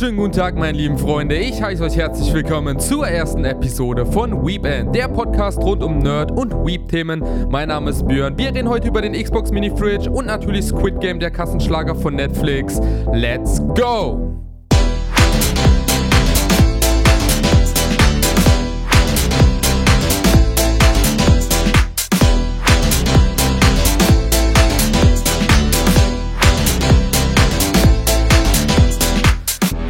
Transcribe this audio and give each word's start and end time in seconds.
wunderschönen 0.00 0.16
guten 0.16 0.32
Tag, 0.32 0.54
meine 0.54 0.78
lieben 0.78 0.96
Freunde. 0.96 1.36
Ich 1.36 1.60
heiße 1.60 1.82
euch 1.82 1.96
herzlich 1.96 2.32
willkommen 2.32 2.78
zur 2.78 3.08
ersten 3.08 3.44
Episode 3.44 4.06
von 4.06 4.46
Weeband, 4.46 4.94
der 4.94 5.08
Podcast 5.08 5.58
rund 5.58 5.82
um 5.82 5.98
Nerd- 5.98 6.30
und 6.30 6.52
Weep-Themen. 6.52 7.24
Mein 7.50 7.66
Name 7.66 7.90
ist 7.90 8.06
Björn. 8.06 8.38
Wir 8.38 8.54
reden 8.54 8.68
heute 8.68 8.86
über 8.86 9.02
den 9.02 9.12
Xbox 9.12 9.50
Mini 9.50 9.72
Fridge 9.76 10.08
und 10.08 10.26
natürlich 10.26 10.66
Squid 10.66 11.00
Game, 11.00 11.18
der 11.18 11.32
Kassenschlager 11.32 11.96
von 11.96 12.14
Netflix. 12.14 12.80
Let's 13.12 13.60
go! 13.74 14.47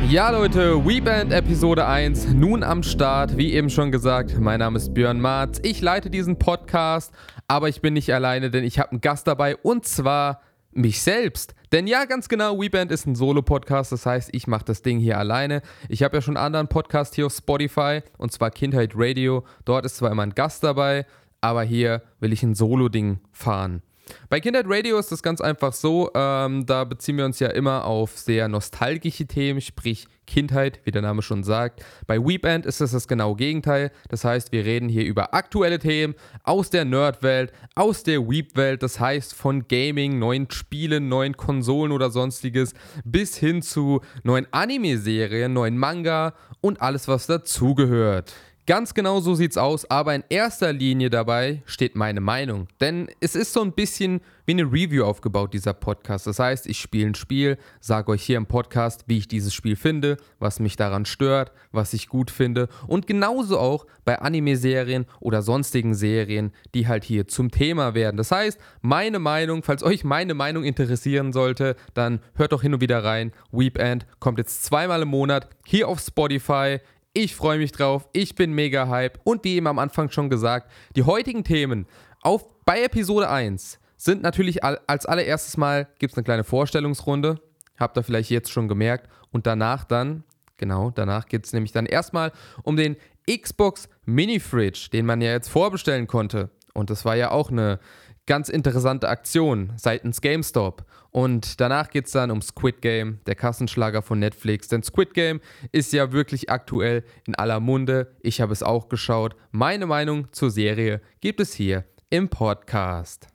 Ja, 0.08 0.30
Leute, 0.30 0.86
WeBand 0.86 1.34
Episode 1.34 1.86
1, 1.86 2.32
nun 2.32 2.62
am 2.62 2.82
Start. 2.82 3.36
Wie 3.36 3.52
eben 3.52 3.68
schon 3.68 3.92
gesagt, 3.92 4.40
mein 4.40 4.60
Name 4.60 4.78
ist 4.78 4.94
Björn 4.94 5.20
Marz. 5.20 5.60
Ich 5.62 5.82
leite 5.82 6.08
diesen 6.08 6.38
Podcast, 6.38 7.12
aber 7.46 7.68
ich 7.68 7.82
bin 7.82 7.92
nicht 7.92 8.10
alleine, 8.14 8.50
denn 8.50 8.64
ich 8.64 8.78
habe 8.78 8.92
einen 8.92 9.02
Gast 9.02 9.26
dabei 9.26 9.54
und 9.56 9.84
zwar 9.84 10.40
mich 10.72 11.02
selbst. 11.02 11.54
Denn 11.72 11.86
ja, 11.86 12.06
ganz 12.06 12.30
genau, 12.30 12.58
WeBand 12.58 12.90
ist 12.90 13.06
ein 13.06 13.16
Solo-Podcast, 13.16 13.92
das 13.92 14.06
heißt, 14.06 14.30
ich 14.32 14.46
mache 14.46 14.64
das 14.64 14.80
Ding 14.80 14.98
hier 14.98 15.18
alleine. 15.18 15.60
Ich 15.90 16.02
habe 16.02 16.16
ja 16.16 16.22
schon 16.22 16.38
einen 16.38 16.46
anderen 16.46 16.68
Podcast 16.68 17.14
hier 17.14 17.26
auf 17.26 17.34
Spotify 17.34 18.00
und 18.16 18.32
zwar 18.32 18.50
Kindheit 18.50 18.92
Radio. 18.94 19.44
Dort 19.66 19.84
ist 19.84 19.98
zwar 19.98 20.10
immer 20.10 20.22
ein 20.22 20.34
Gast 20.34 20.64
dabei, 20.64 21.04
aber 21.42 21.64
hier 21.64 22.00
will 22.18 22.32
ich 22.32 22.42
ein 22.42 22.54
Solo-Ding 22.54 23.20
fahren. 23.30 23.82
Bei 24.28 24.40
Kindheit 24.40 24.66
Radio 24.68 24.98
ist 24.98 25.12
das 25.12 25.22
ganz 25.22 25.40
einfach 25.40 25.72
so, 25.72 26.10
ähm, 26.14 26.66
da 26.66 26.84
beziehen 26.84 27.16
wir 27.16 27.24
uns 27.24 27.38
ja 27.38 27.48
immer 27.48 27.84
auf 27.84 28.18
sehr 28.18 28.48
nostalgische 28.48 29.26
Themen, 29.26 29.60
sprich 29.60 30.06
Kindheit, 30.28 30.80
wie 30.84 30.90
der 30.92 31.02
Name 31.02 31.22
schon 31.22 31.42
sagt. 31.42 31.82
Bei 32.06 32.18
Weeband 32.18 32.66
ist 32.66 32.80
es 32.80 32.92
das 32.92 33.08
genaue 33.08 33.34
Gegenteil. 33.34 33.90
Das 34.08 34.24
heißt, 34.24 34.52
wir 34.52 34.64
reden 34.64 34.88
hier 34.88 35.04
über 35.04 35.34
aktuelle 35.34 35.78
Themen 35.78 36.14
aus 36.44 36.70
der 36.70 36.84
Nerd-Welt, 36.84 37.52
aus 37.74 38.02
der 38.04 38.28
Weep-Welt. 38.28 38.82
Das 38.82 39.00
heißt, 39.00 39.34
von 39.34 39.66
Gaming, 39.66 40.18
neuen 40.18 40.50
Spielen, 40.50 41.08
neuen 41.08 41.36
Konsolen 41.36 41.90
oder 41.90 42.10
sonstiges 42.10 42.74
bis 43.04 43.36
hin 43.36 43.62
zu 43.62 44.02
neuen 44.22 44.46
Anime-Serien, 44.52 45.52
neuen 45.52 45.78
Manga 45.78 46.34
und 46.60 46.80
alles, 46.80 47.08
was 47.08 47.26
dazugehört. 47.26 48.34
Ganz 48.68 48.92
genau 48.92 49.20
so 49.20 49.34
sieht's 49.34 49.56
aus, 49.56 49.90
aber 49.90 50.14
in 50.14 50.24
erster 50.28 50.74
Linie 50.74 51.08
dabei 51.08 51.62
steht 51.64 51.96
meine 51.96 52.20
Meinung. 52.20 52.68
Denn 52.82 53.08
es 53.18 53.34
ist 53.34 53.54
so 53.54 53.62
ein 53.62 53.72
bisschen 53.72 54.20
wie 54.44 54.52
eine 54.52 54.64
Review 54.64 55.04
aufgebaut, 55.04 55.54
dieser 55.54 55.72
Podcast. 55.72 56.26
Das 56.26 56.38
heißt, 56.38 56.66
ich 56.66 56.78
spiele 56.78 57.06
ein 57.06 57.14
Spiel, 57.14 57.56
sage 57.80 58.12
euch 58.12 58.22
hier 58.22 58.36
im 58.36 58.44
Podcast, 58.44 59.04
wie 59.06 59.16
ich 59.16 59.26
dieses 59.26 59.54
Spiel 59.54 59.74
finde, 59.74 60.18
was 60.38 60.60
mich 60.60 60.76
daran 60.76 61.06
stört, 61.06 61.50
was 61.72 61.94
ich 61.94 62.08
gut 62.08 62.30
finde. 62.30 62.68
Und 62.86 63.06
genauso 63.06 63.58
auch 63.58 63.86
bei 64.04 64.18
Anime-Serien 64.18 65.06
oder 65.20 65.40
sonstigen 65.40 65.94
Serien, 65.94 66.52
die 66.74 66.86
halt 66.86 67.04
hier 67.04 67.26
zum 67.26 67.50
Thema 67.50 67.94
werden. 67.94 68.18
Das 68.18 68.30
heißt, 68.30 68.60
meine 68.82 69.18
Meinung, 69.18 69.62
falls 69.62 69.82
euch 69.82 70.04
meine 70.04 70.34
Meinung 70.34 70.64
interessieren 70.64 71.32
sollte, 71.32 71.74
dann 71.94 72.20
hört 72.34 72.52
doch 72.52 72.60
hin 72.60 72.74
und 72.74 72.82
wieder 72.82 73.02
rein. 73.02 73.32
Weepend 73.50 74.04
kommt 74.18 74.36
jetzt 74.36 74.62
zweimal 74.62 75.00
im 75.00 75.08
Monat 75.08 75.48
hier 75.64 75.88
auf 75.88 76.00
Spotify. 76.00 76.80
Ich 77.20 77.34
freue 77.34 77.58
mich 77.58 77.72
drauf. 77.72 78.08
Ich 78.12 78.36
bin 78.36 78.52
mega 78.52 78.86
hype. 78.86 79.18
Und 79.24 79.42
wie 79.42 79.56
eben 79.56 79.66
am 79.66 79.80
Anfang 79.80 80.08
schon 80.08 80.30
gesagt, 80.30 80.70
die 80.94 81.02
heutigen 81.02 81.42
Themen 81.42 81.88
auf, 82.22 82.46
bei 82.64 82.84
Episode 82.84 83.28
1 83.28 83.80
sind 83.96 84.22
natürlich 84.22 84.62
als 84.62 85.04
allererstes 85.04 85.56
Mal 85.56 85.88
gibt 85.98 86.12
es 86.12 86.16
eine 86.16 86.22
kleine 86.22 86.44
Vorstellungsrunde. 86.44 87.40
Habt 87.76 87.98
ihr 87.98 88.04
vielleicht 88.04 88.30
jetzt 88.30 88.52
schon 88.52 88.68
gemerkt. 88.68 89.08
Und 89.32 89.48
danach 89.48 89.82
dann, 89.82 90.22
genau, 90.58 90.92
danach 90.92 91.26
geht 91.26 91.44
es 91.44 91.52
nämlich 91.52 91.72
dann 91.72 91.86
erstmal 91.86 92.30
um 92.62 92.76
den 92.76 92.96
Xbox 93.28 93.88
Mini 94.04 94.38
Fridge, 94.38 94.86
den 94.92 95.04
man 95.04 95.20
ja 95.20 95.32
jetzt 95.32 95.48
vorbestellen 95.48 96.06
konnte. 96.06 96.50
Und 96.72 96.88
das 96.88 97.04
war 97.04 97.16
ja 97.16 97.32
auch 97.32 97.50
eine 97.50 97.80
ganz 98.28 98.48
interessante 98.48 99.08
Aktion 99.08 99.72
seitens 99.76 100.20
GameStop. 100.20 100.84
Und 101.10 101.60
danach 101.60 101.90
geht 101.90 102.06
es 102.06 102.12
dann 102.12 102.30
um 102.30 102.42
Squid 102.42 102.82
Game, 102.82 103.18
der 103.26 103.34
Kassenschlager 103.34 104.02
von 104.02 104.18
Netflix. 104.20 104.68
Denn 104.68 104.82
Squid 104.82 105.14
Game 105.14 105.40
ist 105.72 105.92
ja 105.92 106.12
wirklich 106.12 106.50
aktuell 106.50 107.02
in 107.26 107.34
aller 107.34 107.58
Munde. 107.58 108.14
Ich 108.20 108.40
habe 108.40 108.52
es 108.52 108.62
auch 108.62 108.88
geschaut. 108.88 109.34
Meine 109.50 109.86
Meinung 109.86 110.30
zur 110.30 110.50
Serie 110.50 111.00
gibt 111.20 111.40
es 111.40 111.54
hier 111.54 111.84
im 112.10 112.28
Podcast. 112.28 113.26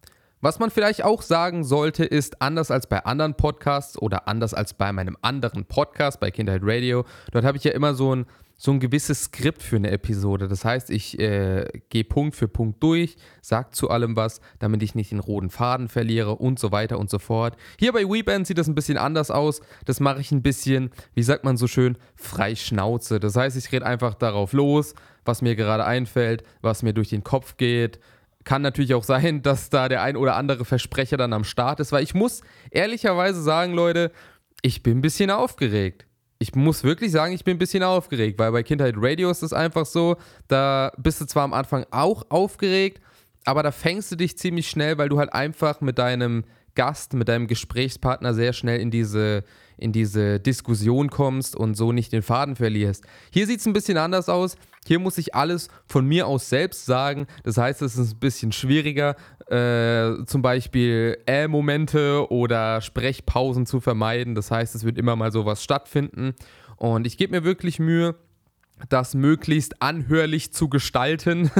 Was 0.43 0.59
man 0.59 0.71
vielleicht 0.71 1.05
auch 1.05 1.21
sagen 1.21 1.63
sollte, 1.63 2.03
ist, 2.03 2.41
anders 2.41 2.69
als 2.69 2.87
bei 2.87 3.05
anderen 3.05 3.35
Podcasts 3.35 3.97
oder 3.97 4.27
anders 4.27 4.53
als 4.53 4.73
bei 4.73 4.91
meinem 4.91 5.15
anderen 5.21 5.63
Podcast 5.63 6.19
bei 6.19 6.31
Kindheit 6.31 6.59
Radio, 6.65 7.05
dort 7.31 7.45
habe 7.45 7.57
ich 7.57 7.63
ja 7.63 7.71
immer 7.71 7.93
so 7.93 8.13
ein 8.13 8.25
so 8.57 8.71
ein 8.71 8.79
gewisses 8.79 9.23
Skript 9.23 9.61
für 9.61 9.77
eine 9.77 9.91
Episode. 9.91 10.47
Das 10.47 10.63
heißt, 10.63 10.89
ich 10.89 11.19
äh, 11.19 11.65
gehe 11.89 12.03
Punkt 12.03 12.35
für 12.35 12.47
Punkt 12.47 12.83
durch, 12.83 13.15
sage 13.41 13.71
zu 13.71 13.89
allem 13.89 14.15
was, 14.15 14.41
damit 14.59 14.83
ich 14.83 14.95
nicht 14.95 15.11
den 15.11 15.19
roten 15.19 15.49
Faden 15.49 15.87
verliere 15.87 16.35
und 16.35 16.59
so 16.59 16.71
weiter 16.71 16.99
und 16.99 17.09
so 17.09 17.19
fort. 17.19 17.57
Hier 17.79 17.91
bei 17.93 18.03
WeBand 18.03 18.45
sieht 18.45 18.57
das 18.57 18.67
ein 18.67 18.75
bisschen 18.75 18.97
anders 18.97 19.31
aus. 19.31 19.61
Das 19.85 19.99
mache 19.99 20.21
ich 20.21 20.31
ein 20.31 20.43
bisschen, 20.43 20.91
wie 21.13 21.23
sagt 21.23 21.45
man 21.45 21.57
so 21.57 21.67
schön, 21.67 21.97
frei 22.15 22.55
Schnauze. 22.55 23.19
Das 23.19 23.35
heißt, 23.35 23.57
ich 23.57 23.71
rede 23.71 23.85
einfach 23.85 24.13
darauf 24.13 24.53
los, 24.53 24.93
was 25.25 25.41
mir 25.41 25.55
gerade 25.55 25.85
einfällt, 25.85 26.43
was 26.61 26.83
mir 26.83 26.93
durch 26.93 27.09
den 27.09 27.23
Kopf 27.23 27.57
geht. 27.57 27.99
Kann 28.43 28.61
natürlich 28.61 28.93
auch 28.93 29.03
sein, 29.03 29.41
dass 29.41 29.69
da 29.69 29.89
der 29.89 30.01
ein 30.01 30.17
oder 30.17 30.35
andere 30.35 30.65
Versprecher 30.65 31.17
dann 31.17 31.33
am 31.33 31.43
Start 31.43 31.79
ist, 31.79 31.91
weil 31.91 32.03
ich 32.03 32.13
muss 32.13 32.41
ehrlicherweise 32.71 33.41
sagen, 33.41 33.73
Leute, 33.73 34.11
ich 34.61 34.83
bin 34.83 34.97
ein 34.97 35.01
bisschen 35.01 35.29
aufgeregt 35.29 36.05
ich 36.43 36.55
muss 36.55 36.83
wirklich 36.83 37.11
sagen, 37.13 37.33
ich 37.33 37.45
bin 37.45 37.55
ein 37.55 37.59
bisschen 37.59 37.83
aufgeregt, 37.83 38.37
weil 38.37 38.51
bei 38.51 38.63
Kindheit 38.63 38.95
Radio 38.97 39.31
ist 39.31 39.43
es 39.43 39.53
einfach 39.53 39.85
so, 39.85 40.17
da 40.49 40.91
bist 40.97 41.21
du 41.21 41.25
zwar 41.25 41.43
am 41.43 41.53
Anfang 41.53 41.85
auch 41.89 42.25
aufgeregt, 42.29 42.99
aber 43.45 43.63
da 43.63 43.71
fängst 43.71 44.11
du 44.11 44.17
dich 44.17 44.37
ziemlich 44.37 44.69
schnell, 44.69 44.97
weil 44.97 45.07
du 45.07 45.19
halt 45.19 45.31
einfach 45.31 45.79
mit 45.79 45.97
deinem 45.97 46.43
Gast, 46.75 47.13
mit 47.13 47.29
deinem 47.29 47.47
Gesprächspartner 47.47 48.33
sehr 48.33 48.51
schnell 48.51 48.81
in 48.81 48.91
diese, 48.91 49.45
in 49.77 49.93
diese 49.93 50.41
Diskussion 50.41 51.09
kommst 51.09 51.55
und 51.55 51.75
so 51.75 51.93
nicht 51.93 52.11
den 52.11 52.23
Faden 52.23 52.57
verlierst. 52.57 53.05
Hier 53.31 53.47
sieht 53.47 53.61
es 53.61 53.65
ein 53.65 53.73
bisschen 53.73 53.97
anders 53.97 54.27
aus. 54.27 54.57
Hier 54.87 54.99
muss 54.99 55.17
ich 55.17 55.35
alles 55.35 55.67
von 55.85 56.05
mir 56.05 56.27
aus 56.27 56.49
selbst 56.49 56.85
sagen. 56.85 57.27
Das 57.43 57.57
heißt, 57.57 57.81
es 57.81 57.97
ist 57.97 58.15
ein 58.15 58.19
bisschen 58.19 58.51
schwieriger, 58.51 59.15
äh, 59.47 60.25
zum 60.25 60.41
Beispiel 60.41 61.17
Äh-Momente 61.25 62.31
oder 62.31 62.81
Sprechpausen 62.81 63.65
zu 63.65 63.79
vermeiden. 63.79 64.35
Das 64.35 64.51
heißt, 64.51 64.75
es 64.75 64.83
wird 64.83 64.97
immer 64.97 65.15
mal 65.15 65.31
sowas 65.31 65.63
stattfinden. 65.63 66.33
Und 66.77 67.07
ich 67.07 67.17
gebe 67.17 67.35
mir 67.35 67.43
wirklich 67.43 67.79
Mühe, 67.79 68.15
das 68.89 69.15
möglichst 69.15 69.81
anhörlich 69.81 70.51
zu 70.51 70.69
gestalten. 70.69 71.51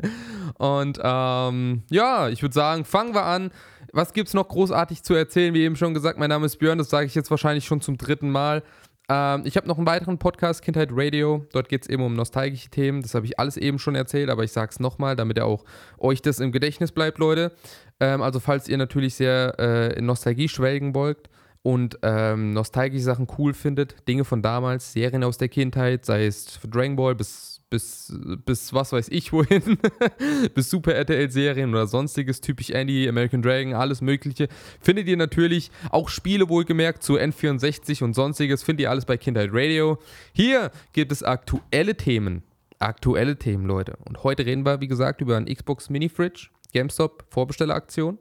und 0.58 0.98
ähm, 1.02 1.82
ja, 1.90 2.28
ich 2.28 2.42
würde 2.42 2.54
sagen, 2.54 2.84
fangen 2.84 3.14
wir 3.14 3.24
an. 3.24 3.50
Was 3.92 4.12
gibt 4.12 4.28
es 4.28 4.34
noch 4.34 4.48
großartig 4.48 5.02
zu 5.02 5.14
erzählen? 5.14 5.54
Wie 5.54 5.62
eben 5.62 5.76
schon 5.76 5.94
gesagt, 5.94 6.18
mein 6.18 6.28
Name 6.28 6.46
ist 6.46 6.58
Björn, 6.58 6.78
das 6.78 6.90
sage 6.90 7.06
ich 7.06 7.14
jetzt 7.14 7.30
wahrscheinlich 7.30 7.64
schon 7.64 7.80
zum 7.80 7.96
dritten 7.96 8.30
Mal. 8.30 8.62
Ähm, 9.08 9.42
ich 9.44 9.56
habe 9.56 9.68
noch 9.68 9.78
einen 9.78 9.86
weiteren 9.86 10.18
Podcast, 10.18 10.62
Kindheit 10.62 10.88
Radio. 10.92 11.46
Dort 11.52 11.68
geht 11.68 11.82
es 11.82 11.88
eben 11.88 12.02
um 12.02 12.14
nostalgische 12.14 12.68
Themen. 12.70 13.02
Das 13.02 13.14
habe 13.14 13.26
ich 13.26 13.38
alles 13.38 13.56
eben 13.56 13.78
schon 13.78 13.94
erzählt, 13.94 14.30
aber 14.30 14.44
ich 14.44 14.52
sage 14.52 14.70
es 14.70 14.80
nochmal, 14.80 15.16
damit 15.16 15.38
ihr 15.38 15.46
auch 15.46 15.64
euch 15.98 16.22
das 16.22 16.40
im 16.40 16.52
Gedächtnis 16.52 16.92
bleibt, 16.92 17.18
Leute. 17.18 17.52
Ähm, 18.00 18.22
also 18.22 18.40
falls 18.40 18.68
ihr 18.68 18.78
natürlich 18.78 19.14
sehr 19.14 19.54
äh, 19.58 19.98
in 19.98 20.06
Nostalgie 20.06 20.48
schwelgen 20.48 20.94
wollt 20.94 21.28
und 21.62 21.98
ähm, 22.02 22.52
nostalgische 22.52 23.04
Sachen 23.04 23.28
cool 23.38 23.54
findet, 23.54 24.08
Dinge 24.08 24.24
von 24.24 24.42
damals, 24.42 24.92
Serien 24.92 25.24
aus 25.24 25.38
der 25.38 25.48
Kindheit, 25.48 26.04
sei 26.04 26.26
es 26.26 26.60
Dragon 26.68 26.96
Ball 26.96 27.14
bis 27.14 27.55
bis, 27.70 28.12
bis 28.44 28.72
was 28.72 28.92
weiß 28.92 29.08
ich 29.10 29.32
wohin, 29.32 29.78
bis 30.54 30.70
Super 30.70 30.94
RTL-Serien 30.94 31.70
oder 31.70 31.86
sonstiges, 31.86 32.40
typisch 32.40 32.70
Andy, 32.70 33.08
American 33.08 33.42
Dragon, 33.42 33.74
alles 33.74 34.00
Mögliche, 34.00 34.48
findet 34.80 35.08
ihr 35.08 35.16
natürlich 35.16 35.70
auch 35.90 36.08
Spiele 36.08 36.48
wohlgemerkt 36.48 37.02
zu 37.02 37.18
N64 37.18 38.04
und 38.04 38.14
sonstiges, 38.14 38.62
findet 38.62 38.84
ihr 38.84 38.90
alles 38.90 39.04
bei 39.04 39.16
Kindheit 39.16 39.50
Radio. 39.52 39.98
Hier 40.32 40.70
gibt 40.92 41.12
es 41.12 41.22
aktuelle 41.22 41.96
Themen. 41.96 42.42
Aktuelle 42.78 43.38
Themen, 43.38 43.64
Leute. 43.64 43.96
Und 44.06 44.22
heute 44.22 44.44
reden 44.44 44.66
wir, 44.66 44.80
wie 44.80 44.88
gesagt, 44.88 45.22
über 45.22 45.36
ein 45.36 45.46
Xbox 45.46 45.88
Mini 45.88 46.10
Fridge, 46.10 46.48
GameStop 46.72 47.24
Vorbestelleraktion 47.30 48.18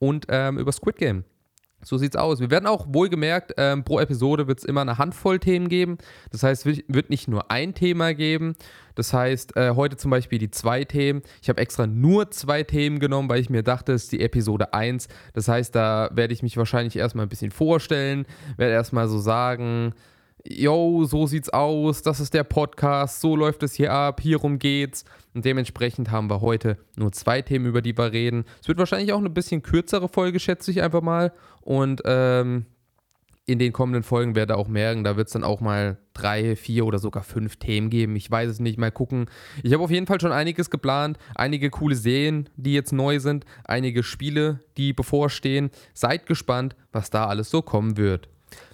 und 0.00 0.26
ähm, 0.28 0.58
über 0.58 0.72
Squid 0.72 0.96
Game. 0.96 1.24
So 1.84 1.96
sieht's 1.96 2.16
aus. 2.16 2.40
Wir 2.40 2.50
werden 2.50 2.66
auch 2.66 2.86
wohlgemerkt, 2.88 3.54
ähm, 3.56 3.84
pro 3.84 4.00
Episode 4.00 4.48
wird 4.48 4.58
es 4.58 4.64
immer 4.64 4.80
eine 4.80 4.98
Handvoll 4.98 5.38
Themen 5.38 5.68
geben. 5.68 5.98
Das 6.30 6.42
heißt, 6.42 6.66
es 6.66 6.82
wird 6.88 7.08
nicht 7.08 7.28
nur 7.28 7.50
ein 7.50 7.74
Thema 7.74 8.14
geben. 8.14 8.56
Das 8.96 9.12
heißt, 9.12 9.56
äh, 9.56 9.74
heute 9.76 9.96
zum 9.96 10.10
Beispiel 10.10 10.40
die 10.40 10.50
zwei 10.50 10.82
Themen. 10.82 11.22
Ich 11.40 11.48
habe 11.48 11.60
extra 11.60 11.86
nur 11.86 12.32
zwei 12.32 12.64
Themen 12.64 12.98
genommen, 12.98 13.28
weil 13.28 13.40
ich 13.40 13.48
mir 13.48 13.62
dachte, 13.62 13.92
es 13.92 14.04
ist 14.04 14.12
die 14.12 14.20
Episode 14.20 14.74
1. 14.74 15.06
Das 15.34 15.46
heißt, 15.46 15.72
da 15.74 16.10
werde 16.12 16.34
ich 16.34 16.42
mich 16.42 16.56
wahrscheinlich 16.56 16.96
erstmal 16.96 17.26
ein 17.26 17.28
bisschen 17.28 17.52
vorstellen, 17.52 18.26
werde 18.56 18.72
erstmal 18.72 19.08
so 19.08 19.20
sagen, 19.20 19.94
yo, 20.44 21.04
so 21.04 21.26
sieht's 21.26 21.50
aus, 21.50 22.02
das 22.02 22.20
ist 22.20 22.34
der 22.34 22.44
Podcast, 22.44 23.20
so 23.20 23.36
läuft 23.36 23.62
es 23.62 23.74
hier 23.74 23.92
ab, 23.92 24.20
hierum 24.20 24.58
geht's. 24.58 25.04
Und 25.38 25.44
dementsprechend 25.44 26.10
haben 26.10 26.28
wir 26.28 26.40
heute 26.40 26.78
nur 26.96 27.12
zwei 27.12 27.42
Themen, 27.42 27.66
über 27.66 27.80
die 27.80 27.96
wir 27.96 28.10
reden. 28.10 28.44
Es 28.60 28.66
wird 28.66 28.76
wahrscheinlich 28.76 29.12
auch 29.12 29.20
eine 29.20 29.30
bisschen 29.30 29.62
kürzere 29.62 30.08
Folge, 30.08 30.40
schätze 30.40 30.72
ich 30.72 30.82
einfach 30.82 31.00
mal. 31.00 31.32
Und 31.60 32.02
ähm, 32.06 32.66
in 33.46 33.60
den 33.60 33.72
kommenden 33.72 34.02
Folgen 34.02 34.34
werde 34.34 34.56
auch 34.56 34.66
merken, 34.66 35.04
da 35.04 35.16
wird 35.16 35.28
es 35.28 35.34
dann 35.34 35.44
auch 35.44 35.60
mal 35.60 35.98
drei, 36.12 36.56
vier 36.56 36.86
oder 36.86 36.98
sogar 36.98 37.22
fünf 37.22 37.54
Themen 37.54 37.88
geben. 37.88 38.16
Ich 38.16 38.28
weiß 38.28 38.50
es 38.50 38.58
nicht, 38.58 38.80
mal 38.80 38.90
gucken. 38.90 39.26
Ich 39.62 39.72
habe 39.72 39.84
auf 39.84 39.92
jeden 39.92 40.08
Fall 40.08 40.20
schon 40.20 40.32
einiges 40.32 40.70
geplant, 40.70 41.18
einige 41.36 41.70
coole 41.70 41.94
Serien, 41.94 42.48
die 42.56 42.74
jetzt 42.74 42.92
neu 42.92 43.20
sind, 43.20 43.44
einige 43.62 44.02
Spiele, 44.02 44.58
die 44.76 44.92
bevorstehen. 44.92 45.70
Seid 45.94 46.26
gespannt, 46.26 46.74
was 46.90 47.10
da 47.10 47.26
alles 47.26 47.48
so 47.48 47.62
kommen 47.62 47.96
wird. 47.96 48.28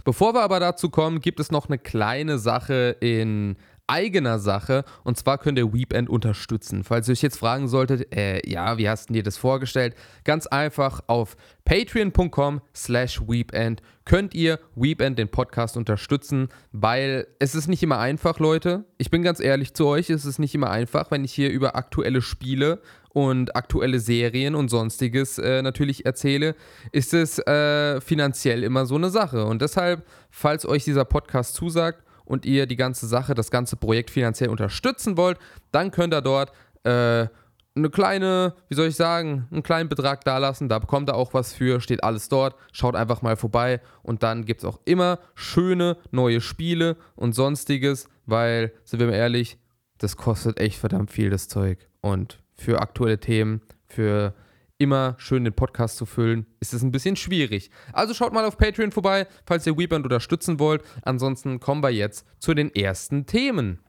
Bevor 0.05 0.33
wir 0.33 0.43
aber 0.43 0.61
dazu 0.61 0.89
kommen, 0.89 1.21
gibt 1.21 1.41
es 1.41 1.51
noch 1.51 1.69
eine 1.69 1.79
kleine 1.79 2.39
Sache 2.39 2.97
in 3.01 3.57
eigener 3.87 4.39
Sache. 4.39 4.85
Und 5.03 5.17
zwar 5.17 5.39
könnt 5.39 5.59
ihr 5.59 5.73
Weepend 5.73 6.09
unterstützen. 6.09 6.85
Falls 6.85 7.09
ihr 7.09 7.13
euch 7.13 7.23
jetzt 7.23 7.39
fragen 7.39 7.69
solltet, 7.69 8.15
äh, 8.15 8.41
ja, 8.49 8.79
wie 8.79 8.89
hast 8.89 9.09
du 9.09 9.15
dir 9.15 9.23
das 9.23 9.37
vorgestellt? 9.37 9.95
Ganz 10.25 10.47
einfach 10.47 11.03
auf 11.07 11.37
patreon.com 11.65 12.61
slash 12.75 13.21
weepend 13.27 13.83
könnt 14.05 14.35
ihr 14.35 14.59
Weepend 14.75 15.19
den 15.19 15.29
Podcast 15.29 15.77
unterstützen, 15.77 16.49
weil 16.73 17.27
es 17.39 17.55
ist 17.55 17.69
nicht 17.69 17.83
immer 17.83 17.99
einfach, 17.99 18.39
Leute. 18.39 18.85
Ich 18.99 19.11
bin 19.11 19.23
ganz 19.23 19.41
ehrlich 19.41 19.75
zu 19.75 19.87
euch, 19.87 20.11
es 20.11 20.27
ist 20.27 20.39
nicht 20.39 20.55
immer 20.55 20.71
einfach, 20.71 21.11
wenn 21.11 21.25
ich 21.25 21.33
hier 21.33 21.51
über 21.51 21.75
aktuelle 21.77 22.21
Spiele 22.21 22.83
und 23.11 23.57
aktuelle 23.57 24.01
Serien 24.01 24.55
und 24.55 24.69
sonstiges 24.69 25.39
äh, 25.39 25.63
natürlich 25.63 26.05
erzähle, 26.05 26.55
ist 26.93 27.15
es 27.15 27.39
äh, 27.39 28.01
finanziell 28.01 28.63
immer 28.63 28.87
so 28.87 28.97
eine 28.97 29.09
Sache. 29.09 29.47
Und 29.47 29.63
deshalb, 29.63 30.05
falls 30.31 30.67
euch 30.67 30.85
dieser 30.85 31.05
Podcast 31.05 31.55
zusagt, 31.55 32.03
und 32.25 32.47
ihr 32.47 32.67
die 32.67 32.77
ganze 32.77 33.07
Sache, 33.07 33.35
das 33.35 33.51
ganze 33.51 33.77
Projekt 33.77 34.11
finanziell 34.11 34.51
unterstützen 34.51 35.17
wollt, 35.17 35.39
dann 35.73 35.91
könnt 35.91 36.15
ihr 36.15 36.23
dort 36.23 36.53
äh, 36.85 37.29
eine 37.77 37.91
kleine, 37.91 38.55
wie 38.69 38.75
soll 38.75 38.89
ich 38.89 38.97
sagen, 38.97 39.49
einen 39.51 39.63
kleinen 39.63 39.89
Betrag 39.89 40.25
dalassen. 40.25 40.69
Da 40.69 40.79
bekommt 40.79 41.11
ihr 41.11 41.15
auch 41.17 41.35
was 41.35 41.53
für, 41.53 41.81
steht 41.81 42.05
alles 42.05 42.29
dort. 42.29 42.55
Schaut 42.73 42.95
einfach 42.95 43.23
mal 43.23 43.37
vorbei 43.37 43.81
und 44.03 44.23
dann 44.23 44.45
gibt 44.45 44.61
es 44.63 44.65
auch 44.65 44.79
immer 44.85 45.19
schöne 45.35 45.97
neue 46.11 46.41
Spiele 46.41 46.97
und 47.17 47.35
sonstiges, 47.35 48.09
weil, 48.27 48.73
sind 48.85 49.01
wir 49.01 49.09
mal 49.09 49.15
ehrlich, 49.15 49.59
das 49.99 50.17
kostet 50.17 50.61
echt 50.61 50.79
verdammt 50.79 51.11
viel, 51.11 51.31
das 51.31 51.49
Zeug. 51.49 51.79
Und 52.01 52.39
für 52.57 52.81
aktuelle 52.81 53.19
Themen, 53.19 53.61
für 53.89 54.35
immer 54.79 55.15
schön 55.19 55.45
den 55.45 55.55
Podcast 55.55 55.97
zu 55.97 56.07
füllen, 56.07 56.47
ist 56.61 56.75
es 56.75 56.83
ein 56.83 56.91
bisschen 56.91 57.17
schwierig. 57.17 57.71
Also 57.93 58.15
schaut 58.15 58.33
mal 58.33 58.45
auf 58.45 58.59
Patreon 58.59 58.93
vorbei, 58.93 59.27
falls 59.47 59.67
ihr 59.67 59.79
Weeband 59.79 60.05
unterstützen 60.05 60.59
wollt. 60.59 60.83
Ansonsten 61.03 61.61
kommen 61.61 61.83
wir 61.83 61.91
jetzt 61.91 62.27
zu 62.39 62.55
den 62.55 62.75
ersten 62.75 63.27
Themen. 63.27 63.81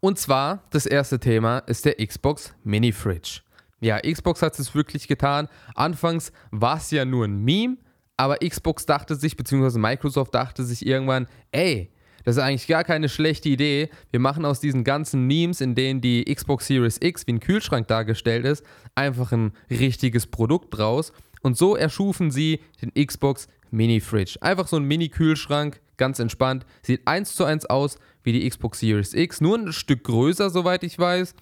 Und 0.00 0.18
zwar, 0.18 0.62
das 0.70 0.86
erste 0.86 1.18
Thema 1.18 1.58
ist 1.58 1.84
der 1.84 1.94
Xbox 2.04 2.54
Mini 2.62 2.92
Fridge. 2.92 3.40
Ja, 3.80 4.00
Xbox 4.00 4.42
hat 4.42 4.58
es 4.58 4.74
wirklich 4.74 5.08
getan. 5.08 5.48
Anfangs 5.74 6.32
war 6.50 6.76
es 6.78 6.90
ja 6.90 7.04
nur 7.04 7.24
ein 7.24 7.44
Meme, 7.44 7.78
aber 8.16 8.38
Xbox 8.38 8.86
dachte 8.86 9.14
sich, 9.14 9.36
beziehungsweise 9.36 9.78
Microsoft 9.78 10.34
dachte 10.34 10.64
sich 10.64 10.86
irgendwann, 10.86 11.28
ey, 11.52 11.92
das 12.28 12.36
ist 12.36 12.42
eigentlich 12.42 12.66
gar 12.66 12.84
keine 12.84 13.08
schlechte 13.08 13.48
Idee. 13.48 13.88
Wir 14.10 14.20
machen 14.20 14.44
aus 14.44 14.60
diesen 14.60 14.84
ganzen 14.84 15.26
Memes, 15.26 15.62
in 15.62 15.74
denen 15.74 16.02
die 16.02 16.26
Xbox 16.26 16.66
Series 16.66 16.98
X 17.00 17.26
wie 17.26 17.32
ein 17.32 17.40
Kühlschrank 17.40 17.88
dargestellt 17.88 18.44
ist, 18.44 18.66
einfach 18.94 19.32
ein 19.32 19.52
richtiges 19.70 20.26
Produkt 20.26 20.76
draus. 20.76 21.14
Und 21.40 21.56
so 21.56 21.74
erschufen 21.74 22.30
sie 22.30 22.60
den 22.82 22.92
Xbox 23.06 23.48
Mini 23.70 23.98
Fridge. 24.00 24.36
Einfach 24.42 24.68
so 24.68 24.76
ein 24.76 24.84
Mini-Kühlschrank, 24.84 25.80
ganz 25.96 26.18
entspannt. 26.18 26.66
Sieht 26.82 27.00
eins 27.06 27.34
zu 27.34 27.46
eins 27.46 27.64
aus 27.64 27.96
wie 28.24 28.32
die 28.32 28.46
Xbox 28.46 28.80
Series 28.80 29.14
X, 29.14 29.40
nur 29.40 29.56
ein 29.56 29.72
Stück 29.72 30.04
größer, 30.04 30.50
soweit 30.50 30.82
ich 30.82 30.98
weiß. 30.98 31.34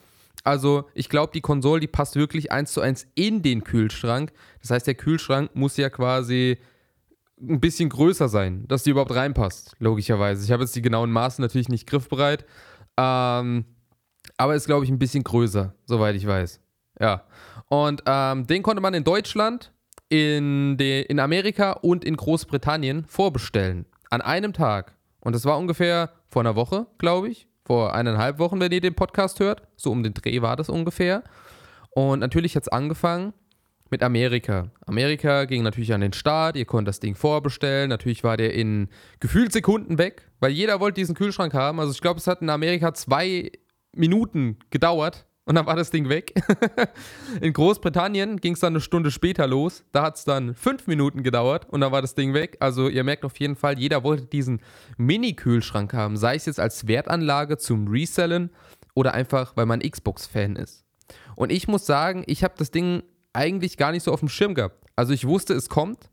Also 0.44 0.85
ich 0.94 1.09
glaube, 1.09 1.33
die 1.35 1.41
Konsole, 1.41 1.81
die 1.81 1.88
passt 1.88 2.15
wirklich 2.15 2.53
eins 2.53 2.73
zu 2.73 2.81
eins 2.81 3.09
in 3.17 3.43
den 3.43 3.65
Kühlschrank. 3.65 4.31
Das 4.61 4.71
heißt, 4.71 4.87
der 4.87 4.94
Kühlschrank 4.94 5.50
muss 5.55 5.77
ja 5.79 5.91
quasi 5.91 6.59
ein 7.41 7.61
bisschen 7.61 7.88
größer 7.88 8.29
sein, 8.29 8.67
dass 8.69 8.83
die 8.83 8.91
überhaupt 8.91 9.15
reinpasst, 9.15 9.77
logischerweise. 9.79 10.44
Ich 10.44 10.50
habe 10.53 10.62
jetzt 10.62 10.75
die 10.75 10.83
genauen 10.83 11.11
Maße 11.11 11.41
natürlich 11.41 11.69
nicht 11.69 11.87
griffbereit, 11.87 12.44
ähm, 12.97 13.65
aber 14.38 14.55
ist, 14.55 14.67
glaube 14.67 14.85
ich, 14.85 14.91
ein 14.91 14.99
bisschen 14.99 15.25
größer, 15.25 15.75
soweit 15.85 16.17
ich 16.17 16.27
weiß. 16.27 16.61
Ja. 17.00 17.25
Und 17.69 18.03
ähm, 18.06 18.47
den 18.47 18.62
konnte 18.62 18.81
man 18.81 18.94
in 18.94 19.05
Deutschland, 19.05 19.73
in, 20.09 20.77
de, 20.77 21.03
in 21.03 21.21
Amerika 21.21 21.73
und 21.73 22.05
in 22.05 22.17
Großbritannien 22.17 23.05
vorbestellen. 23.06 23.87
An 24.11 24.23
einem 24.23 24.53
Tag. 24.53 24.94
Und 25.21 25.35
das 25.35 25.44
war 25.44 25.59
ungefähr 25.59 26.11
vor 26.29 26.43
einer 26.43 26.56
Woche, 26.56 26.87
glaube 26.99 27.29
ich. 27.29 27.49
Vor 27.65 27.94
eineinhalb 27.94 28.38
Wochen, 28.38 28.61
wenn 28.61 28.71
ihr 28.71 28.81
den 28.81 28.94
Podcast 28.94 29.41
hört. 29.41 29.62
So 29.77 29.91
um 29.91 30.05
den 30.05 30.15
Dreh 30.15 30.41
war 30.41 30.55
das 30.55 30.69
ungefähr. 30.69 31.25
Und 31.91 32.21
natürlich 32.21 32.55
hat 32.55 32.62
es 32.62 32.69
angefangen 32.69 33.33
mit 33.91 34.03
Amerika. 34.03 34.71
Amerika 34.87 35.44
ging 35.44 35.62
natürlich 35.62 35.93
an 35.93 36.00
den 36.00 36.12
Start, 36.12 36.56
ihr 36.56 36.65
konnt 36.65 36.88
das 36.88 37.00
Ding 37.00 37.15
vorbestellen. 37.15 37.88
Natürlich 37.88 38.25
war 38.25 38.37
der 38.37 38.55
in 38.55 38.88
gefühlt 39.21 39.53
Sekunden 39.53 39.99
weg, 39.99 40.31
weil 40.41 40.53
jeder 40.53 40.81
wollte 40.81 41.00
diesen 41.00 41.15
Kühlschrank 41.15 41.55
haben. 41.55 41.81
Also 41.81 41.93
ich 41.93 42.00
glaube, 42.00 42.19
es 42.19 42.27
hat 42.27 42.43
in 42.43 42.50
Amerika 42.50 42.94
zwei 42.94 43.50
Minuten 43.93 44.59
gedauert 44.71 45.27
und 45.47 45.55
dann 45.55 45.67
war 45.67 45.77
das 45.77 45.91
Ding 45.91 46.09
weg. 46.09 46.35
in 47.41 47.53
Großbritannien 47.53 48.38
ging 48.38 48.55
es 48.55 48.61
dann 48.61 48.73
eine 48.73 48.81
Stunde 48.81 49.12
später 49.12 49.47
los. 49.47 49.85
Da 49.93 50.03
hat 50.03 50.17
es 50.17 50.25
dann 50.25 50.55
fünf 50.55 50.88
Minuten 50.88 51.23
gedauert 51.23 51.67
und 51.71 51.81
dann 51.81 51.93
war 51.93 52.03
das 52.03 52.15
Ding 52.17 52.35
weg. 52.35 52.56
Also 52.59 52.88
ihr 52.88 53.05
merkt 53.05 53.25
auf 53.25 53.38
jeden 53.38 53.55
Fall, 53.55 53.79
jeder 53.79 54.03
wollte 54.03 54.27
diesen 54.27 54.61
Mini-Kühlschrank 54.99 55.94
haben. 55.94 56.17
Sei 56.17 56.35
es 56.35 56.47
jetzt 56.47 56.59
als 56.59 56.88
Wertanlage 56.88 57.59
zum 57.59 57.87
Resellen 57.87 58.50
oder 58.94 59.15
einfach, 59.15 59.56
weil 59.56 59.67
man 59.67 59.81
Xbox-Fan 59.81 60.56
ist. 60.56 60.85
Und 61.37 61.53
ich 61.53 61.69
muss 61.69 61.87
sagen, 61.87 62.25
ich 62.27 62.43
habe 62.43 62.55
das 62.59 62.73
Ding 62.73 63.05
eigentlich 63.37 63.77
gar 63.77 63.93
nicht 63.93 64.03
so 64.03 64.12
auf 64.12 64.21
dem 64.21 64.29
Schirm 64.29 64.55
gehabt. 64.55 64.83
Also 64.97 65.12
ich 65.12 65.27
wusste, 65.27 65.55
es 65.55 65.69
kommt 65.69 66.11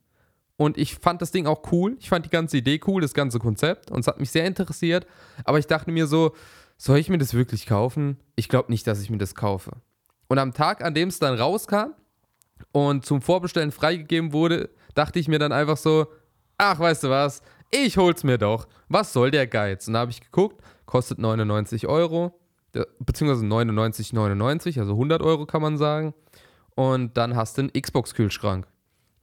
und 0.58 0.78
ich 0.78 0.96
fand 0.96 1.22
das 1.22 1.32
Ding 1.32 1.48
auch 1.48 1.72
cool. 1.72 1.96
Ich 2.00 2.10
fand 2.10 2.26
die 2.26 2.30
ganze 2.30 2.58
Idee 2.58 2.80
cool, 2.86 3.02
das 3.02 3.14
ganze 3.14 3.40
Konzept 3.40 3.90
und 3.90 4.02
es 4.02 4.08
hat 4.08 4.20
mich 4.20 4.30
sehr 4.30 4.46
interessiert. 4.46 5.08
Aber 5.46 5.58
ich 5.58 5.68
dachte 5.68 5.90
mir 5.90 6.06
so, 6.06 6.34
soll 6.78 6.98
ich 6.98 7.10
mir 7.10 7.18
das 7.18 7.34
wirklich 7.34 7.66
kaufen? 7.66 8.20
Ich 8.36 8.50
glaube 8.50 8.72
nicht, 8.72 8.86
dass 8.86 9.02
ich 9.02 9.10
mir 9.10 9.18
das 9.18 9.36
kaufe. 9.36 9.72
Und 10.28 10.38
am 10.38 10.54
Tag, 10.54 10.84
an 10.84 10.94
dem 10.94 11.08
es 11.08 11.20
dann 11.20 11.38
rauskam 11.38 11.94
und 12.72 13.06
zum 13.06 13.22
Vorbestellen 13.22 13.72
freigegeben 13.72 14.34
wurde, 14.34 14.70
dachte 14.94 15.20
ich 15.20 15.28
mir 15.28 15.40
dann 15.40 15.54
einfach 15.54 15.78
so, 15.78 16.08
ach, 16.58 16.80
weißt 16.80 17.06
du 17.06 17.10
was, 17.10 17.42
ich 17.72 17.98
hol's 17.98 18.24
mir 18.24 18.38
doch. 18.38 18.68
Was 18.90 19.14
soll 19.14 19.32
der 19.32 19.48
Geiz? 19.48 19.88
Und 19.88 19.94
da 19.94 20.02
habe 20.02 20.12
ich 20.12 20.22
geguckt, 20.22 20.62
kostet 20.86 21.20
99 21.20 21.88
Euro, 21.88 22.38
beziehungsweise 23.00 23.46
99,99, 23.46 24.80
also 24.80 24.94
100 24.94 25.22
Euro 25.22 25.46
kann 25.46 25.62
man 25.62 25.78
sagen 25.78 26.14
und 26.76 27.18
dann 27.18 27.36
hast 27.36 27.58
du 27.58 27.64
einen 27.64 27.74
Xbox-Kühlschrank. 27.74 28.68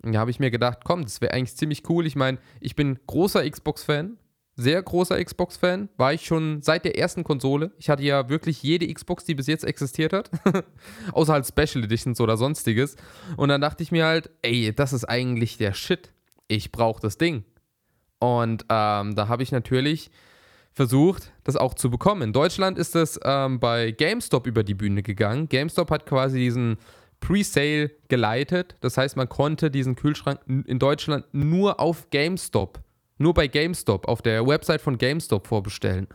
Da 0.03 0.19
habe 0.19 0.31
ich 0.31 0.41
mir 0.41 0.51
gedacht, 0.51 0.81
komm, 0.85 1.05
das 1.05 1.21
wäre 1.21 1.35
eigentlich 1.35 1.57
ziemlich 1.57 1.89
cool. 1.89 2.07
Ich 2.07 2.17
meine, 2.17 2.39
ich 2.61 2.75
bin 2.75 2.99
großer 3.07 3.49
Xbox-Fan, 3.49 4.17
sehr 4.57 4.83
großer 4.83 5.23
Xbox-Fan, 5.23 5.89
war 5.97 6.13
ich 6.15 6.25
schon 6.25 6.63
seit 6.63 6.85
der 6.85 6.99
ersten 6.99 7.25
Konsole. 7.25 7.73
Ich 7.79 7.91
hatte 7.91 8.03
ja 8.03 8.29
wirklich 8.29 8.63
jede 8.63 8.93
Xbox, 8.93 9.25
die 9.25 9.35
bis 9.35 9.47
jetzt 9.47 9.65
existiert 9.65 10.13
hat, 10.13 10.31
außer 11.13 11.33
halt 11.33 11.47
Special 11.47 11.85
Editions 11.85 12.21
oder 12.21 12.37
sonstiges. 12.37 12.97
Und 13.37 13.51
dann 13.51 13.61
dachte 13.61 13.83
ich 13.83 13.93
mir 13.93 14.07
halt, 14.07 14.31
ey, 14.43 14.75
das 14.75 14.93
ist 14.93 15.05
eigentlich 15.05 15.59
der 15.59 15.75
Shit. 15.75 16.13
Ich 16.49 16.73
brauche 16.73 17.01
das 17.01 17.19
Ding. 17.19 17.45
Und 18.19 18.65
ähm, 18.69 19.15
da 19.15 19.29
habe 19.29 19.43
ich 19.43 19.53
natürlich 19.53 20.11
versucht, 20.73 21.33
das 21.45 21.57
auch 21.57 21.75
zu 21.75 21.91
bekommen. 21.91 22.23
In 22.23 22.33
Deutschland 22.33 22.79
ist 22.79 22.95
das 22.95 23.19
ähm, 23.25 23.61
bei 23.61 23.91
GameStop 23.91 24.47
über 24.47 24.63
die 24.63 24.75
Bühne 24.75 25.03
gegangen. 25.03 25.49
GameStop 25.49 25.91
hat 25.91 26.07
quasi 26.07 26.39
diesen 26.39 26.79
Pre-Sale 27.21 27.91
geleitet. 28.09 28.77
Das 28.81 28.97
heißt, 28.97 29.17
man 29.17 29.29
konnte 29.29 29.71
diesen 29.71 29.95
Kühlschrank 29.95 30.41
in 30.47 30.79
Deutschland 30.79 31.27
nur 31.33 31.81
auf 31.81 32.11
GameStop, 32.11 32.81
nur 33.19 33.35
bei 33.35 33.47
GameStop, 33.47 34.09
auf 34.09 34.23
der 34.23 34.47
Website 34.47 34.81
von 34.81 34.99
GameStop 34.99 35.47
vorbestellen. 35.47 36.09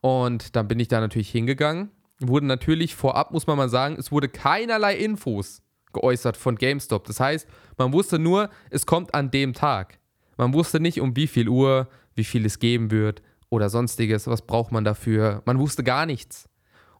Und 0.00 0.54
dann 0.54 0.68
bin 0.68 0.78
ich 0.78 0.88
da 0.88 1.00
natürlich 1.00 1.30
hingegangen. 1.30 1.90
Wurde 2.20 2.46
natürlich 2.46 2.94
vorab, 2.94 3.32
muss 3.32 3.46
man 3.46 3.56
mal 3.56 3.68
sagen, 3.68 3.96
es 3.98 4.12
wurde 4.12 4.28
keinerlei 4.28 4.96
Infos 4.96 5.62
geäußert 5.92 6.36
von 6.36 6.56
GameStop. 6.56 7.06
Das 7.06 7.20
heißt, 7.20 7.48
man 7.76 7.92
wusste 7.92 8.18
nur, 8.18 8.50
es 8.70 8.86
kommt 8.86 9.14
an 9.14 9.30
dem 9.30 9.52
Tag. 9.52 9.98
Man 10.36 10.52
wusste 10.52 10.80
nicht, 10.80 11.00
um 11.00 11.16
wie 11.16 11.26
viel 11.26 11.48
Uhr, 11.48 11.88
wie 12.14 12.24
viel 12.24 12.44
es 12.46 12.58
geben 12.58 12.90
wird 12.90 13.22
oder 13.48 13.68
sonstiges. 13.70 14.26
Was 14.26 14.42
braucht 14.42 14.72
man 14.72 14.84
dafür? 14.84 15.42
Man 15.46 15.58
wusste 15.58 15.82
gar 15.82 16.06
nichts. 16.06 16.48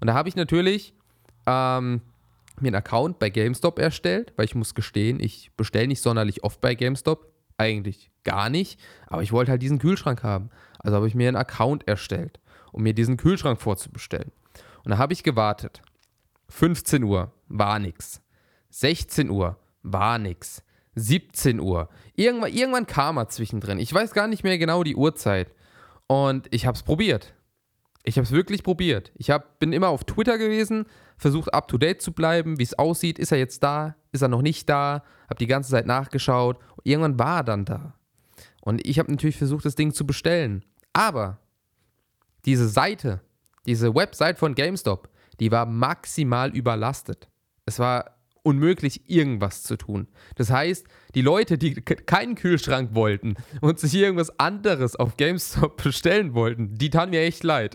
Und 0.00 0.08
da 0.08 0.14
habe 0.14 0.28
ich 0.28 0.36
natürlich 0.36 0.94
ähm, 1.46 2.00
mir 2.60 2.68
einen 2.68 2.76
Account 2.76 3.18
bei 3.18 3.30
GameStop 3.30 3.78
erstellt, 3.78 4.32
weil 4.36 4.44
ich 4.44 4.54
muss 4.54 4.74
gestehen, 4.74 5.20
ich 5.20 5.50
bestelle 5.56 5.88
nicht 5.88 6.02
sonderlich 6.02 6.44
oft 6.44 6.60
bei 6.60 6.74
GameStop. 6.74 7.32
Eigentlich 7.58 8.10
gar 8.24 8.50
nicht. 8.50 8.78
Aber 9.06 9.22
ich 9.22 9.32
wollte 9.32 9.50
halt 9.50 9.62
diesen 9.62 9.78
Kühlschrank 9.78 10.22
haben. 10.22 10.50
Also 10.78 10.96
habe 10.96 11.08
ich 11.08 11.14
mir 11.14 11.28
einen 11.28 11.36
Account 11.36 11.88
erstellt, 11.88 12.40
um 12.72 12.82
mir 12.82 12.92
diesen 12.92 13.16
Kühlschrank 13.16 13.60
vorzubestellen. 13.60 14.30
Und 14.84 14.90
da 14.90 14.98
habe 14.98 15.12
ich 15.12 15.22
gewartet. 15.22 15.82
15 16.48 17.02
Uhr 17.02 17.32
war 17.48 17.78
nix. 17.78 18.20
16 18.70 19.30
Uhr 19.30 19.58
war 19.82 20.18
nix. 20.18 20.62
17 20.96 21.60
Uhr. 21.60 21.88
Irgendwann, 22.14 22.52
irgendwann 22.52 22.86
kam 22.86 23.16
er 23.18 23.28
zwischendrin. 23.28 23.78
Ich 23.78 23.92
weiß 23.92 24.12
gar 24.12 24.28
nicht 24.28 24.44
mehr 24.44 24.58
genau 24.58 24.82
die 24.82 24.96
Uhrzeit. 24.96 25.52
Und 26.06 26.46
ich 26.50 26.66
habe 26.66 26.76
es 26.76 26.82
probiert. 26.82 27.34
Ich 28.08 28.16
habe 28.16 28.24
es 28.24 28.30
wirklich 28.30 28.62
probiert. 28.62 29.10
Ich 29.16 29.30
hab, 29.30 29.58
bin 29.58 29.72
immer 29.72 29.88
auf 29.88 30.04
Twitter 30.04 30.38
gewesen, 30.38 30.86
versucht 31.18 31.52
up 31.52 31.66
to 31.66 31.76
date 31.76 32.00
zu 32.00 32.12
bleiben, 32.12 32.58
wie 32.58 32.62
es 32.62 32.78
aussieht. 32.78 33.18
Ist 33.18 33.32
er 33.32 33.38
jetzt 33.38 33.64
da? 33.64 33.96
Ist 34.12 34.22
er 34.22 34.28
noch 34.28 34.42
nicht 34.42 34.68
da? 34.68 35.02
Habe 35.28 35.38
die 35.40 35.48
ganze 35.48 35.72
Zeit 35.72 35.86
nachgeschaut. 35.86 36.58
Und 36.76 36.86
irgendwann 36.86 37.18
war 37.18 37.38
er 37.38 37.44
dann 37.44 37.64
da. 37.64 37.94
Und 38.60 38.86
ich 38.86 39.00
habe 39.00 39.10
natürlich 39.10 39.36
versucht, 39.36 39.64
das 39.64 39.74
Ding 39.74 39.92
zu 39.92 40.06
bestellen. 40.06 40.64
Aber 40.92 41.40
diese 42.44 42.68
Seite, 42.68 43.20
diese 43.66 43.92
Website 43.92 44.38
von 44.38 44.54
GameStop, 44.54 45.08
die 45.40 45.50
war 45.50 45.66
maximal 45.66 46.54
überlastet. 46.54 47.28
Es 47.64 47.80
war 47.80 48.15
unmöglich, 48.46 49.02
irgendwas 49.10 49.64
zu 49.64 49.76
tun. 49.76 50.06
Das 50.36 50.50
heißt, 50.50 50.86
die 51.16 51.20
Leute, 51.20 51.58
die 51.58 51.74
keinen 51.74 52.36
Kühlschrank 52.36 52.94
wollten 52.94 53.34
und 53.60 53.80
sich 53.80 53.92
irgendwas 53.94 54.38
anderes 54.38 54.94
auf 54.94 55.16
GameStop 55.16 55.76
bestellen 55.82 56.32
wollten, 56.32 56.74
die 56.74 56.90
taten 56.90 57.10
mir 57.10 57.22
echt 57.22 57.42
leid. 57.42 57.74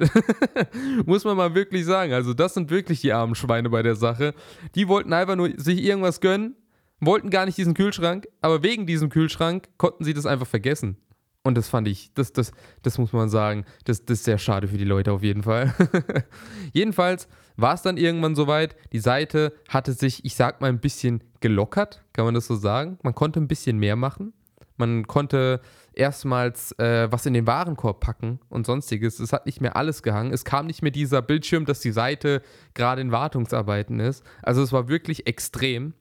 Muss 1.06 1.26
man 1.26 1.36
mal 1.36 1.54
wirklich 1.56 1.86
sagen. 1.86 2.14
Also, 2.14 2.34
das 2.34 2.54
sind 2.54 2.72
wirklich 2.72 3.02
die 3.02 3.12
armen 3.12 3.36
Schweine 3.36 3.70
bei 3.70 3.84
der 3.84 3.96
Sache. 3.96 4.34
Die 4.76 4.88
wollten 4.88 5.12
einfach 5.12 5.36
nur 5.36 5.50
sich 5.58 5.84
irgendwas 5.84 6.22
gönnen, 6.22 6.56
wollten 7.02 7.30
gar 7.30 7.46
nicht 7.46 7.58
diesen 7.58 7.74
Kühlschrank, 7.74 8.28
aber 8.40 8.64
wegen 8.64 8.88
diesem 8.88 9.10
Kühlschrank 9.10 9.68
konnten 9.78 10.06
sie 10.06 10.14
das 10.14 10.26
einfach 10.26 10.48
vergessen. 10.48 10.96
Und 11.44 11.58
das 11.58 11.68
fand 11.68 11.88
ich, 11.88 12.14
das, 12.14 12.32
das, 12.32 12.52
das 12.84 12.98
muss 12.98 13.12
man 13.12 13.28
sagen, 13.28 13.66
das, 13.84 14.06
das 14.06 14.20
ist 14.20 14.26
sehr 14.26 14.38
schade 14.38 14.68
für 14.70 14.78
die 14.78 14.86
Leute 14.86 15.12
auf 15.12 15.24
jeden 15.24 15.44
Fall. 15.44 15.74
Jedenfalls 16.72 17.28
war 17.58 17.74
es 17.74 17.82
dann 17.82 17.98
irgendwann 17.98 18.36
soweit. 18.36 18.76
Die 18.94 19.00
Seite 19.00 19.54
hatte 19.70 19.94
sich, 19.94 20.26
ich 20.26 20.36
sag 20.36 20.62
mal, 20.62 20.70
ein 20.70 20.80
bisschen 20.80 21.24
gelockert, 21.40 22.04
kann 22.14 22.26
man 22.26 22.34
das 22.34 22.48
so 22.48 22.56
sagen. 22.56 22.98
Man 23.04 23.16
konnte 23.16 23.40
ein 23.40 23.48
bisschen 23.48 23.78
mehr 23.78 23.96
machen. 23.96 24.34
Man 24.78 25.06
konnte 25.06 25.62
erstmals 25.94 26.72
äh, 26.80 27.12
was 27.12 27.26
in 27.26 27.34
den 27.34 27.46
Warenkorb 27.46 28.00
packen 28.00 28.40
und 28.50 28.66
sonstiges. 28.66 29.20
Es 29.20 29.34
hat 29.34 29.46
nicht 29.46 29.62
mehr 29.62 29.76
alles 29.76 30.02
gehangen. 30.02 30.34
Es 30.34 30.46
kam 30.46 30.66
nicht 30.66 30.82
mehr 30.82 30.92
dieser 30.92 31.22
Bildschirm, 31.22 31.66
dass 31.66 31.82
die 31.82 31.92
Seite 31.92 32.42
gerade 32.74 33.02
in 33.02 33.12
Wartungsarbeiten 33.12 34.00
ist. 34.00 34.24
Also 34.42 34.64
es 34.64 34.72
war 34.72 34.88
wirklich 34.88 35.28
extrem. 35.28 35.94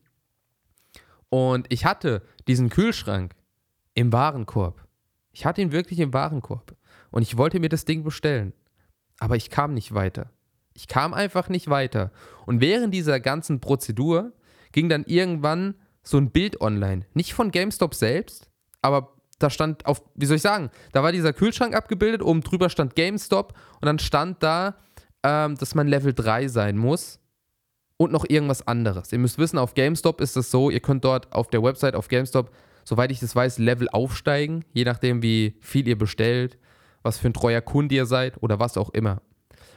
Und 1.29 1.67
ich 1.69 1.85
hatte 1.85 2.23
diesen 2.47 2.69
Kühlschrank 2.69 3.35
im 3.93 4.11
Warenkorb. 4.11 4.87
Ich 5.31 5.45
hatte 5.45 5.61
ihn 5.61 5.71
wirklich 5.71 5.99
im 5.99 6.13
Warenkorb. 6.13 6.75
Und 7.11 7.21
ich 7.21 7.37
wollte 7.37 7.59
mir 7.59 7.69
das 7.69 7.85
Ding 7.85 8.03
bestellen. 8.03 8.53
Aber 9.19 9.35
ich 9.35 9.49
kam 9.49 9.73
nicht 9.73 9.93
weiter. 9.93 10.31
Ich 10.81 10.87
kam 10.87 11.13
einfach 11.13 11.47
nicht 11.47 11.69
weiter. 11.69 12.09
Und 12.47 12.59
während 12.59 12.91
dieser 12.91 13.19
ganzen 13.19 13.59
Prozedur 13.59 14.31
ging 14.71 14.89
dann 14.89 15.03
irgendwann 15.03 15.75
so 16.01 16.17
ein 16.17 16.31
Bild 16.31 16.59
online. 16.59 17.05
Nicht 17.13 17.35
von 17.35 17.51
GameStop 17.51 17.93
selbst, 17.93 18.49
aber 18.81 19.13
da 19.37 19.51
stand 19.51 19.85
auf, 19.85 20.01
wie 20.15 20.25
soll 20.25 20.37
ich 20.37 20.41
sagen, 20.41 20.71
da 20.91 21.03
war 21.03 21.11
dieser 21.11 21.33
Kühlschrank 21.33 21.75
abgebildet, 21.75 22.23
oben 22.23 22.41
drüber 22.41 22.71
stand 22.71 22.95
GameStop 22.95 23.53
und 23.79 23.85
dann 23.85 23.99
stand 23.99 24.41
da, 24.41 24.75
ähm, 25.21 25.55
dass 25.55 25.75
man 25.75 25.87
Level 25.87 26.15
3 26.15 26.47
sein 26.47 26.79
muss 26.79 27.19
und 27.97 28.11
noch 28.11 28.25
irgendwas 28.27 28.67
anderes. 28.67 29.11
Ihr 29.11 29.19
müsst 29.19 29.37
wissen, 29.37 29.59
auf 29.59 29.75
GameStop 29.75 30.19
ist 30.19 30.35
es 30.35 30.49
so, 30.49 30.71
ihr 30.71 30.79
könnt 30.79 31.05
dort 31.05 31.31
auf 31.31 31.49
der 31.49 31.61
Website 31.61 31.93
auf 31.93 32.07
GameStop, 32.07 32.49
soweit 32.85 33.11
ich 33.11 33.19
das 33.19 33.35
weiß, 33.35 33.59
Level 33.59 33.87
aufsteigen, 33.87 34.65
je 34.73 34.83
nachdem, 34.83 35.21
wie 35.21 35.59
viel 35.61 35.87
ihr 35.87 35.99
bestellt, 35.99 36.57
was 37.03 37.19
für 37.19 37.27
ein 37.27 37.35
treuer 37.35 37.61
Kunde 37.61 37.93
ihr 37.93 38.07
seid 38.07 38.41
oder 38.41 38.59
was 38.59 38.77
auch 38.77 38.89
immer. 38.89 39.21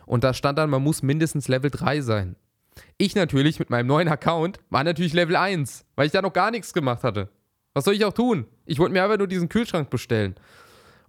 Und 0.06 0.24
da 0.24 0.34
stand 0.34 0.58
dann, 0.58 0.70
man 0.70 0.82
muss 0.82 1.02
mindestens 1.02 1.48
Level 1.48 1.70
3 1.70 2.00
sein. 2.00 2.36
Ich 2.98 3.14
natürlich 3.14 3.58
mit 3.58 3.70
meinem 3.70 3.86
neuen 3.86 4.08
Account 4.08 4.58
war 4.70 4.84
natürlich 4.84 5.12
Level 5.12 5.36
1, 5.36 5.84
weil 5.96 6.06
ich 6.06 6.12
da 6.12 6.22
noch 6.22 6.32
gar 6.32 6.50
nichts 6.50 6.72
gemacht 6.72 7.02
hatte. 7.02 7.28
Was 7.72 7.84
soll 7.84 7.94
ich 7.94 8.04
auch 8.04 8.12
tun? 8.12 8.46
Ich 8.66 8.78
wollte 8.78 8.92
mir 8.92 9.02
einfach 9.02 9.18
nur 9.18 9.26
diesen 9.26 9.48
Kühlschrank 9.48 9.90
bestellen. 9.90 10.36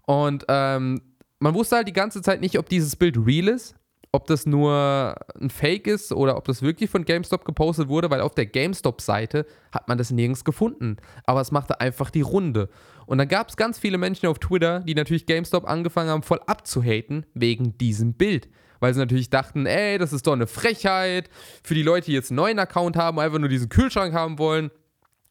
Und 0.03 0.45
ähm, 0.47 1.01
man 1.39 1.53
wusste 1.53 1.77
halt 1.77 1.87
die 1.87 1.93
ganze 1.93 2.21
Zeit 2.21 2.41
nicht, 2.41 2.57
ob 2.57 2.69
dieses 2.69 2.95
Bild 2.95 3.17
real 3.17 3.47
ist, 3.47 3.75
ob 4.11 4.25
das 4.27 4.45
nur 4.45 5.15
ein 5.39 5.49
Fake 5.49 5.87
ist 5.87 6.11
oder 6.11 6.37
ob 6.37 6.45
das 6.45 6.61
wirklich 6.61 6.89
von 6.89 7.05
GameStop 7.05 7.45
gepostet 7.45 7.87
wurde, 7.87 8.09
weil 8.09 8.21
auf 8.21 8.33
der 8.33 8.45
GameStop-Seite 8.45 9.45
hat 9.71 9.87
man 9.87 9.97
das 9.97 10.11
nirgends 10.11 10.43
gefunden. 10.43 10.97
Aber 11.25 11.41
es 11.41 11.51
machte 11.51 11.81
einfach 11.81 12.09
die 12.09 12.21
Runde. 12.21 12.69
Und 13.05 13.17
dann 13.17 13.27
gab 13.27 13.49
es 13.49 13.57
ganz 13.57 13.79
viele 13.79 13.97
Menschen 13.97 14.27
auf 14.27 14.39
Twitter, 14.39 14.79
die 14.81 14.95
natürlich 14.95 15.25
GameStop 15.25 15.67
angefangen 15.69 16.09
haben, 16.09 16.23
voll 16.23 16.41
abzuhaten 16.45 17.25
wegen 17.33 17.77
diesem 17.77 18.13
Bild 18.13 18.49
weil 18.79 18.93
sie 18.93 18.99
natürlich 18.99 19.29
dachten, 19.29 19.65
ey, 19.65 19.97
das 19.97 20.13
ist 20.13 20.27
doch 20.27 20.33
eine 20.33 20.45
Frechheit. 20.45 21.29
Für 21.63 21.73
die 21.73 21.81
Leute, 21.81 22.07
die 22.07 22.13
jetzt 22.13 22.29
einen 22.29 22.37
neuen 22.37 22.59
Account 22.59 22.97
haben, 22.97 23.19
einfach 23.19 23.39
nur 23.39 23.49
diesen 23.49 23.69
Kühlschrank 23.69 24.13
haben 24.13 24.37
wollen, 24.37 24.69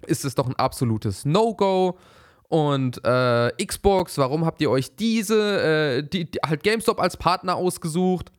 ist 0.07 0.25
es 0.25 0.35
doch 0.35 0.49
ein 0.49 0.57
absolutes 0.57 1.25
No-Go. 1.25 1.99
Und 2.49 3.01
äh, 3.05 3.51
Xbox, 3.65 4.19
warum 4.19 4.45
habt 4.45 4.61
ihr 4.61 4.71
euch 4.71 4.97
diese, 4.97 5.63
äh, 5.63 6.03
die, 6.03 6.31
die, 6.31 6.39
halt 6.45 6.63
GameStop 6.63 7.01
als 7.01 7.17
Partner 7.17 7.57
ausgesucht? 7.57 8.33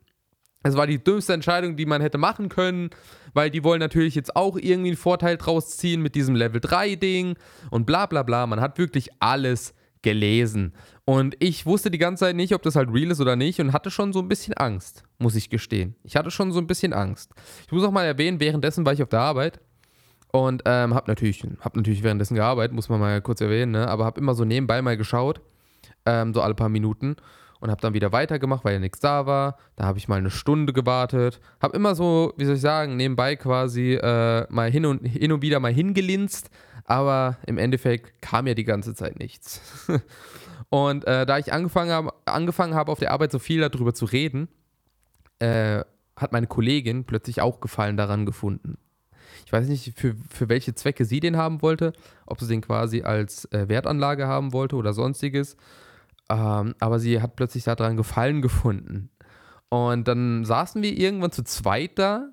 Es 0.64 0.76
war 0.76 0.88
die 0.88 1.04
dümmste 1.04 1.34
Entscheidung, 1.34 1.76
die 1.76 1.86
man 1.86 2.02
hätte 2.02 2.18
machen 2.18 2.50
können, 2.50 2.90
weil 3.36 3.52
die 3.52 3.64
wollen 3.64 3.80
natürlich 3.80 4.16
jetzt 4.16 4.36
auch 4.36 4.58
irgendwie 4.58 4.90
einen 4.90 4.98
Vorteil 4.98 5.38
draus 5.38 5.78
ziehen 5.78 6.02
mit 6.02 6.16
diesem 6.16 6.34
Level 6.34 6.62
3 6.62 6.96
Ding 6.96 7.36
und 7.70 7.86
bla 7.86 8.08
bla 8.08 8.24
bla. 8.24 8.48
Man 8.48 8.62
hat 8.62 8.80
wirklich 8.80 9.10
alles 9.20 9.76
gelesen. 10.02 10.74
Und 11.04 11.36
ich 11.40 11.66
wusste 11.66 11.92
die 11.92 11.98
ganze 11.98 12.22
Zeit 12.22 12.36
nicht, 12.36 12.54
ob 12.56 12.62
das 12.62 12.76
halt 12.76 12.90
real 12.94 13.12
ist 13.12 13.20
oder 13.20 13.36
nicht 13.36 13.60
und 13.60 13.74
hatte 13.74 13.92
schon 13.92 14.14
so 14.14 14.20
ein 14.20 14.30
bisschen 14.30 14.54
Angst, 14.54 15.04
muss 15.20 15.36
ich 15.36 15.50
gestehen. 15.50 15.96
Ich 16.04 16.16
hatte 16.16 16.32
schon 16.32 16.52
so 16.52 16.60
ein 16.60 16.68
bisschen 16.68 16.94
Angst. 16.94 17.32
Ich 17.66 17.72
muss 17.72 17.84
auch 17.84 17.92
mal 17.92 18.06
erwähnen, 18.06 18.40
währenddessen 18.40 18.86
war 18.86 18.94
ich 18.94 19.04
auf 19.04 19.10
der 19.10 19.20
Arbeit 19.20 19.60
und 20.32 20.64
ähm, 20.66 20.94
habe 20.94 21.12
natürlich, 21.12 21.44
hab 21.60 21.76
natürlich 21.76 22.04
währenddessen 22.04 22.36
gearbeitet, 22.36 22.74
muss 22.74 22.88
man 22.88 23.00
mal 23.00 23.22
kurz 23.22 23.42
erwähnen, 23.42 23.74
ne? 23.74 23.88
aber 23.88 24.06
habe 24.06 24.22
immer 24.22 24.34
so 24.34 24.46
nebenbei 24.46 24.82
mal 24.82 24.96
geschaut, 24.96 25.42
ähm, 26.06 26.34
so 26.34 26.42
alle 26.42 26.56
paar 26.56 26.70
Minuten 26.70 27.18
und 27.66 27.72
habe 27.72 27.82
dann 27.82 27.96
wieder 27.96 28.12
weitergemacht, 28.12 28.64
weil 28.64 28.74
ja 28.74 28.80
nichts 28.80 29.00
da 29.00 29.26
war. 29.26 29.58
Da 29.76 29.86
habe 29.86 29.98
ich 29.98 30.08
mal 30.08 30.18
eine 30.18 30.30
Stunde 30.30 30.72
gewartet, 30.72 31.40
habe 31.60 31.76
immer 31.76 31.96
so, 31.96 32.32
wie 32.38 32.46
soll 32.46 32.56
ich 32.56 32.62
sagen, 32.62 32.96
nebenbei 32.96 33.36
quasi 33.36 33.96
äh, 33.96 34.46
mal 34.50 34.70
hin 34.70 34.86
und, 34.86 35.04
hin 35.04 35.32
und 35.32 35.42
wieder 35.42 35.60
mal 35.60 35.74
hingelinst, 35.74 36.52
aber 36.86 37.38
im 37.48 37.58
Endeffekt 37.58 38.22
kam 38.22 38.46
ja 38.46 38.54
die 38.54 38.66
ganze 38.66 38.94
Zeit 38.94 39.18
nichts. 39.18 39.62
und 40.70 41.06
äh, 41.06 41.26
da 41.26 41.40
ich 41.40 41.52
angefangen 41.52 41.92
habe, 41.92 42.14
angefangen 42.26 42.76
habe, 42.76 42.92
auf 42.92 43.00
der 43.00 43.12
Arbeit 43.12 43.32
so 43.32 43.40
viel 43.40 43.68
darüber 43.68 43.96
zu 43.96 44.06
reden, 44.06 44.48
äh, 45.40 45.84
hat 46.16 46.32
meine 46.32 46.48
Kollegin 46.48 47.04
plötzlich 47.06 47.42
auch 47.42 47.62
Gefallen 47.62 47.98
daran 47.98 48.28
gefunden. 48.28 48.78
Ich 49.48 49.52
weiß 49.52 49.68
nicht, 49.68 49.98
für, 49.98 50.16
für 50.30 50.50
welche 50.50 50.76
Zwecke 50.76 51.04
sie 51.04 51.20
den 51.20 51.36
haben 51.36 51.64
wollte, 51.64 51.94
ob 52.28 52.40
sie 52.40 52.48
den 52.48 52.62
quasi 52.62 53.02
als 53.02 53.46
äh, 53.46 53.68
Wertanlage 53.68 54.28
haben 54.28 54.54
wollte 54.54 54.76
oder 54.76 54.94
sonstiges. 54.94 55.58
Ähm, 56.30 56.76
aber 56.80 57.00
sie 57.00 57.22
hat 57.22 57.36
plötzlich 57.36 57.64
daran 57.64 57.98
Gefallen 57.98 58.42
gefunden. 58.42 59.10
Und 59.70 60.08
dann 60.08 60.46
saßen 60.46 60.82
wir 60.82 60.98
irgendwann 60.98 61.32
zu 61.32 61.44
zweit 61.44 61.98
da 62.00 62.30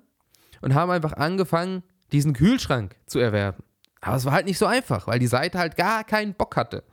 und 0.61 0.73
haben 0.73 0.91
einfach 0.91 1.13
angefangen, 1.13 1.83
diesen 2.11 2.33
Kühlschrank 2.33 2.95
zu 3.05 3.19
erwerben. 3.19 3.63
Aber 4.01 4.17
es 4.17 4.25
war 4.25 4.33
halt 4.33 4.45
nicht 4.45 4.57
so 4.57 4.65
einfach, 4.65 5.07
weil 5.07 5.19
die 5.19 5.27
Seite 5.27 5.57
halt 5.59 5.77
gar 5.77 6.03
keinen 6.03 6.33
Bock 6.33 6.55
hatte. 6.57 6.83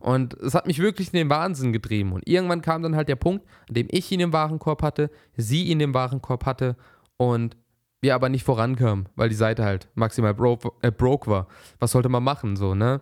Und 0.00 0.34
es 0.34 0.54
hat 0.54 0.66
mich 0.66 0.78
wirklich 0.78 1.12
in 1.12 1.18
den 1.18 1.30
Wahnsinn 1.30 1.72
getrieben. 1.72 2.12
Und 2.12 2.26
irgendwann 2.28 2.62
kam 2.62 2.82
dann 2.82 2.96
halt 2.96 3.08
der 3.08 3.16
Punkt, 3.16 3.46
an 3.68 3.74
dem 3.74 3.88
ich 3.90 4.10
ihn 4.10 4.20
im 4.20 4.32
Warenkorb 4.32 4.82
hatte, 4.82 5.10
sie 5.36 5.64
ihn 5.64 5.80
im 5.80 5.94
Warenkorb 5.94 6.46
hatte 6.46 6.76
und 7.16 7.56
wir 8.00 8.14
aber 8.14 8.28
nicht 8.28 8.44
vorankamen, 8.44 9.08
weil 9.16 9.28
die 9.28 9.34
Seite 9.34 9.64
halt 9.64 9.88
maximal 9.94 10.34
broke, 10.34 10.70
äh, 10.82 10.90
broke 10.90 11.30
war. 11.30 11.48
Was 11.78 11.92
sollte 11.92 12.08
man 12.08 12.22
machen, 12.22 12.56
so, 12.56 12.74
ne? 12.74 13.00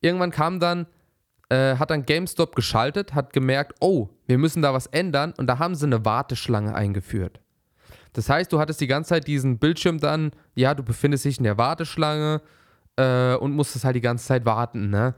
Irgendwann 0.00 0.30
kam 0.30 0.60
dann, 0.60 0.86
äh, 1.48 1.76
hat 1.76 1.90
dann 1.90 2.04
GameStop 2.04 2.54
geschaltet, 2.56 3.14
hat 3.14 3.32
gemerkt, 3.32 3.74
oh, 3.80 4.08
wir 4.26 4.38
müssen 4.38 4.62
da 4.62 4.74
was 4.74 4.86
ändern 4.86 5.34
und 5.36 5.46
da 5.46 5.58
haben 5.58 5.74
sie 5.74 5.86
eine 5.86 6.04
Warteschlange 6.04 6.74
eingeführt. 6.74 7.40
Das 8.12 8.28
heißt, 8.28 8.52
du 8.52 8.58
hattest 8.58 8.80
die 8.80 8.86
ganze 8.86 9.10
Zeit 9.10 9.26
diesen 9.26 9.58
Bildschirm 9.58 9.98
dann, 9.98 10.32
ja, 10.54 10.74
du 10.74 10.82
befindest 10.82 11.24
dich 11.24 11.38
in 11.38 11.44
der 11.44 11.58
Warteschlange, 11.58 12.40
äh, 12.96 13.34
und 13.36 13.52
musste 13.52 13.82
halt 13.84 13.96
die 13.96 14.00
ganze 14.00 14.26
Zeit 14.26 14.44
warten. 14.44 14.90
Ne? 14.90 15.14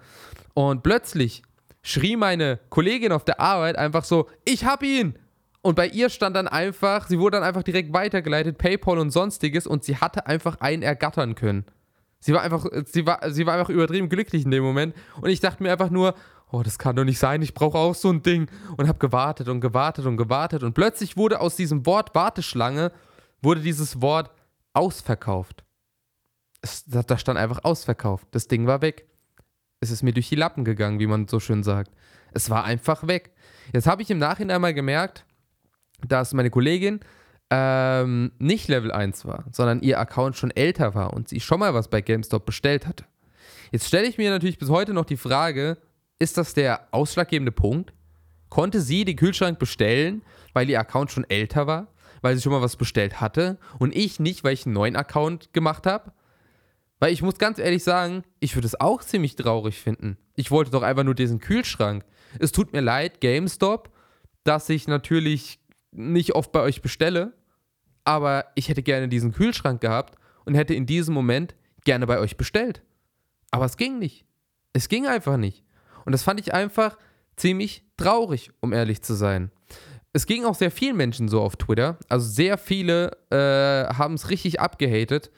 Und 0.54 0.82
plötzlich 0.82 1.42
schrie 1.82 2.16
meine 2.16 2.58
Kollegin 2.70 3.12
auf 3.12 3.24
der 3.24 3.40
Arbeit 3.40 3.76
einfach 3.76 4.04
so, 4.04 4.28
ich 4.44 4.64
hab 4.64 4.82
ihn! 4.82 5.18
Und 5.60 5.74
bei 5.74 5.88
ihr 5.88 6.08
stand 6.08 6.36
dann 6.36 6.46
einfach, 6.46 7.08
sie 7.08 7.18
wurde 7.18 7.38
dann 7.38 7.46
einfach 7.46 7.64
direkt 7.64 7.92
weitergeleitet, 7.92 8.58
PayPal 8.58 8.98
und 8.98 9.10
sonstiges, 9.10 9.66
und 9.66 9.84
sie 9.84 9.96
hatte 9.96 10.26
einfach 10.26 10.60
einen 10.60 10.82
ergattern 10.82 11.34
können. 11.34 11.64
Sie 12.20 12.32
war 12.32 12.42
einfach, 12.42 12.66
sie 12.86 13.06
war, 13.06 13.30
sie 13.30 13.46
war 13.46 13.54
einfach 13.54 13.70
übertrieben 13.70 14.08
glücklich 14.08 14.44
in 14.44 14.50
dem 14.50 14.64
Moment. 14.64 14.94
Und 15.20 15.30
ich 15.30 15.40
dachte 15.40 15.62
mir 15.62 15.70
einfach 15.70 15.90
nur, 15.90 16.14
oh, 16.50 16.62
das 16.62 16.78
kann 16.78 16.96
doch 16.96 17.04
nicht 17.04 17.18
sein, 17.18 17.42
ich 17.42 17.54
brauche 17.54 17.78
auch 17.78 17.94
so 17.94 18.10
ein 18.10 18.22
Ding. 18.22 18.48
Und 18.76 18.88
habe 18.88 18.98
gewartet 18.98 19.48
und 19.48 19.60
gewartet 19.60 20.06
und 20.06 20.16
gewartet. 20.16 20.62
Und 20.62 20.74
plötzlich 20.74 21.16
wurde 21.16 21.40
aus 21.40 21.56
diesem 21.56 21.86
Wort 21.86 22.14
Warteschlange, 22.14 22.92
wurde 23.40 23.60
dieses 23.60 24.02
Wort 24.02 24.30
ausverkauft 24.72 25.64
es, 26.60 26.84
da 26.86 27.18
stand 27.18 27.38
einfach 27.38 27.64
ausverkauft. 27.64 28.26
Das 28.32 28.48
Ding 28.48 28.66
war 28.66 28.82
weg. 28.82 29.06
Es 29.80 29.90
ist 29.90 30.02
mir 30.02 30.12
durch 30.12 30.28
die 30.28 30.34
Lappen 30.34 30.64
gegangen, 30.64 30.98
wie 30.98 31.06
man 31.06 31.28
so 31.28 31.40
schön 31.40 31.62
sagt. 31.62 31.92
Es 32.32 32.50
war 32.50 32.64
einfach 32.64 33.06
weg. 33.06 33.32
Jetzt 33.72 33.86
habe 33.86 34.02
ich 34.02 34.10
im 34.10 34.18
Nachhinein 34.18 34.60
mal 34.60 34.74
gemerkt, 34.74 35.24
dass 36.06 36.34
meine 36.34 36.50
Kollegin 36.50 37.00
ähm, 37.50 38.32
nicht 38.38 38.68
Level 38.68 38.92
1 38.92 39.24
war, 39.24 39.44
sondern 39.52 39.80
ihr 39.80 39.98
Account 39.98 40.36
schon 40.36 40.50
älter 40.50 40.94
war 40.94 41.14
und 41.14 41.28
sie 41.28 41.40
schon 41.40 41.60
mal 41.60 41.74
was 41.74 41.88
bei 41.88 42.00
GameStop 42.00 42.44
bestellt 42.44 42.86
hatte. 42.86 43.04
Jetzt 43.70 43.86
stelle 43.86 44.06
ich 44.06 44.18
mir 44.18 44.30
natürlich 44.30 44.58
bis 44.58 44.68
heute 44.68 44.92
noch 44.92 45.04
die 45.04 45.16
Frage, 45.16 45.78
ist 46.18 46.36
das 46.36 46.54
der 46.54 46.88
ausschlaggebende 46.90 47.52
Punkt? 47.52 47.92
Konnte 48.48 48.80
sie 48.80 49.04
den 49.04 49.16
Kühlschrank 49.16 49.58
bestellen, 49.58 50.22
weil 50.52 50.68
ihr 50.68 50.80
Account 50.80 51.10
schon 51.10 51.28
älter 51.28 51.66
war, 51.66 51.88
weil 52.22 52.34
sie 52.34 52.42
schon 52.42 52.52
mal 52.52 52.62
was 52.62 52.76
bestellt 52.76 53.20
hatte 53.20 53.58
und 53.78 53.94
ich 53.94 54.20
nicht, 54.20 54.42
weil 54.42 54.54
ich 54.54 54.66
einen 54.66 54.74
neuen 54.74 54.96
Account 54.96 55.52
gemacht 55.52 55.86
habe? 55.86 56.12
Weil 56.98 57.12
ich 57.12 57.22
muss 57.22 57.38
ganz 57.38 57.58
ehrlich 57.58 57.84
sagen, 57.84 58.24
ich 58.40 58.56
würde 58.56 58.66
es 58.66 58.80
auch 58.80 59.02
ziemlich 59.04 59.36
traurig 59.36 59.78
finden. 59.78 60.18
Ich 60.34 60.50
wollte 60.50 60.70
doch 60.70 60.82
einfach 60.82 61.04
nur 61.04 61.14
diesen 61.14 61.38
Kühlschrank. 61.38 62.04
Es 62.40 62.52
tut 62.52 62.72
mir 62.72 62.80
leid, 62.80 63.20
GameStop, 63.20 63.90
dass 64.42 64.68
ich 64.68 64.88
natürlich 64.88 65.60
nicht 65.92 66.34
oft 66.34 66.52
bei 66.52 66.60
euch 66.60 66.82
bestelle, 66.82 67.34
aber 68.08 68.46
ich 68.54 68.70
hätte 68.70 68.82
gerne 68.82 69.06
diesen 69.06 69.32
Kühlschrank 69.32 69.82
gehabt 69.82 70.14
und 70.46 70.54
hätte 70.54 70.72
in 70.72 70.86
diesem 70.86 71.12
Moment 71.12 71.54
gerne 71.84 72.06
bei 72.06 72.18
euch 72.18 72.38
bestellt. 72.38 72.80
Aber 73.50 73.66
es 73.66 73.76
ging 73.76 73.98
nicht. 73.98 74.24
Es 74.72 74.88
ging 74.88 75.06
einfach 75.06 75.36
nicht. 75.36 75.62
Und 76.06 76.12
das 76.12 76.22
fand 76.22 76.40
ich 76.40 76.54
einfach 76.54 76.96
ziemlich 77.36 77.84
traurig, 77.98 78.50
um 78.60 78.72
ehrlich 78.72 79.02
zu 79.02 79.12
sein. 79.12 79.50
Es 80.14 80.24
ging 80.24 80.46
auch 80.46 80.54
sehr 80.54 80.70
vielen 80.70 80.96
Menschen 80.96 81.28
so 81.28 81.42
auf 81.42 81.56
Twitter. 81.56 81.98
Also 82.08 82.26
sehr 82.26 82.56
viele 82.56 83.10
äh, 83.28 83.92
haben 83.94 84.14
es 84.14 84.30
richtig 84.30 84.58
abgehatet, 84.58 85.30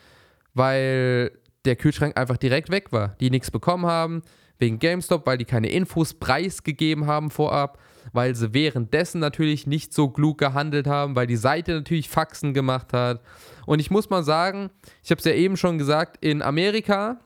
weil 0.55 1.33
der 1.65 1.75
Kühlschrank 1.75 2.17
einfach 2.17 2.37
direkt 2.37 2.71
weg 2.71 2.93
war. 2.93 3.17
Die 3.19 3.31
nichts 3.31 3.51
bekommen 3.51 3.87
haben, 3.87 4.23
wegen 4.61 4.79
GameStop, 4.79 5.27
weil 5.27 5.39
die 5.39 5.45
keine 5.45 5.71
Infos 5.71 6.15
preisgegeben 6.15 7.09
haben 7.09 7.31
vorab, 7.31 7.81
weil 8.13 8.35
sie 8.35 8.55
währenddessen 8.55 9.21
natürlich 9.21 9.67
nicht 9.67 9.93
so 9.93 10.09
klug 10.09 10.39
gehandelt 10.39 10.87
haben, 10.87 11.17
weil 11.17 11.27
die 11.27 11.37
Seite 11.37 11.75
natürlich 11.75 12.09
Faxen 12.09 12.55
gemacht 12.55 12.93
hat. 12.93 13.21
Und 13.67 13.81
ich 13.81 13.91
muss 13.91 14.11
mal 14.11 14.23
sagen, 14.23 14.71
ich 15.03 15.11
habe 15.11 15.19
es 15.19 15.25
ja 15.25 15.33
eben 15.33 15.57
schon 15.57 15.79
gesagt, 15.79 16.25
in 16.25 16.43
Amerika 16.43 17.21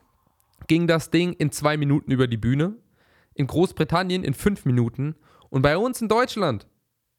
ging 0.66 0.87
das 0.87 1.11
Ding 1.11 1.33
in 1.35 1.50
zwei 1.52 1.76
Minuten 1.76 2.11
über 2.11 2.26
die 2.26 2.37
Bühne, 2.37 2.75
in 3.35 3.47
Großbritannien 3.47 4.25
in 4.25 4.35
fünf 4.35 4.64
Minuten 4.64 5.16
und 5.50 5.62
bei 5.62 5.76
uns 5.76 6.00
in 6.00 6.09
Deutschland 6.09 6.66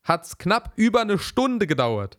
hat 0.03 0.25
es 0.25 0.37
knapp 0.37 0.73
über 0.75 1.01
eine 1.01 1.17
Stunde 1.17 1.67
gedauert. 1.67 2.17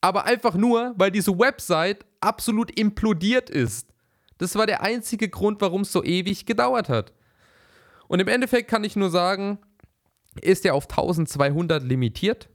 Aber 0.00 0.24
einfach 0.24 0.54
nur, 0.54 0.94
weil 0.96 1.10
diese 1.10 1.36
Website 1.38 2.06
absolut 2.20 2.70
implodiert 2.78 3.50
ist. 3.50 3.92
Das 4.38 4.54
war 4.54 4.66
der 4.66 4.82
einzige 4.82 5.28
Grund, 5.28 5.60
warum 5.60 5.82
es 5.82 5.92
so 5.92 6.04
ewig 6.04 6.46
gedauert 6.46 6.88
hat. 6.88 7.12
Und 8.06 8.20
im 8.20 8.28
Endeffekt 8.28 8.70
kann 8.70 8.84
ich 8.84 8.96
nur 8.96 9.10
sagen, 9.10 9.58
ist 10.38 10.64
er 10.64 10.74
auf 10.74 10.84
1200 10.88 11.82
limitiert, 11.82 12.48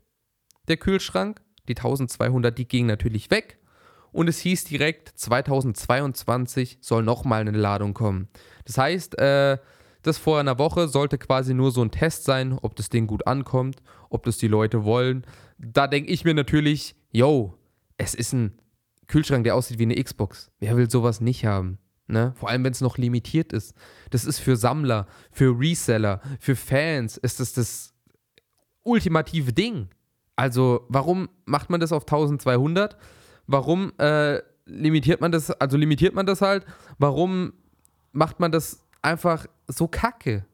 der 0.68 0.76
Kühlschrank. 0.76 1.40
Die 1.68 1.76
1200, 1.76 2.56
die 2.56 2.68
gingen 2.68 2.88
natürlich 2.88 3.30
weg. 3.30 3.58
Und 4.12 4.28
es 4.28 4.38
hieß 4.40 4.64
direkt, 4.64 5.18
2022 5.18 6.78
soll 6.80 7.02
nochmal 7.02 7.40
eine 7.40 7.56
Ladung 7.56 7.94
kommen. 7.94 8.28
Das 8.64 8.78
heißt, 8.78 9.18
äh, 9.18 9.58
das 10.02 10.18
vor 10.18 10.38
einer 10.38 10.58
Woche 10.58 10.86
sollte 10.86 11.18
quasi 11.18 11.54
nur 11.54 11.70
so 11.70 11.82
ein 11.82 11.90
Test 11.90 12.24
sein, 12.24 12.58
ob 12.60 12.76
das 12.76 12.90
Ding 12.90 13.06
gut 13.06 13.26
ankommt, 13.26 13.82
ob 14.10 14.24
das 14.24 14.36
die 14.36 14.48
Leute 14.48 14.84
wollen. 14.84 15.26
Da 15.58 15.86
denke 15.88 16.12
ich 16.12 16.24
mir 16.24 16.34
natürlich, 16.34 16.94
yo, 17.10 17.58
es 17.96 18.14
ist 18.14 18.34
ein 18.34 18.60
Kühlschrank, 19.08 19.44
der 19.44 19.56
aussieht 19.56 19.78
wie 19.78 19.84
eine 19.84 20.02
Xbox. 20.02 20.52
Wer 20.60 20.76
will 20.76 20.90
sowas 20.90 21.20
nicht 21.20 21.46
haben? 21.46 21.78
Ne? 22.06 22.32
Vor 22.36 22.50
allem, 22.50 22.64
wenn 22.64 22.72
es 22.72 22.80
noch 22.80 22.98
limitiert 22.98 23.52
ist. 23.52 23.74
Das 24.10 24.24
ist 24.24 24.38
für 24.38 24.56
Sammler, 24.56 25.06
für 25.32 25.58
Reseller, 25.58 26.20
für 26.38 26.54
Fans 26.54 27.16
ist 27.16 27.40
das 27.40 27.54
das 27.54 27.94
ultimative 28.82 29.52
Ding. 29.52 29.88
Also, 30.36 30.84
warum 30.88 31.28
macht 31.46 31.70
man 31.70 31.80
das 31.80 31.92
auf 31.92 32.02
1200? 32.02 32.96
Warum 33.46 33.92
äh, 33.98 34.40
limitiert 34.66 35.20
man 35.20 35.32
das? 35.32 35.50
Also, 35.50 35.76
limitiert 35.76 36.14
man 36.14 36.26
das 36.26 36.42
halt? 36.42 36.66
Warum 36.98 37.54
macht 38.12 38.40
man 38.40 38.52
das 38.52 38.80
einfach 39.00 39.46
so 39.68 39.88
kacke? 39.88 40.44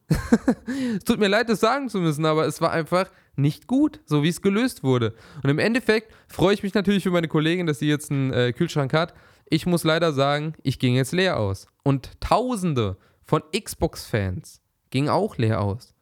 es 0.97 1.03
tut 1.05 1.19
mir 1.19 1.27
leid, 1.27 1.49
das 1.49 1.59
sagen 1.59 1.89
zu 1.89 1.99
müssen, 1.99 2.25
aber 2.25 2.45
es 2.45 2.61
war 2.61 2.71
einfach 2.71 3.09
nicht 3.35 3.67
gut, 3.67 4.01
so 4.05 4.23
wie 4.23 4.29
es 4.29 4.41
gelöst 4.41 4.83
wurde. 4.83 5.15
Und 5.43 5.49
im 5.49 5.59
Endeffekt 5.59 6.13
freue 6.27 6.53
ich 6.53 6.63
mich 6.63 6.73
natürlich 6.73 7.03
für 7.03 7.11
meine 7.11 7.27
Kollegin, 7.27 7.65
dass 7.65 7.79
sie 7.79 7.87
jetzt 7.87 8.11
einen 8.11 8.31
äh, 8.33 8.53
Kühlschrank 8.53 8.93
hat. 8.93 9.13
Ich 9.53 9.65
muss 9.65 9.83
leider 9.83 10.13
sagen, 10.13 10.53
ich 10.63 10.79
ging 10.79 10.95
jetzt 10.95 11.11
leer 11.11 11.37
aus. 11.37 11.67
Und 11.83 12.21
Tausende 12.21 12.95
von 13.25 13.43
Xbox-Fans 13.51 14.61
gingen 14.91 15.09
auch 15.09 15.35
leer 15.35 15.59
aus. 15.59 15.93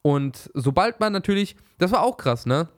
Und 0.00 0.50
sobald 0.54 0.98
man 0.98 1.12
natürlich, 1.12 1.56
das 1.76 1.92
war 1.92 2.02
auch 2.02 2.16
krass, 2.16 2.46
ne? 2.46 2.70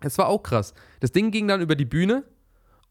Es 0.00 0.16
war 0.16 0.28
auch 0.28 0.42
krass. 0.42 0.72
Das 1.00 1.12
Ding 1.12 1.30
ging 1.30 1.46
dann 1.46 1.60
über 1.60 1.76
die 1.76 1.84
Bühne 1.84 2.24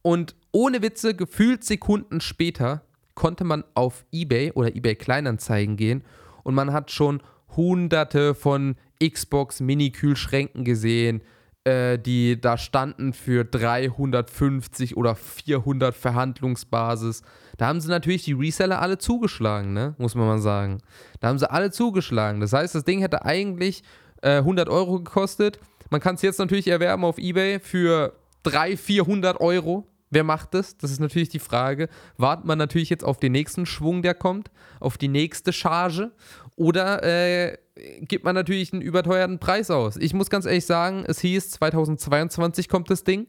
und 0.04 0.36
ohne 0.52 0.84
Witze, 0.84 1.16
gefühlt 1.16 1.64
Sekunden 1.64 2.22
später, 2.22 2.84
konnte 3.16 3.46
man 3.46 3.64
auf 3.74 4.06
eBay 4.12 4.52
oder 4.52 4.76
eBay 4.76 4.94
Kleinanzeigen 4.94 5.76
gehen 5.76 6.04
und 6.44 6.54
man 6.54 6.72
hat 6.72 6.92
schon 6.92 7.24
hunderte 7.56 8.36
von 8.36 8.76
Xbox 9.04 9.60
Mini-Kühlschränken 9.60 10.64
gesehen, 10.64 11.24
äh, 11.66 11.98
die 11.98 12.40
da 12.40 12.58
standen 12.58 13.14
für 13.14 13.46
350 13.46 14.98
oder 14.98 15.16
400 15.16 15.96
Verhandlungsbasis. 15.96 17.22
Da 17.58 17.68
haben 17.68 17.80
sie 17.80 17.90
natürlich 17.90 18.24
die 18.24 18.34
Reseller 18.34 18.82
alle 18.82 18.98
zugeschlagen, 18.98 19.74
ne? 19.74 19.96
muss 19.98 20.16
man 20.16 20.28
mal 20.28 20.42
sagen. 20.42 20.80
Da 21.20 21.30
haben 21.30 21.40
sie 21.40 21.50
alle 21.50 21.72
zugeschlagen. 21.72 22.42
Das 22.42 22.54
heißt, 22.54 22.76
das 22.76 22.84
Ding 22.84 23.00
hätte 23.00 23.26
eigentlich 23.26 23.84
äh, 24.22 24.38
100 24.38 24.70
Euro 24.70 25.00
gekostet. 25.00 25.60
Man 25.90 26.02
kann 26.02 26.16
es 26.16 26.22
jetzt 26.22 26.40
natürlich 26.40 26.68
erwerben 26.68 27.06
auf 27.06 27.18
Ebay 27.18 27.60
für 27.60 28.14
300, 28.44 28.80
400 28.80 29.40
Euro. 29.40 29.88
Wer 30.10 30.24
macht 30.24 30.54
das? 30.54 30.78
Das 30.78 30.92
ist 30.92 31.00
natürlich 31.00 31.30
die 31.30 31.40
Frage. 31.40 31.90
Wartet 32.18 32.46
man 32.46 32.58
natürlich 32.58 32.90
jetzt 32.90 33.04
auf 33.04 33.20
den 33.20 33.32
nächsten 33.32 33.66
Schwung, 33.66 34.02
der 34.02 34.14
kommt, 34.14 34.52
auf 34.80 34.98
die 34.98 35.08
nächste 35.08 35.54
Charge? 35.54 36.12
Oder 36.56 37.04
äh, 37.04 37.58
gibt 38.02 38.24
man 38.24 38.36
natürlich 38.36 38.74
einen 38.74 38.82
überteuerten 38.82 39.40
Preis 39.40 39.72
aus? 39.72 39.98
Ich 39.98 40.14
muss 40.14 40.30
ganz 40.30 40.46
ehrlich 40.46 40.66
sagen, 40.66 41.04
es 41.08 41.20
hieß, 41.20 41.52
2022 41.52 42.70
kommt 42.70 42.90
das 42.90 43.04
Ding. 43.04 43.28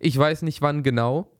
Ich 0.00 0.16
weiß 0.16 0.42
nicht 0.42 0.62
wann 0.62 0.82
genau. 0.82 1.30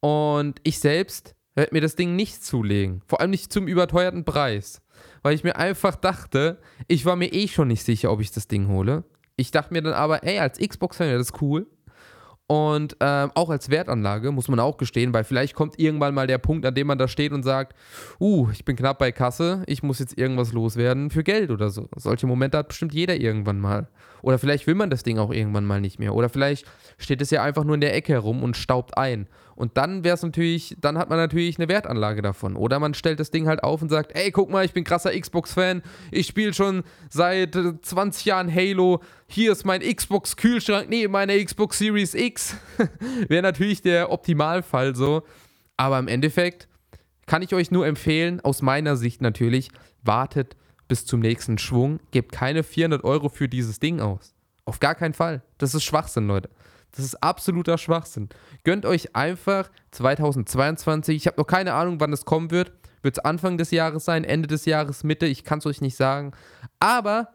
Und 0.00 0.60
ich 0.62 0.78
selbst 0.78 1.34
werde 1.54 1.74
mir 1.74 1.80
das 1.80 1.96
Ding 1.96 2.16
nicht 2.16 2.44
zulegen. 2.44 3.02
Vor 3.06 3.20
allem 3.20 3.30
nicht 3.30 3.52
zum 3.52 3.66
überteuerten 3.66 4.24
Preis. 4.24 4.82
Weil 5.22 5.34
ich 5.34 5.44
mir 5.44 5.56
einfach 5.56 5.96
dachte, 5.96 6.58
ich 6.88 7.04
war 7.04 7.16
mir 7.16 7.32
eh 7.32 7.48
schon 7.48 7.68
nicht 7.68 7.84
sicher, 7.84 8.12
ob 8.12 8.20
ich 8.20 8.30
das 8.30 8.48
Ding 8.48 8.68
hole. 8.68 9.04
Ich 9.36 9.50
dachte 9.50 9.72
mir 9.72 9.82
dann 9.82 9.92
aber, 9.92 10.22
ey, 10.24 10.38
als 10.38 10.58
Xbox-Fan 10.58 11.08
wäre 11.08 11.18
das 11.18 11.40
cool. 11.40 11.66
Und 12.48 12.96
ähm, 13.00 13.32
auch 13.34 13.50
als 13.50 13.70
Wertanlage 13.70 14.30
muss 14.30 14.46
man 14.46 14.60
auch 14.60 14.76
gestehen, 14.76 15.12
weil 15.12 15.24
vielleicht 15.24 15.54
kommt 15.54 15.80
irgendwann 15.80 16.14
mal 16.14 16.28
der 16.28 16.38
Punkt, 16.38 16.64
an 16.64 16.74
dem 16.76 16.86
man 16.86 16.96
da 16.96 17.08
steht 17.08 17.32
und 17.32 17.42
sagt, 17.42 17.74
uh, 18.20 18.48
ich 18.52 18.64
bin 18.64 18.76
knapp 18.76 19.00
bei 19.00 19.10
Kasse, 19.10 19.64
ich 19.66 19.82
muss 19.82 19.98
jetzt 19.98 20.16
irgendwas 20.16 20.52
loswerden 20.52 21.10
für 21.10 21.24
Geld 21.24 21.50
oder 21.50 21.70
so. 21.70 21.88
Solche 21.96 22.28
Momente 22.28 22.56
hat 22.56 22.68
bestimmt 22.68 22.94
jeder 22.94 23.16
irgendwann 23.16 23.58
mal. 23.58 23.88
Oder 24.22 24.38
vielleicht 24.38 24.66
will 24.68 24.76
man 24.76 24.90
das 24.90 25.02
Ding 25.02 25.18
auch 25.18 25.32
irgendwann 25.32 25.64
mal 25.64 25.80
nicht 25.80 25.98
mehr. 25.98 26.14
Oder 26.14 26.28
vielleicht 26.28 26.66
steht 26.98 27.20
es 27.20 27.30
ja 27.30 27.42
einfach 27.42 27.64
nur 27.64 27.74
in 27.74 27.80
der 27.80 27.94
Ecke 27.94 28.12
herum 28.12 28.44
und 28.44 28.56
staubt 28.56 28.96
ein. 28.96 29.26
Und 29.56 29.78
dann 29.78 30.04
wäre 30.04 30.14
es 30.14 30.22
natürlich, 30.22 30.76
dann 30.80 30.98
hat 30.98 31.08
man 31.08 31.18
natürlich 31.18 31.58
eine 31.58 31.68
Wertanlage 31.68 32.22
davon. 32.22 32.56
Oder 32.56 32.78
man 32.78 32.94
stellt 32.94 33.18
das 33.18 33.30
Ding 33.30 33.48
halt 33.48 33.64
auf 33.64 33.82
und 33.82 33.88
sagt, 33.88 34.12
ey, 34.14 34.30
guck 34.30 34.50
mal, 34.50 34.64
ich 34.64 34.74
bin 34.74 34.84
krasser 34.84 35.18
Xbox-Fan, 35.18 35.82
ich 36.10 36.26
spiele 36.26 36.52
schon 36.52 36.84
seit 37.08 37.56
20 37.82 38.26
Jahren 38.26 38.54
Halo, 38.54 39.00
hier 39.26 39.52
ist 39.52 39.64
mein 39.64 39.80
Xbox-Kühlschrank 39.80 40.88
neben 40.90 41.12
meiner 41.12 41.42
Xbox 41.42 41.78
Series 41.78 42.14
X. 42.14 42.56
wäre 43.28 43.42
natürlich 43.42 43.80
der 43.80 44.12
Optimalfall 44.12 44.94
so. 44.94 45.22
Aber 45.78 45.98
im 45.98 46.08
Endeffekt 46.08 46.68
kann 47.26 47.42
ich 47.42 47.54
euch 47.54 47.70
nur 47.70 47.86
empfehlen, 47.86 48.40
aus 48.40 48.62
meiner 48.62 48.96
Sicht 48.96 49.20
natürlich, 49.22 49.70
wartet 50.02 50.54
bis 50.86 51.06
zum 51.06 51.20
nächsten 51.20 51.58
Schwung, 51.58 51.98
gebt 52.10 52.30
keine 52.30 52.62
400 52.62 53.04
Euro 53.04 53.28
für 53.28 53.48
dieses 53.48 53.80
Ding 53.80 54.00
aus. 54.00 54.34
Auf 54.64 54.80
gar 54.80 54.94
keinen 54.94 55.14
Fall. 55.14 55.42
Das 55.58 55.74
ist 55.74 55.84
Schwachsinn, 55.84 56.26
Leute. 56.26 56.50
Das 56.96 57.04
ist 57.04 57.22
absoluter 57.22 57.76
Schwachsinn. 57.76 58.30
Gönnt 58.64 58.86
euch 58.86 59.14
einfach 59.14 59.70
2022. 59.90 61.16
Ich 61.16 61.26
habe 61.26 61.36
noch 61.38 61.46
keine 61.46 61.74
Ahnung, 61.74 62.00
wann 62.00 62.12
es 62.12 62.24
kommen 62.24 62.50
wird. 62.50 62.72
Wird 63.02 63.18
es 63.18 63.24
Anfang 63.24 63.58
des 63.58 63.70
Jahres 63.70 64.06
sein, 64.06 64.24
Ende 64.24 64.48
des 64.48 64.64
Jahres, 64.64 65.04
Mitte? 65.04 65.26
Ich 65.26 65.44
kann 65.44 65.58
es 65.58 65.66
euch 65.66 65.82
nicht 65.82 65.96
sagen. 65.96 66.32
Aber 66.80 67.28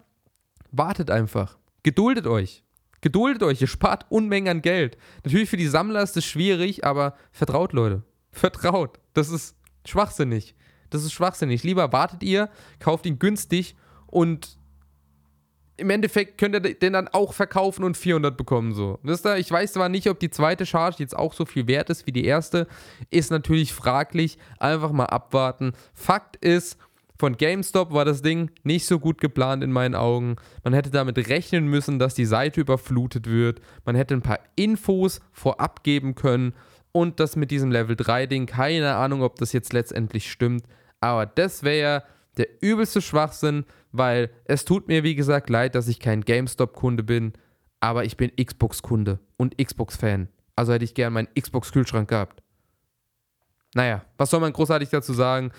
wartet 0.72 1.12
einfach. 1.12 1.58
Geduldet 1.84 2.26
euch. 2.26 2.64
Geduldet 3.02 3.44
euch. 3.44 3.62
Ihr 3.62 3.68
spart 3.68 4.08
Unmengen 4.10 4.50
an 4.50 4.62
Geld. 4.64 4.98
Natürlich 5.24 5.50
für 5.50 5.58
die 5.58 5.68
Sammler 5.68 6.02
ist 6.02 6.18
es 6.18 6.26
schwierig, 6.26 6.84
aber 6.84 7.16
vertraut, 7.32 7.72
Leute. 7.74 8.02
Vertraut. 8.32 9.00
Das 9.14 9.30
ist 9.30 9.56
schwachsinnig. 9.86 10.56
Das 10.90 11.04
ist 11.04 11.14
schwachsinnig. 11.14 11.64
Lieber 11.64 11.94
wartet 11.94 12.24
ihr, 12.24 12.50
kauft 12.80 13.06
ihn 13.06 13.20
günstig 13.20 13.76
und 14.08 14.58
im 15.82 15.90
Endeffekt 15.90 16.38
könnt 16.38 16.56
ihr 16.56 16.62
den 16.62 16.94
dann 16.94 17.08
auch 17.08 17.34
verkaufen 17.34 17.84
und 17.84 17.98
400 17.98 18.38
bekommen. 18.38 18.74
So. 18.74 19.00
Wisst 19.02 19.26
ihr, 19.26 19.38
ich 19.38 19.52
weiß 19.52 19.74
zwar 19.74 19.90
nicht, 19.90 20.08
ob 20.08 20.20
die 20.20 20.30
zweite 20.30 20.66
Charge 20.66 20.98
jetzt 21.00 21.18
auch 21.18 21.34
so 21.34 21.46
viel 21.46 21.68
wert 21.68 21.90
ist 21.90 22.06
wie 22.06 22.12
die 22.12 22.26
erste. 22.26 22.68
Ist 23.10 23.32
natürlich 23.32 23.74
fraglich. 23.74 24.38
Einfach 24.60 24.92
mal 24.92 25.08
abwarten. 25.08 25.74
Fakt 25.94 26.36
ist, 26.38 26.78
von 27.18 27.36
GameStop 27.36 27.92
war 27.94 28.06
das 28.06 28.22
Ding 28.22 28.52
nicht 28.64 28.86
so 28.86 29.00
gut 29.00 29.20
geplant 29.20 29.64
in 29.64 29.72
meinen 29.72 29.96
Augen. 29.96 30.36
Man 30.64 30.74
hätte 30.74 30.92
damit 30.92 31.18
rechnen 31.30 31.68
müssen, 31.68 32.00
dass 32.00 32.14
die 32.14 32.26
Seite 32.26 32.62
überflutet 32.62 33.28
wird. 33.28 33.60
Man 33.84 33.96
hätte 33.96 34.14
ein 34.14 34.22
paar 34.22 34.40
Infos 34.56 35.20
vorab 35.32 35.84
geben 35.84 36.16
können. 36.16 36.54
Und 36.92 37.20
das 37.20 37.36
mit 37.36 37.52
diesem 37.52 37.72
Level 37.72 37.96
3 37.96 38.28
Ding, 38.28 38.46
keine 38.46 38.96
Ahnung, 38.96 39.24
ob 39.24 39.38
das 39.38 39.52
jetzt 39.52 39.74
letztendlich 39.74 40.32
stimmt. 40.32 40.66
Aber 41.00 41.26
das 41.26 41.64
wäre 41.64 41.80
ja 41.80 42.04
der 42.38 42.48
übelste 42.62 43.02
Schwachsinn, 43.02 43.66
weil 43.92 44.30
es 44.46 44.66
tut 44.66 44.88
mir, 44.88 45.04
wie 45.04 45.16
gesagt, 45.16 45.50
leid, 45.50 45.76
dass 45.76 45.88
ich 45.88 46.00
kein 46.00 46.22
GameStop-Kunde 46.22 47.04
bin, 47.04 47.34
aber 47.80 48.06
ich 48.06 48.18
bin 48.18 48.32
Xbox-Kunde 48.36 49.20
und 49.38 49.58
Xbox-Fan. 49.58 50.30
Also 50.56 50.74
hätte 50.74 50.86
ich 50.86 50.94
gern 50.94 51.14
meinen 51.14 51.28
Xbox-Kühlschrank 51.40 52.10
gehabt. 52.10 52.44
naja, 53.74 54.04
was 54.18 54.30
soll 54.30 54.42
man 54.42 54.54
großartig 54.54 54.90
dazu 54.90 55.14
sagen? 55.14 55.52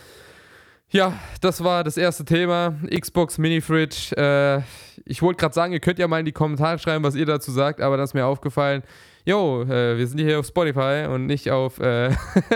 Ja, 0.91 1.19
das 1.41 1.65
war 1.65 1.85
das 1.85 1.97
erste 1.97 2.23
Thema. 2.23 2.79
Xbox 2.91 3.39
Mini 3.39 3.63
Fridge. 3.63 4.15
Äh, 4.15 4.61
ich 5.07 5.23
wollte 5.23 5.41
gerade 5.41 5.55
sagen, 5.55 5.73
ihr 5.73 5.81
könnt 5.81 5.99
ja 5.99 6.07
mal 6.07 6.19
in 6.19 6.27
die 6.27 6.33
Kommentare 6.33 6.79
schreiben, 6.79 7.03
was 7.03 7.15
ihr 7.15 7.25
dazu 7.25 7.51
sagt, 7.51 7.81
aber 7.81 7.97
das 7.97 8.11
ist 8.11 8.15
mir 8.15 8.27
aufgefallen. 8.27 8.83
Jo, 9.25 9.63
äh, 9.63 9.97
wir 9.97 10.07
sind 10.07 10.19
hier 10.19 10.39
auf 10.39 10.47
Spotify 10.47 11.07
und 11.09 11.25
nicht 11.25 11.51
auf, 11.51 11.79
äh, 11.79 12.11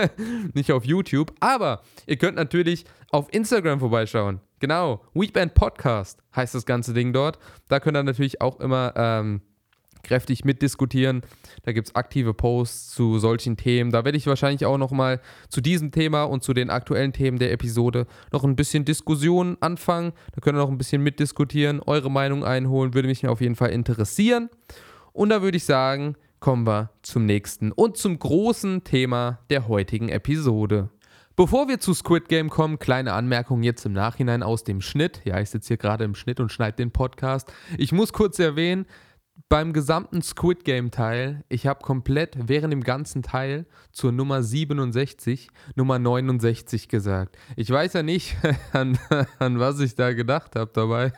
nicht 0.53 0.71
auf 0.71 0.85
YouTube. 0.85 1.33
Aber 1.39 1.81
ihr 2.05 2.17
könnt 2.17 2.35
natürlich 2.35 2.85
auf 3.09 3.33
Instagram 3.33 3.79
vorbeischauen. 3.79 4.39
Genau, 4.59 5.03
Weekend 5.13 5.53
Podcast 5.53 6.23
heißt 6.35 6.55
das 6.55 6.65
ganze 6.65 6.93
Ding 6.93 7.13
dort. 7.13 7.37
Da 7.67 7.79
könnt 7.79 7.95
ihr 7.95 8.03
natürlich 8.03 8.41
auch 8.41 8.59
immer 8.59 8.93
ähm, 8.95 9.41
kräftig 10.03 10.45
mitdiskutieren. 10.45 11.21
Da 11.63 11.73
gibt 11.73 11.89
es 11.89 11.95
aktive 11.95 12.33
Posts 12.33 12.91
zu 12.95 13.19
solchen 13.19 13.57
Themen. 13.57 13.91
Da 13.91 14.03
werde 14.03 14.17
ich 14.17 14.25
wahrscheinlich 14.25 14.65
auch 14.65 14.77
nochmal 14.77 15.21
zu 15.49 15.61
diesem 15.61 15.91
Thema 15.91 16.23
und 16.23 16.43
zu 16.43 16.53
den 16.53 16.69
aktuellen 16.69 17.13
Themen 17.13 17.37
der 17.37 17.51
Episode 17.51 18.07
noch 18.31 18.43
ein 18.43 18.55
bisschen 18.55 18.85
Diskussion 18.85 19.57
anfangen. 19.59 20.13
Da 20.33 20.41
könnt 20.41 20.55
ihr 20.55 20.61
noch 20.61 20.71
ein 20.71 20.77
bisschen 20.77 21.03
mitdiskutieren, 21.03 21.81
eure 21.81 22.09
Meinung 22.09 22.43
einholen, 22.43 22.93
würde 22.93 23.09
mich 23.09 23.27
auf 23.27 23.41
jeden 23.41 23.55
Fall 23.55 23.69
interessieren. 23.69 24.49
Und 25.13 25.29
da 25.29 25.41
würde 25.41 25.57
ich 25.57 25.65
sagen, 25.65 26.15
kommen 26.39 26.65
wir 26.65 26.91
zum 27.01 27.25
nächsten 27.25 27.71
und 27.71 27.97
zum 27.97 28.17
großen 28.17 28.83
Thema 28.83 29.39
der 29.49 29.67
heutigen 29.67 30.09
Episode. 30.09 30.89
Bevor 31.37 31.67
wir 31.67 31.79
zu 31.79 31.93
Squid 31.93 32.29
Game 32.29 32.49
kommen, 32.49 32.79
kleine 32.79 33.13
Anmerkung 33.13 33.61
jetzt 33.61 33.85
im 33.85 33.93
Nachhinein 33.93 34.41
aus 34.41 34.63
dem 34.63 34.81
Schnitt. 34.81 35.21
Ja, 35.23 35.39
ich 35.39 35.51
sitze 35.51 35.67
hier 35.67 35.77
gerade 35.77 36.03
im 36.03 36.15
Schnitt 36.15 36.39
und 36.39 36.51
schneide 36.51 36.77
den 36.77 36.89
Podcast. 36.89 37.53
Ich 37.77 37.91
muss 37.91 38.11
kurz 38.11 38.39
erwähnen, 38.39 38.87
beim 39.47 39.71
gesamten 39.71 40.23
Squid 40.23 40.63
Game 40.65 40.89
Teil, 40.89 41.43
ich 41.47 41.67
habe 41.67 41.83
komplett 41.83 42.35
während 42.47 42.73
dem 42.73 42.83
ganzen 42.83 43.21
Teil 43.21 43.67
zur 43.91 44.11
Nummer 44.11 44.41
67 44.41 45.49
Nummer 45.75 45.99
69 45.99 46.87
gesagt. 46.87 47.37
Ich 47.55 47.69
weiß 47.69 47.93
ja 47.93 48.01
nicht, 48.01 48.35
an, 48.73 48.97
an 49.37 49.59
was 49.59 49.79
ich 49.79 49.93
da 49.93 50.13
gedacht 50.13 50.55
habe 50.55 50.71
dabei, 50.73 51.13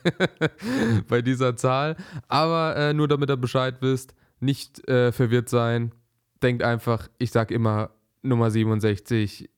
bei 1.07 1.21
dieser 1.21 1.55
Zahl, 1.55 1.95
aber 2.27 2.75
äh, 2.75 2.93
nur 2.93 3.07
damit 3.07 3.29
ihr 3.29 3.37
Bescheid 3.37 3.77
wisst, 3.79 4.13
nicht 4.41 4.85
äh, 4.89 5.13
verwirrt 5.13 5.47
sein. 5.47 5.93
Denkt 6.43 6.61
einfach, 6.61 7.07
ich 7.19 7.31
sage 7.31 7.53
immer 7.53 7.91
Nummer 8.21 8.51
67. 8.51 9.49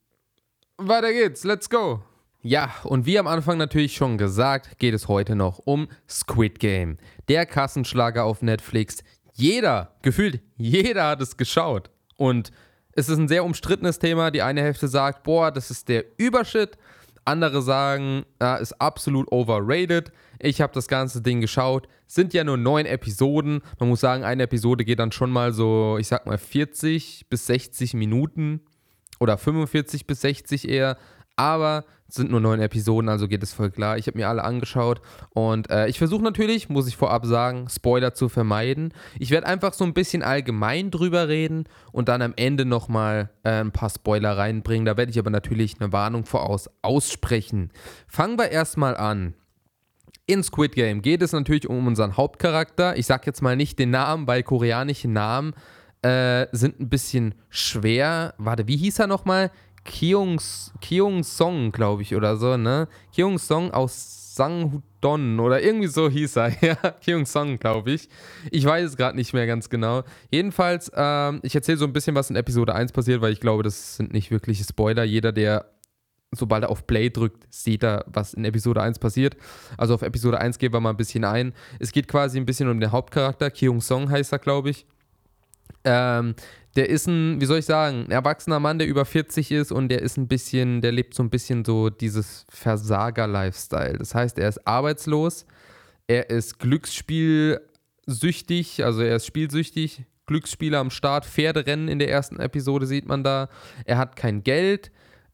Weiter 0.77 1.12
geht's, 1.13 1.43
let's 1.43 1.69
go! 1.69 2.01
Ja, 2.43 2.73
und 2.84 3.05
wie 3.05 3.19
am 3.19 3.27
Anfang 3.27 3.60
natürlich 3.60 3.95
schon 3.95 4.17
gesagt, 4.17 4.79
geht 4.79 4.95
es 4.95 5.07
heute 5.07 5.36
noch 5.36 5.60
um 5.60 5.88
Squid 6.10 6.60
Game. 6.60 6.97
Der 7.27 7.45
Kassenschlager 7.45 8.23
auf 8.23 8.41
Netflix. 8.41 9.03
Jeder, 9.34 9.93
gefühlt 10.01 10.41
jeder 10.57 11.07
hat 11.07 11.21
es 11.21 11.38
geschaut. 11.38 11.91
Und 12.17 12.51
es 12.93 13.10
ist 13.10 13.19
ein 13.19 13.27
sehr 13.27 13.45
umstrittenes 13.45 13.99
Thema. 13.99 14.31
Die 14.31 14.41
eine 14.41 14.62
Hälfte 14.62 14.88
sagt, 14.88 15.21
boah, 15.21 15.51
das 15.51 15.69
ist 15.69 15.88
der 15.88 16.03
Übershit. 16.17 16.79
Andere 17.25 17.62
sagen, 17.62 18.25
ja, 18.41 18.55
ist 18.55 18.73
absolut 18.81 19.31
overrated. 19.31 20.12
Ich 20.39 20.62
habe 20.62 20.73
das 20.73 20.88
ganze 20.88 21.21
Ding 21.21 21.41
geschaut. 21.41 21.88
Sind 22.07 22.34
ja 22.34 22.43
nur 22.43 22.57
neun 22.57 22.88
Episoden. 22.88 23.62
Man 23.79 23.89
muss 23.89 23.99
sagen, 23.99 24.23
eine 24.23 24.43
Episode 24.43 24.84
geht 24.84 24.97
dann 24.97 25.12
schon 25.12 25.29
mal 25.29 25.53
so, 25.53 25.97
ich 25.99 26.07
sag 26.07 26.25
mal 26.25 26.39
40 26.39 27.27
bis 27.29 27.45
60 27.45 27.93
Minuten 27.93 28.62
oder 29.21 29.38
45 29.38 30.07
bis 30.07 30.21
60 30.21 30.67
eher. 30.67 30.97
Aber 31.38 31.86
es 32.10 32.15
sind 32.15 32.29
nur 32.29 32.41
neun 32.41 32.60
Episoden, 32.60 33.07
also 33.07 33.27
geht 33.27 33.41
es 33.41 33.53
voll 33.53 33.71
klar. 33.71 33.97
Ich 33.97 34.07
habe 34.07 34.17
mir 34.17 34.27
alle 34.27 34.43
angeschaut 34.43 34.99
und 35.29 35.69
äh, 35.69 35.88
ich 35.88 35.97
versuche 35.97 36.23
natürlich, 36.23 36.67
muss 36.67 36.88
ich 36.88 36.97
vorab 36.97 37.25
sagen, 37.25 37.69
Spoiler 37.69 38.13
zu 38.13 38.27
vermeiden. 38.27 38.93
Ich 39.17 39.31
werde 39.31 39.47
einfach 39.47 39.73
so 39.73 39.86
ein 39.86 39.93
bisschen 39.93 40.23
allgemein 40.23 40.91
drüber 40.91 41.29
reden 41.29 41.65
und 41.93 42.10
dann 42.10 42.21
am 42.21 42.34
Ende 42.36 42.65
nochmal 42.65 43.29
äh, 43.43 43.62
ein 43.62 43.71
paar 43.71 43.89
Spoiler 43.89 44.38
reinbringen. 44.38 44.86
Da 44.86 44.97
werde 44.97 45.12
ich 45.12 45.19
aber 45.19 45.29
natürlich 45.29 45.79
eine 45.79 45.93
Warnung 45.93 46.25
voraus 46.25 46.69
aussprechen. 46.81 47.71
Fangen 48.07 48.38
wir 48.38 48.49
erstmal 48.49 48.97
an. 48.97 49.36
In 50.25 50.43
Squid 50.43 50.75
Game 50.75 51.01
geht 51.01 51.21
es 51.21 51.31
natürlich 51.31 51.69
um 51.69 51.88
unseren 51.88 52.17
Hauptcharakter. 52.17 52.97
Ich 52.97 53.05
sage 53.05 53.23
jetzt 53.25 53.41
mal 53.41 53.55
nicht 53.55 53.79
den 53.79 53.89
Namen, 53.89 54.27
weil 54.27 54.43
koreanische 54.43 55.07
Namen 55.07 55.53
äh, 56.01 56.47
sind 56.51 56.79
ein 56.79 56.89
bisschen 56.89 57.35
schwer. 57.49 58.33
Warte, 58.37 58.67
wie 58.67 58.77
hieß 58.77 58.99
er 58.99 59.07
nochmal? 59.07 59.51
Kyung, 59.83 60.39
Song, 61.23 61.71
glaube 61.71 62.01
ich, 62.03 62.15
oder 62.15 62.37
so, 62.37 62.57
ne? 62.57 62.87
Kyung 63.15 63.39
Song 63.39 63.71
aus 63.71 64.35
Sanghudon 64.35 65.39
oder 65.39 65.61
irgendwie 65.61 65.87
so 65.87 66.09
hieß 66.09 66.37
er, 66.37 66.49
ja. 66.61 66.75
Kyung 67.03 67.25
Song, 67.25 67.57
glaube 67.57 67.91
ich. 67.91 68.07
Ich 68.51 68.65
weiß 68.65 68.91
es 68.91 68.97
gerade 68.97 69.15
nicht 69.15 69.33
mehr 69.33 69.47
ganz 69.47 69.69
genau. 69.69 70.03
Jedenfalls, 70.29 70.91
ähm, 70.95 71.39
ich 71.43 71.55
erzähle 71.55 71.77
so 71.77 71.85
ein 71.85 71.93
bisschen, 71.93 72.15
was 72.15 72.29
in 72.29 72.35
Episode 72.35 72.75
1 72.75 72.91
passiert, 72.91 73.21
weil 73.21 73.33
ich 73.33 73.39
glaube, 73.39 73.63
das 73.63 73.97
sind 73.97 74.13
nicht 74.13 74.31
wirkliche 74.31 74.63
Spoiler. 74.63 75.03
Jeder, 75.03 75.31
der 75.31 75.65
sobald 76.33 76.63
er 76.63 76.69
auf 76.69 76.87
Play 76.87 77.09
drückt, 77.09 77.45
sieht 77.53 77.83
er, 77.83 78.05
was 78.07 78.33
in 78.33 78.45
Episode 78.45 78.81
1 78.81 78.99
passiert. 78.99 79.35
Also 79.77 79.95
auf 79.95 80.01
Episode 80.01 80.39
1 80.39 80.59
gehen 80.59 80.71
wir 80.71 80.79
mal 80.79 80.91
ein 80.91 80.97
bisschen 80.97 81.25
ein. 81.25 81.53
Es 81.79 81.91
geht 81.91 82.07
quasi 82.07 82.39
ein 82.39 82.45
bisschen 82.45 82.69
um 82.69 82.79
den 82.79 82.91
Hauptcharakter. 82.91 83.51
Kyung 83.51 83.81
Song 83.81 84.09
heißt 84.09 84.31
er, 84.31 84.39
glaube 84.39 84.69
ich. 84.69 84.85
Ähm, 85.83 86.35
der 86.75 86.89
ist 86.89 87.07
ein, 87.07 87.39
wie 87.41 87.45
soll 87.45 87.59
ich 87.59 87.65
sagen, 87.65 88.05
ein 88.05 88.11
erwachsener 88.11 88.59
Mann, 88.59 88.79
der 88.79 88.87
über 88.87 89.05
40 89.05 89.51
ist 89.51 89.71
und 89.71 89.89
der 89.89 90.01
ist 90.01 90.17
ein 90.17 90.27
bisschen, 90.27 90.81
der 90.81 90.91
lebt 90.91 91.13
so 91.13 91.21
ein 91.23 91.29
bisschen 91.29 91.63
so 91.65 91.89
dieses 91.89 92.45
Versager-Lifestyle. 92.49 93.97
Das 93.97 94.15
heißt, 94.15 94.39
er 94.39 94.47
ist 94.47 94.65
arbeitslos, 94.65 95.45
er 96.07 96.29
ist 96.29 96.59
glücksspielsüchtig, 96.59 98.85
also 98.85 99.01
er 99.01 99.17
ist 99.17 99.25
spielsüchtig, 99.25 100.05
Glücksspieler 100.27 100.79
am 100.79 100.91
Start, 100.91 101.25
Pferderennen 101.25 101.89
in 101.89 101.99
der 101.99 102.09
ersten 102.09 102.39
Episode 102.39 102.85
sieht 102.85 103.05
man 103.05 103.23
da. 103.23 103.49
Er 103.83 103.97
hat 103.97 104.15
kein 104.15 104.43
Geld, 104.43 104.91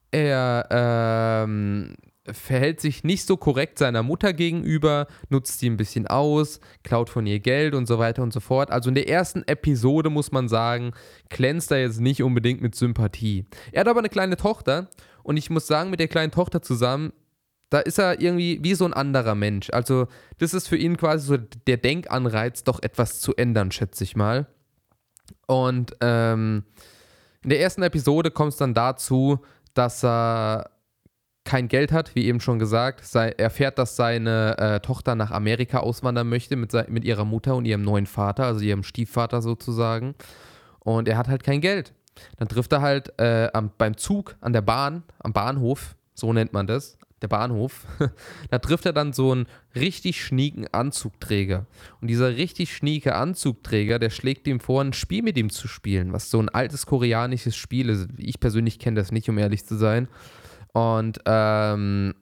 er 0.09 0.67
ähm, 0.71 1.93
verhält 2.31 2.81
sich 2.81 3.03
nicht 3.03 3.25
so 3.25 3.37
korrekt 3.37 3.79
seiner 3.79 4.03
Mutter 4.03 4.33
gegenüber, 4.33 5.07
nutzt 5.29 5.59
sie 5.59 5.69
ein 5.69 5.77
bisschen 5.77 6.07
aus, 6.07 6.59
klaut 6.83 7.09
von 7.09 7.25
ihr 7.25 7.39
Geld 7.39 7.75
und 7.75 7.87
so 7.87 7.99
weiter 7.99 8.23
und 8.23 8.33
so 8.33 8.39
fort. 8.39 8.71
Also 8.71 8.89
in 8.89 8.95
der 8.95 9.09
ersten 9.09 9.43
Episode 9.47 10.09
muss 10.09 10.31
man 10.31 10.47
sagen, 10.47 10.91
glänzt 11.29 11.71
er 11.71 11.81
jetzt 11.81 11.99
nicht 11.99 12.23
unbedingt 12.23 12.61
mit 12.61 12.75
Sympathie. 12.75 13.45
Er 13.71 13.81
hat 13.81 13.87
aber 13.87 13.99
eine 13.99 14.09
kleine 14.09 14.37
Tochter 14.37 14.89
und 15.23 15.37
ich 15.37 15.49
muss 15.49 15.67
sagen, 15.67 15.89
mit 15.89 15.99
der 15.99 16.07
kleinen 16.07 16.31
Tochter 16.31 16.61
zusammen, 16.61 17.11
da 17.69 17.79
ist 17.79 17.99
er 17.99 18.21
irgendwie 18.21 18.59
wie 18.63 18.75
so 18.75 18.85
ein 18.85 18.93
anderer 18.93 19.35
Mensch. 19.35 19.69
Also 19.71 20.07
das 20.37 20.53
ist 20.53 20.67
für 20.67 20.77
ihn 20.77 20.95
quasi 20.97 21.27
so 21.27 21.37
der 21.37 21.77
Denkanreiz, 21.77 22.63
doch 22.63 22.81
etwas 22.81 23.19
zu 23.19 23.35
ändern, 23.35 23.71
schätze 23.71 24.03
ich 24.03 24.15
mal. 24.15 24.47
Und 25.47 25.95
ähm, 26.01 26.63
in 27.43 27.49
der 27.49 27.59
ersten 27.59 27.83
Episode 27.83 28.31
kommt 28.31 28.53
es 28.53 28.57
dann 28.57 28.73
dazu, 28.73 29.39
dass 29.73 30.03
er 30.03 30.69
kein 31.47 31.69
Geld 31.69 31.93
hat, 31.93 32.13
wie 32.13 32.25
eben 32.25 32.41
schon 32.41 32.59
gesagt. 32.59 33.05
Sei, 33.05 33.29
erfährt, 33.29 33.79
dass 33.79 33.95
seine 33.95 34.57
äh, 34.57 34.79
Tochter 34.81 35.15
nach 35.15 35.31
Amerika 35.31 35.79
auswandern 35.79 36.27
möchte 36.27 36.57
mit, 36.57 36.73
mit 36.89 37.05
ihrer 37.05 37.23
Mutter 37.23 37.55
und 37.55 37.65
ihrem 37.65 37.83
neuen 37.83 38.05
Vater, 38.05 38.45
also 38.45 38.59
ihrem 38.59 38.83
Stiefvater 38.83 39.41
sozusagen. 39.41 40.13
Und 40.79 41.07
er 41.07 41.17
hat 41.17 41.29
halt 41.29 41.43
kein 41.43 41.61
Geld. 41.61 41.93
Dann 42.35 42.49
trifft 42.49 42.73
er 42.73 42.81
halt 42.81 43.17
äh, 43.17 43.49
am, 43.53 43.71
beim 43.77 43.95
Zug 43.95 44.35
an 44.41 44.51
der 44.51 44.61
Bahn, 44.61 45.03
am 45.19 45.31
Bahnhof, 45.31 45.95
so 46.13 46.33
nennt 46.33 46.51
man 46.51 46.67
das, 46.67 46.97
der 47.21 47.29
Bahnhof, 47.29 47.85
da 48.49 48.59
trifft 48.59 48.85
er 48.85 48.93
dann 48.93 49.13
so 49.13 49.31
einen 49.31 49.47
richtig 49.73 50.23
schnieken 50.23 50.67
Anzugträger. 50.67 51.65
Und 52.01 52.09
dieser 52.09 52.35
richtig 52.35 52.75
schnieke 52.75 53.15
Anzugträger, 53.15 53.99
der 53.99 54.09
schlägt 54.09 54.47
ihm 54.47 54.59
vor, 54.59 54.83
ein 54.83 54.93
Spiel 54.93 55.23
mit 55.23 55.37
ihm 55.37 55.49
zu 55.49 55.69
spielen, 55.69 56.11
was 56.11 56.29
so 56.29 56.39
ein 56.39 56.49
altes 56.49 56.85
koreanisches 56.85 57.55
Spiel 57.55 57.89
ist. 57.89 58.09
Ich 58.17 58.39
persönlich 58.39 58.79
kenne 58.79 58.99
das 58.99 59.11
nicht, 59.11 59.29
um 59.29 59.37
ehrlich 59.37 59.65
zu 59.65 59.77
sein. 59.77 60.09
Und 60.77 61.21
ähm, 61.25 62.13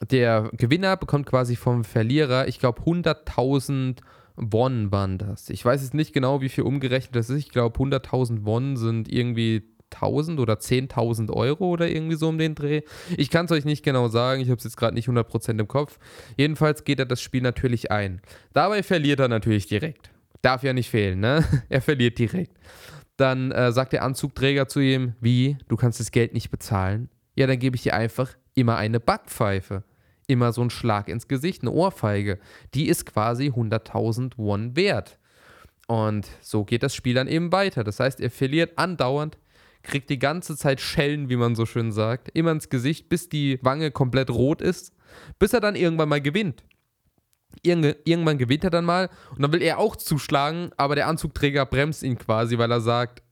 der 0.00 0.48
Gewinner 0.54 0.96
bekommt 0.96 1.26
quasi 1.26 1.56
vom 1.56 1.84
Verlierer, 1.84 2.48
ich 2.48 2.58
glaube, 2.58 2.80
100.000 2.80 3.98
Won 4.34 4.90
waren 4.90 5.18
das. 5.18 5.50
Ich 5.50 5.62
weiß 5.62 5.82
jetzt 5.82 5.92
nicht 5.92 6.14
genau, 6.14 6.40
wie 6.40 6.48
viel 6.48 6.64
umgerechnet 6.64 7.14
das 7.14 7.28
ist. 7.28 7.36
Ich 7.36 7.50
glaube, 7.50 7.78
100.000 7.78 8.46
Won 8.46 8.78
sind 8.78 9.12
irgendwie 9.12 9.68
1000 9.90 10.40
oder 10.40 10.54
10.000 10.54 11.30
Euro 11.34 11.66
oder 11.66 11.86
irgendwie 11.86 12.16
so 12.16 12.30
um 12.30 12.38
den 12.38 12.54
Dreh. 12.54 12.80
Ich 13.18 13.28
kann 13.28 13.44
es 13.44 13.52
euch 13.52 13.66
nicht 13.66 13.84
genau 13.84 14.08
sagen, 14.08 14.40
ich 14.40 14.48
habe 14.48 14.56
es 14.56 14.64
jetzt 14.64 14.78
gerade 14.78 14.94
nicht 14.94 15.10
100% 15.10 15.60
im 15.60 15.68
Kopf. 15.68 15.98
Jedenfalls 16.38 16.84
geht 16.84 16.98
er 16.98 17.04
das 17.04 17.20
Spiel 17.20 17.42
natürlich 17.42 17.90
ein. 17.90 18.22
Dabei 18.54 18.82
verliert 18.82 19.20
er 19.20 19.28
natürlich 19.28 19.66
direkt. 19.66 20.10
Darf 20.40 20.62
ja 20.62 20.72
nicht 20.72 20.88
fehlen, 20.88 21.20
ne? 21.20 21.44
er 21.68 21.82
verliert 21.82 22.18
direkt. 22.18 22.56
Dann 23.18 23.52
äh, 23.52 23.70
sagt 23.70 23.92
der 23.92 24.02
Anzugträger 24.02 24.66
zu 24.66 24.80
ihm, 24.80 25.12
wie, 25.20 25.58
du 25.68 25.76
kannst 25.76 26.00
das 26.00 26.10
Geld 26.10 26.32
nicht 26.32 26.50
bezahlen? 26.50 27.10
Ja, 27.34 27.46
dann 27.46 27.58
gebe 27.58 27.76
ich 27.76 27.82
dir 27.82 27.94
einfach 27.94 28.30
immer 28.54 28.76
eine 28.76 29.00
Backpfeife. 29.00 29.84
Immer 30.26 30.52
so 30.52 30.62
ein 30.62 30.70
Schlag 30.70 31.08
ins 31.08 31.28
Gesicht, 31.28 31.62
eine 31.62 31.72
Ohrfeige. 31.72 32.38
Die 32.74 32.88
ist 32.88 33.06
quasi 33.06 33.48
100.000 33.48 34.34
Won 34.36 34.76
wert. 34.76 35.18
Und 35.88 36.28
so 36.40 36.64
geht 36.64 36.82
das 36.82 36.94
Spiel 36.94 37.14
dann 37.14 37.28
eben 37.28 37.52
weiter. 37.52 37.84
Das 37.84 38.00
heißt, 38.00 38.20
er 38.20 38.30
verliert 38.30 38.78
andauernd, 38.78 39.36
kriegt 39.82 40.10
die 40.10 40.18
ganze 40.18 40.56
Zeit 40.56 40.80
Schellen, 40.80 41.28
wie 41.28 41.36
man 41.36 41.54
so 41.54 41.66
schön 41.66 41.92
sagt, 41.92 42.28
immer 42.34 42.52
ins 42.52 42.68
Gesicht, 42.68 43.08
bis 43.08 43.28
die 43.28 43.58
Wange 43.62 43.90
komplett 43.90 44.30
rot 44.30 44.62
ist, 44.62 44.94
bis 45.38 45.52
er 45.52 45.60
dann 45.60 45.74
irgendwann 45.74 46.08
mal 46.08 46.20
gewinnt. 46.20 46.64
Irg 47.62 47.98
irgendwann 48.04 48.38
gewinnt 48.38 48.64
er 48.64 48.70
dann 48.70 48.86
mal 48.86 49.10
und 49.32 49.42
dann 49.42 49.52
will 49.52 49.60
er 49.60 49.78
auch 49.78 49.96
zuschlagen, 49.96 50.70
aber 50.78 50.94
der 50.94 51.08
Anzugträger 51.08 51.66
bremst 51.66 52.02
ihn 52.02 52.16
quasi, 52.16 52.56
weil 52.56 52.70
er 52.70 52.80
sagt, 52.80 53.22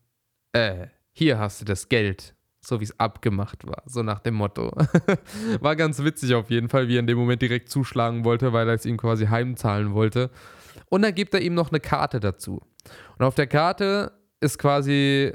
äh, 0.51 0.87
hier 1.11 1.39
hast 1.39 1.61
du 1.61 1.65
das 1.65 1.89
Geld 1.89 2.35
so 2.63 2.79
wie 2.79 2.83
es 2.83 2.99
abgemacht 2.99 3.65
war, 3.65 3.83
so 3.85 4.03
nach 4.03 4.19
dem 4.19 4.35
Motto. 4.35 4.71
war 5.59 5.75
ganz 5.75 6.03
witzig 6.03 6.35
auf 6.35 6.49
jeden 6.49 6.69
Fall, 6.69 6.87
wie 6.87 6.95
er 6.95 6.99
in 6.99 7.07
dem 7.07 7.17
Moment 7.17 7.41
direkt 7.41 7.69
zuschlagen 7.69 8.23
wollte, 8.23 8.53
weil 8.53 8.67
er 8.67 8.75
es 8.75 8.85
ihm 8.85 8.97
quasi 8.97 9.25
heimzahlen 9.25 9.93
wollte. 9.93 10.29
Und 10.89 11.01
dann 11.01 11.15
gibt 11.15 11.33
er 11.33 11.41
ihm 11.41 11.55
noch 11.55 11.69
eine 11.69 11.79
Karte 11.79 12.19
dazu. 12.19 12.61
Und 13.17 13.25
auf 13.25 13.35
der 13.35 13.47
Karte 13.47 14.11
ist 14.39 14.59
quasi 14.59 15.33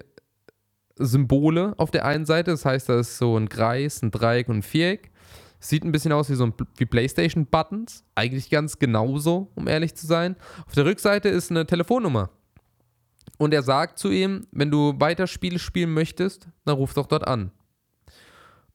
Symbole 0.98 1.74
auf 1.76 1.90
der 1.90 2.04
einen 2.04 2.26
Seite, 2.26 2.52
das 2.52 2.64
heißt, 2.64 2.88
da 2.88 3.00
ist 3.00 3.18
so 3.18 3.36
ein 3.36 3.48
Kreis, 3.48 4.02
ein 4.02 4.10
Dreieck 4.10 4.48
und 4.48 4.58
ein 4.58 4.62
Viereck. 4.62 5.10
Sieht 5.58 5.84
ein 5.84 5.92
bisschen 5.92 6.12
aus 6.12 6.30
wie 6.30 6.34
so 6.34 6.44
ein, 6.44 6.54
wie 6.76 6.86
PlayStation-Buttons. 6.86 8.04
Eigentlich 8.14 8.50
ganz 8.50 8.78
genauso, 8.78 9.50
um 9.54 9.66
ehrlich 9.66 9.94
zu 9.94 10.06
sein. 10.06 10.36
Auf 10.66 10.74
der 10.74 10.84
Rückseite 10.84 11.28
ist 11.28 11.50
eine 11.50 11.66
Telefonnummer. 11.66 12.30
Und 13.38 13.52
er 13.52 13.62
sagt 13.62 13.98
zu 13.98 14.10
ihm, 14.10 14.46
wenn 14.50 14.70
du 14.70 14.94
weiter 14.98 15.26
Spiele 15.26 15.58
spielen 15.58 15.92
möchtest, 15.92 16.48
dann 16.64 16.76
ruf 16.76 16.94
doch 16.94 17.06
dort 17.06 17.26
an. 17.26 17.50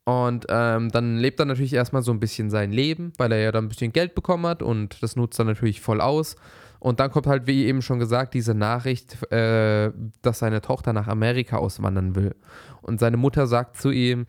Und 0.03 0.47
ähm, 0.49 0.89
dann 0.89 1.17
lebt 1.17 1.39
er 1.39 1.45
natürlich 1.45 1.73
erstmal 1.73 2.01
so 2.01 2.11
ein 2.11 2.19
bisschen 2.19 2.49
sein 2.49 2.71
Leben, 2.71 3.13
weil 3.17 3.31
er 3.31 3.39
ja 3.39 3.51
dann 3.51 3.65
ein 3.65 3.69
bisschen 3.69 3.93
Geld 3.93 4.15
bekommen 4.15 4.45
hat 4.47 4.63
und 4.63 5.01
das 5.03 5.15
nutzt 5.15 5.39
er 5.39 5.45
natürlich 5.45 5.81
voll 5.81 6.01
aus. 6.01 6.35
Und 6.79 6.99
dann 6.99 7.11
kommt 7.11 7.27
halt, 7.27 7.45
wie 7.45 7.65
eben 7.65 7.83
schon 7.83 7.99
gesagt, 7.99 8.33
diese 8.33 8.55
Nachricht, 8.55 9.21
äh, 9.31 9.91
dass 10.23 10.39
seine 10.39 10.61
Tochter 10.61 10.93
nach 10.93 11.07
Amerika 11.07 11.57
auswandern 11.57 12.15
will. 12.15 12.35
Und 12.81 12.99
seine 12.99 13.17
Mutter 13.17 13.45
sagt 13.45 13.77
zu 13.77 13.91
ihm, 13.91 14.25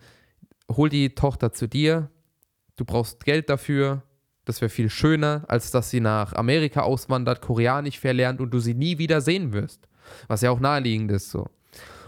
hol 0.69 0.89
die 0.89 1.15
Tochter 1.15 1.51
zu 1.51 1.67
dir, 1.67 2.11
du 2.75 2.85
brauchst 2.85 3.25
Geld 3.25 3.49
dafür, 3.49 4.03
das 4.45 4.61
wäre 4.61 4.69
viel 4.69 4.91
schöner, 4.91 5.45
als 5.47 5.71
dass 5.71 5.89
sie 5.89 6.01
nach 6.01 6.33
Amerika 6.33 6.81
auswandert, 6.81 7.41
Koreanisch 7.41 7.99
verlernt 7.99 8.41
und 8.41 8.51
du 8.51 8.59
sie 8.59 8.75
nie 8.75 8.99
wieder 8.99 9.21
sehen 9.21 9.53
wirst. 9.53 9.87
Was 10.27 10.41
ja 10.41 10.51
auch 10.51 10.59
naheliegend 10.59 11.11
ist 11.11 11.29
so. 11.29 11.47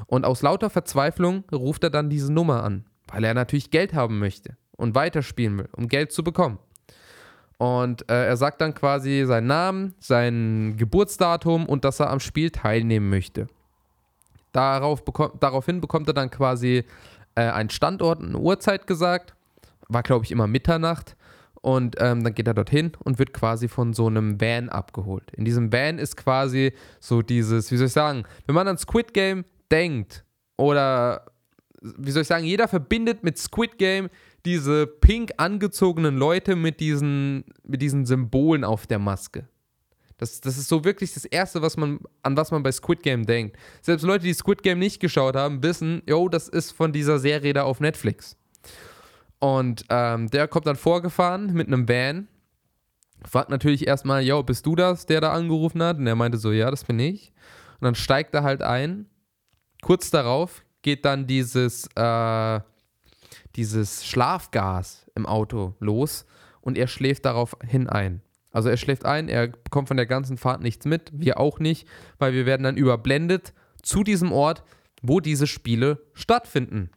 Und 0.07 0.25
aus 0.25 0.41
lauter 0.41 0.69
Verzweiflung 0.69 1.43
ruft 1.51 1.83
er 1.83 1.89
dann 1.89 2.09
diese 2.09 2.31
Nummer 2.31 2.63
an, 2.63 2.85
weil 3.07 3.23
er 3.23 3.33
natürlich 3.33 3.71
Geld 3.71 3.93
haben 3.93 4.19
möchte 4.19 4.57
und 4.77 4.95
weiterspielen 4.95 5.57
will, 5.57 5.69
um 5.73 5.87
Geld 5.87 6.11
zu 6.11 6.23
bekommen. 6.23 6.59
Und 7.57 8.09
äh, 8.09 8.27
er 8.27 8.37
sagt 8.37 8.59
dann 8.61 8.73
quasi 8.73 9.23
seinen 9.25 9.47
Namen, 9.47 9.95
sein 9.99 10.75
Geburtsdatum 10.77 11.65
und 11.65 11.85
dass 11.85 11.99
er 11.99 12.09
am 12.09 12.19
Spiel 12.19 12.51
teilnehmen 12.51 13.09
möchte. 13.09 13.47
Darauf 14.51 15.05
bekommt, 15.05 15.41
daraufhin 15.41 15.81
bekommt 15.81 16.07
er 16.07 16.13
dann 16.13 16.29
quasi 16.29 16.83
äh, 17.35 17.41
einen 17.41 17.69
Standort, 17.69 18.21
eine 18.21 18.37
Uhrzeit 18.37 18.87
gesagt. 18.87 19.35
War, 19.87 20.03
glaube 20.03 20.25
ich, 20.25 20.31
immer 20.31 20.47
Mitternacht. 20.47 21.15
Und 21.65 21.95
ähm, 21.97 22.23
dann 22.23 22.35
geht 22.35 22.45
er 22.45 22.53
dorthin 22.53 22.91
und 23.05 23.17
wird 23.17 23.33
quasi 23.33 23.67
von 23.67 23.91
so 23.93 24.05
einem 24.05 24.39
Van 24.39 24.69
abgeholt. 24.69 25.31
In 25.31 25.45
diesem 25.45 25.73
Van 25.73 25.97
ist 25.97 26.15
quasi 26.15 26.73
so 26.99 27.23
dieses, 27.23 27.71
wie 27.71 27.77
soll 27.77 27.87
ich 27.87 27.91
sagen, 27.91 28.23
wenn 28.45 28.53
man 28.53 28.67
an 28.67 28.77
Squid 28.77 29.15
Game 29.15 29.45
denkt 29.71 30.23
oder 30.57 31.25
wie 31.81 32.11
soll 32.11 32.21
ich 32.21 32.27
sagen, 32.27 32.45
jeder 32.45 32.67
verbindet 32.67 33.23
mit 33.23 33.39
Squid 33.39 33.79
Game 33.79 34.09
diese 34.45 34.85
pink 34.85 35.31
angezogenen 35.37 36.17
Leute 36.17 36.55
mit 36.55 36.79
diesen, 36.79 37.45
mit 37.63 37.81
diesen 37.81 38.05
Symbolen 38.05 38.63
auf 38.63 38.85
der 38.85 38.99
Maske. 38.99 39.49
Das, 40.17 40.41
das 40.41 40.59
ist 40.59 40.67
so 40.67 40.85
wirklich 40.85 41.15
das 41.15 41.25
Erste, 41.25 41.63
was 41.63 41.77
man, 41.77 41.97
an 42.21 42.37
was 42.37 42.51
man 42.51 42.61
bei 42.61 42.71
Squid 42.71 43.01
Game 43.01 43.25
denkt. 43.25 43.57
Selbst 43.81 44.03
Leute, 44.03 44.25
die 44.25 44.33
Squid 44.35 44.61
Game 44.61 44.77
nicht 44.77 44.99
geschaut 44.99 45.35
haben, 45.35 45.63
wissen, 45.63 46.03
yo, 46.05 46.29
das 46.29 46.47
ist 46.47 46.73
von 46.73 46.93
dieser 46.93 47.17
Serie 47.17 47.53
da 47.53 47.63
auf 47.63 47.79
Netflix. 47.79 48.37
Und 49.39 49.85
ähm, 49.89 50.29
der 50.29 50.47
kommt 50.47 50.67
dann 50.67 50.75
vorgefahren 50.75 51.53
mit 51.53 51.67
einem 51.67 51.87
Van. 51.87 52.27
Fragt 53.25 53.49
natürlich 53.49 53.87
erstmal, 53.87 54.23
yo, 54.23 54.43
bist 54.43 54.65
du 54.65 54.75
das, 54.75 55.05
der 55.05 55.21
da 55.21 55.33
angerufen 55.33 55.81
hat? 55.81 55.97
Und 55.97 56.07
er 56.07 56.15
meinte 56.15 56.37
so, 56.37 56.51
ja, 56.51 56.69
das 56.69 56.83
bin 56.83 56.99
ich. 56.99 57.33
Und 57.79 57.85
dann 57.85 57.95
steigt 57.95 58.33
er 58.33 58.43
halt 58.43 58.61
ein. 58.61 59.07
Kurz 59.81 60.09
darauf 60.09 60.63
geht 60.81 61.05
dann 61.05 61.27
dieses, 61.27 61.87
äh, 61.95 62.59
dieses 63.55 64.05
Schlafgas 64.05 65.09
im 65.15 65.25
Auto 65.25 65.75
los 65.79 66.25
und 66.61 66.77
er 66.77 66.87
schläft 66.87 67.25
daraufhin 67.25 67.89
ein. 67.89 68.21
Also 68.51 68.69
er 68.69 68.77
schläft 68.77 69.05
ein, 69.05 69.27
er 69.27 69.49
bekommt 69.49 69.87
von 69.87 69.97
der 69.97 70.05
ganzen 70.05 70.37
Fahrt 70.37 70.61
nichts 70.61 70.85
mit, 70.85 71.11
wir 71.13 71.39
auch 71.39 71.59
nicht, 71.59 71.87
weil 72.19 72.33
wir 72.33 72.45
werden 72.45 72.63
dann 72.63 72.77
überblendet 72.77 73.53
zu 73.81 74.03
diesem 74.03 74.31
Ort, 74.31 74.63
wo 75.01 75.19
diese 75.19 75.45
Spiele 75.45 76.01
stattfinden. 76.13 76.89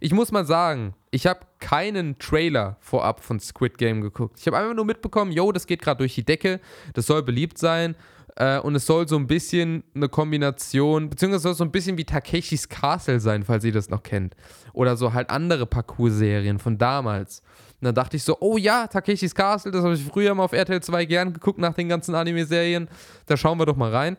Ich 0.00 0.12
muss 0.12 0.32
mal 0.32 0.44
sagen, 0.44 0.94
ich 1.10 1.26
habe 1.26 1.40
keinen 1.58 2.18
Trailer 2.18 2.76
vorab 2.80 3.20
von 3.20 3.40
Squid 3.40 3.78
Game 3.78 4.00
geguckt. 4.00 4.38
Ich 4.38 4.46
habe 4.46 4.58
einfach 4.58 4.74
nur 4.74 4.84
mitbekommen, 4.84 5.32
yo, 5.32 5.52
das 5.52 5.66
geht 5.66 5.82
gerade 5.82 5.98
durch 5.98 6.14
die 6.14 6.24
Decke, 6.24 6.60
das 6.94 7.06
soll 7.06 7.22
beliebt 7.22 7.58
sein 7.58 7.96
äh, 8.36 8.58
und 8.58 8.74
es 8.74 8.86
soll 8.86 9.08
so 9.08 9.16
ein 9.16 9.26
bisschen 9.26 9.84
eine 9.94 10.08
Kombination, 10.08 11.10
beziehungsweise 11.10 11.42
soll 11.42 11.54
so 11.54 11.64
ein 11.64 11.72
bisschen 11.72 11.98
wie 11.98 12.04
Takeshis 12.04 12.68
Castle 12.68 13.20
sein, 13.20 13.44
falls 13.44 13.64
ihr 13.64 13.72
das 13.72 13.90
noch 13.90 14.02
kennt. 14.02 14.34
Oder 14.72 14.96
so 14.96 15.12
halt 15.12 15.30
andere 15.30 15.66
Parcours-Serien 15.66 16.58
von 16.58 16.78
damals. 16.78 17.42
Und 17.80 17.86
dann 17.86 17.94
dachte 17.94 18.16
ich 18.16 18.24
so, 18.24 18.36
oh 18.40 18.56
ja, 18.56 18.86
Takeshis 18.86 19.34
Castle, 19.34 19.72
das 19.72 19.84
habe 19.84 19.94
ich 19.94 20.04
früher 20.04 20.34
mal 20.34 20.44
auf 20.44 20.52
RTL 20.52 20.82
2 20.82 21.04
gern 21.04 21.32
geguckt 21.32 21.58
nach 21.58 21.74
den 21.74 21.88
ganzen 21.88 22.14
Anime-Serien. 22.14 22.88
Da 23.26 23.36
schauen 23.36 23.58
wir 23.58 23.66
doch 23.66 23.76
mal 23.76 23.90
rein. 23.90 24.16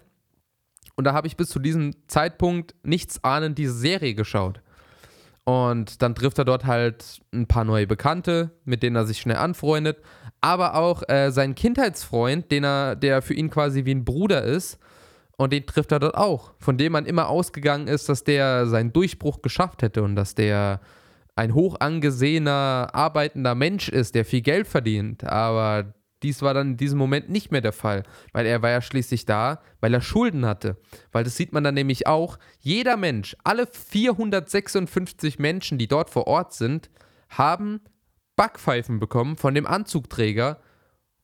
Und 0.96 1.06
da 1.06 1.14
habe 1.14 1.28
ich 1.28 1.38
bis 1.38 1.50
zu 1.50 1.60
diesem 1.60 1.94
Zeitpunkt 2.08 2.76
nichts 2.84 3.24
ahnend 3.24 3.58
diese 3.58 3.74
Serie 3.74 4.14
geschaut. 4.14 4.62
Und 5.46 6.02
dann 6.02 6.16
trifft 6.16 6.40
er 6.40 6.46
dort 6.46 6.66
halt 6.66 7.22
ein 7.34 7.48
paar 7.48 7.66
neue 7.66 7.86
Bekannte, 7.86 8.52
mit 8.64 8.82
denen 8.82 8.96
er 8.96 9.06
sich 9.06 9.20
schnell 9.20 9.38
anfreundet. 9.38 9.98
Aber 10.40 10.76
auch 10.76 11.04
äh, 11.10 11.32
seinen 11.32 11.56
Kindheitsfreund, 11.56 12.52
den 12.52 12.64
er, 12.64 12.96
der 12.96 13.22
für 13.22 13.34
ihn 13.34 13.50
quasi 13.50 13.86
wie 13.86 13.94
ein 13.94 14.06
Bruder 14.06 14.44
ist. 14.44 14.80
Und 15.36 15.52
den 15.52 15.66
trifft 15.66 15.92
er 15.92 16.00
dort 16.00 16.16
auch. 16.16 16.52
Von 16.60 16.78
dem 16.78 16.94
man 16.94 17.06
immer 17.06 17.28
ausgegangen 17.28 17.88
ist, 17.88 18.08
dass 18.08 18.24
der 18.24 18.68
seinen 18.68 18.94
Durchbruch 18.94 19.42
geschafft 19.42 19.82
hätte 19.82 20.04
und 20.04 20.16
dass 20.16 20.36
der 20.36 20.80
ein 21.36 21.54
hoch 21.54 21.80
angesehener, 21.80 22.90
arbeitender 22.94 23.56
Mensch 23.56 23.90
ist, 23.90 24.16
der 24.16 24.24
viel 24.24 24.42
Geld 24.42 24.68
verdient. 24.68 25.24
Aber 25.24 25.94
dies 26.24 26.42
war 26.42 26.54
dann 26.54 26.72
in 26.72 26.78
diesem 26.78 26.98
Moment 26.98 27.30
nicht 27.30 27.52
mehr 27.52 27.62
der 27.62 27.74
Fall, 27.74 28.04
weil 28.32 28.46
er 28.46 28.62
war 28.62 28.70
ja 28.70 28.82
schließlich 28.82 29.26
da, 29.26 29.62
weil 29.82 29.94
er 29.94 30.02
Schulden 30.02 30.46
hatte. 30.46 30.78
Weil 31.12 31.24
das 31.24 31.36
sieht 31.36 31.52
man 31.52 31.64
dann 31.64 31.76
nämlich 31.76 32.08
auch, 32.08 32.40
jeder 32.60 32.98
Mensch, 32.98 33.36
alle 33.44 33.68
456 33.68 35.40
Menschen, 35.40 35.78
die 35.78 35.88
dort 35.88 36.10
vor 36.10 36.28
Ort 36.28 36.54
sind, 36.54 36.90
haben 37.30 37.82
Backpfeifen 38.36 39.00
bekommen 39.00 39.36
von 39.36 39.54
dem 39.54 39.68
Anzugträger 39.68 40.60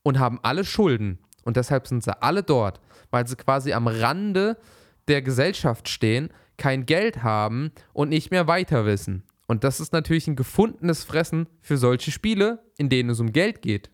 und 0.03 0.19
haben 0.19 0.39
alle 0.43 0.65
Schulden. 0.65 1.19
Und 1.43 1.57
deshalb 1.57 1.87
sind 1.87 2.03
sie 2.03 2.21
alle 2.21 2.43
dort, 2.43 2.79
weil 3.09 3.27
sie 3.27 3.35
quasi 3.35 3.73
am 3.73 3.87
Rande 3.87 4.57
der 5.07 5.21
Gesellschaft 5.21 5.89
stehen, 5.89 6.29
kein 6.57 6.85
Geld 6.85 7.23
haben 7.23 7.71
und 7.93 8.09
nicht 8.09 8.31
mehr 8.31 8.47
weiter 8.47 8.85
wissen. 8.85 9.23
Und 9.47 9.63
das 9.63 9.79
ist 9.79 9.93
natürlich 9.93 10.27
ein 10.27 10.35
gefundenes 10.35 11.03
Fressen 11.03 11.47
für 11.61 11.77
solche 11.77 12.11
Spiele, 12.11 12.59
in 12.77 12.89
denen 12.89 13.09
es 13.09 13.19
um 13.19 13.31
Geld 13.31 13.63
geht. 13.63 13.89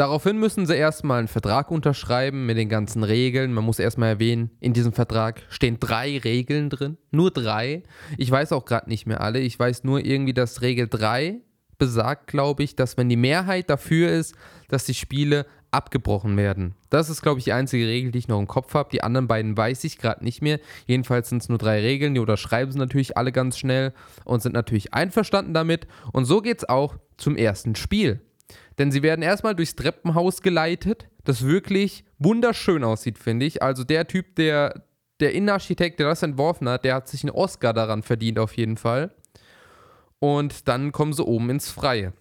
Daraufhin 0.00 0.38
müssen 0.38 0.64
sie 0.64 0.74
erstmal 0.74 1.18
einen 1.18 1.28
Vertrag 1.28 1.70
unterschreiben 1.70 2.46
mit 2.46 2.56
den 2.56 2.70
ganzen 2.70 3.04
Regeln. 3.04 3.52
Man 3.52 3.64
muss 3.64 3.78
erstmal 3.78 4.08
erwähnen, 4.08 4.48
in 4.58 4.72
diesem 4.72 4.94
Vertrag 4.94 5.42
stehen 5.50 5.78
drei 5.78 6.16
Regeln 6.16 6.70
drin. 6.70 6.96
Nur 7.10 7.30
drei. 7.30 7.82
Ich 8.16 8.30
weiß 8.30 8.52
auch 8.52 8.64
gerade 8.64 8.88
nicht 8.88 9.04
mehr 9.04 9.20
alle. 9.20 9.40
Ich 9.40 9.58
weiß 9.58 9.84
nur 9.84 10.02
irgendwie, 10.02 10.32
dass 10.32 10.62
Regel 10.62 10.88
3 10.88 11.42
besagt, 11.76 12.28
glaube 12.28 12.62
ich, 12.62 12.76
dass 12.76 12.96
wenn 12.96 13.10
die 13.10 13.16
Mehrheit 13.18 13.68
dafür 13.68 14.10
ist, 14.10 14.34
dass 14.68 14.86
die 14.86 14.94
Spiele 14.94 15.44
abgebrochen 15.70 16.34
werden. 16.38 16.76
Das 16.88 17.10
ist, 17.10 17.20
glaube 17.20 17.38
ich, 17.38 17.44
die 17.44 17.52
einzige 17.52 17.86
Regel, 17.86 18.10
die 18.10 18.20
ich 18.20 18.28
noch 18.28 18.38
im 18.38 18.48
Kopf 18.48 18.72
habe. 18.72 18.88
Die 18.90 19.02
anderen 19.02 19.28
beiden 19.28 19.54
weiß 19.54 19.84
ich 19.84 19.98
gerade 19.98 20.24
nicht 20.24 20.40
mehr. 20.40 20.60
Jedenfalls 20.86 21.28
sind 21.28 21.42
es 21.42 21.50
nur 21.50 21.58
drei 21.58 21.78
Regeln. 21.78 22.14
Die 22.14 22.20
unterschreiben 22.20 22.72
sie 22.72 22.78
natürlich 22.78 23.18
alle 23.18 23.32
ganz 23.32 23.58
schnell 23.58 23.92
und 24.24 24.40
sind 24.40 24.54
natürlich 24.54 24.94
einverstanden 24.94 25.52
damit. 25.52 25.86
Und 26.10 26.24
so 26.24 26.40
geht 26.40 26.60
es 26.60 26.68
auch 26.70 26.96
zum 27.18 27.36
ersten 27.36 27.76
Spiel. 27.76 28.22
Denn 28.78 28.90
sie 28.90 29.02
werden 29.02 29.22
erstmal 29.22 29.54
durchs 29.54 29.76
Treppenhaus 29.76 30.42
geleitet, 30.42 31.08
das 31.24 31.44
wirklich 31.44 32.04
wunderschön 32.18 32.84
aussieht, 32.84 33.18
finde 33.18 33.46
ich. 33.46 33.62
Also 33.62 33.84
der 33.84 34.06
Typ, 34.06 34.36
der, 34.36 34.84
der 35.20 35.34
Innenarchitekt, 35.34 36.00
der 36.00 36.08
das 36.08 36.22
entworfen 36.22 36.68
hat, 36.68 36.84
der 36.84 36.94
hat 36.94 37.08
sich 37.08 37.22
einen 37.22 37.34
Oscar 37.34 37.72
daran 37.72 38.02
verdient, 38.02 38.38
auf 38.38 38.54
jeden 38.54 38.76
Fall. 38.76 39.14
Und 40.18 40.68
dann 40.68 40.92
kommen 40.92 41.12
sie 41.12 41.24
oben 41.24 41.50
ins 41.50 41.70
Freie. 41.70 42.12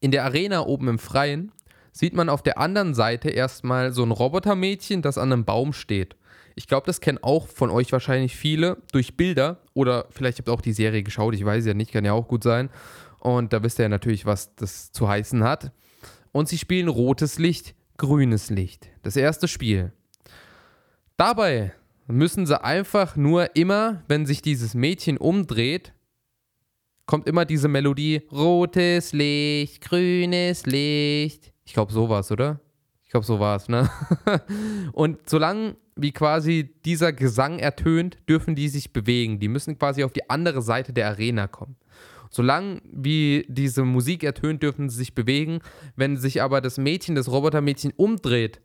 In 0.00 0.10
der 0.10 0.24
Arena 0.24 0.66
oben 0.66 0.88
im 0.88 0.98
Freien 0.98 1.52
sieht 1.92 2.14
man 2.14 2.28
auf 2.28 2.42
der 2.42 2.58
anderen 2.58 2.94
Seite 2.94 3.30
erstmal 3.30 3.92
so 3.92 4.02
ein 4.02 4.10
Robotermädchen, 4.10 5.00
das 5.00 5.16
an 5.16 5.32
einem 5.32 5.44
Baum 5.44 5.72
steht. 5.72 6.16
Ich 6.54 6.66
glaube, 6.66 6.86
das 6.86 7.00
kennen 7.00 7.18
auch 7.20 7.48
von 7.48 7.70
euch 7.70 7.92
wahrscheinlich 7.92 8.36
viele 8.36 8.78
durch 8.92 9.16
Bilder 9.16 9.58
oder 9.74 10.06
vielleicht 10.10 10.38
habt 10.38 10.48
ihr 10.48 10.52
auch 10.52 10.62
die 10.62 10.72
Serie 10.72 11.02
geschaut, 11.02 11.34
ich 11.34 11.44
weiß 11.44 11.66
ja 11.66 11.74
nicht, 11.74 11.92
kann 11.92 12.04
ja 12.04 12.12
auch 12.12 12.28
gut 12.28 12.42
sein. 12.42 12.70
Und 13.18 13.52
da 13.52 13.62
wisst 13.62 13.78
ihr 13.78 13.88
natürlich, 13.88 14.26
was 14.26 14.54
das 14.56 14.92
zu 14.92 15.08
heißen 15.08 15.42
hat. 15.42 15.72
Und 16.32 16.48
sie 16.48 16.58
spielen 16.58 16.88
rotes 16.88 17.38
Licht, 17.38 17.74
grünes 17.96 18.50
Licht. 18.50 18.88
Das 19.02 19.16
erste 19.16 19.48
Spiel. 19.48 19.92
Dabei 21.16 21.72
müssen 22.06 22.46
sie 22.46 22.62
einfach 22.62 23.16
nur 23.16 23.56
immer, 23.56 24.02
wenn 24.08 24.26
sich 24.26 24.42
dieses 24.42 24.74
Mädchen 24.74 25.16
umdreht, 25.16 25.92
kommt 27.06 27.26
immer 27.26 27.44
diese 27.44 27.68
Melodie: 27.68 28.22
rotes 28.30 29.12
Licht, 29.12 29.80
grünes 29.80 30.66
Licht. 30.66 31.52
Ich 31.64 31.72
glaube, 31.72 31.92
sowas, 31.92 32.30
oder? 32.30 32.60
Ich 33.02 33.10
glaube, 33.10 33.24
so 33.24 33.40
war 33.40 33.56
es, 33.56 33.68
ne? 33.68 33.88
und 34.92 35.28
solange 35.28 35.76
wie 35.94 36.12
quasi 36.12 36.74
dieser 36.84 37.12
Gesang 37.12 37.58
ertönt, 37.58 38.18
dürfen 38.28 38.54
die 38.54 38.68
sich 38.68 38.92
bewegen. 38.92 39.40
Die 39.40 39.48
müssen 39.48 39.78
quasi 39.78 40.04
auf 40.04 40.12
die 40.12 40.28
andere 40.28 40.60
Seite 40.60 40.92
der 40.92 41.08
Arena 41.08 41.46
kommen. 41.46 41.76
Solange 42.30 42.80
wie 42.84 43.46
diese 43.48 43.84
Musik 43.84 44.22
ertönt, 44.22 44.62
dürfen 44.62 44.88
sie 44.88 44.96
sich 44.96 45.14
bewegen. 45.14 45.60
Wenn 45.96 46.16
sich 46.16 46.42
aber 46.42 46.60
das 46.60 46.78
Mädchen, 46.78 47.14
das 47.14 47.30
Robotermädchen 47.30 47.92
umdreht, 47.96 48.60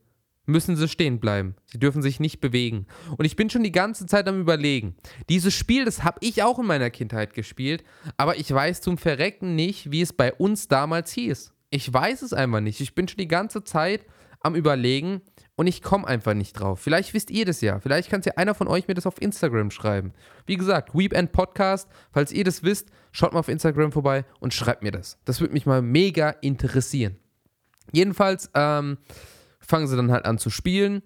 müssen 0.45 0.75
sie 0.75 0.87
stehen 0.87 1.19
bleiben. 1.19 1.55
Sie 1.65 1.79
dürfen 1.79 2.01
sich 2.01 2.19
nicht 2.19 2.41
bewegen. 2.41 2.87
Und 3.17 3.25
ich 3.25 3.35
bin 3.35 3.49
schon 3.49 3.63
die 3.63 3.71
ganze 3.71 4.05
Zeit 4.05 4.27
am 4.27 4.39
Überlegen. 4.39 4.95
Dieses 5.29 5.53
Spiel, 5.53 5.85
das 5.85 6.03
habe 6.03 6.19
ich 6.21 6.43
auch 6.43 6.59
in 6.59 6.65
meiner 6.65 6.89
Kindheit 6.89 7.33
gespielt, 7.33 7.83
aber 8.17 8.37
ich 8.37 8.51
weiß 8.51 8.81
zum 8.81 8.97
Verrecken 8.97 9.55
nicht, 9.55 9.91
wie 9.91 10.01
es 10.01 10.13
bei 10.13 10.33
uns 10.33 10.67
damals 10.67 11.11
hieß. 11.13 11.53
Ich 11.69 11.91
weiß 11.91 12.21
es 12.23 12.33
einfach 12.33 12.59
nicht. 12.59 12.81
Ich 12.81 12.95
bin 12.95 13.07
schon 13.07 13.17
die 13.17 13.27
ganze 13.27 13.63
Zeit 13.63 14.05
am 14.41 14.55
Überlegen 14.55 15.21
und 15.61 15.67
ich 15.67 15.83
komme 15.83 16.07
einfach 16.07 16.33
nicht 16.33 16.53
drauf. 16.53 16.79
Vielleicht 16.79 17.13
wisst 17.13 17.29
ihr 17.29 17.45
das 17.45 17.61
ja. 17.61 17.79
Vielleicht 17.79 18.09
kann 18.09 18.21
es 18.21 18.25
ja 18.25 18.33
einer 18.35 18.55
von 18.55 18.67
euch 18.67 18.87
mir 18.87 18.95
das 18.95 19.05
auf 19.05 19.21
Instagram 19.21 19.69
schreiben. 19.69 20.11
Wie 20.47 20.57
gesagt, 20.57 20.95
Weep 20.95 21.13
Podcast. 21.31 21.87
Falls 22.11 22.31
ihr 22.31 22.43
das 22.43 22.63
wisst, 22.63 22.89
schaut 23.11 23.33
mal 23.33 23.41
auf 23.41 23.47
Instagram 23.47 23.91
vorbei 23.91 24.25
und 24.39 24.55
schreibt 24.55 24.81
mir 24.81 24.91
das. 24.91 25.19
Das 25.23 25.39
würde 25.39 25.53
mich 25.53 25.67
mal 25.67 25.83
mega 25.83 26.31
interessieren. 26.31 27.17
Jedenfalls, 27.91 28.49
ähm, 28.55 28.97
fangen 29.59 29.85
sie 29.85 29.95
dann 29.95 30.11
halt 30.11 30.25
an 30.25 30.39
zu 30.39 30.49
spielen. 30.49 31.03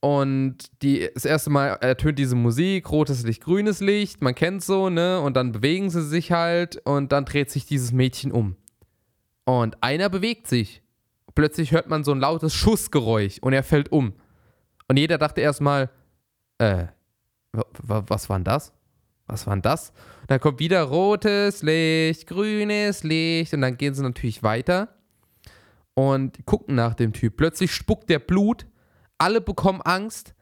Und 0.00 0.82
die, 0.82 1.08
das 1.14 1.24
erste 1.24 1.50
Mal 1.50 1.68
ertönt 1.80 2.18
diese 2.18 2.34
Musik, 2.34 2.90
rotes 2.90 3.22
Licht, 3.22 3.44
grünes 3.44 3.78
Licht, 3.78 4.20
man 4.20 4.34
kennt 4.34 4.64
so, 4.64 4.90
ne? 4.90 5.20
Und 5.20 5.36
dann 5.36 5.52
bewegen 5.52 5.90
sie 5.90 6.02
sich 6.02 6.32
halt 6.32 6.84
und 6.84 7.12
dann 7.12 7.24
dreht 7.24 7.52
sich 7.52 7.66
dieses 7.66 7.92
Mädchen 7.92 8.32
um. 8.32 8.56
Und 9.44 9.80
einer 9.84 10.08
bewegt 10.08 10.48
sich. 10.48 10.82
Plötzlich 11.36 11.70
hört 11.70 11.88
man 11.88 12.02
so 12.02 12.12
ein 12.12 12.18
lautes 12.18 12.54
Schussgeräusch 12.54 13.38
und 13.40 13.52
er 13.52 13.62
fällt 13.62 13.92
um. 13.92 14.14
Und 14.88 14.96
jeder 14.96 15.18
dachte 15.18 15.42
erstmal, 15.42 15.90
äh, 16.58 16.86
was 17.52 18.28
war 18.28 18.38
denn 18.38 18.44
das? 18.44 18.72
Was 19.26 19.46
war 19.46 19.54
denn 19.54 19.62
das? 19.62 19.90
Und 20.22 20.30
dann 20.30 20.40
kommt 20.40 20.60
wieder 20.60 20.82
rotes 20.82 21.62
Licht, 21.62 22.26
grünes 22.26 23.04
Licht 23.04 23.52
und 23.52 23.60
dann 23.60 23.76
gehen 23.76 23.94
sie 23.94 24.02
natürlich 24.02 24.42
weiter 24.42 24.88
und 25.94 26.44
gucken 26.46 26.74
nach 26.74 26.94
dem 26.94 27.12
Typ. 27.12 27.36
Plötzlich 27.36 27.72
spuckt 27.72 28.08
der 28.08 28.18
Blut, 28.18 28.66
alle 29.18 29.42
bekommen 29.42 29.82
Angst, 29.82 30.34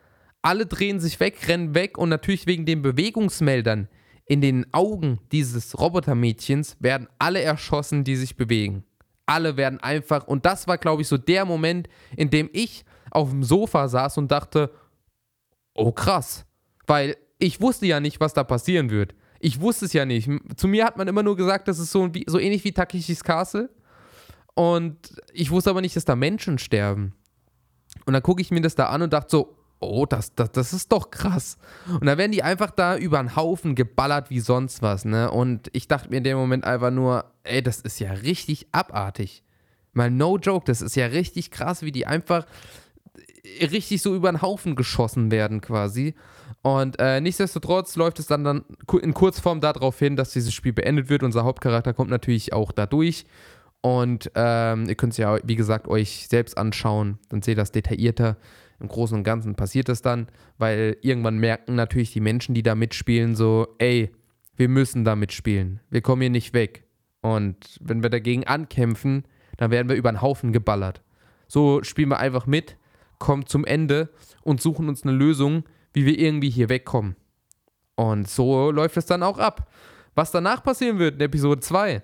alle 0.42 0.64
drehen 0.66 1.00
sich 1.00 1.18
weg, 1.18 1.48
rennen 1.48 1.74
weg 1.74 1.98
und 1.98 2.08
natürlich 2.08 2.46
wegen 2.46 2.66
den 2.66 2.82
Bewegungsmeldern 2.82 3.88
in 4.26 4.40
den 4.40 4.72
Augen 4.72 5.18
dieses 5.32 5.76
Robotermädchens 5.76 6.76
werden 6.78 7.08
alle 7.18 7.42
erschossen, 7.42 8.04
die 8.04 8.14
sich 8.14 8.36
bewegen. 8.36 8.84
Alle 9.26 9.56
werden 9.56 9.80
einfach, 9.80 10.26
und 10.26 10.44
das 10.44 10.66
war, 10.66 10.78
glaube 10.78 11.02
ich, 11.02 11.08
so 11.08 11.16
der 11.16 11.44
Moment, 11.44 11.88
in 12.16 12.30
dem 12.30 12.50
ich 12.52 12.84
auf 13.10 13.30
dem 13.30 13.42
Sofa 13.42 13.88
saß 13.88 14.18
und 14.18 14.30
dachte, 14.30 14.70
oh 15.74 15.92
krass, 15.92 16.44
weil 16.86 17.16
ich 17.38 17.60
wusste 17.60 17.86
ja 17.86 18.00
nicht, 18.00 18.20
was 18.20 18.34
da 18.34 18.44
passieren 18.44 18.90
wird. 18.90 19.14
Ich 19.40 19.60
wusste 19.60 19.84
es 19.84 19.92
ja 19.92 20.04
nicht. 20.04 20.30
Zu 20.56 20.68
mir 20.68 20.84
hat 20.84 20.96
man 20.96 21.08
immer 21.08 21.22
nur 21.22 21.36
gesagt, 21.36 21.68
das 21.68 21.78
ist 21.78 21.92
so, 21.92 22.10
so 22.26 22.38
ähnlich 22.38 22.64
wie 22.64 22.72
Takeshis 22.72 23.22
Castle. 23.24 23.70
Und 24.54 25.20
ich 25.32 25.50
wusste 25.50 25.70
aber 25.70 25.80
nicht, 25.80 25.96
dass 25.96 26.04
da 26.04 26.16
Menschen 26.16 26.58
sterben. 26.58 27.14
Und 28.06 28.12
dann 28.12 28.22
gucke 28.22 28.40
ich 28.40 28.50
mir 28.50 28.60
das 28.60 28.74
da 28.74 28.86
an 28.86 29.02
und 29.02 29.12
dachte 29.12 29.30
so, 29.30 29.56
oh, 29.84 30.06
das, 30.06 30.34
das, 30.34 30.52
das 30.52 30.72
ist 30.72 30.92
doch 30.92 31.10
krass. 31.10 31.58
Und 31.88 32.06
dann 32.06 32.18
werden 32.18 32.32
die 32.32 32.42
einfach 32.42 32.70
da 32.70 32.96
über 32.96 33.18
einen 33.18 33.36
Haufen 33.36 33.74
geballert 33.74 34.30
wie 34.30 34.40
sonst 34.40 34.82
was, 34.82 35.04
ne? 35.04 35.30
Und 35.30 35.68
ich 35.72 35.88
dachte 35.88 36.10
mir 36.10 36.18
in 36.18 36.24
dem 36.24 36.36
Moment 36.36 36.64
einfach 36.64 36.90
nur, 36.90 37.24
ey, 37.44 37.62
das 37.62 37.80
ist 37.80 38.00
ja 38.00 38.12
richtig 38.12 38.66
abartig. 38.72 39.42
Mal 39.92 40.10
no 40.10 40.38
joke, 40.38 40.66
das 40.66 40.82
ist 40.82 40.96
ja 40.96 41.06
richtig 41.06 41.50
krass, 41.50 41.82
wie 41.82 41.92
die 41.92 42.06
einfach 42.06 42.46
richtig 43.60 44.02
so 44.02 44.14
über 44.14 44.28
einen 44.28 44.42
Haufen 44.42 44.74
geschossen 44.74 45.30
werden 45.30 45.60
quasi. 45.60 46.14
Und 46.62 46.98
äh, 46.98 47.20
nichtsdestotrotz 47.20 47.94
läuft 47.96 48.18
es 48.18 48.26
dann, 48.26 48.42
dann 48.42 48.64
in 49.02 49.14
Kurzform 49.14 49.60
darauf 49.60 49.98
hin, 49.98 50.16
dass 50.16 50.32
dieses 50.32 50.54
Spiel 50.54 50.72
beendet 50.72 51.08
wird. 51.08 51.22
Unser 51.22 51.44
Hauptcharakter 51.44 51.92
kommt 51.92 52.10
natürlich 52.10 52.52
auch 52.52 52.72
da 52.72 52.86
durch 52.86 53.26
und 53.84 54.30
ähm, 54.34 54.88
ihr 54.88 54.94
könnt 54.94 55.12
es 55.12 55.18
ja, 55.18 55.38
wie 55.44 55.56
gesagt, 55.56 55.88
euch 55.88 56.26
selbst 56.30 56.56
anschauen. 56.56 57.18
Dann 57.28 57.42
seht 57.42 57.52
ihr 57.52 57.60
das 57.60 57.70
detaillierter. 57.70 58.38
Im 58.80 58.88
Großen 58.88 59.16
und 59.16 59.24
Ganzen 59.24 59.54
passiert 59.54 59.88
es 59.88 60.02
dann, 60.02 60.28
weil 60.58 60.96
irgendwann 61.00 61.38
merken 61.38 61.74
natürlich 61.74 62.12
die 62.12 62.20
Menschen, 62.20 62.54
die 62.54 62.62
da 62.62 62.74
mitspielen, 62.74 63.34
so, 63.34 63.68
ey, 63.78 64.10
wir 64.56 64.68
müssen 64.68 65.04
da 65.04 65.16
mitspielen. 65.16 65.80
Wir 65.90 66.00
kommen 66.00 66.22
hier 66.22 66.30
nicht 66.30 66.54
weg. 66.54 66.84
Und 67.20 67.78
wenn 67.80 68.02
wir 68.02 68.10
dagegen 68.10 68.46
ankämpfen, 68.46 69.24
dann 69.56 69.70
werden 69.70 69.88
wir 69.88 69.96
über 69.96 70.10
einen 70.10 70.22
Haufen 70.22 70.52
geballert. 70.52 71.02
So 71.46 71.82
spielen 71.82 72.10
wir 72.10 72.18
einfach 72.18 72.46
mit, 72.46 72.76
kommen 73.18 73.46
zum 73.46 73.64
Ende 73.64 74.10
und 74.42 74.60
suchen 74.60 74.88
uns 74.88 75.02
eine 75.02 75.12
Lösung, 75.12 75.64
wie 75.92 76.06
wir 76.06 76.18
irgendwie 76.18 76.50
hier 76.50 76.68
wegkommen. 76.68 77.16
Und 77.94 78.28
so 78.28 78.70
läuft 78.70 78.96
es 78.96 79.06
dann 79.06 79.22
auch 79.22 79.38
ab. 79.38 79.70
Was 80.14 80.30
danach 80.30 80.62
passieren 80.62 80.98
wird 80.98 81.14
in 81.14 81.20
Episode 81.20 81.60
2, 81.60 82.02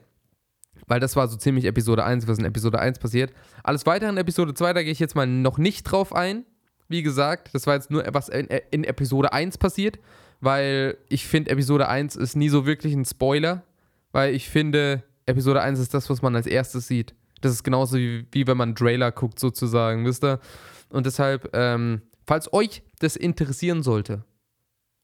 weil 0.87 1.01
das 1.01 1.17
war 1.17 1.29
so 1.29 1.37
ziemlich 1.37 1.65
Episode 1.65 2.05
1, 2.05 2.27
was 2.27 2.39
in 2.39 2.45
Episode 2.45 2.79
1 2.79 2.99
passiert. 2.99 3.33
Alles 3.63 3.87
weitere 3.87 4.11
in 4.11 4.17
Episode 4.17 4.55
2, 4.55 4.73
da 4.73 4.83
gehe 4.83 4.93
ich 4.93 4.99
jetzt 4.99 5.15
mal 5.15 5.27
noch 5.27 5.59
nicht 5.59 5.85
drauf 5.85 6.15
ein. 6.15 6.45
Wie 6.91 7.03
gesagt, 7.03 7.55
das 7.55 7.67
war 7.67 7.75
jetzt 7.75 7.91
nur, 7.91 8.05
was 8.13 8.29
in, 8.29 8.49
in 8.71 8.85
Episode 8.85 9.33
1 9.33 9.59
passiert, 9.59 10.01
weil 10.41 10.99
ich 11.09 11.25
finde, 11.27 11.53
Episode 11.53 11.89
1 11.89 12.17
ist 12.17 12.35
nie 12.35 12.49
so 12.49 12.67
wirklich 12.67 12.95
ein 12.95 13.05
Spoiler, 13.05 13.63
weil 14.11 14.35
ich 14.35 14.49
finde, 14.51 15.05
Episode 15.25 15.63
1 15.63 15.79
ist 15.79 15.95
das, 15.95 16.11
was 16.11 16.21
man 16.21 16.35
als 16.35 16.47
erstes 16.47 16.89
sieht. 16.89 17.15
Das 17.43 17.53
ist 17.53 17.63
genauso 17.63 17.97
wie, 17.97 18.27
wie 18.33 18.47
wenn 18.47 18.57
man 18.57 18.71
einen 18.71 18.77
Trailer 18.77 19.13
guckt, 19.13 19.39
sozusagen, 19.39 20.05
wisst 20.05 20.25
ihr? 20.25 20.41
Und 20.89 21.07
deshalb, 21.07 21.51
ähm, 21.55 22.03
falls 22.27 22.53
euch 22.53 22.83
das 22.99 23.15
interessieren 23.15 23.85
sollte, 23.85 24.25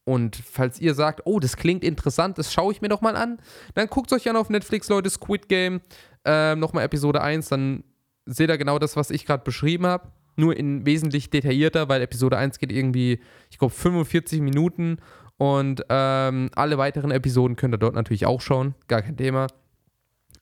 und 0.03 0.37
falls 0.37 0.79
ihr 0.79 0.93
sagt, 0.93 1.23
oh, 1.25 1.39
das 1.39 1.57
klingt 1.57 1.83
interessant, 1.83 2.37
das 2.37 2.53
schaue 2.53 2.71
ich 2.71 2.81
mir 2.81 2.87
doch 2.87 3.01
mal 3.01 3.17
an, 3.17 3.39
dann 3.75 3.87
guckt 3.87 4.13
euch 4.13 4.29
an 4.29 4.37
auf 4.37 4.49
Netflix, 4.49 4.87
Leute, 4.87 5.09
Squid 5.09 5.49
Game, 5.49 5.81
äh, 6.23 6.55
nochmal 6.55 6.85
Episode 6.85 7.21
1, 7.21 7.49
dann 7.49 7.83
seht 8.25 8.49
ihr 8.49 8.57
genau 8.57 8.79
das, 8.79 8.95
was 8.95 9.09
ich 9.09 9.25
gerade 9.25 9.43
beschrieben 9.43 9.85
habe. 9.85 10.09
Nur 10.37 10.55
in 10.55 10.85
wesentlich 10.85 11.29
detaillierter, 11.29 11.89
weil 11.89 12.01
Episode 12.01 12.37
1 12.37 12.59
geht 12.59 12.71
irgendwie, 12.71 13.19
ich 13.49 13.57
glaube, 13.57 13.73
45 13.73 14.39
Minuten 14.39 14.99
und 15.37 15.83
ähm, 15.89 16.49
alle 16.55 16.77
weiteren 16.77 17.11
Episoden 17.11 17.57
könnt 17.57 17.73
ihr 17.73 17.79
dort 17.79 17.95
natürlich 17.95 18.25
auch 18.25 18.39
schauen, 18.39 18.75
gar 18.87 19.01
kein 19.01 19.17
Thema. 19.17 19.47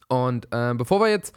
Und 0.08 0.48
äh, 0.52 0.74
bevor 0.76 1.00
wir 1.00 1.10
jetzt 1.10 1.34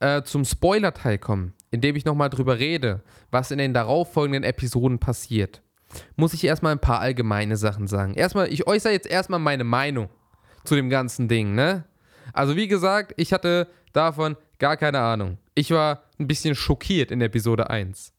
äh, 0.00 0.22
zum 0.22 0.44
Spoiler-Teil 0.44 1.18
kommen, 1.18 1.54
in 1.70 1.80
dem 1.80 1.96
ich 1.96 2.04
nochmal 2.04 2.30
drüber 2.30 2.58
rede, 2.58 3.02
was 3.30 3.50
in 3.50 3.58
den 3.58 3.74
darauffolgenden 3.74 4.44
Episoden 4.44 4.98
passiert, 4.98 5.62
muss 6.16 6.34
ich 6.34 6.44
erstmal 6.44 6.72
ein 6.72 6.80
paar 6.80 7.00
allgemeine 7.00 7.56
Sachen 7.56 7.86
sagen. 7.86 8.14
Erstmal, 8.14 8.52
ich 8.52 8.66
äußere 8.66 8.92
jetzt 8.92 9.06
erstmal 9.06 9.40
meine 9.40 9.64
Meinung 9.64 10.08
zu 10.64 10.74
dem 10.74 10.90
ganzen 10.90 11.28
Ding, 11.28 11.54
ne? 11.54 11.84
Also 12.32 12.56
wie 12.56 12.68
gesagt, 12.68 13.12
ich 13.16 13.32
hatte 13.32 13.68
davon 13.92 14.36
gar 14.58 14.76
keine 14.76 15.00
Ahnung. 15.00 15.38
Ich 15.54 15.70
war 15.70 16.04
ein 16.18 16.26
bisschen 16.26 16.54
schockiert 16.54 17.10
in 17.10 17.20
Episode 17.20 17.70
1. 17.70 18.12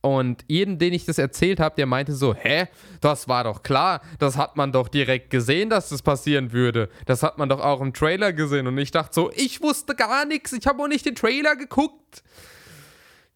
Und 0.00 0.44
jeden, 0.46 0.78
den 0.78 0.92
ich 0.92 1.04
das 1.04 1.18
erzählt 1.18 1.58
habe, 1.58 1.74
der 1.74 1.86
meinte 1.86 2.14
so, 2.14 2.34
hä, 2.34 2.66
das 3.00 3.26
war 3.26 3.44
doch 3.44 3.64
klar, 3.64 4.00
das 4.20 4.36
hat 4.36 4.56
man 4.56 4.70
doch 4.70 4.86
direkt 4.86 5.30
gesehen, 5.30 5.68
dass 5.68 5.88
das 5.88 6.02
passieren 6.02 6.52
würde. 6.52 6.88
Das 7.06 7.24
hat 7.24 7.38
man 7.38 7.48
doch 7.48 7.60
auch 7.60 7.80
im 7.80 7.92
Trailer 7.92 8.32
gesehen. 8.32 8.68
Und 8.68 8.78
ich 8.78 8.92
dachte 8.92 9.14
so, 9.14 9.32
ich 9.34 9.62
wusste 9.62 9.96
gar 9.96 10.24
nichts, 10.24 10.52
ich 10.52 10.66
habe 10.66 10.82
auch 10.82 10.88
nicht 10.88 11.06
den 11.06 11.16
Trailer 11.16 11.56
geguckt. 11.56 12.22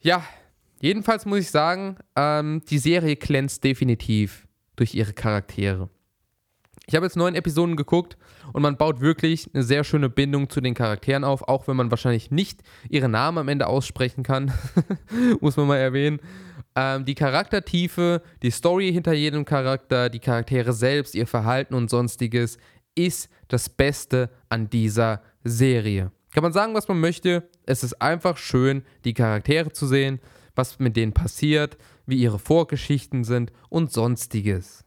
Ja, 0.00 0.24
Jedenfalls 0.80 1.26
muss 1.26 1.40
ich 1.40 1.50
sagen, 1.50 1.96
ähm, 2.16 2.62
die 2.70 2.78
Serie 2.78 3.16
glänzt 3.16 3.62
definitiv 3.64 4.48
durch 4.76 4.94
ihre 4.94 5.12
Charaktere. 5.12 5.90
Ich 6.86 6.94
habe 6.94 7.04
jetzt 7.04 7.16
neun 7.16 7.34
Episoden 7.34 7.76
geguckt 7.76 8.16
und 8.52 8.62
man 8.62 8.76
baut 8.76 9.00
wirklich 9.00 9.48
eine 9.52 9.62
sehr 9.62 9.84
schöne 9.84 10.08
Bindung 10.08 10.48
zu 10.48 10.60
den 10.60 10.74
Charakteren 10.74 11.24
auf, 11.24 11.48
auch 11.48 11.68
wenn 11.68 11.76
man 11.76 11.90
wahrscheinlich 11.90 12.30
nicht 12.30 12.62
ihre 12.88 13.08
Namen 13.08 13.38
am 13.38 13.48
Ende 13.48 13.66
aussprechen 13.66 14.22
kann, 14.22 14.52
muss 15.40 15.56
man 15.56 15.66
mal 15.66 15.76
erwähnen. 15.76 16.20
Ähm, 16.74 17.04
die 17.04 17.14
Charaktertiefe, 17.14 18.22
die 18.42 18.50
Story 18.50 18.92
hinter 18.92 19.12
jedem 19.12 19.44
Charakter, 19.44 20.08
die 20.08 20.20
Charaktere 20.20 20.72
selbst, 20.72 21.14
ihr 21.14 21.26
Verhalten 21.26 21.74
und 21.74 21.90
sonstiges 21.90 22.58
ist 22.94 23.28
das 23.48 23.68
Beste 23.68 24.30
an 24.48 24.70
dieser 24.70 25.22
Serie. 25.42 26.12
Kann 26.32 26.42
man 26.42 26.52
sagen, 26.52 26.74
was 26.74 26.86
man 26.86 27.00
möchte, 27.00 27.48
es 27.66 27.82
ist 27.82 28.00
einfach 28.00 28.36
schön, 28.36 28.82
die 29.04 29.14
Charaktere 29.14 29.72
zu 29.72 29.86
sehen 29.86 30.20
was 30.60 30.78
mit 30.78 30.96
denen 30.96 31.12
passiert, 31.12 31.76
wie 32.06 32.16
ihre 32.16 32.38
Vorgeschichten 32.38 33.24
sind 33.24 33.52
und 33.68 33.92
sonstiges. 33.92 34.84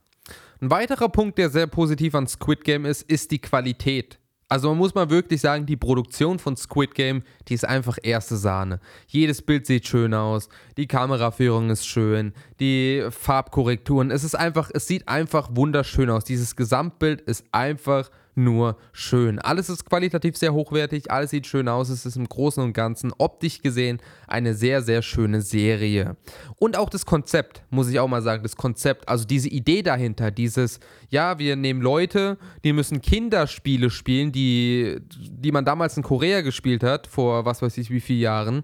Ein 0.64 0.72
weiterer 0.72 1.10
Punkt, 1.10 1.38
der 1.40 1.50
sehr 1.50 1.68
positiv 1.68 2.16
an 2.16 2.26
Squid 2.26 2.64
Game 2.64 2.86
ist, 2.86 3.02
ist 3.02 3.32
die 3.32 3.40
Qualität. 3.40 4.18
Also 4.48 4.70
man 4.70 4.78
muss 4.78 4.96
mal 4.96 5.10
wirklich 5.10 5.42
sagen, 5.42 5.66
die 5.66 5.76
Produktion 5.76 6.40
von 6.40 6.56
Squid 6.56 6.96
Game, 6.96 7.24
die 7.50 7.56
ist 7.56 7.66
einfach 7.66 7.98
erste 8.02 8.38
Sahne. 8.38 8.80
Jedes 9.08 9.42
Bild 9.42 9.66
sieht 9.66 9.86
schön 9.86 10.14
aus, 10.14 10.48
die 10.78 10.88
Kameraführung 10.88 11.70
ist 11.70 11.86
schön, 11.86 12.32
die 12.62 13.06
Farbkorrekturen, 13.10 14.10
es 14.10 14.24
ist 14.24 14.36
einfach, 14.36 14.72
es 14.74 14.88
sieht 14.88 15.10
einfach 15.10 15.50
wunderschön 15.52 16.10
aus. 16.10 16.24
Dieses 16.24 16.56
Gesamtbild 16.56 17.20
ist 17.20 17.44
einfach 17.52 18.10
nur 18.36 18.78
schön. 18.92 19.40
Alles 19.40 19.70
ist 19.70 19.86
qualitativ 19.86 20.38
sehr 20.38 20.54
hochwertig, 20.54 21.12
alles 21.12 21.32
sieht 21.32 21.48
schön 21.48 21.68
aus. 21.68 21.90
Es 21.90 22.06
ist 22.06 22.16
im 22.16 22.28
Großen 22.28 22.64
und 22.64 22.74
Ganzen 22.74 23.12
optisch 23.18 23.62
gesehen 23.62 24.00
eine 24.28 24.54
sehr, 24.56 24.82
sehr 24.82 25.02
schöne 25.02 25.42
Serie. 25.42 26.18
Und 26.58 26.78
auch 26.78 26.90
das 26.90 27.06
Konzept, 27.06 27.64
muss 27.70 27.90
ich 27.90 28.00
auch 28.00 28.08
mal 28.08 28.22
sagen, 28.22 28.44
das 28.44 28.56
Konzept, 28.56 29.08
also 29.08 29.26
diese 29.26 29.50
Idee 29.50 29.84
dahinter, 29.84 30.32
dieses, 30.32 30.80
ja, 31.10 31.38
wir 31.40 31.56
nehmen 31.56 31.82
Leute, 31.82 32.38
die 32.64 32.74
müssen 32.74 33.02
Kinderspiele 33.02 33.90
spielen, 33.90 34.32
die, 34.32 34.98
die 35.10 35.52
man 35.52 35.66
damals 35.66 35.98
in 35.98 36.04
Korea 36.04 36.42
gespielt 36.42 36.84
hat, 36.84 37.08
vor 37.08 37.46
was 37.46 37.62
weiß 37.62 37.78
ich 37.78 37.90
wie 37.90 38.02
vielen 38.02 38.22
Jahren. 38.22 38.64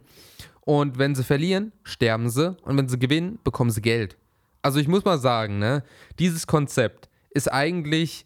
Und 0.61 0.99
wenn 0.99 1.15
sie 1.15 1.23
verlieren, 1.23 1.71
sterben 1.83 2.29
sie. 2.29 2.55
Und 2.63 2.77
wenn 2.77 2.87
sie 2.87 2.99
gewinnen, 2.99 3.39
bekommen 3.43 3.71
sie 3.71 3.81
Geld. 3.81 4.17
Also 4.61 4.79
ich 4.79 4.87
muss 4.87 5.05
mal 5.05 5.17
sagen, 5.17 5.59
ne, 5.59 5.83
dieses 6.19 6.45
Konzept 6.45 7.09
ist 7.31 7.51
eigentlich 7.51 8.25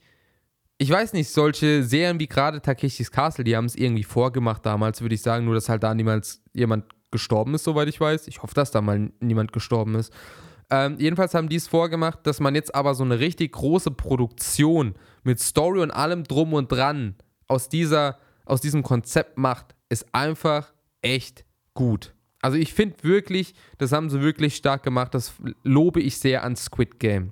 ich 0.84 0.90
weiß 0.90 1.14
nicht, 1.14 1.30
solche 1.30 1.82
Serien 1.82 2.20
wie 2.20 2.28
gerade 2.28 2.62
Takeshis 2.62 3.10
Castle, 3.10 3.46
die 3.46 3.56
haben 3.56 3.64
es 3.64 3.76
irgendwie 3.76 4.04
vorgemacht 4.04 4.66
damals, 4.66 5.00
würde 5.00 5.16
ich 5.16 5.22
sagen, 5.22 5.46
nur 5.46 5.56
dass 5.56 5.70
halt 5.70 5.82
da 5.82 5.96
niemals 5.96 6.44
jemand 6.54 6.84
gestorben 7.10 7.54
ist, 7.54 7.64
soweit 7.64 7.88
ich 7.88 8.02
weiß. 8.02 8.28
Ich 8.28 8.44
hoffe, 8.44 8.54
dass 8.54 8.72
da 8.72 8.82
mal 8.82 9.10
niemand 9.22 9.54
gestorben 9.54 9.96
ist. 9.96 10.12
Ähm, 10.70 10.98
jedenfalls 11.00 11.36
haben 11.36 11.48
die 11.48 11.56
es 11.56 11.70
vorgemacht, 11.70 12.28
dass 12.28 12.42
man 12.42 12.54
jetzt 12.54 12.76
aber 12.76 12.96
so 12.96 13.06
eine 13.06 13.20
richtig 13.20 13.54
große 13.54 13.92
Produktion 13.92 14.96
mit 15.24 15.40
Story 15.40 15.80
und 15.80 15.92
allem 15.92 16.26
drum 16.26 16.52
und 16.54 16.70
dran 16.70 17.16
aus, 17.48 17.70
dieser, 17.70 18.18
aus 18.44 18.60
diesem 18.60 18.84
Konzept 18.84 19.38
macht, 19.38 19.76
ist 19.88 20.14
einfach 20.14 20.74
echt 21.02 21.46
gut. 21.74 22.14
Also 22.42 22.58
ich 22.58 22.74
finde 22.74 23.02
wirklich, 23.04 23.54
das 23.78 23.94
haben 23.94 24.10
sie 24.10 24.22
wirklich 24.22 24.58
stark 24.58 24.84
gemacht. 24.84 25.14
Das 25.14 25.32
lobe 25.64 26.02
ich 26.02 26.18
sehr 26.18 26.44
an 26.44 26.58
Squid 26.58 27.00
Game. 27.00 27.32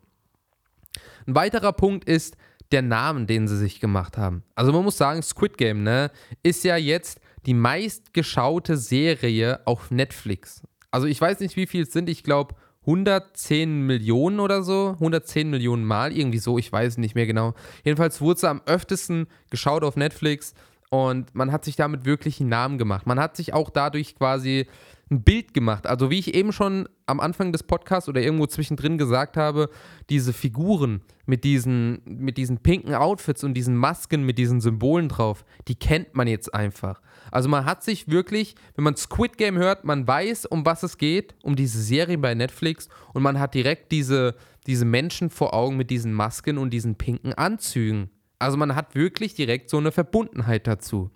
Ein 1.27 1.35
weiterer 1.35 1.73
Punkt 1.73 2.07
ist, 2.07 2.37
der 2.71 2.81
Namen, 2.81 3.27
den 3.27 3.47
sie 3.47 3.57
sich 3.57 3.79
gemacht 3.79 4.17
haben. 4.17 4.43
Also 4.55 4.71
man 4.71 4.83
muss 4.83 4.97
sagen, 4.97 5.21
Squid 5.21 5.57
Game, 5.57 5.83
ne, 5.83 6.11
ist 6.43 6.63
ja 6.63 6.77
jetzt 6.77 7.19
die 7.45 7.53
meistgeschaute 7.53 8.77
Serie 8.77 9.61
auf 9.65 9.91
Netflix. 9.91 10.61
Also 10.91 11.07
ich 11.07 11.19
weiß 11.19 11.39
nicht, 11.39 11.55
wie 11.55 11.67
viel 11.67 11.83
es 11.83 11.93
sind. 11.93 12.09
Ich 12.09 12.23
glaube 12.23 12.55
110 12.81 13.85
Millionen 13.85 14.39
oder 14.39 14.63
so. 14.63 14.91
110 14.93 15.49
Millionen 15.49 15.85
Mal, 15.85 16.11
irgendwie 16.11 16.39
so. 16.39 16.57
Ich 16.57 16.71
weiß 16.71 16.97
nicht 16.97 17.15
mehr 17.15 17.27
genau. 17.27 17.53
Jedenfalls 17.83 18.21
wurde 18.21 18.39
sie 18.39 18.49
am 18.49 18.61
öftesten 18.65 19.27
geschaut 19.49 19.83
auf 19.83 19.95
Netflix 19.95 20.53
und 20.91 21.33
man 21.33 21.53
hat 21.53 21.63
sich 21.63 21.77
damit 21.77 22.03
wirklich 22.03 22.41
einen 22.41 22.49
Namen 22.49 22.77
gemacht. 22.77 23.07
Man 23.07 23.17
hat 23.17 23.37
sich 23.37 23.53
auch 23.53 23.69
dadurch 23.69 24.13
quasi 24.15 24.67
ein 25.09 25.23
Bild 25.23 25.53
gemacht. 25.53 25.87
Also 25.87 26.09
wie 26.09 26.19
ich 26.19 26.33
eben 26.33 26.51
schon 26.51 26.87
am 27.05 27.21
Anfang 27.21 27.53
des 27.53 27.63
Podcasts 27.63 28.09
oder 28.09 28.21
irgendwo 28.21 28.45
zwischendrin 28.45 28.97
gesagt 28.97 29.37
habe, 29.37 29.69
diese 30.09 30.33
Figuren 30.33 31.01
mit 31.25 31.45
diesen, 31.45 32.01
mit 32.03 32.35
diesen 32.35 32.57
pinken 32.57 32.93
Outfits 32.93 33.45
und 33.45 33.53
diesen 33.53 33.77
Masken 33.77 34.25
mit 34.25 34.37
diesen 34.37 34.59
Symbolen 34.59 35.07
drauf, 35.07 35.45
die 35.69 35.75
kennt 35.75 36.13
man 36.13 36.27
jetzt 36.27 36.53
einfach. 36.53 37.01
Also 37.31 37.47
man 37.47 37.63
hat 37.63 37.83
sich 37.83 38.09
wirklich, 38.09 38.55
wenn 38.75 38.83
man 38.83 38.97
Squid 38.97 39.37
Game 39.37 39.57
hört, 39.57 39.85
man 39.85 40.05
weiß, 40.05 40.45
um 40.45 40.65
was 40.65 40.83
es 40.83 40.97
geht, 40.97 41.35
um 41.41 41.55
diese 41.55 41.81
Serie 41.81 42.17
bei 42.17 42.35
Netflix 42.35 42.89
und 43.13 43.23
man 43.23 43.39
hat 43.39 43.53
direkt 43.53 43.93
diese, 43.93 44.35
diese 44.67 44.83
Menschen 44.83 45.29
vor 45.29 45.53
Augen 45.53 45.77
mit 45.77 45.89
diesen 45.89 46.11
Masken 46.11 46.57
und 46.57 46.71
diesen 46.71 46.95
pinken 46.95 47.33
Anzügen. 47.33 48.09
Also 48.41 48.57
man 48.57 48.75
hat 48.75 48.95
wirklich 48.95 49.35
direkt 49.35 49.69
so 49.69 49.77
eine 49.77 49.91
Verbundenheit 49.91 50.65
dazu. 50.65 51.11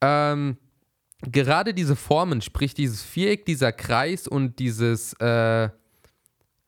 Ähm, 0.00 0.56
gerade 1.22 1.74
diese 1.74 1.94
Formen, 1.94 2.40
sprich 2.40 2.74
dieses 2.74 3.02
Viereck, 3.02 3.44
dieser 3.44 3.72
Kreis 3.72 4.26
und 4.26 4.58
dieses, 4.58 5.12
äh, 5.14 5.68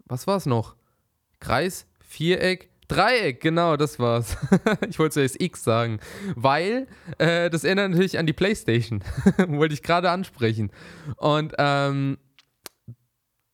was 0.05 0.27
war 0.27 0.37
es 0.37 0.47
noch? 0.47 0.77
Kreis, 1.39 1.87
Viereck, 2.01 2.69
Dreieck, 2.89 3.41
genau, 3.41 3.77
das 3.77 3.99
war's. 3.99 4.37
ich 4.89 4.99
wollte 4.99 5.15
zuerst 5.15 5.41
X 5.41 5.63
sagen, 5.63 6.01
weil 6.35 6.89
äh, 7.19 7.49
das 7.49 7.65
erinnert 7.65 7.93
natürlich 7.93 8.19
an 8.19 8.27
die 8.27 8.33
PlayStation. 8.33 9.03
wollte 9.47 9.75
ich 9.75 9.83
gerade 9.83 10.11
ansprechen. 10.11 10.71
Und 11.17 11.55
ähm, 11.57 12.19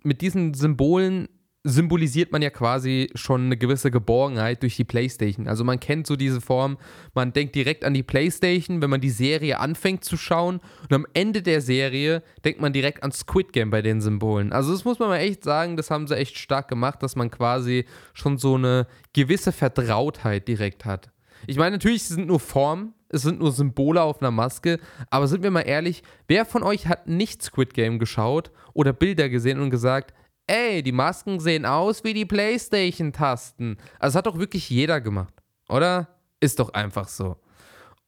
mit 0.02 0.22
diesen 0.22 0.54
Symbolen 0.54 1.28
symbolisiert 1.66 2.30
man 2.30 2.42
ja 2.42 2.50
quasi 2.50 3.10
schon 3.16 3.46
eine 3.46 3.56
gewisse 3.56 3.90
Geborgenheit 3.90 4.62
durch 4.62 4.76
die 4.76 4.84
PlayStation. 4.84 5.48
Also 5.48 5.64
man 5.64 5.80
kennt 5.80 6.06
so 6.06 6.14
diese 6.14 6.40
Form, 6.40 6.78
man 7.12 7.32
denkt 7.32 7.56
direkt 7.56 7.84
an 7.84 7.92
die 7.92 8.04
PlayStation, 8.04 8.80
wenn 8.80 8.90
man 8.90 9.00
die 9.00 9.10
Serie 9.10 9.58
anfängt 9.58 10.04
zu 10.04 10.16
schauen 10.16 10.60
und 10.82 10.92
am 10.92 11.06
Ende 11.12 11.42
der 11.42 11.60
Serie 11.60 12.22
denkt 12.44 12.60
man 12.60 12.72
direkt 12.72 13.02
an 13.02 13.10
Squid 13.10 13.52
Game 13.52 13.70
bei 13.70 13.82
den 13.82 14.00
Symbolen. 14.00 14.52
Also 14.52 14.70
das 14.70 14.84
muss 14.84 15.00
man 15.00 15.08
mal 15.08 15.18
echt 15.18 15.42
sagen, 15.42 15.76
das 15.76 15.90
haben 15.90 16.06
sie 16.06 16.16
echt 16.16 16.38
stark 16.38 16.68
gemacht, 16.68 17.02
dass 17.02 17.16
man 17.16 17.32
quasi 17.32 17.84
schon 18.14 18.38
so 18.38 18.54
eine 18.54 18.86
gewisse 19.12 19.50
Vertrautheit 19.50 20.46
direkt 20.46 20.84
hat. 20.84 21.10
Ich 21.48 21.56
meine, 21.56 21.72
natürlich 21.72 22.04
sind 22.04 22.28
nur 22.28 22.38
Formen, 22.38 22.94
es 23.08 23.22
sind 23.22 23.40
nur 23.40 23.50
Symbole 23.50 24.02
auf 24.02 24.22
einer 24.22 24.30
Maske, 24.30 24.78
aber 25.10 25.26
sind 25.26 25.42
wir 25.42 25.50
mal 25.50 25.62
ehrlich, 25.62 26.04
wer 26.28 26.44
von 26.44 26.62
euch 26.62 26.86
hat 26.86 27.08
nicht 27.08 27.42
Squid 27.42 27.74
Game 27.74 27.98
geschaut 27.98 28.52
oder 28.72 28.92
Bilder 28.92 29.28
gesehen 29.28 29.60
und 29.60 29.70
gesagt, 29.70 30.14
ey, 30.46 30.82
die 30.82 30.92
Masken 30.92 31.40
sehen 31.40 31.66
aus 31.66 32.04
wie 32.04 32.14
die 32.14 32.24
PlayStation-Tasten. 32.24 33.78
Also 33.98 34.12
das 34.12 34.14
hat 34.16 34.26
doch 34.26 34.38
wirklich 34.38 34.70
jeder 34.70 35.00
gemacht, 35.00 35.34
oder? 35.68 36.08
Ist 36.40 36.58
doch 36.58 36.72
einfach 36.74 37.08
so. 37.08 37.36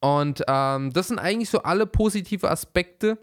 Und 0.01 0.45
ähm, 0.47 0.93
das 0.93 1.09
sind 1.09 1.18
eigentlich 1.18 1.51
so 1.51 1.62
alle 1.62 1.86
positive 1.86 2.51
Aspekte, 2.51 3.18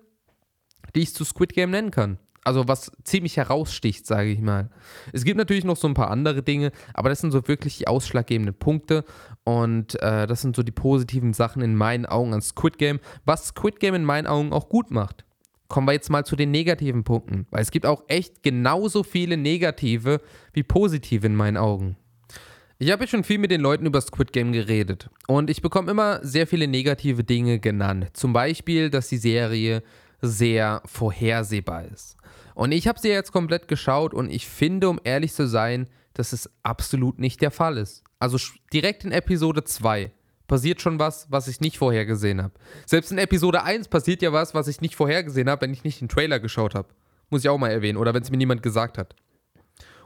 die 0.93 1.01
ich 1.01 1.13
zu 1.13 1.24
Squid 1.24 1.53
Game 1.53 1.72
nennen 1.72 1.91
kann. 1.91 2.20
Also 2.43 2.68
was 2.68 2.91
ziemlich 3.03 3.38
heraussticht, 3.38 4.05
sage 4.05 4.30
ich 4.30 4.39
mal. 4.39 4.70
Es 5.13 5.24
gibt 5.24 5.38
natürlich 5.38 5.63
noch 5.63 5.78
so 5.78 5.88
ein 5.88 5.95
paar 5.95 6.11
andere 6.11 6.43
Dinge, 6.43 6.72
aber 6.93 7.09
das 7.09 7.22
sind 7.22 7.32
so 7.32 7.47
wirklich 7.47 7.78
die 7.78 7.88
ausschlaggebenden 7.88 8.53
Punkte 8.53 9.03
und 9.43 9.99
äh, 10.01 10.28
das 10.28 10.41
sind 10.41 10.55
so 10.55 10.61
die 10.61 10.72
positiven 10.72 11.34
Sachen 11.34 11.63
in 11.63 11.76
meinen 11.76 12.05
Augen 12.05 12.34
an 12.36 12.41
Squid 12.41 12.78
Game, 12.78 12.99
was 13.26 13.47
Squid 13.47 13.80
Game 13.80 13.95
in 13.95 14.03
meinen 14.03 14.28
Augen 14.28 14.53
auch 14.53 14.70
gut 14.70 14.91
macht 14.91 15.26
kommen 15.68 15.88
wir 15.88 15.93
jetzt 15.93 16.09
mal 16.09 16.26
zu 16.26 16.36
den 16.36 16.51
negativen 16.51 17.03
Punkten, 17.03 17.47
weil 17.51 17.61
es 17.61 17.72
gibt 17.72 17.86
auch 17.86 18.03
echt 18.07 18.43
genauso 18.43 19.03
viele 19.03 19.38
negative 19.38 20.22
wie 20.53 20.63
positive 20.63 21.26
in 21.26 21.36
meinen 21.36 21.57
Augen. 21.57 21.97
Ich 22.78 22.91
habe 22.91 23.05
ja 23.05 23.07
schon 23.07 23.24
viel 23.24 23.38
mit 23.38 23.51
den 23.51 23.61
Leuten 23.61 23.86
über 23.86 24.01
Squid 24.01 24.34
Game 24.34 24.51
geredet 24.51 25.09
und 25.28 25.49
ich 25.49 25.61
bekomme 25.61 25.91
immer 25.91 26.20
sehr 26.24 26.45
viele 26.45 26.68
negative 26.68 27.24
Dinge 27.24 27.59
genannt. 27.59 28.09
Zum 28.13 28.34
Beispiel, 28.34 28.89
dass 28.89 29.07
die 29.07 29.18
Serie 29.18 29.82
sehr 30.22 30.82
vorhersehbar 30.86 31.86
ist. 31.86 32.18
Und 32.53 32.72
ich 32.72 32.88
habe 32.88 32.99
sie 32.99 33.09
jetzt 33.09 33.32
komplett 33.32 33.68
geschaut 33.68 34.13
und 34.13 34.30
ich 34.30 34.47
finde, 34.47 34.89
um 34.89 34.99
ehrlich 35.03 35.34
zu 35.34 35.47
sein, 35.47 35.88
dass 36.13 36.34
es 36.34 36.49
absolut 36.63 37.20
nicht 37.20 37.41
der 37.41 37.51
Fall 37.51 37.78
ist. 37.78 38.03
Also 38.20 38.38
direkt 38.74 39.03
in 39.03 39.11
Episode 39.11 39.63
2 39.63 40.11
passiert 40.48 40.82
schon 40.82 41.00
was, 41.00 41.28
was 41.30 41.48
ich 41.48 41.62
nicht 41.62 41.78
vorhergesehen 41.78 42.41
habe. 42.41 42.54
Selbst 42.86 43.12
in 43.12 43.18
Episode 43.18 43.64
1 43.64 43.88
passiert 43.88 44.22
ja 44.22 44.34
was, 44.34 44.54
was 44.54 44.68
ich 44.68 44.82
nicht 44.82 44.96
vorhergesehen 44.96 45.50
habe, 45.50 45.62
wenn 45.62 45.74
ich 45.74 45.84
nicht 45.84 46.02
den 46.02 46.10
Trailer 46.10 46.39
geschaut 46.39 46.76
habe. 46.76 46.89
Muss 47.30 47.43
ich 47.43 47.50
auch 47.50 47.58
mal 47.58 47.72
erwähnen. 47.72 47.98
Oder 47.98 48.14
wenn 48.14 48.22
es 48.22 48.32
mir 48.32 48.38
niemand 48.38 48.62
gesagt 48.64 48.98
hat. 48.98 49.16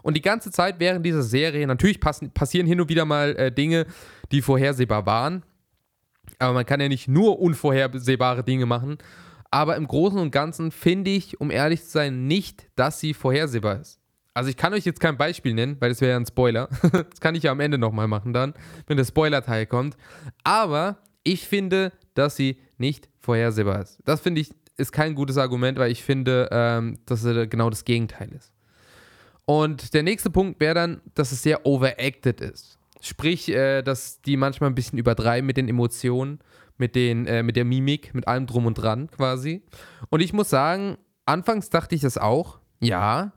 Und 0.02 0.16
die 0.16 0.22
ganze 0.22 0.52
Zeit 0.52 0.80
während 0.80 1.06
dieser 1.06 1.24
Serie, 1.24 1.68
natürlich 1.68 2.00
passieren 2.00 2.66
hin 2.66 2.80
und 2.80 2.90
wieder 2.90 3.06
mal 3.06 3.36
äh, 3.36 3.52
Dinge, 3.52 3.86
die 4.32 4.42
vorhersehbar 4.42 5.06
waren. 5.06 5.44
Aber 6.38 6.54
man 6.54 6.66
kann 6.66 6.80
ja 6.80 6.88
nicht 6.88 7.08
nur 7.08 7.40
unvorhersehbare 7.40 8.44
Dinge 8.44 8.66
machen. 8.66 8.98
Aber 9.52 9.76
im 9.76 9.88
Großen 9.88 10.20
und 10.20 10.32
Ganzen 10.32 10.72
finde 10.72 11.12
ich, 11.12 11.42
um 11.42 11.52
ehrlich 11.52 11.84
zu 11.84 11.90
sein, 11.90 12.28
nicht, 12.28 12.68
dass 12.76 13.00
sie 13.00 13.14
vorhersehbar 13.14 13.80
ist. 13.80 13.99
Also 14.34 14.50
ich 14.50 14.58
kann 14.58 14.74
euch 14.74 14.86
jetzt 14.86 15.00
kein 15.00 15.18
Beispiel 15.18 15.54
nennen, 15.54 15.78
weil 15.80 15.90
das 15.90 16.02
wäre 16.02 16.12
ja 16.12 16.18
ein 16.18 16.26
Spoiler. 16.26 16.70
das 16.92 17.20
kann 17.20 17.36
ich 17.36 17.44
ja 17.44 17.52
am 17.52 17.60
Ende 17.60 17.78
nochmal 17.78 18.08
machen 18.08 18.34
dann, 18.34 18.54
wenn 18.88 18.98
der 18.98 19.06
Spoiler-Teil 19.06 19.66
kommt. 19.66 19.98
Aber 20.44 21.00
ich 21.24 21.48
finde, 21.48 21.92
dass 22.14 22.36
sie 22.36 22.60
nicht 22.78 23.10
vorhersehbar 23.20 23.82
ist. 23.82 24.00
Das 24.06 24.22
finde 24.22 24.42
ich 24.42 24.52
ist 24.80 24.92
kein 24.94 25.14
gutes 25.14 25.38
Argument, 25.38 25.78
weil 25.78 25.92
ich 25.92 26.04
finde, 26.04 26.48
ähm, 26.52 27.00
dass 27.06 27.24
es 27.24 27.50
genau 27.50 27.70
das 27.70 27.84
Gegenteil 27.84 28.32
ist. 28.32 28.54
Und 29.46 29.94
der 29.94 30.04
nächste 30.04 30.30
Punkt 30.30 30.60
wäre 30.60 30.76
dann, 30.76 31.02
dass 31.16 31.32
es 31.32 31.44
sehr 31.44 31.66
overacted 31.66 32.40
ist. 32.40 32.78
Sprich, 33.02 33.50
äh, 33.50 33.82
dass 33.82 34.22
die 34.22 34.38
manchmal 34.38 34.70
ein 34.70 34.76
bisschen 34.76 34.98
übertreiben 34.98 35.46
mit 35.46 35.58
den 35.58 35.68
Emotionen, 35.68 36.40
mit, 36.78 36.96
den, 36.96 37.26
äh, 37.26 37.44
mit 37.44 37.56
der 37.56 37.66
Mimik, 37.66 38.14
mit 38.14 38.28
allem 38.28 38.48
drum 38.48 38.66
und 38.66 38.76
dran 38.76 39.10
quasi. 39.12 39.64
Und 40.10 40.22
ich 40.22 40.34
muss 40.34 40.50
sagen, 40.50 40.98
anfangs 41.26 41.70
dachte 41.70 41.96
ich 41.96 42.02
das 42.02 42.18
auch, 42.18 42.60
ja, 42.80 43.34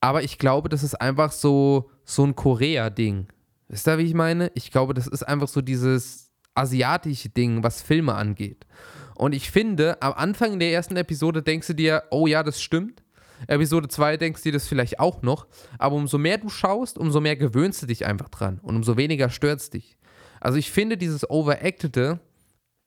aber 0.00 0.22
ich 0.22 0.38
glaube, 0.38 0.68
das 0.68 0.82
ist 0.82 1.00
einfach 1.00 1.32
so, 1.32 1.90
so 2.04 2.24
ein 2.24 2.34
Korea-Ding. 2.34 3.28
Wisst 3.68 3.86
ihr, 3.86 3.98
wie 3.98 4.04
ich 4.04 4.14
meine? 4.14 4.50
Ich 4.54 4.70
glaube, 4.70 4.94
das 4.94 5.06
ist 5.06 5.22
einfach 5.22 5.48
so 5.48 5.60
dieses 5.60 6.32
asiatische 6.54 7.28
Ding, 7.28 7.62
was 7.62 7.82
Filme 7.82 8.14
angeht. 8.14 8.66
Und 9.14 9.34
ich 9.34 9.50
finde, 9.50 10.00
am 10.02 10.14
Anfang 10.14 10.58
der 10.58 10.72
ersten 10.72 10.96
Episode 10.96 11.42
denkst 11.42 11.68
du 11.68 11.74
dir, 11.74 12.04
oh 12.10 12.26
ja, 12.26 12.42
das 12.42 12.62
stimmt. 12.62 13.02
Episode 13.46 13.88
2 13.88 14.16
denkst 14.16 14.42
du 14.42 14.48
dir 14.48 14.54
das 14.54 14.66
vielleicht 14.66 14.98
auch 14.98 15.22
noch. 15.22 15.46
Aber 15.78 15.96
umso 15.96 16.18
mehr 16.18 16.38
du 16.38 16.48
schaust, 16.48 16.98
umso 16.98 17.20
mehr 17.20 17.36
gewöhnst 17.36 17.82
du 17.82 17.86
dich 17.86 18.06
einfach 18.06 18.28
dran. 18.28 18.58
Und 18.62 18.76
umso 18.76 18.96
weniger 18.96 19.30
stört 19.30 19.60
es 19.60 19.70
dich. 19.70 19.96
Also 20.40 20.58
ich 20.58 20.70
finde, 20.70 20.96
dieses 20.96 21.28
Overactede 21.28 22.20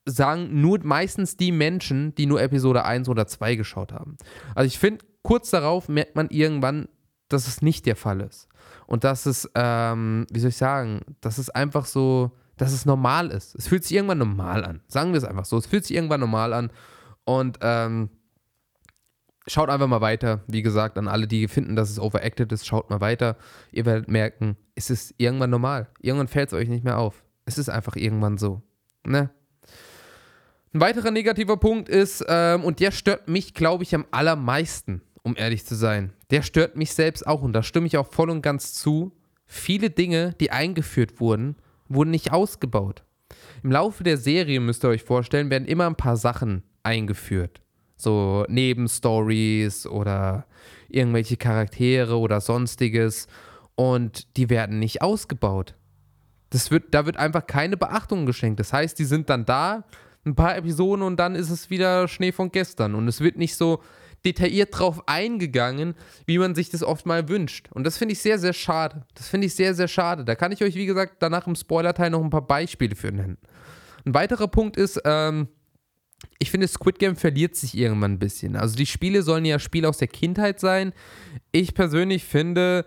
sagen 0.06 0.60
nur 0.60 0.80
meistens 0.82 1.36
die 1.36 1.52
Menschen, 1.52 2.14
die 2.16 2.26
nur 2.26 2.42
Episode 2.42 2.84
1 2.84 3.08
oder 3.08 3.26
2 3.26 3.54
geschaut 3.54 3.92
haben. 3.92 4.16
Also 4.54 4.66
ich 4.66 4.78
finde, 4.78 5.04
kurz 5.22 5.50
darauf 5.50 5.88
merkt 5.88 6.16
man 6.16 6.28
irgendwann, 6.30 6.88
dass 7.34 7.46
es 7.46 7.60
nicht 7.60 7.86
der 7.86 7.96
Fall 7.96 8.20
ist. 8.20 8.48
Und 8.86 9.04
dass 9.04 9.26
es, 9.26 9.50
ähm, 9.54 10.26
wie 10.30 10.40
soll 10.40 10.50
ich 10.50 10.56
sagen, 10.56 11.00
dass 11.20 11.38
es 11.38 11.50
einfach 11.50 11.86
so 11.86 12.32
dass 12.56 12.72
es 12.72 12.86
normal 12.86 13.30
ist. 13.30 13.54
Es 13.54 13.68
fühlt 13.68 13.84
sich 13.84 13.96
irgendwann 13.96 14.18
normal 14.18 14.64
an. 14.64 14.80
Sagen 14.88 15.12
wir 15.12 15.18
es 15.18 15.24
einfach 15.24 15.44
so. 15.44 15.58
Es 15.58 15.66
fühlt 15.66 15.84
sich 15.84 15.96
irgendwann 15.96 16.20
normal 16.20 16.52
an. 16.52 16.70
Und 17.24 17.58
ähm, 17.62 18.10
schaut 19.46 19.70
einfach 19.70 19.88
mal 19.88 20.00
weiter. 20.00 20.44
Wie 20.46 20.62
gesagt, 20.62 20.98
an 20.98 21.08
alle, 21.08 21.26
die 21.26 21.48
finden, 21.48 21.76
dass 21.76 21.90
es 21.90 21.98
overacted 21.98 22.52
ist, 22.52 22.66
schaut 22.66 22.90
mal 22.90 23.00
weiter. 23.00 23.36
Ihr 23.72 23.86
werdet 23.86 24.08
merken, 24.08 24.56
es 24.74 24.90
ist 24.90 25.14
irgendwann 25.18 25.50
normal. 25.50 25.88
Irgendwann 26.00 26.28
fällt 26.28 26.50
es 26.50 26.54
euch 26.54 26.68
nicht 26.68 26.84
mehr 26.84 26.98
auf. 26.98 27.24
Es 27.44 27.58
ist 27.58 27.68
einfach 27.68 27.96
irgendwann 27.96 28.38
so. 28.38 28.62
Ne? 29.04 29.30
Ein 30.72 30.80
weiterer 30.80 31.10
negativer 31.10 31.56
Punkt 31.56 31.88
ist, 31.88 32.24
ähm, 32.26 32.64
und 32.64 32.80
der 32.80 32.90
stört 32.90 33.28
mich, 33.28 33.54
glaube 33.54 33.84
ich, 33.84 33.94
am 33.94 34.06
allermeisten, 34.10 35.02
um 35.22 35.36
ehrlich 35.36 35.64
zu 35.64 35.74
sein. 35.74 36.12
Der 36.30 36.42
stört 36.42 36.76
mich 36.76 36.92
selbst 36.92 37.26
auch 37.26 37.42
und 37.42 37.52
da 37.52 37.62
stimme 37.62 37.86
ich 37.86 37.96
auch 37.96 38.06
voll 38.06 38.30
und 38.30 38.42
ganz 38.42 38.74
zu. 38.74 39.12
Viele 39.46 39.90
Dinge, 39.90 40.34
die 40.40 40.50
eingeführt 40.50 41.20
wurden, 41.20 41.56
wurden 41.88 42.10
nicht 42.10 42.32
ausgebaut. 42.32 43.04
Im 43.62 43.72
Laufe 43.72 44.04
der 44.04 44.16
Serie, 44.16 44.60
müsst 44.60 44.84
ihr 44.84 44.88
euch 44.88 45.02
vorstellen, 45.02 45.50
werden 45.50 45.68
immer 45.68 45.86
ein 45.86 45.96
paar 45.96 46.16
Sachen 46.16 46.62
eingeführt. 46.82 47.60
So 47.96 48.44
Nebenstories 48.48 49.86
oder 49.86 50.46
irgendwelche 50.88 51.36
Charaktere 51.36 52.18
oder 52.18 52.40
sonstiges. 52.40 53.26
Und 53.74 54.36
die 54.36 54.50
werden 54.50 54.78
nicht 54.78 55.02
ausgebaut. 55.02 55.74
Das 56.50 56.70
wird, 56.70 56.94
da 56.94 57.06
wird 57.06 57.16
einfach 57.16 57.46
keine 57.46 57.76
Beachtung 57.76 58.26
geschenkt. 58.26 58.60
Das 58.60 58.72
heißt, 58.72 58.98
die 58.98 59.04
sind 59.04 59.28
dann 59.30 59.44
da, 59.44 59.84
ein 60.24 60.34
paar 60.34 60.56
Episoden 60.56 61.02
und 61.02 61.18
dann 61.18 61.34
ist 61.34 61.50
es 61.50 61.70
wieder 61.70 62.08
Schnee 62.08 62.32
von 62.32 62.50
gestern. 62.50 62.94
Und 62.94 63.08
es 63.08 63.20
wird 63.20 63.36
nicht 63.36 63.56
so 63.56 63.80
detailliert 64.24 64.78
drauf 64.78 65.06
eingegangen, 65.06 65.94
wie 66.26 66.38
man 66.38 66.54
sich 66.54 66.70
das 66.70 66.82
oft 66.82 67.06
mal 67.06 67.28
wünscht. 67.28 67.68
Und 67.72 67.84
das 67.84 67.98
finde 67.98 68.12
ich 68.12 68.20
sehr, 68.20 68.38
sehr 68.38 68.52
schade. 68.52 69.04
Das 69.14 69.28
finde 69.28 69.46
ich 69.46 69.54
sehr, 69.54 69.74
sehr 69.74 69.88
schade. 69.88 70.24
Da 70.24 70.34
kann 70.34 70.52
ich 70.52 70.62
euch, 70.62 70.74
wie 70.74 70.86
gesagt, 70.86 71.16
danach 71.20 71.46
im 71.46 71.54
Spoilerteil 71.54 72.10
noch 72.10 72.22
ein 72.22 72.30
paar 72.30 72.46
Beispiele 72.46 72.96
für 72.96 73.12
nennen. 73.12 73.38
Ein 74.04 74.14
weiterer 74.14 74.48
Punkt 74.48 74.76
ist, 74.76 75.00
ähm, 75.04 75.48
ich 76.38 76.50
finde, 76.50 76.68
Squid 76.68 76.98
Game 76.98 77.16
verliert 77.16 77.56
sich 77.56 77.76
irgendwann 77.76 78.12
ein 78.12 78.18
bisschen. 78.18 78.56
Also 78.56 78.76
die 78.76 78.86
Spiele 78.86 79.22
sollen 79.22 79.44
ja 79.44 79.58
Spiele 79.58 79.88
aus 79.88 79.98
der 79.98 80.08
Kindheit 80.08 80.60
sein. 80.60 80.92
Ich 81.52 81.74
persönlich 81.74 82.24
finde, 82.24 82.84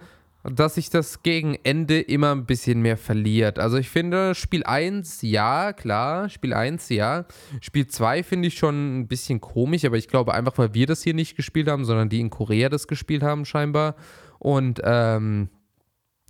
dass 0.50 0.76
sich 0.76 0.90
das 0.90 1.24
gegen 1.24 1.56
Ende 1.64 2.00
immer 2.00 2.32
ein 2.32 2.46
bisschen 2.46 2.82
mehr 2.82 2.98
verliert. 2.98 3.60
Also 3.60 3.78
ich 3.78 3.90
finde, 3.90 4.34
Spiel 4.34 4.64
1, 4.64 5.22
ja, 5.22 5.74
klar, 5.74 6.30
Spiel 6.30 6.54
1, 6.54 6.90
ja. 6.90 7.26
Spiel 7.60 7.88
2 7.88 8.24
finde 8.24 8.48
ich 8.48 8.58
schon 8.58 9.00
ein 9.00 9.08
bisschen 9.08 9.42
komisch, 9.42 9.84
aber 9.84 9.98
ich 9.98 10.08
glaube 10.08 10.34
einfach, 10.34 10.58
weil 10.58 10.74
wir 10.74 10.88
das 10.88 11.04
hier 11.04 11.14
nicht 11.14 11.36
gespielt 11.36 11.68
haben, 11.68 11.86
sondern 11.86 12.10
die 12.10 12.22
in 12.22 12.30
Korea 12.30 12.70
das 12.70 12.88
gespielt 12.88 13.24
haben 13.24 13.46
scheinbar. 13.46 13.96
Und 14.40 14.80
ähm, 14.84 15.50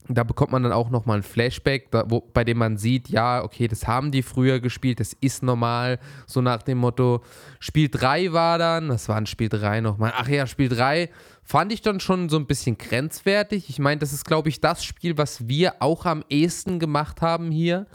da 0.10 0.24
bekommt 0.24 0.52
man 0.52 0.64
dann 0.64 0.72
auch 0.72 0.90
nochmal 0.90 1.18
ein 1.18 1.24
Flashback, 1.24 1.92
da, 1.92 2.06
wo, 2.08 2.22
bei 2.22 2.44
dem 2.44 2.58
man 2.58 2.78
sieht, 2.78 3.10
ja, 3.10 3.44
okay, 3.44 3.68
das 3.68 3.88
haben 3.88 4.12
die 4.12 4.24
früher 4.24 4.60
gespielt, 4.60 5.00
das 5.00 5.14
ist 5.14 5.44
normal, 5.44 6.00
so 6.26 6.42
nach 6.42 6.64
dem 6.64 6.78
Motto. 6.78 7.24
Spiel 7.60 7.90
3 7.90 8.32
war 8.32 8.58
dann, 8.58 8.88
das 8.88 9.10
war 9.10 9.18
ein 9.18 9.26
Spiel 9.26 9.50
3 9.50 9.82
nochmal, 9.82 10.14
ach 10.16 10.30
ja, 10.30 10.48
Spiel 10.48 10.70
3 10.70 11.10
fand 11.48 11.72
ich 11.72 11.82
dann 11.82 12.02
schon 12.02 12.28
so 12.28 12.38
ein 12.38 12.46
bisschen 12.46 12.78
grenzwertig. 12.78 13.70
Ich 13.70 13.80
meine, 13.80 14.00
das 14.00 14.12
ist, 14.12 14.26
glaube 14.26 14.50
ich, 14.50 14.60
das 14.60 14.84
Spiel, 14.84 15.18
was 15.18 15.48
wir 15.48 15.82
auch 15.82 16.06
am 16.06 16.26
ehesten 16.30 16.78
gemacht 16.78 17.22
haben 17.22 17.52
hier. 17.52 17.88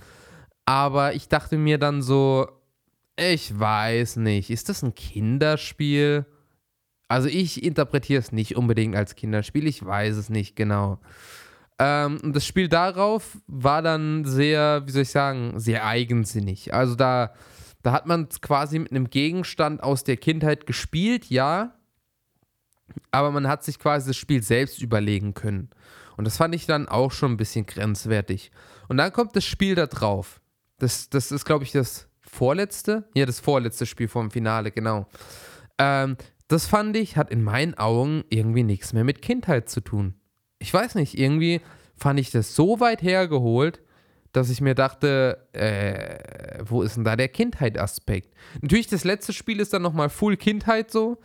Aber 0.65 1.15
ich 1.15 1.29
dachte 1.29 1.59
mir 1.59 1.77
dann 1.77 2.01
so, 2.01 2.49
ich 3.17 3.59
weiß 3.59 4.17
nicht, 4.17 4.49
ist 4.49 4.71
das 4.71 4.83
ein 4.83 4.95
Kinderspiel? 4.95 6.25
Also 7.09 7.29
ich 7.29 7.63
interpretiere 7.63 8.21
es 8.21 8.33
nicht 8.33 8.57
unbedingt 8.57 8.97
als 8.97 9.17
Kinderspiel, 9.17 9.67
ich 9.67 9.85
weiß 9.85 10.17
es 10.17 10.31
nicht 10.31 10.57
genau. 10.57 10.99
Ähm, 11.79 12.33
das 12.33 12.47
Spiel 12.47 12.69
darauf 12.69 13.37
war 13.47 13.83
dann 13.83 14.25
sehr, 14.25 14.85
wie 14.87 14.93
soll 14.93 15.03
ich 15.03 15.11
sagen, 15.11 15.61
sehr 15.61 15.85
eigensinnig. 15.85 16.73
Also 16.73 16.95
da, 16.95 17.35
da 17.83 17.93
hat 17.93 18.07
man 18.07 18.31
quasi 18.41 18.79
mit 18.79 18.93
einem 18.93 19.11
Gegenstand 19.11 19.83
aus 19.83 20.05
der 20.05 20.17
Kindheit 20.17 20.65
gespielt, 20.67 21.27
ja. 21.27 21.75
Aber 23.11 23.31
man 23.31 23.49
hat 23.49 23.65
sich 23.65 23.79
quasi 23.79 24.09
das 24.09 24.17
Spiel 24.17 24.43
selbst 24.43 24.83
überlegen 24.83 25.35
können. 25.35 25.71
Und 26.17 26.25
das 26.25 26.37
fand 26.37 26.55
ich 26.55 26.67
dann 26.67 26.89
auch 26.89 27.13
schon 27.13 27.33
ein 27.33 27.37
bisschen 27.37 27.67
grenzwertig. 27.67 28.51
Und 28.89 28.97
dann 28.99 29.13
kommt 29.13 29.35
das 29.37 29.45
Spiel 29.45 29.75
da 29.75 29.87
drauf. 29.87 30.41
Das, 30.79 31.09
das 31.11 31.33
ist, 31.33 31.45
glaube 31.45 31.65
ich, 31.65 31.73
das 31.73 32.09
vorletzte. 32.21 33.09
Ja, 33.15 33.27
das 33.27 33.41
vorletzte 33.41 33.87
Spiel 33.87 34.09
vom 34.09 34.31
Finale, 34.31 34.71
genau. 34.71 35.07
Ähm, 35.79 36.17
das 36.49 36.67
fand 36.67 36.97
ich, 36.97 37.17
hat 37.17 37.31
in 37.31 37.43
meinen 37.43 37.75
Augen 37.75 38.25
irgendwie 38.29 38.63
nichts 38.63 38.93
mehr 38.93 39.05
mit 39.05 39.23
Kindheit 39.23 39.69
zu 39.69 39.81
tun 39.81 40.15
ich 40.63 40.73
weiß 40.73 40.95
nicht, 40.95 41.19
irgendwie 41.19 41.61
fand 41.97 42.19
ich 42.21 42.31
das 42.31 42.55
so 42.55 42.81
weit 42.81 43.03
hergeholt, 43.03 43.83
dass 44.33 44.49
ich 44.49 44.63
mir 44.63 44.75
dachte, 44.75 45.47
äh, 45.53 46.63
wo 46.65 46.83
ist 46.83 46.97
denn 46.97 47.05
da 47.05 47.17
der 47.17 47.29
Kindheitsaspekt? 47.29 48.33
Natürlich, 48.63 48.87
das 48.87 49.05
letzte 49.05 49.35
Spiel 49.35 49.61
ist 49.61 49.75
dann 49.75 49.83
nochmal 49.83 50.09
Full 50.09 50.37
Kindheit 50.39 50.91
so, 50.91 51.19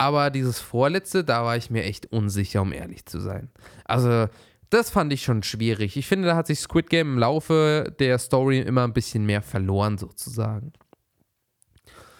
aber 0.00 0.30
dieses 0.30 0.60
vorletzte, 0.60 1.24
da 1.24 1.44
war 1.44 1.58
ich 1.58 1.68
mir 1.68 1.84
echt 1.84 2.10
unsicher, 2.10 2.62
um 2.62 2.72
ehrlich 2.72 3.04
zu 3.04 3.20
sein. 3.20 3.50
Also, 3.84 4.28
das 4.70 4.88
fand 4.88 5.12
ich 5.12 5.22
schon 5.22 5.42
schwierig. 5.42 5.94
Ich 5.98 6.06
finde, 6.06 6.28
da 6.28 6.36
hat 6.36 6.46
sich 6.46 6.58
Squid 6.58 6.88
Game 6.88 7.12
im 7.12 7.18
Laufe 7.18 7.94
der 7.98 8.18
Story 8.18 8.60
immer 8.60 8.84
ein 8.84 8.94
bisschen 8.94 9.26
mehr 9.26 9.42
verloren, 9.42 9.98
sozusagen. 9.98 10.72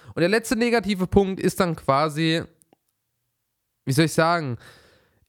Und 0.09 0.21
der 0.21 0.29
letzte 0.29 0.57
negative 0.57 1.07
Punkt 1.07 1.41
ist 1.41 1.59
dann 1.59 1.75
quasi, 1.75 2.43
wie 3.87 3.93
soll 3.93 4.05
ich 4.05 4.13
sagen, 4.13 4.59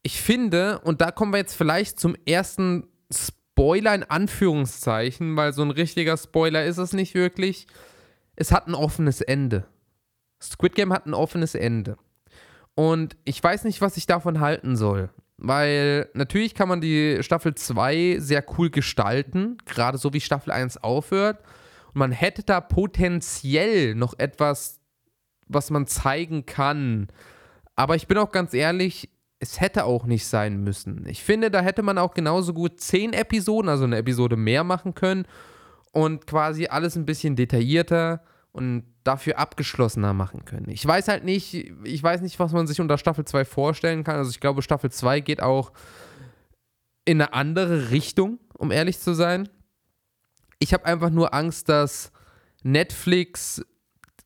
ich 0.04 0.22
finde, 0.22 0.80
und 0.80 1.00
da 1.00 1.12
kommen 1.12 1.32
wir 1.32 1.38
jetzt 1.38 1.56
vielleicht 1.56 2.02
zum 2.02 2.18
ersten 2.26 2.86
Spoiler 3.14 3.96
in 3.96 4.04
Anführungszeichen, 4.04 5.38
weil 5.38 5.54
so 5.54 5.62
ein 5.62 5.72
richtiger 5.72 6.18
Spoiler 6.18 6.66
ist 6.66 6.80
es 6.80 6.92
nicht 6.92 7.14
wirklich. 7.14 7.68
Es 8.36 8.52
hat 8.52 8.68
ein 8.68 8.76
offenes 8.76 9.22
Ende. 9.22 9.68
Squid 10.44 10.76
Game 10.76 10.92
hat 10.92 11.06
ein 11.06 11.14
offenes 11.14 11.56
Ende. 11.56 11.96
Und 12.76 13.18
ich 13.26 13.44
weiß 13.44 13.64
nicht, 13.66 13.82
was 13.82 13.98
ich 13.98 14.06
davon 14.06 14.40
halten 14.40 14.76
soll. 14.76 15.10
Weil 15.38 16.10
natürlich 16.14 16.54
kann 16.54 16.70
man 16.70 16.82
die 16.82 17.18
Staffel 17.22 17.56
2 17.56 18.18
sehr 18.20 18.46
cool 18.58 18.70
gestalten, 18.70 19.58
gerade 19.66 19.98
so 19.98 20.14
wie 20.14 20.22
Staffel 20.22 20.52
1 20.52 20.78
aufhört. 20.78 21.40
Und 21.88 22.00
man 22.00 22.12
hätte 22.12 22.44
da 22.44 22.62
potenziell 22.62 23.96
noch 23.96 24.18
etwas, 24.18 24.80
was 25.48 25.70
man 25.72 25.88
zeigen 25.88 26.46
kann. 26.46 27.08
Aber 27.76 27.96
ich 27.96 28.08
bin 28.08 28.18
auch 28.18 28.32
ganz 28.32 28.54
ehrlich, 28.54 29.10
es 29.40 29.60
hätte 29.60 29.86
auch 29.86 30.06
nicht 30.06 30.28
sein 30.28 30.64
müssen. 30.64 31.06
Ich 31.08 31.24
finde, 31.24 31.50
da 31.50 31.62
hätte 31.62 31.82
man 31.82 31.98
auch 31.98 32.14
genauso 32.14 32.54
gut 32.54 32.80
zehn 32.80 33.12
Episoden, 33.12 33.70
also 33.70 33.86
eine 33.86 33.98
Episode 33.98 34.38
mehr 34.38 34.64
machen 34.64 34.94
können 34.94 35.26
und 35.92 36.28
quasi 36.28 36.68
alles 36.68 36.96
ein 36.96 37.08
bisschen 37.08 37.36
detaillierter 37.36 38.22
und 38.52 38.84
dafür 39.04 39.40
abgeschlossener 39.40 40.14
machen 40.14 40.46
können. 40.46 40.70
Ich 40.70 40.86
weiß 40.86 41.08
halt 41.08 41.24
nicht, 41.24 41.54
ich 41.84 42.04
weiß 42.04 42.22
nicht, 42.22 42.40
was 42.40 42.52
man 42.52 42.68
sich 42.68 42.80
unter 42.80 42.98
Staffel 42.98 43.26
2 43.26 43.46
vorstellen 43.46 44.04
kann. 44.04 44.16
Also 44.16 44.32
ich 44.32 44.40
glaube, 44.40 44.62
Staffel 44.62 44.92
2 44.92 45.20
geht 45.22 45.42
auch 45.42 45.72
in 47.06 47.22
eine 47.22 47.34
andere 47.34 47.90
Richtung, 47.92 48.40
um 48.58 48.72
ehrlich 48.72 49.00
zu 49.00 49.14
sein. 49.14 49.50
Ich 50.60 50.74
habe 50.74 50.86
einfach 50.86 51.10
nur 51.10 51.34
Angst, 51.34 51.70
dass 51.70 52.12
Netflix 52.64 53.66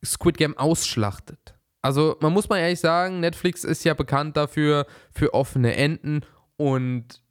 Squid 0.04 0.36
Game 0.36 0.56
ausschlachtet. 0.58 1.54
Also 1.82 2.16
man 2.20 2.32
muss 2.32 2.48
mal 2.48 2.58
ehrlich 2.58 2.80
sagen, 2.80 3.20
Netflix 3.20 3.64
ist 3.64 3.84
ja 3.84 3.94
bekannt 3.94 4.36
dafür, 4.36 4.86
für 5.12 5.32
offene 5.34 5.74
Enden 5.76 6.22
und 6.56 7.22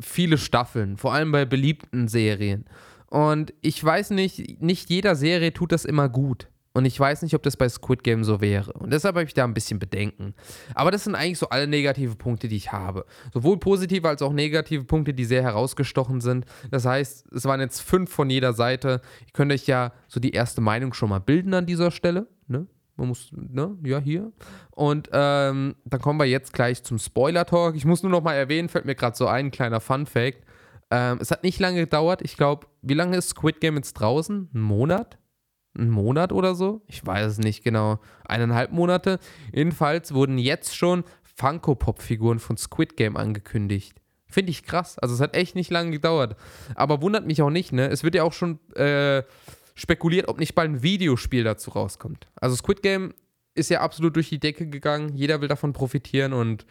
viele 0.00 0.38
Staffeln, 0.38 0.96
vor 0.96 1.12
allem 1.12 1.32
bei 1.32 1.44
beliebten 1.44 2.08
Serien. 2.08 2.64
Und 3.10 3.52
ich 3.60 3.82
weiß 3.82 4.10
nicht, 4.10 4.60
nicht 4.60 4.90
jeder 4.90 5.16
Serie 5.16 5.52
tut 5.52 5.72
das 5.72 5.84
immer 5.84 6.08
gut. 6.08 6.48
Und 6.78 6.84
ich 6.84 7.00
weiß 7.00 7.22
nicht, 7.22 7.34
ob 7.34 7.42
das 7.42 7.56
bei 7.56 7.68
Squid 7.68 8.04
Game 8.04 8.22
so 8.22 8.40
wäre. 8.40 8.72
Und 8.74 8.92
deshalb 8.92 9.16
habe 9.16 9.24
ich 9.24 9.34
da 9.34 9.42
ein 9.42 9.52
bisschen 9.52 9.80
Bedenken. 9.80 10.32
Aber 10.76 10.92
das 10.92 11.02
sind 11.02 11.16
eigentlich 11.16 11.40
so 11.40 11.48
alle 11.48 11.66
negative 11.66 12.14
Punkte, 12.14 12.46
die 12.46 12.54
ich 12.54 12.70
habe. 12.70 13.04
Sowohl 13.34 13.58
positive 13.58 14.06
als 14.06 14.22
auch 14.22 14.32
negative 14.32 14.84
Punkte, 14.84 15.12
die 15.12 15.24
sehr 15.24 15.42
herausgestochen 15.42 16.20
sind. 16.20 16.46
Das 16.70 16.86
heißt, 16.86 17.32
es 17.32 17.44
waren 17.46 17.58
jetzt 17.58 17.80
fünf 17.80 18.12
von 18.12 18.30
jeder 18.30 18.52
Seite. 18.52 19.00
Ihr 19.26 19.32
könnt 19.32 19.50
euch 19.50 19.66
ja 19.66 19.92
so 20.06 20.20
die 20.20 20.30
erste 20.30 20.60
Meinung 20.60 20.92
schon 20.92 21.08
mal 21.08 21.18
bilden 21.18 21.52
an 21.52 21.66
dieser 21.66 21.90
Stelle. 21.90 22.28
Ne? 22.46 22.68
Man 22.94 23.08
muss, 23.08 23.32
ne, 23.32 23.76
ja, 23.82 23.98
hier. 23.98 24.30
Und 24.70 25.08
ähm, 25.12 25.74
dann 25.84 26.00
kommen 26.00 26.20
wir 26.20 26.26
jetzt 26.26 26.52
gleich 26.52 26.84
zum 26.84 27.00
Spoiler-Talk. 27.00 27.74
Ich 27.74 27.86
muss 27.86 28.04
nur 28.04 28.12
noch 28.12 28.22
mal 28.22 28.34
erwähnen, 28.34 28.68
fällt 28.68 28.84
mir 28.84 28.94
gerade 28.94 29.16
so 29.16 29.26
ein 29.26 29.50
kleiner 29.50 29.80
Fun-Fact. 29.80 30.44
Ähm, 30.92 31.18
es 31.20 31.32
hat 31.32 31.42
nicht 31.42 31.58
lange 31.58 31.80
gedauert. 31.80 32.22
Ich 32.22 32.36
glaube, 32.36 32.68
wie 32.82 32.94
lange 32.94 33.16
ist 33.16 33.30
Squid 33.30 33.60
Game 33.60 33.74
jetzt 33.74 33.94
draußen? 33.94 34.48
Ein 34.54 34.60
Monat? 34.60 35.18
Ein 35.78 35.90
Monat 35.90 36.32
oder 36.32 36.54
so? 36.54 36.82
Ich 36.86 37.06
weiß 37.06 37.32
es 37.32 37.38
nicht 37.38 37.62
genau. 37.62 38.00
Eineinhalb 38.26 38.72
Monate. 38.72 39.18
Jedenfalls 39.52 40.12
wurden 40.12 40.38
jetzt 40.38 40.76
schon 40.76 41.04
Funko-Pop-Figuren 41.36 42.40
von 42.40 42.56
Squid 42.56 42.96
Game 42.96 43.16
angekündigt. 43.16 44.00
Finde 44.26 44.50
ich 44.50 44.64
krass. 44.64 44.98
Also 44.98 45.14
es 45.14 45.20
hat 45.20 45.34
echt 45.34 45.54
nicht 45.54 45.70
lange 45.70 45.92
gedauert. 45.92 46.36
Aber 46.74 47.00
wundert 47.00 47.26
mich 47.26 47.40
auch 47.40 47.50
nicht, 47.50 47.72
ne? 47.72 47.88
Es 47.88 48.02
wird 48.02 48.14
ja 48.14 48.24
auch 48.24 48.32
schon 48.32 48.58
äh, 48.74 49.22
spekuliert, 49.74 50.28
ob 50.28 50.38
nicht 50.38 50.54
bald 50.54 50.70
ein 50.70 50.82
Videospiel 50.82 51.44
dazu 51.44 51.70
rauskommt. 51.70 52.26
Also 52.36 52.56
Squid 52.56 52.82
Game 52.82 53.14
ist 53.54 53.70
ja 53.70 53.80
absolut 53.80 54.16
durch 54.16 54.28
die 54.28 54.40
Decke 54.40 54.66
gegangen. 54.66 55.14
Jeder 55.14 55.40
will 55.40 55.48
davon 55.48 55.72
profitieren 55.72 56.32
und 56.32 56.66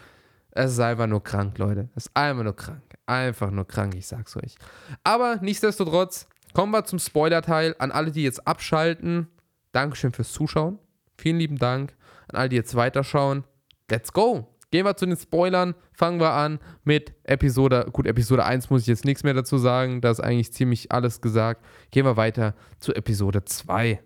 es 0.52 0.74
ist 0.74 0.80
einfach 0.80 1.08
nur 1.08 1.24
krank, 1.24 1.58
Leute. 1.58 1.90
Es 1.96 2.08
ist 2.08 2.12
einfach 2.16 2.44
nur 2.44 2.56
krank. 2.56 2.82
Einfach 3.06 3.52
nur 3.52 3.66
krank, 3.66 3.96
ich 3.96 4.08
sag's 4.08 4.36
euch. 4.36 4.56
Aber 5.04 5.38
nichtsdestotrotz, 5.42 6.28
kommen 6.54 6.72
wir 6.72 6.86
zum 6.86 7.00
Spoiler-Teil. 7.00 7.76
An 7.80 7.92
alle, 7.92 8.12
die 8.12 8.24
jetzt 8.24 8.48
abschalten, 8.48 9.28
Dankeschön 9.72 10.14
fürs 10.14 10.32
Zuschauen. 10.32 10.80
Vielen 11.18 11.38
lieben 11.38 11.58
Dank. 11.58 11.96
An 12.28 12.40
alle, 12.40 12.50
die 12.50 12.56
jetzt 12.56 12.76
weiterschauen, 12.76 13.44
let's 13.90 14.14
go. 14.14 14.48
Gehen 14.70 14.86
wir 14.86 14.98
zu 14.98 15.06
den 15.06 15.16
Spoilern. 15.16 15.76
Fangen 15.94 16.20
wir 16.20 16.32
an 16.32 16.60
mit 16.84 17.14
Episode. 17.24 17.88
Gut, 17.92 18.06
Episode 18.06 18.44
1 18.44 18.70
muss 18.70 18.82
ich 18.82 18.88
jetzt 18.88 19.06
nichts 19.06 19.24
mehr 19.24 19.34
dazu 19.34 19.58
sagen. 19.58 20.02
Da 20.02 20.12
ist 20.12 20.20
eigentlich 20.20 20.52
ziemlich 20.52 20.92
alles 20.92 21.22
gesagt. 21.22 21.64
Gehen 21.92 22.06
wir 22.06 22.18
weiter 22.18 22.54
zu 22.80 22.94
Episode 22.94 23.46
2. 23.46 24.02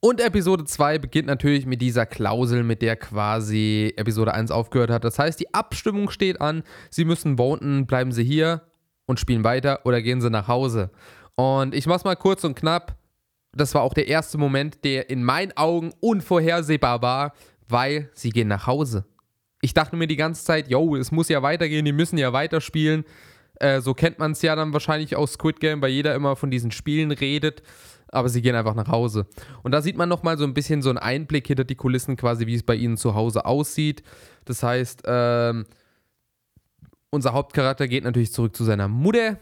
Und 0.00 0.20
Episode 0.20 0.64
2 0.64 0.98
beginnt 0.98 1.28
natürlich 1.28 1.64
mit 1.64 1.80
dieser 1.80 2.06
Klausel, 2.06 2.64
mit 2.64 2.82
der 2.82 2.96
quasi 2.96 3.92
Episode 3.96 4.34
1 4.34 4.50
aufgehört 4.50 4.90
hat. 4.90 5.04
Das 5.04 5.20
heißt, 5.20 5.38
die 5.38 5.54
Abstimmung 5.54 6.10
steht 6.10 6.40
an. 6.40 6.64
Sie 6.90 7.04
müssen 7.04 7.36
voten, 7.36 7.86
bleiben 7.86 8.10
Sie 8.10 8.24
hier 8.24 8.62
und 9.06 9.20
spielen 9.20 9.44
weiter 9.44 9.86
oder 9.86 10.02
gehen 10.02 10.20
Sie 10.20 10.30
nach 10.30 10.48
Hause. 10.48 10.90
Und 11.36 11.74
ich 11.74 11.86
mach's 11.86 12.04
mal 12.04 12.16
kurz 12.16 12.44
und 12.44 12.54
knapp. 12.54 12.96
Das 13.52 13.74
war 13.74 13.82
auch 13.82 13.94
der 13.94 14.08
erste 14.08 14.38
Moment, 14.38 14.84
der 14.84 15.10
in 15.10 15.24
meinen 15.24 15.52
Augen 15.56 15.92
unvorhersehbar 16.00 17.02
war, 17.02 17.34
weil 17.68 18.10
sie 18.14 18.30
gehen 18.30 18.48
nach 18.48 18.66
Hause. 18.66 19.04
Ich 19.60 19.74
dachte 19.74 19.96
mir 19.96 20.06
die 20.06 20.16
ganze 20.16 20.44
Zeit, 20.44 20.68
yo, 20.68 20.96
es 20.96 21.12
muss 21.12 21.28
ja 21.28 21.42
weitergehen, 21.42 21.84
die 21.84 21.92
müssen 21.92 22.18
ja 22.18 22.32
weiterspielen. 22.32 23.04
Äh, 23.56 23.80
so 23.80 23.94
kennt 23.94 24.18
man 24.18 24.32
es 24.32 24.42
ja 24.42 24.56
dann 24.56 24.72
wahrscheinlich 24.72 25.16
aus 25.16 25.34
Squid 25.34 25.60
Game, 25.60 25.82
weil 25.82 25.90
jeder 25.90 26.14
immer 26.14 26.36
von 26.36 26.50
diesen 26.50 26.70
Spielen 26.70 27.12
redet 27.12 27.62
aber 28.12 28.28
sie 28.28 28.42
gehen 28.42 28.54
einfach 28.54 28.74
nach 28.74 28.88
Hause. 28.88 29.26
Und 29.62 29.72
da 29.72 29.82
sieht 29.82 29.96
man 29.96 30.08
nochmal 30.08 30.38
so 30.38 30.44
ein 30.44 30.54
bisschen 30.54 30.82
so 30.82 30.90
einen 30.90 30.98
Einblick 30.98 31.46
hinter 31.46 31.64
die 31.64 31.74
Kulissen, 31.74 32.16
quasi 32.16 32.46
wie 32.46 32.54
es 32.54 32.62
bei 32.62 32.76
ihnen 32.76 32.96
zu 32.96 33.14
Hause 33.14 33.46
aussieht. 33.46 34.02
Das 34.44 34.62
heißt, 34.62 35.02
ähm, 35.06 35.64
unser 37.10 37.32
Hauptcharakter 37.32 37.88
geht 37.88 38.04
natürlich 38.04 38.32
zurück 38.32 38.54
zu 38.54 38.64
seiner 38.64 38.86
Mutter, 38.86 39.38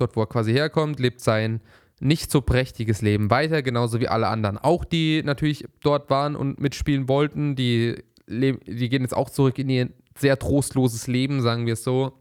dort 0.00 0.16
wo 0.16 0.22
er 0.22 0.26
quasi 0.26 0.52
herkommt, 0.52 1.00
lebt 1.00 1.20
sein 1.20 1.60
nicht 2.00 2.30
so 2.30 2.40
prächtiges 2.40 3.02
Leben 3.02 3.30
weiter, 3.30 3.62
genauso 3.62 4.00
wie 4.00 4.08
alle 4.08 4.28
anderen 4.28 4.58
auch, 4.58 4.84
die 4.84 5.22
natürlich 5.24 5.66
dort 5.82 6.10
waren 6.10 6.36
und 6.36 6.60
mitspielen 6.60 7.08
wollten. 7.08 7.56
Die, 7.56 8.02
die 8.28 8.88
gehen 8.88 9.02
jetzt 9.02 9.16
auch 9.16 9.30
zurück 9.30 9.58
in 9.58 9.68
ihr 9.68 9.88
sehr 10.16 10.38
trostloses 10.38 11.06
Leben, 11.06 11.40
sagen 11.42 11.66
wir 11.66 11.72
es 11.72 11.84
so. 11.84 12.12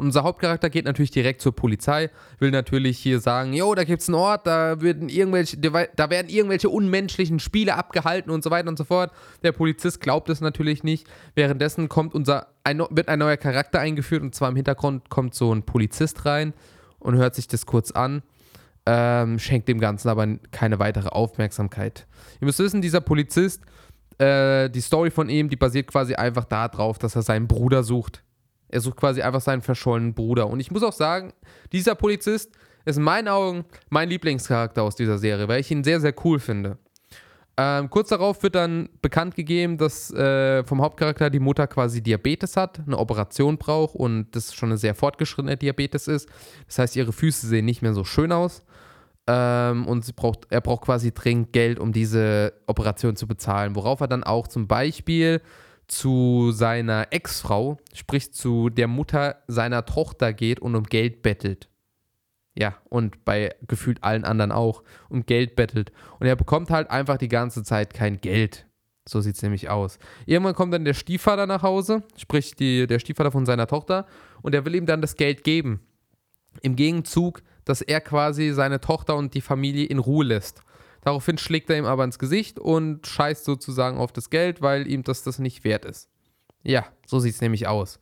Und 0.00 0.06
unser 0.06 0.22
Hauptcharakter 0.22 0.70
geht 0.70 0.86
natürlich 0.86 1.10
direkt 1.10 1.42
zur 1.42 1.54
Polizei, 1.54 2.08
will 2.38 2.50
natürlich 2.50 2.98
hier 2.98 3.20
sagen, 3.20 3.52
jo, 3.52 3.74
da 3.74 3.84
gibt 3.84 4.00
es 4.00 4.08
einen 4.08 4.14
Ort, 4.14 4.46
da 4.46 4.80
werden 4.80 5.10
irgendwelche, 5.10 5.58
da 5.58 6.08
werden 6.08 6.30
irgendwelche 6.30 6.70
unmenschlichen 6.70 7.38
Spiele 7.38 7.74
abgehalten 7.74 8.30
und 8.30 8.42
so 8.42 8.50
weiter 8.50 8.70
und 8.70 8.78
so 8.78 8.84
fort. 8.84 9.12
Der 9.42 9.52
Polizist 9.52 10.00
glaubt 10.00 10.30
es 10.30 10.40
natürlich 10.40 10.84
nicht. 10.84 11.06
Währenddessen 11.34 11.90
kommt 11.90 12.14
unser, 12.14 12.46
ein, 12.64 12.78
wird 12.88 13.08
ein 13.08 13.18
neuer 13.18 13.36
Charakter 13.36 13.78
eingeführt 13.78 14.22
und 14.22 14.34
zwar 14.34 14.48
im 14.48 14.56
Hintergrund 14.56 15.10
kommt 15.10 15.34
so 15.34 15.54
ein 15.54 15.64
Polizist 15.64 16.24
rein 16.24 16.54
und 16.98 17.16
hört 17.16 17.34
sich 17.34 17.46
das 17.46 17.66
kurz 17.66 17.90
an. 17.90 18.22
Ähm, 18.86 19.38
schenkt 19.38 19.68
dem 19.68 19.80
Ganzen 19.80 20.08
aber 20.08 20.26
keine 20.50 20.78
weitere 20.78 21.10
Aufmerksamkeit. 21.10 22.06
Ihr 22.40 22.46
müsst 22.46 22.58
wissen, 22.58 22.80
dieser 22.80 23.02
Polizist, 23.02 23.64
äh, 24.16 24.70
die 24.70 24.80
Story 24.80 25.10
von 25.10 25.28
ihm, 25.28 25.50
die 25.50 25.56
basiert 25.56 25.88
quasi 25.88 26.14
einfach 26.14 26.46
darauf, 26.46 26.98
dass 26.98 27.16
er 27.16 27.22
seinen 27.22 27.48
Bruder 27.48 27.82
sucht. 27.82 28.24
Er 28.70 28.80
sucht 28.80 28.96
quasi 28.96 29.22
einfach 29.22 29.40
seinen 29.40 29.62
verschollenen 29.62 30.14
Bruder. 30.14 30.48
Und 30.48 30.60
ich 30.60 30.70
muss 30.70 30.82
auch 30.82 30.92
sagen, 30.92 31.32
dieser 31.72 31.94
Polizist 31.94 32.52
ist 32.84 32.96
in 32.96 33.02
meinen 33.02 33.28
Augen 33.28 33.64
mein 33.88 34.08
Lieblingscharakter 34.08 34.82
aus 34.82 34.96
dieser 34.96 35.18
Serie, 35.18 35.48
weil 35.48 35.60
ich 35.60 35.70
ihn 35.70 35.84
sehr, 35.84 36.00
sehr 36.00 36.14
cool 36.24 36.38
finde. 36.38 36.78
Ähm, 37.56 37.90
kurz 37.90 38.08
darauf 38.08 38.42
wird 38.42 38.54
dann 38.54 38.88
bekannt 39.02 39.34
gegeben, 39.34 39.76
dass 39.76 40.10
äh, 40.12 40.64
vom 40.64 40.80
Hauptcharakter 40.80 41.28
die 41.28 41.40
Mutter 41.40 41.66
quasi 41.66 42.02
Diabetes 42.02 42.56
hat, 42.56 42.80
eine 42.86 42.96
Operation 42.96 43.58
braucht 43.58 43.94
und 43.94 44.34
das 44.34 44.54
schon 44.54 44.70
eine 44.70 44.78
sehr 44.78 44.94
fortgeschrittene 44.94 45.58
Diabetes 45.58 46.08
ist. 46.08 46.28
Das 46.66 46.78
heißt, 46.78 46.96
ihre 46.96 47.12
Füße 47.12 47.46
sehen 47.46 47.66
nicht 47.66 47.82
mehr 47.82 47.92
so 47.92 48.04
schön 48.04 48.32
aus. 48.32 48.62
Ähm, 49.26 49.86
und 49.86 50.04
sie 50.04 50.12
braucht, 50.12 50.46
er 50.48 50.62
braucht 50.62 50.82
quasi 50.82 51.12
dringend 51.12 51.52
Geld, 51.52 51.78
um 51.78 51.92
diese 51.92 52.54
Operation 52.66 53.16
zu 53.16 53.26
bezahlen. 53.26 53.76
Worauf 53.76 54.00
er 54.00 54.08
dann 54.08 54.24
auch 54.24 54.48
zum 54.48 54.66
Beispiel 54.66 55.42
zu 55.90 56.52
seiner 56.52 57.08
Ex-Frau, 57.10 57.78
sprich 57.92 58.32
zu 58.32 58.70
der 58.70 58.86
Mutter 58.86 59.42
seiner 59.48 59.84
Tochter 59.84 60.32
geht 60.32 60.60
und 60.60 60.74
um 60.74 60.84
Geld 60.84 61.22
bettelt. 61.22 61.68
Ja, 62.54 62.76
und 62.88 63.24
bei 63.24 63.54
gefühlt 63.66 64.02
allen 64.02 64.24
anderen 64.24 64.52
auch 64.52 64.82
um 65.08 65.26
Geld 65.26 65.56
bettelt. 65.56 65.92
Und 66.18 66.26
er 66.26 66.36
bekommt 66.36 66.70
halt 66.70 66.90
einfach 66.90 67.16
die 67.16 67.28
ganze 67.28 67.62
Zeit 67.62 67.94
kein 67.94 68.20
Geld. 68.20 68.66
So 69.08 69.20
sieht 69.20 69.36
es 69.36 69.42
nämlich 69.42 69.68
aus. 69.68 69.98
Irgendwann 70.26 70.54
kommt 70.54 70.74
dann 70.74 70.84
der 70.84 70.94
Stiefvater 70.94 71.46
nach 71.46 71.62
Hause, 71.62 72.02
sprich 72.16 72.54
die, 72.54 72.86
der 72.86 72.98
Stiefvater 72.98 73.32
von 73.32 73.46
seiner 73.46 73.66
Tochter, 73.66 74.06
und 74.42 74.54
er 74.54 74.64
will 74.64 74.74
ihm 74.74 74.86
dann 74.86 75.00
das 75.00 75.16
Geld 75.16 75.42
geben. 75.42 75.80
Im 76.62 76.76
Gegenzug, 76.76 77.42
dass 77.64 77.80
er 77.80 78.00
quasi 78.00 78.52
seine 78.52 78.80
Tochter 78.80 79.16
und 79.16 79.34
die 79.34 79.40
Familie 79.40 79.86
in 79.86 79.98
Ruhe 79.98 80.24
lässt. 80.24 80.62
Daraufhin 81.02 81.38
schlägt 81.38 81.70
er 81.70 81.78
ihm 81.78 81.86
aber 81.86 82.04
ins 82.04 82.18
Gesicht 82.18 82.58
und 82.58 83.06
scheißt 83.06 83.44
sozusagen 83.44 83.98
auf 83.98 84.12
das 84.12 84.30
Geld, 84.30 84.60
weil 84.60 84.86
ihm 84.86 85.02
das 85.02 85.22
das 85.22 85.38
nicht 85.38 85.64
wert 85.64 85.84
ist. 85.84 86.08
Ja, 86.62 86.86
so 87.06 87.20
sieht 87.20 87.34
es 87.34 87.40
nämlich 87.40 87.66
aus. 87.66 87.98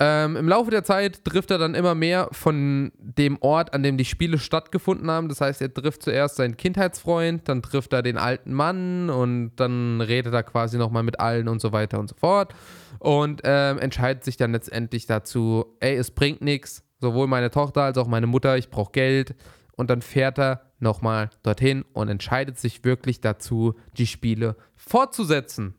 Ähm, 0.00 0.34
Im 0.34 0.48
Laufe 0.48 0.72
der 0.72 0.82
Zeit 0.82 1.24
trifft 1.24 1.52
er 1.52 1.58
dann 1.58 1.76
immer 1.76 1.94
mehr 1.94 2.28
von 2.32 2.90
dem 2.98 3.38
Ort, 3.40 3.74
an 3.74 3.84
dem 3.84 3.96
die 3.96 4.04
Spiele 4.04 4.38
stattgefunden 4.38 5.08
haben. 5.08 5.28
Das 5.28 5.40
heißt, 5.40 5.62
er 5.62 5.72
trifft 5.72 6.02
zuerst 6.02 6.34
seinen 6.36 6.56
Kindheitsfreund, 6.56 7.48
dann 7.48 7.62
trifft 7.62 7.92
er 7.92 8.02
den 8.02 8.18
alten 8.18 8.52
Mann 8.52 9.08
und 9.08 9.52
dann 9.56 10.00
redet 10.00 10.34
er 10.34 10.42
quasi 10.42 10.78
nochmal 10.78 11.04
mit 11.04 11.20
allen 11.20 11.46
und 11.46 11.60
so 11.60 11.70
weiter 11.70 12.00
und 12.00 12.08
so 12.08 12.16
fort. 12.16 12.54
Und 12.98 13.42
ähm, 13.44 13.78
entscheidet 13.78 14.24
sich 14.24 14.36
dann 14.36 14.50
letztendlich 14.52 15.06
dazu, 15.06 15.76
ey, 15.78 15.94
es 15.94 16.10
bringt 16.10 16.42
nichts. 16.42 16.82
Sowohl 17.00 17.28
meine 17.28 17.50
Tochter 17.50 17.82
als 17.82 17.98
auch 17.98 18.08
meine 18.08 18.26
Mutter, 18.26 18.56
ich 18.56 18.70
brauche 18.70 18.92
Geld. 18.92 19.36
Und 19.76 19.90
dann 19.90 20.02
fährt 20.02 20.38
er 20.38 20.72
nochmal 20.84 21.30
dorthin 21.42 21.84
und 21.92 22.08
entscheidet 22.08 22.58
sich 22.58 22.84
wirklich 22.84 23.20
dazu, 23.20 23.74
die 23.96 24.06
Spiele 24.06 24.54
fortzusetzen. 24.76 25.74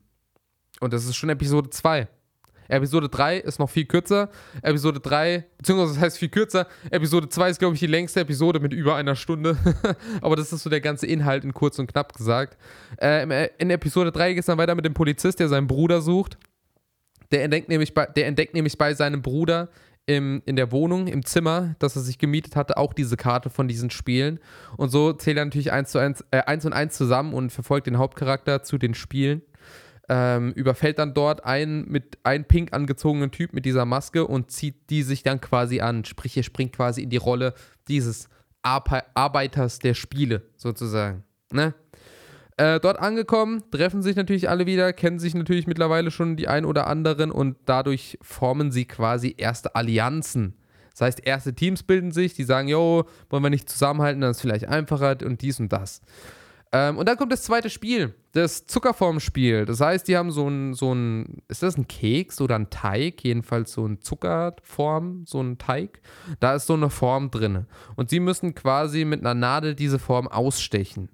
Und 0.80 0.92
das 0.92 1.06
ist 1.06 1.16
schon 1.16 1.30
Episode 1.30 1.70
2. 1.70 2.08
Episode 2.68 3.08
3 3.08 3.38
ist 3.38 3.58
noch 3.58 3.70
viel 3.70 3.86
kürzer. 3.86 4.28
Episode 4.62 5.00
3, 5.00 5.46
beziehungsweise 5.56 5.94
das 5.94 6.02
heißt 6.02 6.18
viel 6.18 6.28
kürzer. 6.28 6.66
Episode 6.90 7.28
2 7.28 7.50
ist, 7.50 7.58
glaube 7.58 7.74
ich, 7.74 7.80
die 7.80 7.86
längste 7.86 8.20
Episode 8.20 8.60
mit 8.60 8.72
über 8.72 8.96
einer 8.96 9.16
Stunde. 9.16 9.56
Aber 10.20 10.36
das 10.36 10.52
ist 10.52 10.62
so 10.62 10.70
der 10.70 10.80
ganze 10.80 11.06
Inhalt 11.06 11.44
in 11.44 11.54
kurz 11.54 11.78
und 11.78 11.86
knapp 11.86 12.12
gesagt. 12.14 12.58
Äh, 13.00 13.48
in 13.58 13.70
Episode 13.70 14.12
3 14.12 14.30
geht 14.34 14.40
es 14.40 14.46
dann 14.46 14.58
weiter 14.58 14.74
mit 14.74 14.84
dem 14.84 14.94
Polizist, 14.94 15.38
der 15.38 15.48
seinen 15.48 15.66
Bruder 15.66 16.00
sucht. 16.00 16.38
Der 17.30 17.42
entdeckt 17.42 17.68
nämlich 17.68 17.94
bei, 17.94 18.06
der 18.06 18.26
entdeckt 18.26 18.54
nämlich 18.54 18.78
bei 18.78 18.94
seinem 18.94 19.22
Bruder 19.22 19.68
im, 20.06 20.40
in 20.46 20.56
der 20.56 20.70
Wohnung, 20.70 21.08
im 21.08 21.24
Zimmer, 21.24 21.74
das 21.80 21.96
er 21.96 22.02
sich 22.02 22.18
gemietet 22.18 22.56
hatte, 22.56 22.76
auch 22.76 22.92
diese 22.92 23.16
Karte 23.16 23.50
von 23.50 23.68
diesen 23.68 23.90
Spielen. 23.90 24.38
Und 24.76 24.90
so 24.90 25.12
zählt 25.12 25.36
er 25.36 25.44
natürlich 25.44 25.72
eins, 25.72 25.90
zu 25.90 25.98
eins, 25.98 26.24
äh, 26.30 26.42
eins 26.42 26.64
und 26.64 26.72
eins 26.72 26.96
zusammen 26.96 27.34
und 27.34 27.50
verfolgt 27.50 27.88
den 27.88 27.98
Hauptcharakter 27.98 28.62
zu 28.62 28.78
den 28.78 28.94
Spielen. 28.94 29.42
Ähm, 30.08 30.52
überfällt 30.52 31.00
dann 31.00 31.14
dort 31.14 31.44
einen 31.44 31.88
mit 31.90 32.18
einem 32.22 32.44
pink 32.44 32.72
angezogenen 32.72 33.32
Typ 33.32 33.52
mit 33.52 33.64
dieser 33.64 33.84
Maske 33.84 34.24
und 34.24 34.52
zieht 34.52 34.88
die 34.88 35.02
sich 35.02 35.24
dann 35.24 35.40
quasi 35.40 35.80
an. 35.80 36.04
Sprich, 36.04 36.36
er 36.36 36.44
springt 36.44 36.72
quasi 36.72 37.02
in 37.02 37.10
die 37.10 37.16
Rolle 37.16 37.54
dieses 37.88 38.28
Arbeiters 38.62 39.80
der 39.80 39.94
Spiele, 39.94 40.42
sozusagen. 40.56 41.24
Ne? 41.52 41.74
Äh, 42.58 42.80
dort 42.80 42.98
angekommen, 42.98 43.62
treffen 43.70 44.02
sich 44.02 44.16
natürlich 44.16 44.48
alle 44.48 44.64
wieder, 44.64 44.94
kennen 44.94 45.18
sich 45.18 45.34
natürlich 45.34 45.66
mittlerweile 45.66 46.10
schon 46.10 46.36
die 46.36 46.48
ein 46.48 46.64
oder 46.64 46.86
anderen 46.86 47.30
und 47.30 47.56
dadurch 47.66 48.18
formen 48.22 48.72
sie 48.72 48.86
quasi 48.86 49.34
erste 49.36 49.74
Allianzen. 49.74 50.54
Das 50.92 51.02
heißt, 51.02 51.26
erste 51.26 51.54
Teams 51.54 51.82
bilden 51.82 52.12
sich, 52.12 52.32
die 52.32 52.44
sagen, 52.44 52.68
jo, 52.68 53.04
wollen 53.28 53.42
wir 53.42 53.50
nicht 53.50 53.68
zusammenhalten, 53.68 54.22
dann 54.22 54.30
ist 54.30 54.38
es 54.38 54.40
vielleicht 54.40 54.66
einfacher 54.66 55.18
und 55.22 55.42
dies 55.42 55.60
und 55.60 55.70
das. 55.70 56.00
Ähm, 56.72 56.96
und 56.96 57.06
dann 57.06 57.18
kommt 57.18 57.30
das 57.30 57.42
zweite 57.42 57.68
Spiel, 57.68 58.14
das 58.32 58.66
Zuckerformspiel. 58.66 59.66
Das 59.66 59.80
heißt, 59.82 60.08
die 60.08 60.16
haben 60.16 60.30
so 60.30 60.48
ein, 60.48 60.72
so 60.72 60.94
ein, 60.94 61.42
ist 61.48 61.62
das 61.62 61.76
ein 61.76 61.86
Keks 61.86 62.40
oder 62.40 62.56
ein 62.56 62.70
Teig? 62.70 63.22
Jedenfalls 63.22 63.72
so 63.72 63.86
ein 63.86 64.00
Zuckerform, 64.00 65.24
so 65.26 65.42
ein 65.42 65.58
Teig. 65.58 66.00
Da 66.40 66.54
ist 66.54 66.66
so 66.66 66.72
eine 66.72 66.88
Form 66.88 67.30
drin. 67.30 67.66
Und 67.94 68.08
sie 68.08 68.20
müssen 68.20 68.54
quasi 68.54 69.04
mit 69.04 69.20
einer 69.20 69.34
Nadel 69.34 69.74
diese 69.74 69.98
Form 69.98 70.26
ausstechen. 70.26 71.10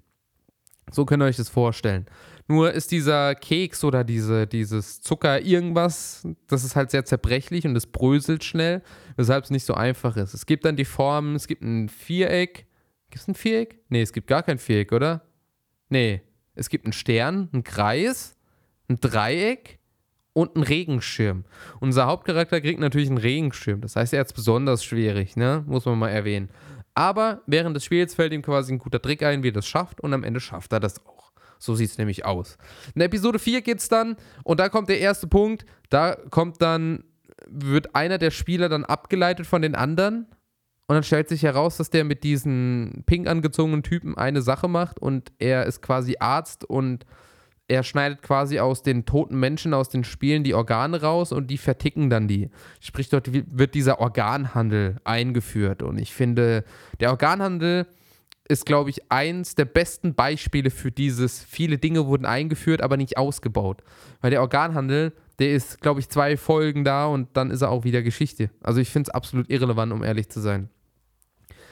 So 0.91 1.05
könnt 1.05 1.23
ihr 1.23 1.27
euch 1.27 1.37
das 1.37 1.49
vorstellen. 1.49 2.05
Nur 2.47 2.71
ist 2.71 2.91
dieser 2.91 3.35
Keks 3.35 3.83
oder 3.83 4.03
diese, 4.03 4.47
dieses 4.47 5.01
Zucker 5.01 5.41
irgendwas, 5.41 6.27
das 6.47 6.63
ist 6.63 6.75
halt 6.75 6.91
sehr 6.91 7.05
zerbrechlich 7.05 7.65
und 7.65 7.75
es 7.75 7.87
bröselt 7.87 8.43
schnell, 8.43 8.81
weshalb 9.15 9.45
es 9.45 9.49
nicht 9.49 9.65
so 9.65 9.73
einfach 9.73 10.17
ist. 10.17 10.33
Es 10.33 10.45
gibt 10.45 10.65
dann 10.65 10.75
die 10.75 10.85
Formen, 10.85 11.35
es 11.35 11.47
gibt 11.47 11.61
ein 11.61 11.87
Viereck. 11.87 12.67
Gibt 13.09 13.21
es 13.21 13.27
ein 13.27 13.35
Viereck? 13.35 13.79
Nee, 13.89 14.01
es 14.01 14.11
gibt 14.11 14.27
gar 14.27 14.43
kein 14.43 14.57
Viereck, 14.57 14.91
oder? 14.91 15.21
Nee. 15.89 16.21
Es 16.55 16.69
gibt 16.69 16.85
einen 16.85 16.93
Stern, 16.93 17.49
einen 17.51 17.63
Kreis, 17.63 18.35
ein 18.87 18.99
Dreieck 18.99 19.79
und 20.33 20.55
einen 20.55 20.63
Regenschirm. 20.63 21.45
Unser 21.79 22.05
Hauptcharakter 22.07 22.59
kriegt 22.61 22.79
natürlich 22.79 23.09
einen 23.09 23.17
Regenschirm. 23.17 23.81
Das 23.81 23.95
heißt, 23.95 24.13
er 24.13 24.21
ist 24.21 24.33
besonders 24.33 24.83
schwierig, 24.83 25.35
ne? 25.35 25.63
Muss 25.67 25.85
man 25.85 25.97
mal 25.97 26.09
erwähnen. 26.09 26.49
Aber 26.95 27.41
während 27.47 27.75
des 27.75 27.85
Spiels 27.85 28.13
fällt 28.15 28.33
ihm 28.33 28.41
quasi 28.41 28.73
ein 28.73 28.79
guter 28.79 29.01
Trick 29.01 29.23
ein, 29.23 29.43
wie 29.43 29.49
er 29.49 29.53
das 29.53 29.67
schafft 29.67 30.01
und 30.01 30.13
am 30.13 30.23
Ende 30.23 30.39
schafft 30.39 30.73
er 30.73 30.79
das 30.79 31.05
auch. 31.05 31.31
So 31.57 31.75
sieht 31.75 31.91
es 31.91 31.97
nämlich 31.97 32.25
aus. 32.25 32.57
In 32.93 33.01
Episode 33.01 33.39
4 33.39 33.61
geht 33.61 33.79
es 33.79 33.87
dann 33.89 34.17
und 34.43 34.59
da 34.59 34.69
kommt 34.69 34.89
der 34.89 34.99
erste 34.99 35.27
Punkt. 35.27 35.65
Da 35.89 36.15
kommt 36.29 36.61
dann, 36.61 37.05
wird 37.47 37.95
einer 37.95 38.17
der 38.17 38.31
Spieler 38.31 38.69
dann 38.69 38.83
abgeleitet 38.85 39.47
von 39.47 39.61
den 39.61 39.75
anderen 39.75 40.27
Und 40.87 40.95
dann 40.95 41.03
stellt 41.03 41.29
sich 41.29 41.43
heraus, 41.43 41.77
dass 41.77 41.89
der 41.89 42.03
mit 42.03 42.23
diesen 42.23 43.03
pink 43.05 43.27
angezogenen 43.27 43.83
Typen 43.83 44.17
eine 44.17 44.41
Sache 44.41 44.67
macht 44.67 44.99
und 44.99 45.31
er 45.39 45.65
ist 45.65 45.81
quasi 45.81 46.17
Arzt 46.19 46.65
und 46.65 47.05
er 47.67 47.83
schneidet 47.83 48.21
quasi 48.21 48.59
aus 48.59 48.83
den 48.83 49.05
toten 49.05 49.39
Menschen 49.39 49.73
aus 49.73 49.89
den 49.89 50.03
Spielen 50.03 50.43
die 50.43 50.53
Organe 50.53 51.01
raus 51.01 51.31
und 51.31 51.47
die 51.47 51.57
verticken 51.57 52.09
dann 52.09 52.27
die. 52.27 52.49
Sprich, 52.81 53.09
dort 53.09 53.29
wird 53.31 53.73
dieser 53.73 53.99
Organhandel 53.99 54.97
eingeführt. 55.03 55.81
Und 55.81 55.97
ich 55.97 56.13
finde, 56.13 56.65
der 56.99 57.09
Organhandel 57.11 57.87
ist, 58.47 58.65
glaube 58.65 58.89
ich, 58.89 59.09
eins 59.09 59.55
der 59.55 59.65
besten 59.65 60.13
Beispiele 60.13 60.69
für 60.69 60.91
dieses, 60.91 61.41
viele 61.43 61.77
Dinge 61.77 62.05
wurden 62.05 62.25
eingeführt, 62.25 62.81
aber 62.81 62.97
nicht 62.97 63.17
ausgebaut. 63.17 63.81
Weil 64.19 64.31
der 64.31 64.41
Organhandel, 64.41 65.13
der 65.39 65.53
ist, 65.53 65.79
glaube 65.79 66.01
ich, 66.01 66.09
zwei 66.09 66.35
Folgen 66.35 66.83
da 66.83 67.05
und 67.05 67.29
dann 67.37 67.49
ist 67.49 67.61
er 67.61 67.71
auch 67.71 67.85
wieder 67.85 68.01
Geschichte. 68.01 68.49
Also 68.61 68.81
ich 68.81 68.89
finde 68.89 69.09
es 69.09 69.15
absolut 69.15 69.49
irrelevant, 69.49 69.93
um 69.93 70.03
ehrlich 70.03 70.29
zu 70.29 70.41
sein. 70.41 70.69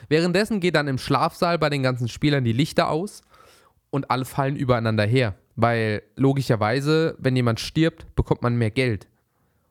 Währenddessen 0.08 0.60
geht 0.60 0.74
dann 0.74 0.88
im 0.88 0.98
Schlafsaal 0.98 1.58
bei 1.58 1.68
den 1.68 1.82
ganzen 1.82 2.08
Spielern 2.08 2.44
die 2.44 2.52
Lichter 2.52 2.88
aus 2.88 3.20
und 3.90 4.10
alle 4.10 4.24
fallen 4.24 4.56
übereinander 4.56 5.04
her. 5.04 5.36
Weil 5.56 6.02
logischerweise, 6.16 7.16
wenn 7.18 7.36
jemand 7.36 7.60
stirbt, 7.60 8.14
bekommt 8.14 8.42
man 8.42 8.56
mehr 8.56 8.70
Geld. 8.70 9.08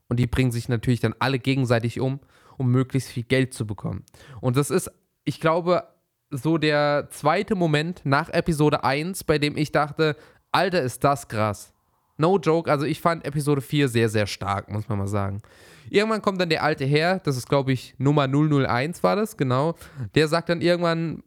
Und 0.08 0.18
die 0.18 0.28
bringen 0.28 0.52
sich 0.52 0.70
natürlich 0.70 1.00
dann 1.00 1.16
alle 1.20 1.40
gegenseitig 1.40 2.00
um, 2.00 2.20
um 2.58 2.72
möglichst 2.72 3.10
viel 3.10 3.24
Geld 3.24 3.54
zu 3.54 3.66
bekommen. 3.66 4.04
Und 4.42 4.58
das 4.58 4.70
ist, 4.70 4.92
ich 5.24 5.40
glaube, 5.40 5.84
so 6.30 6.58
der 6.58 7.08
zweite 7.12 7.56
Moment 7.56 8.02
nach 8.04 8.30
Episode 8.30 8.84
1, 8.84 9.24
bei 9.24 9.38
dem 9.38 9.58
ich 9.58 9.72
dachte, 9.72 10.16
Alter, 10.52 10.82
ist 10.82 11.04
das 11.04 11.28
krass. 11.28 11.74
No 12.18 12.38
joke, 12.38 12.70
also 12.70 12.86
ich 12.86 13.02
fand 13.02 13.26
Episode 13.26 13.62
4 13.62 13.88
sehr, 13.88 14.10
sehr 14.10 14.28
stark, 14.28 14.70
muss 14.70 14.88
man 14.88 14.98
mal 14.98 15.08
sagen. 15.08 15.42
Irgendwann 15.90 16.22
kommt 16.22 16.40
dann 16.40 16.50
der 16.50 16.64
alte 16.64 16.86
Herr, 16.86 17.20
das 17.20 17.36
ist 17.36 17.50
glaube 17.50 17.72
ich 17.72 17.96
Nummer 17.98 18.28
001 18.28 19.04
war 19.04 19.16
das, 19.16 19.38
genau. 19.38 19.76
Der 20.14 20.28
sagt 20.28 20.50
dann 20.50 20.62
irgendwann, 20.62 21.24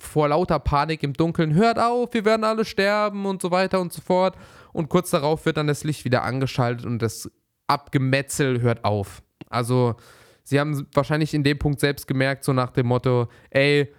vor 0.00 0.28
lauter 0.28 0.58
Panik 0.58 1.02
im 1.02 1.12
Dunkeln, 1.12 1.54
hört 1.54 1.78
auf, 1.78 2.12
wir 2.12 2.24
werden 2.24 2.44
alle 2.44 2.64
sterben 2.64 3.26
und 3.26 3.40
so 3.40 3.50
weiter 3.50 3.80
und 3.80 3.92
so 3.92 4.00
fort. 4.00 4.36
Und 4.72 4.88
kurz 4.88 5.10
darauf 5.10 5.46
wird 5.46 5.56
dann 5.56 5.66
das 5.66 5.84
Licht 5.84 6.04
wieder 6.04 6.22
angeschaltet 6.22 6.84
und 6.84 7.00
das 7.00 7.30
Abgemetzel 7.66 8.60
hört 8.60 8.84
auf. 8.84 9.22
Also, 9.48 9.96
sie 10.42 10.58
haben 10.58 10.86
wahrscheinlich 10.94 11.34
in 11.34 11.44
dem 11.44 11.58
Punkt 11.58 11.80
selbst 11.80 12.06
gemerkt, 12.06 12.44
so 12.44 12.52
nach 12.52 12.70
dem 12.70 12.86
Motto, 12.86 13.28
ey, 13.50 13.92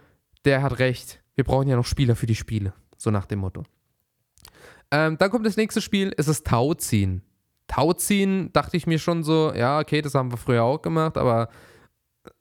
der 0.46 0.62
hat 0.62 0.80
recht, 0.80 1.22
wir 1.36 1.44
brauchen 1.44 1.68
ja 1.68 1.76
noch 1.76 1.86
Spieler 1.86 2.16
für 2.16 2.26
die 2.26 2.36
Spiele. 2.36 2.74
So 2.98 3.12
nach 3.12 3.26
dem 3.26 3.40
Motto. 3.40 3.64
Ähm, 4.92 5.18
dann 5.18 5.30
kommt 5.30 5.46
das 5.46 5.58
nächste 5.58 5.82
Spiel, 5.82 6.14
es 6.18 6.28
ist 6.28 6.46
Tauziehen. 6.46 7.22
Tauziehen 7.68 8.52
dachte 8.52 8.76
ich 8.76 8.88
mir 8.88 9.00
schon 9.00 9.24
so, 9.24 9.54
ja, 9.54 9.80
okay, 9.80 10.02
das 10.02 10.16
haben 10.16 10.32
wir 10.32 10.38
früher 10.38 10.64
auch 10.64 10.82
gemacht, 10.82 11.18
aber 11.18 11.50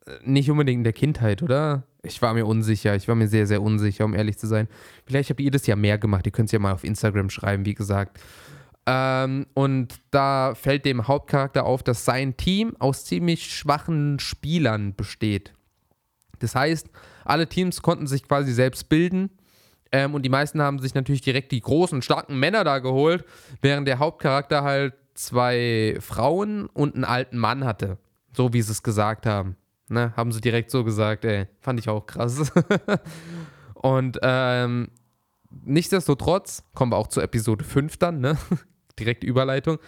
äh, 0.05 0.11
nicht 0.23 0.49
unbedingt 0.49 0.79
in 0.79 0.83
der 0.83 0.93
Kindheit, 0.93 1.43
oder? 1.43 1.83
Ich 2.01 2.21
war 2.21 2.33
mir 2.33 2.45
unsicher. 2.45 2.95
Ich 2.95 3.07
war 3.07 3.15
mir 3.15 3.27
sehr, 3.27 3.45
sehr 3.45 3.61
unsicher, 3.61 4.05
um 4.05 4.13
ehrlich 4.13 4.37
zu 4.37 4.47
sein. 4.47 4.67
Vielleicht 5.05 5.29
habt 5.29 5.39
ihr 5.39 5.51
das 5.51 5.67
ja 5.67 5.75
mehr 5.75 5.97
gemacht. 5.97 6.25
Ihr 6.25 6.31
könnt 6.31 6.47
es 6.47 6.53
ja 6.53 6.59
mal 6.59 6.73
auf 6.73 6.83
Instagram 6.83 7.29
schreiben, 7.29 7.65
wie 7.65 7.73
gesagt. 7.73 8.19
Ähm, 8.85 9.45
und 9.53 9.99
da 10.11 10.55
fällt 10.55 10.85
dem 10.85 11.07
Hauptcharakter 11.07 11.65
auf, 11.65 11.83
dass 11.83 12.05
sein 12.05 12.37
Team 12.37 12.75
aus 12.79 13.05
ziemlich 13.05 13.53
schwachen 13.53 14.19
Spielern 14.19 14.95
besteht. 14.95 15.53
Das 16.39 16.55
heißt, 16.55 16.89
alle 17.25 17.47
Teams 17.47 17.81
konnten 17.81 18.07
sich 18.07 18.27
quasi 18.27 18.53
selbst 18.53 18.87
bilden. 18.89 19.29
Ähm, 19.91 20.15
und 20.15 20.23
die 20.23 20.29
meisten 20.29 20.61
haben 20.61 20.79
sich 20.79 20.93
natürlich 20.93 21.21
direkt 21.21 21.51
die 21.51 21.61
großen, 21.61 22.01
starken 22.01 22.39
Männer 22.39 22.63
da 22.63 22.79
geholt, 22.79 23.25
während 23.61 23.87
der 23.87 23.99
Hauptcharakter 23.99 24.63
halt 24.63 24.93
zwei 25.15 25.97
Frauen 25.99 26.67
und 26.67 26.95
einen 26.95 27.03
alten 27.03 27.37
Mann 27.37 27.65
hatte. 27.65 27.97
So 28.35 28.53
wie 28.53 28.61
sie 28.61 28.71
es 28.71 28.83
gesagt 28.83 29.25
haben. 29.25 29.55
Ne, 29.89 30.13
haben 30.15 30.31
sie 30.31 30.41
direkt 30.41 30.69
so 30.69 30.83
gesagt, 30.83 31.25
ey. 31.25 31.47
Fand 31.61 31.79
ich 31.79 31.89
auch 31.89 32.05
krass. 32.05 32.51
und 33.73 34.19
ähm, 34.21 34.89
nichtsdestotrotz, 35.49 36.63
kommen 36.75 36.91
wir 36.91 36.97
auch 36.97 37.07
zur 37.07 37.23
Episode 37.23 37.65
5 37.65 37.97
dann, 37.97 38.19
ne? 38.19 38.37
Direkte 38.99 39.25
Überleitung. 39.25 39.79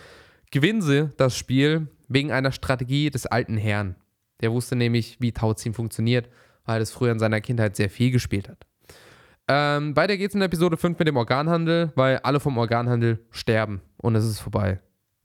Gewinnen 0.50 0.82
sie 0.82 1.10
das 1.18 1.38
Spiel 1.38 1.88
wegen 2.08 2.32
einer 2.32 2.52
Strategie 2.52 3.10
des 3.10 3.26
alten 3.26 3.58
Herrn. 3.58 3.96
Der 4.42 4.52
wusste 4.52 4.76
nämlich, 4.76 5.18
wie 5.20 5.32
Tauziehen 5.32 5.74
funktioniert, 5.74 6.30
weil 6.66 6.82
es 6.82 6.92
früher 6.92 7.12
in 7.12 7.20
seiner 7.20 7.42
Kindheit 7.42 7.76
sehr 7.76 7.90
viel 7.90 8.12
gespielt 8.12 8.50
hat. 8.50 8.66
Ähm, 9.48 9.96
weiter 9.96 10.18
geht's 10.18 10.36
in 10.36 10.42
Episode 10.42 10.78
5 10.78 10.98
mit 10.98 11.08
dem 11.08 11.18
Organhandel, 11.18 11.92
weil 11.96 12.18
alle 12.20 12.40
vom 12.40 12.58
Organhandel 12.58 13.20
sterben 13.32 13.82
und 13.98 14.16
es 14.16 14.26
ist 14.26 14.40
vorbei. 14.40 14.80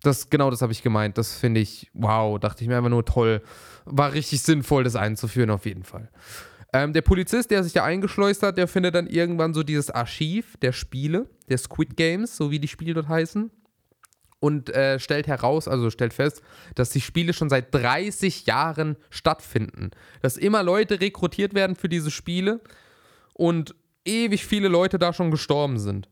Das, 0.07 0.31
genau 0.31 0.51
das 0.51 0.63
habe 0.63 0.73
ich 0.73 0.83
gemeint. 0.83 1.19
Das 1.19 1.35
finde 1.35 1.61
ich, 1.61 1.91
wow, 1.93 2.39
dachte 2.39 2.63
ich 2.63 2.69
mir 2.69 2.77
einfach 2.77 2.91
nur 2.91 3.05
toll. 3.05 3.43
War 3.85 4.13
richtig 4.13 4.43
sinnvoll, 4.43 4.85
das 4.85 4.97
einzuführen, 4.97 5.51
auf 5.51 5.67
jeden 5.67 5.85
Fall. 5.85 6.11
Ähm, 6.73 6.93
der 6.93 7.03
Polizist, 7.03 7.51
der 7.51 7.65
sich 7.65 7.73
da 7.73 7.85
eingeschleust 7.85 8.43
hat, 8.43 8.59
der 8.59 8.69
findet 8.69 8.95
dann 8.95 9.07
irgendwann 9.07 9.55
so 9.55 9.63
dieses 9.63 9.91
Archiv 9.91 10.57
der 10.59 10.73
Spiele, 10.73 11.29
der 11.49 11.59
Squid 11.59 11.97
Games, 11.97 12.37
so 12.37 12.51
wie 12.51 12.59
die 12.59 12.69
Spiele 12.69 12.95
dort 12.95 13.09
heißen. 13.09 13.51
Und 14.39 14.69
äh, 14.71 15.01
stellt 15.01 15.27
heraus, 15.27 15.67
also 15.67 15.91
stellt 15.91 16.13
fest, 16.13 16.43
dass 16.75 16.91
die 16.91 17.01
Spiele 17.01 17.33
schon 17.33 17.49
seit 17.49 17.75
30 17.75 18.47
Jahren 18.47 18.97
stattfinden. 19.11 19.91
Dass 20.23 20.37
immer 20.37 20.63
Leute 20.63 21.01
rekrutiert 21.01 21.55
werden 21.55 21.75
für 21.75 21.89
diese 21.89 22.11
Spiele 22.11 22.61
und 23.35 23.75
ewig 24.05 24.47
viele 24.47 24.69
Leute 24.69 24.99
da 24.99 25.13
schon 25.13 25.31
gestorben 25.31 25.79
sind. 25.79 26.09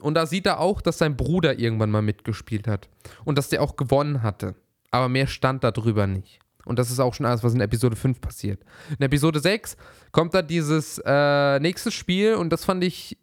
Und 0.00 0.14
da 0.14 0.26
sieht 0.26 0.46
er 0.46 0.60
auch, 0.60 0.80
dass 0.80 0.98
sein 0.98 1.16
Bruder 1.16 1.58
irgendwann 1.58 1.90
mal 1.90 2.02
mitgespielt 2.02 2.68
hat. 2.68 2.88
Und 3.24 3.38
dass 3.38 3.48
der 3.48 3.62
auch 3.62 3.76
gewonnen 3.76 4.22
hatte. 4.22 4.54
Aber 4.90 5.08
mehr 5.08 5.26
stand 5.26 5.64
darüber 5.64 6.06
nicht. 6.06 6.40
Und 6.64 6.78
das 6.78 6.90
ist 6.90 7.00
auch 7.00 7.14
schon 7.14 7.26
alles, 7.26 7.44
was 7.44 7.54
in 7.54 7.60
Episode 7.60 7.96
5 7.96 8.20
passiert. 8.20 8.60
In 8.98 9.04
Episode 9.04 9.38
6 9.38 9.76
kommt 10.10 10.34
da 10.34 10.42
dieses 10.42 11.00
äh, 11.04 11.60
nächste 11.60 11.92
Spiel 11.92 12.34
und 12.34 12.50
das 12.50 12.64
fand 12.64 12.82
ich, 12.82 13.16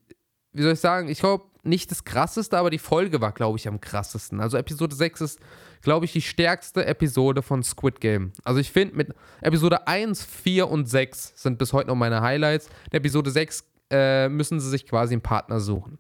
wie 0.54 0.62
soll 0.62 0.74
ich 0.74 0.80
sagen, 0.80 1.10
ich 1.10 1.20
glaube, 1.20 1.44
nicht 1.64 1.92
das 1.92 2.04
krasseste, 2.04 2.58
aber 2.58 2.70
die 2.70 2.78
Folge 2.78 3.22
war, 3.22 3.32
glaube 3.32 3.58
ich, 3.58 3.68
am 3.68 3.80
krassesten. 3.80 4.40
Also 4.40 4.58
Episode 4.58 4.96
6 4.96 5.22
ist, 5.22 5.40
glaube 5.82 6.06
ich, 6.06 6.14
die 6.14 6.22
stärkste 6.22 6.86
Episode 6.86 7.42
von 7.42 7.64
Squid 7.64 8.02
Game. 8.02 8.34
Also 8.44 8.60
ich 8.60 8.72
finde, 8.72 8.96
mit 8.96 9.14
Episode 9.42 9.88
1, 9.88 10.24
4 10.24 10.70
und 10.70 10.90
6 10.90 11.34
sind 11.36 11.58
bis 11.58 11.74
heute 11.74 11.88
noch 11.88 11.96
meine 11.96 12.22
Highlights. 12.22 12.68
In 12.92 12.98
Episode 12.98 13.32
6 13.32 13.64
äh, 13.92 14.30
müssen 14.30 14.60
sie 14.60 14.70
sich 14.70 14.86
quasi 14.86 15.14
einen 15.14 15.22
Partner 15.22 15.60
suchen. 15.60 16.00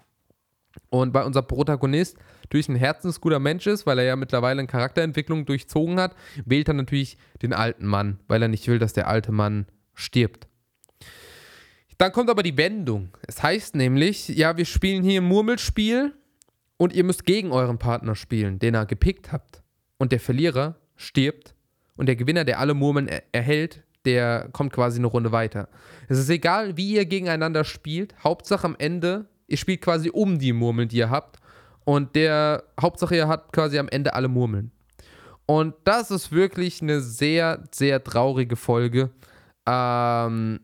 Und 0.94 1.16
weil 1.16 1.24
unser 1.24 1.42
Protagonist 1.42 2.18
durch 2.52 2.70
ein 2.70 2.76
herzensguter 2.76 3.40
Mensch 3.40 3.66
ist, 3.66 3.88
weil 3.88 3.98
er 3.98 4.06
ja 4.06 4.16
mittlerweile 4.16 4.60
eine 4.60 4.68
Charakterentwicklung 4.68 5.48
durchzogen 5.48 6.00
hat, 6.00 6.16
wählt 6.46 6.68
er 6.68 6.76
natürlich 6.76 7.18
den 7.42 7.52
alten 7.52 7.88
Mann, 7.88 8.20
weil 8.28 8.44
er 8.44 8.48
nicht 8.48 8.68
will, 8.68 8.78
dass 8.78 8.94
der 8.94 9.08
alte 9.08 9.32
Mann 9.32 9.66
stirbt. 9.96 10.48
Dann 11.98 12.12
kommt 12.12 12.30
aber 12.30 12.44
die 12.44 12.58
Wendung. 12.58 13.10
Es 13.26 13.42
heißt 13.42 13.76
nämlich, 13.76 14.28
ja, 14.28 14.56
wir 14.56 14.66
spielen 14.66 15.02
hier 15.02 15.22
ein 15.22 15.28
Murmelspiel 15.28 16.14
und 16.78 16.94
ihr 16.94 17.04
müsst 17.04 17.26
gegen 17.26 17.52
euren 17.52 17.80
Partner 17.80 18.14
spielen, 18.14 18.60
den 18.60 18.76
ihr 18.76 18.86
gepickt 18.86 19.32
habt. 19.32 19.64
Und 19.98 20.12
der 20.12 20.20
Verlierer 20.20 20.76
stirbt 20.96 21.56
und 21.96 22.06
der 22.06 22.18
Gewinner, 22.18 22.46
der 22.46 22.60
alle 22.60 22.76
Murmeln 22.76 23.08
er 23.08 23.24
erhält, 23.32 23.82
der 24.06 24.48
kommt 24.52 24.74
quasi 24.74 25.00
eine 25.00 25.08
Runde 25.08 25.32
weiter. 25.32 25.70
Es 26.08 26.20
ist 26.20 26.30
egal, 26.30 26.78
wie 26.78 26.94
ihr 26.94 27.06
gegeneinander 27.06 27.64
spielt. 27.64 28.14
Hauptsache 28.24 28.68
am 28.68 28.76
Ende 28.78 29.26
ihr 29.54 29.58
spielt 29.58 29.82
quasi 29.82 30.10
um 30.10 30.40
die 30.40 30.52
Murmeln, 30.52 30.90
die 30.90 30.98
ihr 30.98 31.12
habt. 31.12 31.38
Und 31.86 32.16
der, 32.16 32.64
Hauptsache, 32.82 33.16
ihr 33.16 33.28
habt 33.28 33.54
quasi 33.54 33.78
am 33.78 33.88
Ende 33.88 34.16
alle 34.16 34.28
Murmeln. 34.28 34.72
Und 35.46 35.76
das 35.84 36.10
ist 36.10 36.32
wirklich 36.32 36.82
eine 36.82 37.02
sehr, 37.02 37.64
sehr 37.72 38.04
traurige 38.04 38.56
Folge. 38.56 39.12
Ähm, 39.68 40.60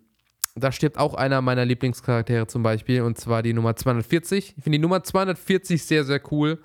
da 0.55 0.71
stirbt 0.71 0.97
auch 0.97 1.13
einer 1.13 1.41
meiner 1.41 1.65
Lieblingscharaktere 1.65 2.47
zum 2.47 2.63
Beispiel, 2.63 3.03
und 3.03 3.17
zwar 3.19 3.43
die 3.43 3.53
Nummer 3.53 3.75
240. 3.75 4.55
Ich 4.57 4.63
finde 4.63 4.77
die 4.77 4.81
Nummer 4.81 5.03
240 5.03 5.83
sehr, 5.85 6.03
sehr 6.03 6.21
cool. 6.31 6.57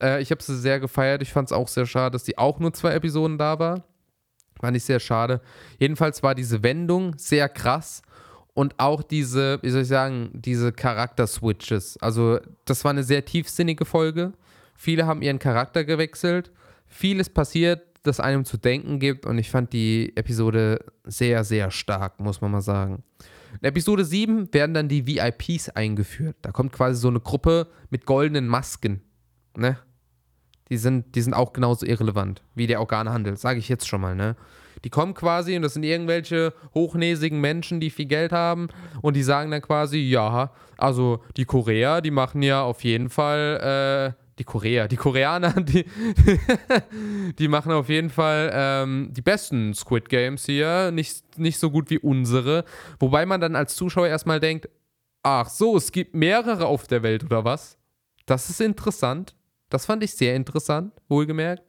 Äh, 0.00 0.22
ich 0.22 0.30
habe 0.30 0.42
sie 0.42 0.56
sehr 0.56 0.78
gefeiert. 0.78 1.20
Ich 1.22 1.32
fand 1.32 1.48
es 1.48 1.52
auch 1.52 1.66
sehr 1.66 1.86
schade, 1.86 2.12
dass 2.12 2.22
die 2.22 2.38
auch 2.38 2.60
nur 2.60 2.72
zwei 2.74 2.92
Episoden 2.92 3.38
da 3.38 3.58
war. 3.58 3.82
Fand 4.60 4.76
ich 4.76 4.84
sehr 4.84 5.00
schade. 5.00 5.40
Jedenfalls 5.78 6.22
war 6.22 6.36
diese 6.36 6.62
Wendung 6.62 7.18
sehr 7.18 7.48
krass 7.48 8.02
und 8.56 8.74
auch 8.78 9.02
diese, 9.02 9.58
wie 9.62 9.68
soll 9.68 9.82
ich 9.82 9.88
sagen, 9.88 10.30
diese 10.32 10.72
Charakter-Switches. 10.72 11.98
Also, 11.98 12.40
das 12.64 12.84
war 12.84 12.90
eine 12.90 13.04
sehr 13.04 13.22
tiefsinnige 13.22 13.84
Folge. 13.84 14.32
Viele 14.74 15.06
haben 15.06 15.20
ihren 15.20 15.38
Charakter 15.38 15.84
gewechselt. 15.84 16.50
Vieles 16.86 17.28
passiert, 17.28 17.82
das 18.02 18.18
einem 18.18 18.46
zu 18.46 18.56
denken 18.56 18.98
gibt. 18.98 19.26
Und 19.26 19.36
ich 19.36 19.50
fand 19.50 19.74
die 19.74 20.16
Episode 20.16 20.82
sehr, 21.04 21.44
sehr 21.44 21.70
stark, 21.70 22.18
muss 22.18 22.40
man 22.40 22.50
mal 22.50 22.62
sagen. 22.62 23.02
In 23.60 23.68
Episode 23.68 24.06
7 24.06 24.54
werden 24.54 24.72
dann 24.72 24.88
die 24.88 25.06
VIPs 25.06 25.68
eingeführt. 25.68 26.36
Da 26.40 26.50
kommt 26.50 26.72
quasi 26.72 26.98
so 26.98 27.08
eine 27.08 27.20
Gruppe 27.20 27.66
mit 27.90 28.06
goldenen 28.06 28.48
Masken. 28.48 29.02
Ne? 29.54 29.76
Die 30.70 30.78
sind, 30.78 31.14
die 31.14 31.20
sind 31.20 31.34
auch 31.34 31.52
genauso 31.52 31.84
irrelevant 31.84 32.42
wie 32.54 32.66
der 32.66 32.80
Organhandel, 32.80 33.36
sage 33.36 33.58
ich 33.58 33.68
jetzt 33.68 33.86
schon 33.86 34.00
mal, 34.00 34.14
ne? 34.14 34.34
Die 34.84 34.90
kommen 34.90 35.14
quasi 35.14 35.56
und 35.56 35.62
das 35.62 35.74
sind 35.74 35.82
irgendwelche 35.82 36.52
hochnäsigen 36.74 37.40
Menschen, 37.40 37.80
die 37.80 37.90
viel 37.90 38.06
Geld 38.06 38.32
haben 38.32 38.68
und 39.02 39.14
die 39.16 39.22
sagen 39.22 39.50
dann 39.50 39.62
quasi, 39.62 39.98
ja, 39.98 40.52
also 40.76 41.22
die 41.36 41.44
Korea, 41.44 42.00
die 42.00 42.10
machen 42.10 42.42
ja 42.42 42.62
auf 42.62 42.84
jeden 42.84 43.08
Fall 43.08 44.14
äh, 44.14 44.22
die 44.38 44.44
Korea, 44.44 44.86
die 44.86 44.96
Koreaner, 44.96 45.52
die, 45.60 45.84
die 47.38 47.48
machen 47.48 47.72
auf 47.72 47.88
jeden 47.88 48.10
Fall 48.10 48.50
ähm, 48.52 49.08
die 49.12 49.22
besten 49.22 49.74
Squid 49.74 50.08
Games 50.08 50.44
hier, 50.44 50.90
nicht, 50.90 51.38
nicht 51.38 51.58
so 51.58 51.70
gut 51.70 51.90
wie 51.90 51.98
unsere. 51.98 52.64
Wobei 52.98 53.26
man 53.26 53.40
dann 53.40 53.56
als 53.56 53.74
Zuschauer 53.74 54.08
erstmal 54.08 54.40
denkt, 54.40 54.68
ach 55.22 55.48
so, 55.48 55.76
es 55.76 55.90
gibt 55.90 56.14
mehrere 56.14 56.66
auf 56.66 56.86
der 56.86 57.02
Welt 57.02 57.24
oder 57.24 57.44
was? 57.44 57.78
Das 58.26 58.50
ist 58.50 58.60
interessant. 58.60 59.34
Das 59.70 59.86
fand 59.86 60.04
ich 60.04 60.12
sehr 60.12 60.36
interessant, 60.36 60.92
wohlgemerkt. 61.08 61.64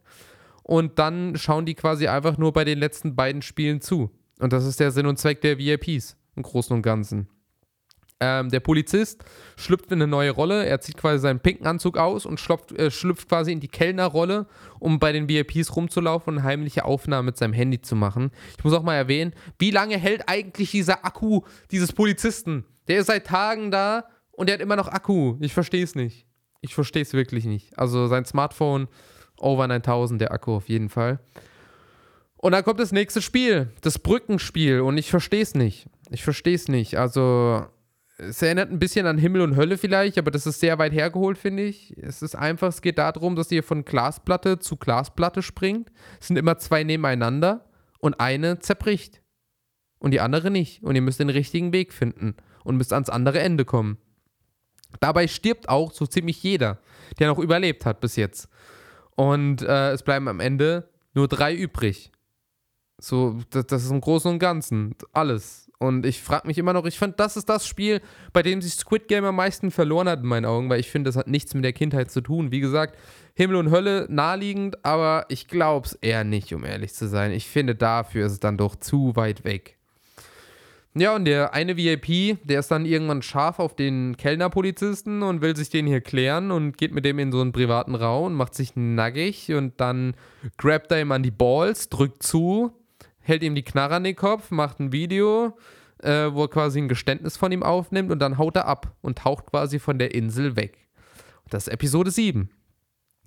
Und 0.68 1.00
dann 1.00 1.38
schauen 1.38 1.66
die 1.66 1.76
quasi 1.76 2.08
einfach 2.08 2.38
nur 2.38 2.52
bei 2.52 2.66
den 2.66 2.78
letzten 2.78 3.16
beiden 3.16 3.42
Spielen 3.42 3.80
zu. 3.80 4.12
Und 4.40 4.52
das 4.52 4.66
ist 4.66 4.82
der 4.82 4.92
Sinn 4.92 5.08
und 5.08 5.18
Zweck 5.18 5.40
der 5.42 5.58
VIPs 5.58 6.18
im 6.36 6.44
Großen 6.44 6.76
und 6.76 6.82
Ganzen. 6.82 7.30
Ähm, 8.20 8.50
der 8.50 8.60
Polizist 8.60 9.24
schlüpft 9.56 9.92
in 9.92 10.02
eine 10.02 10.08
neue 10.08 10.32
Rolle. 10.32 10.66
Er 10.66 10.82
zieht 10.82 10.98
quasi 10.98 11.20
seinen 11.20 11.40
pinken 11.40 11.68
Anzug 11.68 11.98
aus 11.98 12.26
und 12.26 12.40
schlüpft, 12.40 12.74
äh, 12.74 12.92
schlüpft 12.92 13.30
quasi 13.30 13.54
in 13.54 13.62
die 13.62 13.70
Kellnerrolle, 13.70 14.46
um 14.80 15.00
bei 15.00 15.14
den 15.14 15.30
VIPs 15.30 15.74
rumzulaufen 15.74 16.36
und 16.36 16.44
heimliche 16.44 16.84
Aufnahmen 16.84 17.28
mit 17.28 17.38
seinem 17.38 17.54
Handy 17.54 17.80
zu 17.82 17.96
machen. 17.96 18.32
Ich 18.58 18.64
muss 18.64 18.74
auch 18.74 18.84
mal 18.84 18.96
erwähnen, 18.96 19.34
wie 19.60 19.72
lange 19.72 19.98
hält 19.98 20.28
eigentlich 20.28 20.72
dieser 20.72 21.06
Akku 21.06 21.42
dieses 21.72 21.94
Polizisten? 21.94 22.66
Der 22.90 23.00
ist 23.00 23.08
seit 23.08 23.28
Tagen 23.28 23.72
da 23.72 24.06
und 24.32 24.50
der 24.50 24.56
hat 24.56 24.62
immer 24.62 24.76
noch 24.76 24.90
Akku. 24.90 25.38
Ich 25.40 25.54
verstehe 25.54 25.84
es 25.84 25.96
nicht. 25.96 26.26
Ich 26.60 26.76
verstehe 26.76 27.04
es 27.04 27.14
wirklich 27.14 27.46
nicht. 27.46 27.78
Also 27.80 28.08
sein 28.08 28.26
Smartphone, 28.26 28.90
over 29.40 29.68
9000, 29.68 30.22
der 30.22 30.32
Akku 30.32 30.56
auf 30.56 30.70
jeden 30.70 30.90
Fall. 30.90 31.20
Und 32.38 32.52
dann 32.52 32.64
kommt 32.64 32.80
das 32.80 32.92
nächste 32.92 33.22
Spiel, 33.22 33.70
das 33.82 34.00
Brückenspiel. 34.00 34.82
Und 34.82 34.98
ich 34.98 35.10
verstehe 35.10 35.42
es 35.42 35.56
nicht. 35.56 35.88
Ich 36.12 36.24
verstehe 36.24 36.56
es 36.56 36.68
nicht. 36.68 36.98
Also, 36.98 37.66
es 38.18 38.42
erinnert 38.42 38.72
ein 38.72 38.80
bisschen 38.80 39.06
an 39.06 39.18
Himmel 39.18 39.42
und 39.42 39.56
Hölle 39.56 39.78
vielleicht, 39.78 40.18
aber 40.18 40.32
das 40.32 40.46
ist 40.46 40.60
sehr 40.60 40.78
weit 40.78 40.94
hergeholt, 40.94 41.38
finde 41.38 41.64
ich. 41.64 41.96
Es 41.98 42.22
ist 42.22 42.36
einfach, 42.36 42.70
es 42.70 42.82
geht 42.82 42.98
darum, 42.98 43.36
dass 43.36 43.52
ihr 43.52 43.64
von 43.64 43.86
Glasplatte 43.86 44.60
zu 44.60 44.78
Glasplatte 44.78 45.42
springt. 45.42 45.92
Es 46.20 46.28
sind 46.28 46.38
immer 46.38 46.58
zwei 46.58 46.84
nebeneinander 46.84 47.66
und 48.00 48.20
eine 48.20 48.60
zerbricht. 48.60 49.22
Und 50.00 50.12
die 50.12 50.22
andere 50.22 50.52
nicht. 50.52 50.84
Und 50.84 50.96
ihr 50.96 51.02
müsst 51.02 51.20
den 51.20 51.30
richtigen 51.30 51.74
Weg 51.74 51.92
finden 51.92 52.36
und 52.64 52.78
müsst 52.78 52.94
ans 52.94 53.10
andere 53.10 53.40
Ende 53.40 53.66
kommen. 53.66 53.98
Dabei 55.00 55.28
stirbt 55.28 55.70
auch 55.70 55.92
so 55.92 56.06
ziemlich 56.06 56.42
jeder, 56.44 56.80
der 57.20 57.28
noch 57.28 57.40
überlebt 57.40 57.86
hat 57.86 58.00
bis 58.00 58.16
jetzt. 58.16 58.48
Und 59.18 59.64
äh, 59.64 59.92
es 59.92 60.04
bleiben 60.04 60.28
am 60.28 60.40
Ende 60.40 60.90
nur 61.16 61.28
drei 61.28 61.54
übrig. 61.56 62.12
So, 63.02 63.40
das, 63.50 63.66
das 63.66 63.84
ist 63.84 63.92
im 63.92 64.00
Großen 64.00 64.32
und 64.32 64.40
Ganzen 64.40 64.96
alles. 65.12 65.72
Und 65.80 66.06
ich 66.06 66.22
frage 66.22 66.48
mich 66.48 66.58
immer 66.58 66.74
noch, 66.74 66.86
ich 66.86 66.98
fand, 66.98 67.20
das 67.20 67.36
ist 67.36 67.50
das 67.50 67.68
Spiel, 67.68 68.02
bei 68.32 68.44
dem 68.44 68.62
sich 68.62 68.74
Squid 68.74 69.08
Game 69.08 69.26
am 69.26 69.36
meisten 69.36 69.72
verloren 69.72 70.08
hat 70.08 70.22
in 70.22 70.28
meinen 70.28 70.46
Augen, 70.46 70.70
weil 70.70 70.80
ich 70.80 70.90
finde, 70.90 71.10
das 71.10 71.16
hat 71.16 71.28
nichts 71.28 71.54
mit 71.56 71.64
der 71.64 71.74
Kindheit 71.74 72.12
zu 72.12 72.22
tun. 72.22 72.52
Wie 72.52 72.60
gesagt, 72.60 72.98
Himmel 73.36 73.58
und 73.58 73.72
Hölle 73.72 74.06
naheliegend, 74.10 74.84
aber 74.86 75.26
ich 75.30 75.48
glaube 75.48 75.88
es 75.88 75.94
eher 75.94 76.24
nicht, 76.24 76.54
um 76.54 76.64
ehrlich 76.64 76.94
zu 76.94 77.08
sein. 77.08 77.32
Ich 77.32 77.48
finde, 77.48 77.76
dafür 77.76 78.28
ist 78.28 78.34
es 78.34 78.40
dann 78.40 78.58
doch 78.58 78.76
zu 78.76 79.16
weit 79.16 79.44
weg. 79.44 79.77
Ja, 81.00 81.16
und 81.16 81.26
der 81.26 81.54
eine 81.54 81.78
VIP, 81.78 82.40
der 82.44 82.60
ist 82.60 82.72
dann 82.72 82.86
irgendwann 82.86 83.22
scharf 83.22 83.60
auf 83.60 83.76
den 83.76 84.18
Kellnerpolizisten 84.18 85.22
und 85.22 85.42
will 85.42 85.56
sich 85.56 85.70
den 85.70 85.86
hier 85.86 86.02
klären 86.02 86.50
und 86.50 86.76
geht 86.76 86.92
mit 86.92 87.06
dem 87.06 87.20
in 87.20 87.32
so 87.32 87.40
einen 87.40 87.52
privaten 87.52 87.94
Raum 87.94 88.28
und 88.28 88.34
macht 88.34 88.56
sich 88.56 88.76
nackig 88.76 89.54
und 89.54 89.80
dann 89.80 90.16
grabt 90.58 90.92
er 90.92 91.02
ihm 91.02 91.12
an 91.12 91.22
die 91.22 91.32
Balls, 91.32 91.90
drückt 91.90 92.24
zu, 92.24 92.72
hält 93.20 93.44
ihm 93.44 93.54
die 93.54 93.64
Knarre 93.64 93.96
an 93.96 94.06
den 94.06 94.16
Kopf, 94.16 94.50
macht 94.50 94.80
ein 94.80 94.92
Video, 94.92 95.56
äh, 96.02 96.32
wo 96.32 96.44
er 96.44 96.50
quasi 96.50 96.80
ein 96.80 96.88
Geständnis 96.88 97.38
von 97.38 97.52
ihm 97.52 97.62
aufnimmt 97.62 98.12
und 98.12 98.18
dann 98.20 98.40
haut 98.40 98.56
er 98.56 98.66
ab 98.66 98.96
und 99.02 99.20
taucht 99.20 99.46
quasi 99.48 99.78
von 99.78 100.00
der 100.00 100.16
Insel 100.16 100.56
weg. 100.56 100.88
Das 101.50 101.68
ist 101.68 101.74
Episode 101.74 102.10
7. 102.10 102.50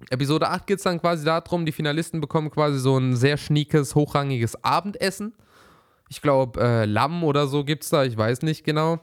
Episode 0.09 0.49
8 0.49 0.67
geht 0.67 0.79
es 0.79 0.85
dann 0.85 1.01
quasi 1.01 1.25
darum, 1.25 1.67
die 1.67 1.73
Finalisten 1.73 2.21
bekommen 2.21 2.51
quasi 2.51 2.81
so 2.81 2.99
ein 2.99 3.15
sehr 3.15 3.37
schniekes, 3.37 3.95
hochrangiges 3.95 4.65
Abendessen 4.65 5.35
ich 6.11 6.21
glaube, 6.21 6.61
äh, 6.61 6.85
Lamm 6.85 7.23
oder 7.25 7.47
so 7.47 7.65
gibt 7.65 7.85
es 7.85 7.91
da, 7.91 8.05
ich 8.05 8.17
weiß 8.17 8.43
nicht 8.43 8.65
genau. 8.65 8.99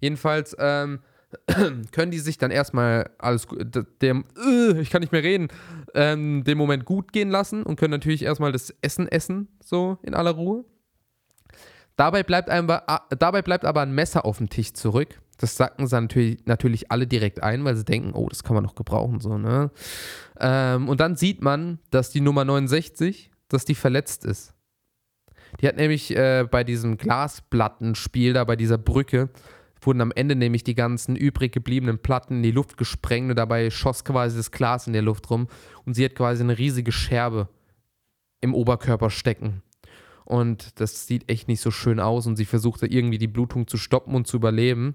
Jedenfalls 0.00 0.56
ähm, 0.58 0.98
können 1.92 2.10
die 2.10 2.18
sich 2.18 2.38
dann 2.38 2.50
erstmal 2.50 3.08
alles, 3.18 3.46
dem, 4.02 4.24
äh, 4.36 4.80
ich 4.80 4.90
kann 4.90 5.00
nicht 5.00 5.12
mehr 5.12 5.22
reden, 5.22 5.48
ähm, 5.94 6.42
den 6.42 6.58
Moment 6.58 6.84
gut 6.84 7.12
gehen 7.12 7.30
lassen 7.30 7.62
und 7.62 7.76
können 7.76 7.92
natürlich 7.92 8.24
erstmal 8.24 8.50
das 8.50 8.74
Essen 8.82 9.06
essen, 9.06 9.48
so 9.64 9.98
in 10.02 10.12
aller 10.12 10.32
Ruhe. 10.32 10.64
Dabei 11.94 12.24
bleibt, 12.24 12.50
einfach, 12.50 12.82
dabei 13.16 13.42
bleibt 13.42 13.64
aber 13.64 13.82
ein 13.82 13.94
Messer 13.94 14.24
auf 14.24 14.38
dem 14.38 14.48
Tisch 14.48 14.72
zurück. 14.72 15.20
Das 15.38 15.56
sacken 15.56 15.86
sie 15.86 16.00
natürlich, 16.00 16.46
natürlich 16.46 16.90
alle 16.90 17.06
direkt 17.06 17.42
ein, 17.42 17.64
weil 17.64 17.76
sie 17.76 17.84
denken, 17.84 18.12
oh, 18.14 18.28
das 18.28 18.42
kann 18.42 18.54
man 18.54 18.64
noch 18.64 18.74
gebrauchen, 18.74 19.20
so, 19.20 19.38
ne? 19.38 19.70
Ähm, 20.40 20.88
und 20.88 21.00
dann 21.00 21.16
sieht 21.16 21.42
man, 21.42 21.78
dass 21.90 22.10
die 22.10 22.20
Nummer 22.20 22.44
69, 22.44 23.30
dass 23.48 23.64
die 23.64 23.74
verletzt 23.74 24.24
ist. 24.24 24.54
Die 25.60 25.66
hat 25.66 25.76
nämlich 25.76 26.14
äh, 26.16 26.46
bei 26.50 26.64
diesem 26.64 26.96
Glasplattenspiel 26.96 28.32
da 28.32 28.44
bei 28.44 28.56
dieser 28.56 28.78
Brücke 28.78 29.30
wurden 29.82 30.00
am 30.00 30.12
Ende 30.12 30.36
nämlich 30.36 30.64
die 30.64 30.74
ganzen 30.74 31.16
übrig 31.16 31.52
gebliebenen 31.52 31.98
Platten 31.98 32.36
in 32.36 32.42
die 32.42 32.50
Luft 32.50 32.76
gesprengt 32.76 33.30
und 33.30 33.36
dabei 33.36 33.70
schoss 33.70 34.04
quasi 34.04 34.36
das 34.36 34.50
Glas 34.50 34.86
in 34.86 34.92
der 34.92 35.02
Luft 35.02 35.30
rum 35.30 35.48
und 35.84 35.94
sie 35.94 36.04
hat 36.04 36.14
quasi 36.14 36.42
eine 36.42 36.58
riesige 36.58 36.92
Scherbe 36.92 37.48
im 38.40 38.54
Oberkörper 38.54 39.10
stecken. 39.10 39.62
Und 40.24 40.80
das 40.80 41.06
sieht 41.06 41.30
echt 41.30 41.48
nicht 41.48 41.60
so 41.60 41.70
schön 41.70 41.98
aus 41.98 42.26
und 42.26 42.36
sie 42.36 42.44
versuchte 42.44 42.86
irgendwie 42.86 43.18
die 43.18 43.26
Blutung 43.26 43.66
zu 43.66 43.76
stoppen 43.76 44.14
und 44.14 44.26
zu 44.26 44.36
überleben. 44.36 44.94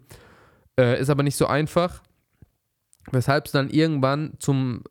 Äh, 0.79 0.99
ist 0.99 1.09
aber 1.09 1.23
nicht 1.23 1.35
so 1.35 1.47
einfach. 1.47 2.01
Weshalb 3.11 3.47
sie 3.47 3.57
dann 3.57 3.69
irgendwann 3.69 4.33
zum 4.39 4.83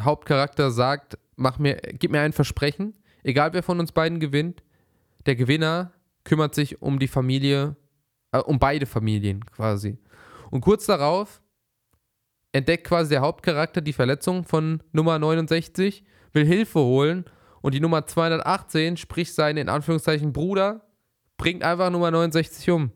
Hauptcharakter 0.00 0.70
sagt, 0.70 1.18
mach 1.36 1.58
mir, 1.58 1.76
gib 1.76 2.10
mir 2.10 2.20
ein 2.20 2.32
Versprechen, 2.32 2.94
egal 3.22 3.52
wer 3.52 3.62
von 3.62 3.80
uns 3.80 3.92
beiden 3.92 4.20
gewinnt, 4.20 4.62
der 5.26 5.36
Gewinner 5.36 5.92
kümmert 6.24 6.54
sich 6.54 6.82
um 6.82 6.98
die 6.98 7.08
Familie, 7.08 7.76
äh, 8.32 8.38
um 8.38 8.58
beide 8.58 8.86
Familien 8.86 9.44
quasi. 9.44 9.98
Und 10.50 10.60
kurz 10.60 10.86
darauf 10.86 11.40
entdeckt 12.52 12.86
quasi 12.86 13.10
der 13.10 13.20
Hauptcharakter 13.20 13.80
die 13.80 13.92
Verletzung 13.92 14.44
von 14.44 14.82
Nummer 14.92 15.18
69, 15.18 16.04
will 16.32 16.44
Hilfe 16.44 16.80
holen 16.80 17.24
und 17.62 17.74
die 17.74 17.80
Nummer 17.80 18.06
218, 18.06 18.96
sprich 18.96 19.34
seinen 19.34 19.58
in 19.58 19.68
Anführungszeichen 19.68 20.32
Bruder, 20.32 20.86
bringt 21.36 21.62
einfach 21.62 21.90
Nummer 21.90 22.10
69 22.10 22.70
um. 22.70 22.92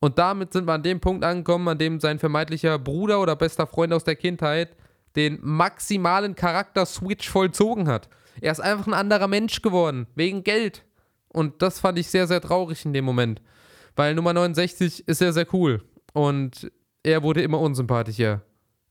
Und 0.00 0.18
damit 0.18 0.52
sind 0.52 0.66
wir 0.66 0.74
an 0.74 0.82
dem 0.82 1.00
Punkt 1.00 1.24
angekommen, 1.24 1.68
an 1.68 1.78
dem 1.78 1.98
sein 1.98 2.18
vermeintlicher 2.18 2.78
Bruder 2.78 3.20
oder 3.20 3.34
bester 3.34 3.66
Freund 3.66 3.92
aus 3.92 4.04
der 4.04 4.16
Kindheit 4.16 4.76
den 5.16 5.38
maximalen 5.42 6.36
Charakter-Switch 6.36 7.28
vollzogen 7.28 7.88
hat. 7.88 8.08
Er 8.40 8.52
ist 8.52 8.60
einfach 8.60 8.86
ein 8.86 8.94
anderer 8.94 9.26
Mensch 9.26 9.62
geworden, 9.62 10.06
wegen 10.14 10.44
Geld. 10.44 10.84
Und 11.38 11.62
das 11.62 11.78
fand 11.78 11.96
ich 12.00 12.08
sehr, 12.08 12.26
sehr 12.26 12.40
traurig 12.40 12.84
in 12.84 12.92
dem 12.92 13.04
Moment. 13.04 13.40
Weil 13.94 14.16
Nummer 14.16 14.32
69 14.32 15.06
ist 15.06 15.18
sehr, 15.18 15.32
sehr 15.32 15.46
cool. 15.54 15.84
Und 16.12 16.68
er 17.04 17.22
wurde 17.22 17.42
immer 17.42 17.60
unsympathischer. 17.60 18.42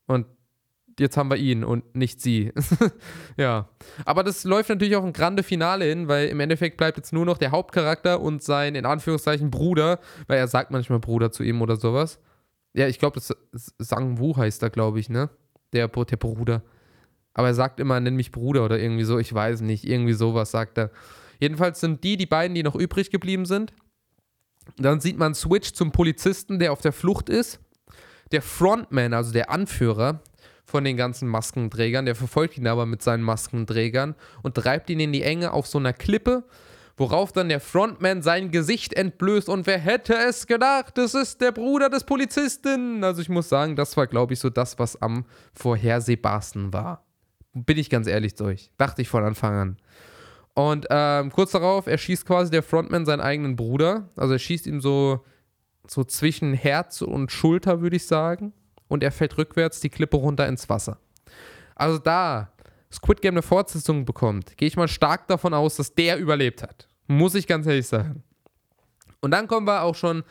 Und 0.06 0.24
jetzt 0.98 1.18
haben 1.18 1.28
wir 1.28 1.36
ihn 1.36 1.62
und 1.62 1.94
nicht 1.94 2.22
sie. 2.22 2.54
ja. 3.36 3.68
Aber 4.06 4.24
das 4.24 4.44
läuft 4.44 4.70
natürlich 4.70 4.96
auch 4.96 5.04
ein 5.04 5.12
grande 5.12 5.42
Finale 5.42 5.84
hin, 5.84 6.08
weil 6.08 6.28
im 6.28 6.40
Endeffekt 6.40 6.78
bleibt 6.78 6.96
jetzt 6.96 7.12
nur 7.12 7.26
noch 7.26 7.36
der 7.36 7.50
Hauptcharakter 7.50 8.18
und 8.18 8.42
sein, 8.42 8.74
in 8.74 8.86
Anführungszeichen, 8.86 9.50
Bruder, 9.50 10.00
weil 10.26 10.38
er 10.38 10.48
sagt 10.48 10.70
manchmal 10.70 11.00
Bruder 11.00 11.30
zu 11.30 11.42
ihm 11.42 11.60
oder 11.60 11.76
sowas. 11.76 12.18
Ja, 12.72 12.88
ich 12.88 12.98
glaube, 12.98 13.20
das 13.20 13.36
Sang 13.76 14.18
Wu 14.18 14.34
heißt 14.38 14.62
er, 14.62 14.70
glaube 14.70 15.00
ich, 15.00 15.10
ne? 15.10 15.28
Der, 15.74 15.86
der 15.88 16.16
Bruder. 16.16 16.62
Aber 17.34 17.48
er 17.48 17.54
sagt 17.54 17.78
immer, 17.78 18.00
nenn 18.00 18.16
mich 18.16 18.32
Bruder 18.32 18.64
oder 18.64 18.78
irgendwie 18.78 19.04
so, 19.04 19.18
ich 19.18 19.34
weiß 19.34 19.60
nicht, 19.60 19.84
irgendwie 19.84 20.14
sowas 20.14 20.50
sagt 20.50 20.78
er. 20.78 20.90
Jedenfalls 21.38 21.80
sind 21.80 22.04
die 22.04 22.16
die 22.16 22.26
beiden, 22.26 22.54
die 22.54 22.62
noch 22.62 22.74
übrig 22.74 23.10
geblieben 23.10 23.46
sind. 23.46 23.72
Dann 24.76 25.00
sieht 25.00 25.18
man 25.18 25.34
Switch 25.34 25.72
zum 25.72 25.92
Polizisten, 25.92 26.58
der 26.58 26.72
auf 26.72 26.80
der 26.80 26.92
Flucht 26.92 27.28
ist. 27.28 27.60
Der 28.32 28.42
Frontman, 28.42 29.14
also 29.14 29.32
der 29.32 29.50
Anführer 29.50 30.20
von 30.64 30.84
den 30.84 30.96
ganzen 30.96 31.28
Maskenträgern, 31.28 32.04
der 32.04 32.14
verfolgt 32.14 32.58
ihn 32.58 32.66
aber 32.66 32.84
mit 32.84 33.02
seinen 33.02 33.22
Maskenträgern 33.22 34.14
und 34.42 34.54
treibt 34.54 34.90
ihn 34.90 35.00
in 35.00 35.12
die 35.12 35.22
Enge 35.22 35.52
auf 35.52 35.66
so 35.66 35.78
einer 35.78 35.94
Klippe, 35.94 36.44
worauf 36.98 37.32
dann 37.32 37.48
der 37.48 37.60
Frontman 37.60 38.20
sein 38.20 38.50
Gesicht 38.50 38.92
entblößt 38.92 39.48
und 39.48 39.66
wer 39.66 39.78
hätte 39.78 40.14
es 40.14 40.46
gedacht, 40.46 40.98
das 40.98 41.14
ist 41.14 41.40
der 41.40 41.52
Bruder 41.52 41.88
des 41.88 42.04
Polizisten. 42.04 43.02
Also 43.02 43.22
ich 43.22 43.30
muss 43.30 43.48
sagen, 43.48 43.76
das 43.76 43.96
war 43.96 44.06
glaube 44.06 44.34
ich 44.34 44.40
so 44.40 44.50
das, 44.50 44.78
was 44.78 45.00
am 45.00 45.24
vorhersehbarsten 45.54 46.72
war. 46.74 47.06
Bin 47.54 47.78
ich 47.78 47.88
ganz 47.88 48.06
ehrlich 48.06 48.36
zu 48.36 48.44
euch. 48.44 48.70
Dachte 48.76 49.00
ich 49.00 49.08
von 49.08 49.24
Anfang 49.24 49.54
an. 49.54 49.76
Und 50.58 50.88
ähm, 50.90 51.30
kurz 51.30 51.52
darauf 51.52 51.86
erschießt 51.86 52.26
quasi 52.26 52.50
der 52.50 52.64
Frontman 52.64 53.06
seinen 53.06 53.20
eigenen 53.20 53.54
Bruder. 53.54 54.08
Also 54.16 54.32
er 54.32 54.40
schießt 54.40 54.66
ihm 54.66 54.80
so, 54.80 55.24
so 55.86 56.02
zwischen 56.02 56.52
Herz 56.52 57.00
und 57.00 57.30
Schulter, 57.30 57.80
würde 57.80 57.94
ich 57.94 58.08
sagen. 58.08 58.52
Und 58.88 59.04
er 59.04 59.12
fällt 59.12 59.38
rückwärts 59.38 59.78
die 59.78 59.88
Klippe 59.88 60.16
runter 60.16 60.48
ins 60.48 60.68
Wasser. 60.68 60.98
Also 61.76 61.98
da 61.98 62.50
Squid 62.90 63.22
Game 63.22 63.34
eine 63.34 63.42
Fortsetzung 63.42 64.04
bekommt, 64.04 64.56
gehe 64.56 64.66
ich 64.66 64.76
mal 64.76 64.88
stark 64.88 65.28
davon 65.28 65.54
aus, 65.54 65.76
dass 65.76 65.94
der 65.94 66.18
überlebt 66.18 66.64
hat. 66.64 66.88
Muss 67.06 67.36
ich 67.36 67.46
ganz 67.46 67.64
ehrlich 67.68 67.86
sagen. 67.86 68.24
Und 69.20 69.30
dann 69.30 69.46
kommen 69.46 69.64
wir 69.64 69.82
auch 69.82 69.94
schon 69.94 70.24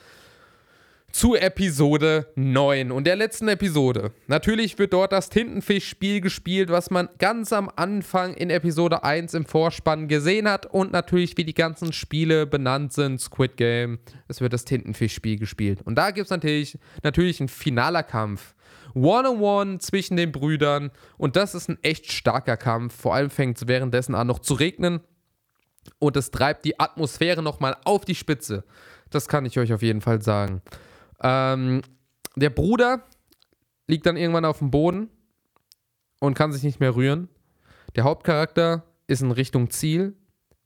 zu 1.12 1.36
Episode 1.36 2.28
9 2.36 2.91
und 2.91 3.08
der 3.08 3.16
letzten 3.16 3.47
Episode. 3.47 4.12
Natürlich 4.28 4.78
wird 4.78 4.93
dort 4.93 5.12
das 5.12 5.30
Tintenfisch-Spiel 5.30 6.22
gespielt, 6.22 6.70
was 6.70 6.91
man 6.91 7.10
ganz 7.18 7.53
am 7.53 7.72
Anfang 7.76 8.34
in 8.36 8.49
Episode 8.49 9.03
1 9.03 9.34
im 9.34 9.45
Vorspann 9.45 10.08
gesehen 10.08 10.47
hat 10.47 10.66
und 10.68 10.91
natürlich 10.91 11.38
wie 11.38 11.45
die 11.45 11.53
ganzen 11.53 11.93
Spiele 11.93 12.45
benannt 12.45 12.93
sind, 12.93 13.20
Squid 13.20 13.58
Game, 13.58 13.99
es 14.28 14.41
wird 14.41 14.53
das 14.53 14.66
Tintenfisch-Spiel 14.66 15.39
gespielt. 15.39 15.82
Und 15.84 15.95
da 15.95 16.12
gibt 16.12 16.26
es 16.26 16.32
natürlich, 16.32 16.78
natürlich 17.03 17.39
einen 17.39 17.49
finaler 17.49 18.03
Kampf. 18.03 18.53
One-on-one 18.93 19.80
zwischen 19.80 20.18
den 20.18 20.32
Brüdern 20.32 20.91
und 21.18 21.36
das 21.36 21.55
ist 21.55 21.70
ein 21.70 21.80
echt 21.84 22.12
starker 22.12 22.58
Kampf. 22.58 22.95
Vor 22.95 23.16
allem 23.16 23.30
fängt 23.30 23.58
es 23.58 23.68
währenddessen 23.68 24.14
an 24.14 24.28
noch 24.28 24.39
zu 24.39 24.55
regnen 24.55 25.01
und 25.99 26.18
es 26.18 26.32
treibt 26.32 26.66
die 26.66 26.80
Atmosphäre 26.80 27.41
nochmal 27.41 27.78
auf 27.86 28.05
die 28.05 28.16
Spitze. 28.16 28.64
Das 29.10 29.28
kann 29.28 29.45
ich 29.45 29.58
euch 29.58 29.74
auf 29.74 29.82
jeden 29.82 30.01
Fall 30.01 30.22
sagen. 30.22 30.62
Ähm, 31.22 31.82
der 32.36 32.49
Bruder 32.49 33.03
liegt 33.88 34.05
dann 34.05 34.18
irgendwann 34.18 34.45
auf 34.45 34.59
dem 34.59 34.72
Boden 34.72 35.09
und 36.20 36.34
kann 36.34 36.51
sich 36.51 36.63
nicht 36.63 36.80
mehr 36.80 36.95
rühren. 36.95 37.30
Der 37.95 38.03
Hauptcharakter 38.03 38.84
ist 39.07 39.22
in 39.22 39.32
Richtung 39.32 39.70
Ziel, 39.70 40.15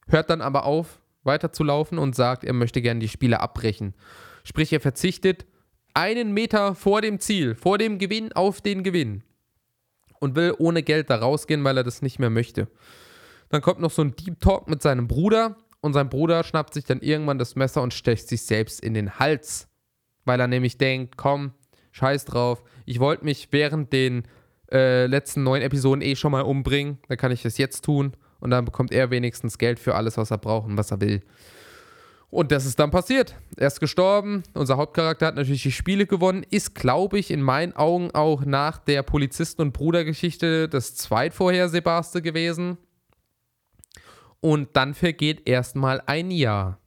hört 0.07 0.29
dann 0.29 0.41
aber 0.41 0.65
auf, 0.65 1.01
weiterzulaufen 1.23 1.97
und 1.99 2.15
sagt, 2.15 2.43
er 2.43 2.53
möchte 2.53 2.81
gerne 2.81 2.99
die 2.99 3.07
Spiele 3.07 3.39
abbrechen. 3.39 3.93
Sprich, 4.43 4.73
er 4.73 4.81
verzichtet 4.81 5.45
einen 5.93 6.33
Meter 6.33 6.73
vor 6.75 7.01
dem 7.01 7.19
Ziel, 7.19 7.55
vor 7.55 7.77
dem 7.77 7.99
Gewinn 7.99 8.33
auf 8.33 8.61
den 8.61 8.83
Gewinn 8.83 9.23
und 10.19 10.35
will 10.35 10.55
ohne 10.57 10.83
Geld 10.83 11.09
da 11.09 11.17
rausgehen, 11.17 11.63
weil 11.63 11.77
er 11.77 11.83
das 11.83 12.01
nicht 12.01 12.19
mehr 12.19 12.29
möchte. 12.29 12.67
Dann 13.49 13.61
kommt 13.61 13.81
noch 13.81 13.91
so 13.91 14.01
ein 14.01 14.15
Deep 14.15 14.39
Talk 14.39 14.69
mit 14.69 14.81
seinem 14.81 15.07
Bruder 15.07 15.57
und 15.81 15.93
sein 15.93 16.09
Bruder 16.09 16.43
schnappt 16.43 16.73
sich 16.73 16.85
dann 16.85 17.01
irgendwann 17.01 17.37
das 17.37 17.55
Messer 17.55 17.81
und 17.81 17.93
stecht 17.93 18.27
sich 18.27 18.43
selbst 18.43 18.79
in 18.79 18.93
den 18.93 19.19
Hals 19.19 19.67
weil 20.25 20.39
er 20.39 20.47
nämlich 20.47 20.77
denkt, 20.77 21.17
komm, 21.17 21.51
scheiß 21.91 22.25
drauf, 22.25 22.63
ich 22.85 22.99
wollte 22.99 23.25
mich 23.25 23.49
während 23.51 23.93
den 23.93 24.23
äh, 24.71 25.05
letzten 25.05 25.43
neun 25.43 25.61
Episoden 25.61 26.01
eh 26.01 26.15
schon 26.15 26.31
mal 26.31 26.41
umbringen, 26.41 26.99
dann 27.07 27.17
kann 27.17 27.31
ich 27.31 27.41
das 27.41 27.57
jetzt 27.57 27.83
tun 27.83 28.13
und 28.39 28.51
dann 28.51 28.65
bekommt 28.65 28.91
er 28.91 29.11
wenigstens 29.11 29.57
Geld 29.57 29.79
für 29.79 29.95
alles, 29.95 30.17
was 30.17 30.31
er 30.31 30.37
braucht 30.37 30.67
und 30.67 30.77
was 30.77 30.91
er 30.91 31.01
will. 31.01 31.21
Und 32.31 32.53
das 32.53 32.65
ist 32.65 32.79
dann 32.79 32.91
passiert. 32.91 33.35
Er 33.57 33.67
ist 33.67 33.81
gestorben. 33.81 34.43
Unser 34.53 34.77
Hauptcharakter 34.77 35.27
hat 35.27 35.35
natürlich 35.35 35.63
die 35.63 35.71
Spiele 35.73 36.05
gewonnen. 36.05 36.45
Ist, 36.49 36.75
glaube 36.75 37.19
ich, 37.19 37.29
in 37.29 37.41
meinen 37.41 37.75
Augen 37.75 38.09
auch 38.11 38.45
nach 38.45 38.77
der 38.77 39.03
Polizisten- 39.03 39.61
und 39.61 39.73
Brudergeschichte 39.73 40.69
das 40.69 40.95
zweitvorhersehbarste 40.95 42.21
gewesen. 42.21 42.77
Und 44.39 44.69
dann 44.77 44.93
vergeht 44.93 45.47
erstmal 45.47 46.01
ein 46.05 46.31
Jahr. 46.31 46.79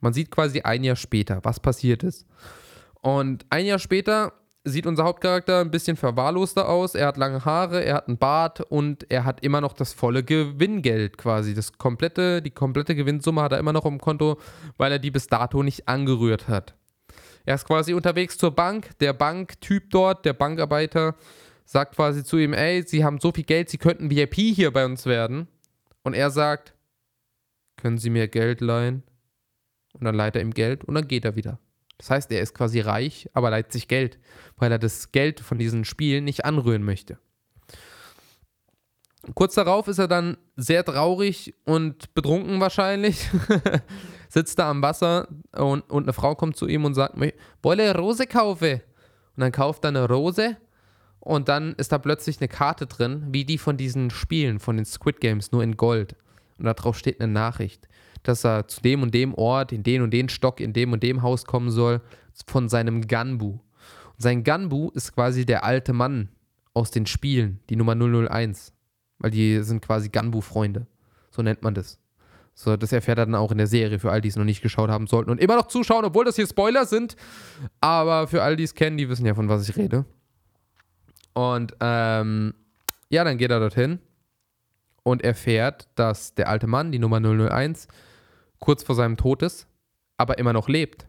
Man 0.00 0.12
sieht 0.12 0.30
quasi 0.32 0.62
ein 0.62 0.82
Jahr 0.82 0.96
später, 0.96 1.38
was 1.44 1.60
passiert 1.60 2.02
ist. 2.02 2.26
Und 3.00 3.46
ein 3.50 3.66
Jahr 3.66 3.78
später 3.78 4.32
sieht 4.64 4.86
unser 4.86 5.04
Hauptcharakter 5.04 5.60
ein 5.60 5.70
bisschen 5.70 5.96
verwahrloster 5.96 6.68
aus. 6.68 6.94
Er 6.94 7.06
hat 7.06 7.16
lange 7.16 7.44
Haare, 7.44 7.82
er 7.82 7.94
hat 7.94 8.08
einen 8.08 8.18
Bart 8.18 8.60
und 8.60 9.10
er 9.10 9.24
hat 9.24 9.42
immer 9.42 9.60
noch 9.60 9.72
das 9.72 9.92
volle 9.92 10.22
Gewinngeld 10.22 11.16
quasi. 11.16 11.54
Das 11.54 11.78
komplette, 11.78 12.42
die 12.42 12.50
komplette 12.50 12.94
Gewinnsumme 12.94 13.42
hat 13.42 13.52
er 13.52 13.58
immer 13.58 13.72
noch 13.72 13.86
im 13.86 14.00
Konto, 14.00 14.38
weil 14.76 14.92
er 14.92 14.98
die 14.98 15.10
bis 15.10 15.26
dato 15.28 15.62
nicht 15.62 15.88
angerührt 15.88 16.48
hat. 16.48 16.74
Er 17.46 17.54
ist 17.54 17.66
quasi 17.66 17.94
unterwegs 17.94 18.36
zur 18.36 18.50
Bank. 18.50 18.90
Der 19.00 19.14
Banktyp 19.14 19.90
dort, 19.90 20.26
der 20.26 20.34
Bankarbeiter, 20.34 21.14
sagt 21.64 21.96
quasi 21.96 22.22
zu 22.22 22.36
ihm: 22.36 22.52
Ey, 22.52 22.82
Sie 22.82 23.02
haben 23.02 23.18
so 23.18 23.32
viel 23.32 23.44
Geld, 23.44 23.70
Sie 23.70 23.78
könnten 23.78 24.10
VIP 24.10 24.34
hier 24.34 24.72
bei 24.72 24.84
uns 24.84 25.06
werden. 25.06 25.48
Und 26.02 26.12
er 26.14 26.30
sagt: 26.30 26.74
Können 27.76 27.96
Sie 27.96 28.10
mir 28.10 28.28
Geld 28.28 28.60
leihen? 28.60 29.04
Und 29.94 30.04
dann 30.04 30.14
leiht 30.14 30.36
er 30.36 30.42
ihm 30.42 30.52
Geld 30.52 30.84
und 30.84 30.94
dann 30.94 31.08
geht 31.08 31.24
er 31.24 31.34
wieder. 31.34 31.58
Das 32.00 32.08
heißt, 32.08 32.32
er 32.32 32.40
ist 32.40 32.54
quasi 32.54 32.80
reich, 32.80 33.28
aber 33.34 33.50
leiht 33.50 33.72
sich 33.72 33.86
Geld, 33.86 34.18
weil 34.56 34.72
er 34.72 34.78
das 34.78 35.12
Geld 35.12 35.38
von 35.38 35.58
diesen 35.58 35.84
Spielen 35.84 36.24
nicht 36.24 36.46
anrühren 36.46 36.82
möchte. 36.82 37.18
Kurz 39.34 39.54
darauf 39.54 39.86
ist 39.86 39.98
er 39.98 40.08
dann 40.08 40.38
sehr 40.56 40.82
traurig 40.82 41.54
und 41.66 42.14
betrunken 42.14 42.58
wahrscheinlich, 42.58 43.28
sitzt 44.30 44.58
da 44.58 44.70
am 44.70 44.80
Wasser 44.80 45.28
und, 45.54 45.82
und 45.90 46.04
eine 46.04 46.14
Frau 46.14 46.34
kommt 46.34 46.56
zu 46.56 46.66
ihm 46.66 46.86
und 46.86 46.94
sagt, 46.94 47.16
wolle 47.62 47.94
Rose 47.94 48.26
kaufe. 48.26 48.82
Und 49.36 49.42
dann 49.42 49.52
kauft 49.52 49.84
er 49.84 49.88
eine 49.88 50.08
Rose 50.08 50.56
und 51.18 51.50
dann 51.50 51.74
ist 51.74 51.92
da 51.92 51.98
plötzlich 51.98 52.40
eine 52.40 52.48
Karte 52.48 52.86
drin, 52.86 53.26
wie 53.28 53.44
die 53.44 53.58
von 53.58 53.76
diesen 53.76 54.08
Spielen, 54.08 54.58
von 54.58 54.76
den 54.76 54.86
Squid 54.86 55.20
Games, 55.20 55.52
nur 55.52 55.62
in 55.62 55.76
Gold. 55.76 56.16
Und 56.56 56.64
da 56.64 56.72
drauf 56.72 56.96
steht 56.96 57.20
eine 57.20 57.30
Nachricht 57.30 57.88
dass 58.22 58.44
er 58.44 58.68
zu 58.68 58.80
dem 58.80 59.02
und 59.02 59.14
dem 59.14 59.34
Ort, 59.34 59.72
in 59.72 59.82
den 59.82 60.02
und 60.02 60.12
den 60.12 60.28
Stock, 60.28 60.60
in 60.60 60.72
dem 60.72 60.92
und 60.92 61.02
dem 61.02 61.22
Haus 61.22 61.44
kommen 61.44 61.70
soll, 61.70 62.00
von 62.46 62.68
seinem 62.68 63.06
Ganbu. 63.06 63.50
Und 63.50 63.60
sein 64.16 64.44
Ganbu 64.44 64.90
ist 64.90 65.14
quasi 65.14 65.46
der 65.46 65.64
alte 65.64 65.92
Mann 65.92 66.28
aus 66.74 66.90
den 66.90 67.06
Spielen, 67.06 67.60
die 67.68 67.76
Nummer 67.76 67.94
001. 67.94 68.72
Weil 69.18 69.30
die 69.30 69.62
sind 69.62 69.82
quasi 69.82 70.08
Ganbu-Freunde. 70.08 70.86
So 71.30 71.42
nennt 71.42 71.62
man 71.62 71.74
das. 71.74 71.98
So, 72.54 72.76
das 72.76 72.92
erfährt 72.92 73.18
er 73.18 73.26
dann 73.26 73.34
auch 73.34 73.52
in 73.52 73.58
der 73.58 73.66
Serie, 73.66 73.98
für 73.98 74.10
all 74.10 74.20
die 74.20 74.28
es 74.28 74.36
noch 74.36 74.44
nicht 74.44 74.60
geschaut 74.60 74.90
haben 74.90 75.06
sollten 75.06 75.30
und 75.30 75.40
immer 75.40 75.56
noch 75.56 75.68
zuschauen, 75.68 76.04
obwohl 76.04 76.24
das 76.24 76.36
hier 76.36 76.46
Spoiler 76.46 76.84
sind. 76.84 77.16
Aber 77.80 78.26
für 78.26 78.42
all 78.42 78.56
die 78.56 78.64
es 78.64 78.74
kennen, 78.74 78.98
die 78.98 79.08
wissen 79.08 79.24
ja, 79.24 79.34
von 79.34 79.48
was 79.48 79.68
ich 79.68 79.76
rede. 79.76 80.04
Und 81.32 81.74
ähm, 81.80 82.54
ja, 83.08 83.24
dann 83.24 83.38
geht 83.38 83.50
er 83.50 83.60
dorthin 83.60 84.00
und 85.02 85.22
erfährt, 85.22 85.88
dass 85.94 86.34
der 86.34 86.48
alte 86.48 86.66
Mann, 86.66 86.92
die 86.92 86.98
Nummer 86.98 87.20
001, 87.20 87.88
kurz 88.60 88.82
vor 88.82 88.94
seinem 88.94 89.16
Tod 89.16 89.42
ist, 89.42 89.66
aber 90.16 90.38
immer 90.38 90.52
noch 90.52 90.68
lebt. 90.68 91.08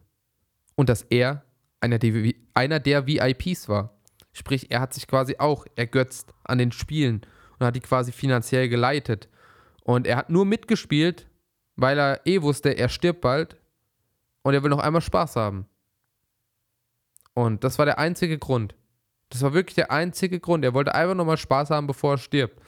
Und 0.75 0.89
dass 0.89 1.03
er 1.03 1.43
einer 1.81 1.99
der, 1.99 2.33
einer 2.53 2.79
der 2.79 3.05
VIPs 3.07 3.69
war. 3.69 3.97
Sprich, 4.33 4.71
er 4.71 4.79
hat 4.79 4.93
sich 4.93 5.07
quasi 5.07 5.35
auch 5.37 5.65
ergötzt 5.75 6.33
an 6.43 6.57
den 6.57 6.71
Spielen 6.71 7.21
und 7.59 7.65
hat 7.65 7.75
die 7.75 7.81
quasi 7.81 8.11
finanziell 8.11 8.69
geleitet. 8.69 9.27
Und 9.83 10.07
er 10.07 10.15
hat 10.17 10.29
nur 10.29 10.45
mitgespielt, 10.45 11.27
weil 11.75 11.99
er 11.99 12.21
eh 12.25 12.41
wusste, 12.41 12.69
er 12.69 12.87
stirbt 12.87 13.21
bald 13.21 13.57
und 14.43 14.53
er 14.53 14.63
will 14.63 14.69
noch 14.69 14.79
einmal 14.79 15.01
Spaß 15.01 15.35
haben. 15.35 15.65
Und 17.33 17.63
das 17.63 17.77
war 17.77 17.85
der 17.85 17.99
einzige 17.99 18.37
Grund. 18.37 18.75
Das 19.29 19.41
war 19.41 19.53
wirklich 19.53 19.75
der 19.75 19.91
einzige 19.91 20.39
Grund. 20.39 20.65
Er 20.65 20.73
wollte 20.73 20.93
einfach 20.93 21.15
nochmal 21.15 21.37
Spaß 21.37 21.69
haben, 21.69 21.87
bevor 21.87 22.13
er 22.13 22.17
stirbt. 22.17 22.61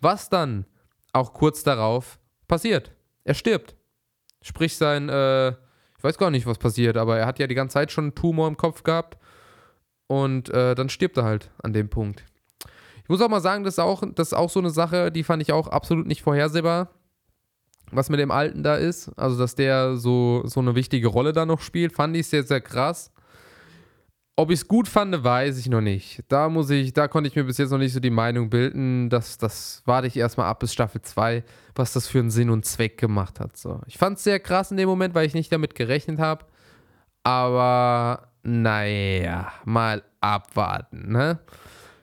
Was 0.00 0.28
dann 0.28 0.66
auch 1.12 1.32
kurz 1.32 1.62
darauf 1.62 2.18
passiert. 2.48 2.92
Er 3.24 3.34
stirbt. 3.34 3.76
Sprich, 4.42 4.76
sein, 4.76 5.08
äh, 5.08 5.48
ich 5.50 6.04
weiß 6.04 6.18
gar 6.18 6.30
nicht, 6.30 6.46
was 6.46 6.58
passiert, 6.58 6.96
aber 6.96 7.18
er 7.18 7.26
hat 7.26 7.38
ja 7.38 7.46
die 7.46 7.54
ganze 7.54 7.74
Zeit 7.74 7.90
schon 7.90 8.04
einen 8.04 8.14
Tumor 8.14 8.48
im 8.48 8.56
Kopf 8.56 8.82
gehabt. 8.82 9.18
Und 10.06 10.48
äh, 10.50 10.74
dann 10.74 10.88
stirbt 10.88 11.16
er 11.18 11.24
halt 11.24 11.50
an 11.62 11.72
dem 11.72 11.90
Punkt. 11.90 12.24
Ich 13.02 13.08
muss 13.08 13.20
auch 13.20 13.28
mal 13.28 13.40
sagen, 13.40 13.64
das 13.64 13.74
ist 13.74 13.78
auch, 13.78 14.02
das 14.14 14.28
ist 14.28 14.34
auch 14.34 14.50
so 14.50 14.60
eine 14.60 14.70
Sache, 14.70 15.10
die 15.10 15.24
fand 15.24 15.42
ich 15.42 15.52
auch 15.52 15.68
absolut 15.68 16.06
nicht 16.06 16.22
vorhersehbar, 16.22 16.90
was 17.90 18.10
mit 18.10 18.20
dem 18.20 18.30
Alten 18.30 18.62
da 18.62 18.76
ist. 18.76 19.10
Also, 19.18 19.38
dass 19.38 19.54
der 19.54 19.96
so, 19.96 20.42
so 20.44 20.60
eine 20.60 20.74
wichtige 20.74 21.08
Rolle 21.08 21.32
da 21.32 21.46
noch 21.46 21.60
spielt, 21.60 21.92
fand 21.92 22.16
ich 22.16 22.26
sehr, 22.28 22.42
sehr 22.42 22.60
krass. 22.60 23.12
Ob 24.38 24.52
ich 24.52 24.60
es 24.60 24.68
gut 24.68 24.86
fand, 24.86 25.24
weiß 25.24 25.58
ich 25.58 25.68
noch 25.68 25.80
nicht. 25.80 26.22
Da 26.28 26.48
muss 26.48 26.70
ich, 26.70 26.92
da 26.92 27.08
konnte 27.08 27.26
ich 27.26 27.34
mir 27.34 27.42
bis 27.42 27.58
jetzt 27.58 27.70
noch 27.72 27.78
nicht 27.78 27.92
so 27.92 27.98
die 27.98 28.08
Meinung 28.08 28.50
bilden. 28.50 29.10
Das, 29.10 29.36
das 29.36 29.82
warte 29.84 30.06
ich 30.06 30.16
erstmal 30.16 30.46
ab 30.46 30.60
bis 30.60 30.72
Staffel 30.72 31.02
2, 31.02 31.42
was 31.74 31.92
das 31.92 32.06
für 32.06 32.20
einen 32.20 32.30
Sinn 32.30 32.48
und 32.48 32.64
Zweck 32.64 32.98
gemacht 32.98 33.40
hat. 33.40 33.56
So. 33.56 33.80
Ich 33.88 33.98
fand 33.98 34.16
es 34.16 34.22
sehr 34.22 34.38
krass 34.38 34.70
in 34.70 34.76
dem 34.76 34.88
Moment, 34.88 35.16
weil 35.16 35.26
ich 35.26 35.34
nicht 35.34 35.50
damit 35.50 35.74
gerechnet 35.74 36.20
habe. 36.20 36.44
Aber 37.24 38.28
naja, 38.44 39.50
mal 39.64 40.04
abwarten, 40.20 41.10
ne? 41.10 41.40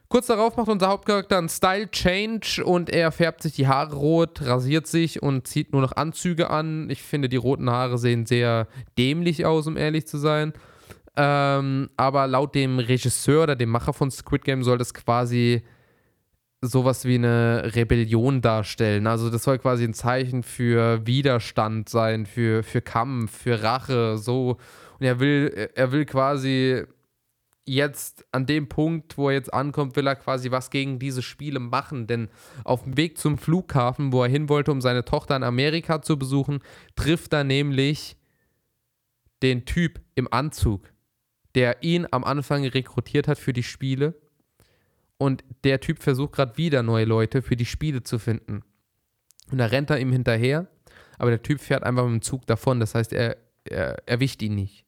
Kurz 0.10 0.28
darauf 0.28 0.58
macht 0.58 0.68
unser 0.68 0.90
Hauptcharakter 0.90 1.38
einen 1.38 1.48
Style 1.48 1.90
Change 1.90 2.66
und 2.66 2.90
er 2.90 3.14
färbt 3.14 3.44
sich 3.44 3.54
die 3.54 3.68
Haare 3.68 3.96
rot, 3.96 4.42
rasiert 4.42 4.88
sich 4.88 5.24
und 5.24 5.48
zieht 5.48 5.72
nur 5.72 5.82
noch 5.82 5.96
Anzüge 5.96 6.50
an. 6.50 6.90
Ich 6.90 7.02
finde, 7.02 7.30
die 7.30 7.38
roten 7.38 7.70
Haare 7.70 7.98
sehen 7.98 8.26
sehr 8.26 8.68
dämlich 8.98 9.46
aus, 9.46 9.68
um 9.68 9.78
ehrlich 9.78 10.06
zu 10.06 10.18
sein. 10.18 10.52
Ähm, 11.18 11.90
aber 11.96 12.28
laut 12.28 12.56
dem 12.56 12.80
Regisseur 12.80 13.44
oder 13.44 13.56
dem 13.56 13.70
Macher 13.70 13.94
von 13.94 14.12
Squid 14.12 14.44
Game 14.44 14.64
soll 14.64 14.78
das 14.78 14.94
quasi 14.94 15.64
sowas 16.62 17.06
wie 17.06 17.16
eine 17.16 17.72
Rebellion 17.76 18.42
darstellen. 18.42 19.08
Also 19.08 19.30
das 19.30 19.44
soll 19.44 19.60
quasi 19.60 19.84
ein 19.84 19.94
Zeichen 19.94 20.44
für 20.44 21.06
Widerstand 21.06 21.90
sein, 21.90 22.26
für, 22.26 22.64
für 22.64 22.82
Kampf, 22.82 23.38
für 23.44 23.64
Rache, 23.64 24.18
so. 24.18 24.58
Und 25.00 25.06
er 25.06 25.20
will, 25.20 25.70
er 25.76 25.92
will 25.92 26.06
quasi 26.06 26.84
jetzt 27.68 28.26
an 28.32 28.46
dem 28.46 28.70
Punkt, 28.70 29.18
wo 29.18 29.30
er 29.30 29.36
jetzt 29.36 29.54
ankommt, 29.54 29.96
will 29.96 30.08
er 30.08 30.16
quasi 30.16 30.52
was 30.52 30.70
gegen 30.70 31.00
diese 31.00 31.22
Spiele 31.22 31.60
machen. 31.60 32.08
Denn 32.08 32.30
auf 32.64 32.84
dem 32.84 32.98
Weg 32.98 33.18
zum 33.18 33.38
Flughafen, 33.38 34.12
wo 34.12 34.24
er 34.24 34.30
hin 34.30 34.50
wollte, 34.50 34.72
um 34.72 34.82
seine 34.82 35.06
Tochter 35.06 35.36
in 35.36 35.44
Amerika 35.44 36.02
zu 36.02 36.18
besuchen, 36.18 36.60
trifft 36.96 37.34
er 37.34 37.44
nämlich 37.44 38.18
den 39.42 39.66
Typ 39.66 40.00
im 40.16 40.32
Anzug 40.32 40.90
der 41.56 41.82
ihn 41.82 42.08
am 42.12 42.24
Anfang 42.24 42.66
rekrutiert 42.66 43.28
hat 43.28 43.40
für 43.40 43.54
die 43.54 43.64
Spiele. 43.64 44.14
Und 45.18 45.44
der 45.64 45.80
Typ 45.80 46.04
versucht 46.04 46.34
gerade 46.34 46.58
wieder 46.58 46.84
neue 46.84 47.06
Leute 47.06 47.42
für 47.42 47.56
die 47.56 47.66
Spiele 47.66 48.04
zu 48.04 48.20
finden. 48.20 48.64
Und 49.52 49.58
da 49.60 49.68
rennt 49.68 49.90
er 49.90 50.00
ihm 50.00 50.12
hinterher, 50.12 50.68
aber 51.18 51.30
der 51.30 51.42
Typ 51.42 51.62
fährt 51.62 51.84
einfach 51.84 52.04
mit 52.04 52.14
dem 52.14 52.22
Zug 52.22 52.46
davon. 52.46 52.80
Das 52.80 52.96
heißt, 52.96 53.14
er, 53.14 53.38
er 53.64 53.98
erwischt 54.06 54.42
ihn 54.42 54.56
nicht. 54.56 54.86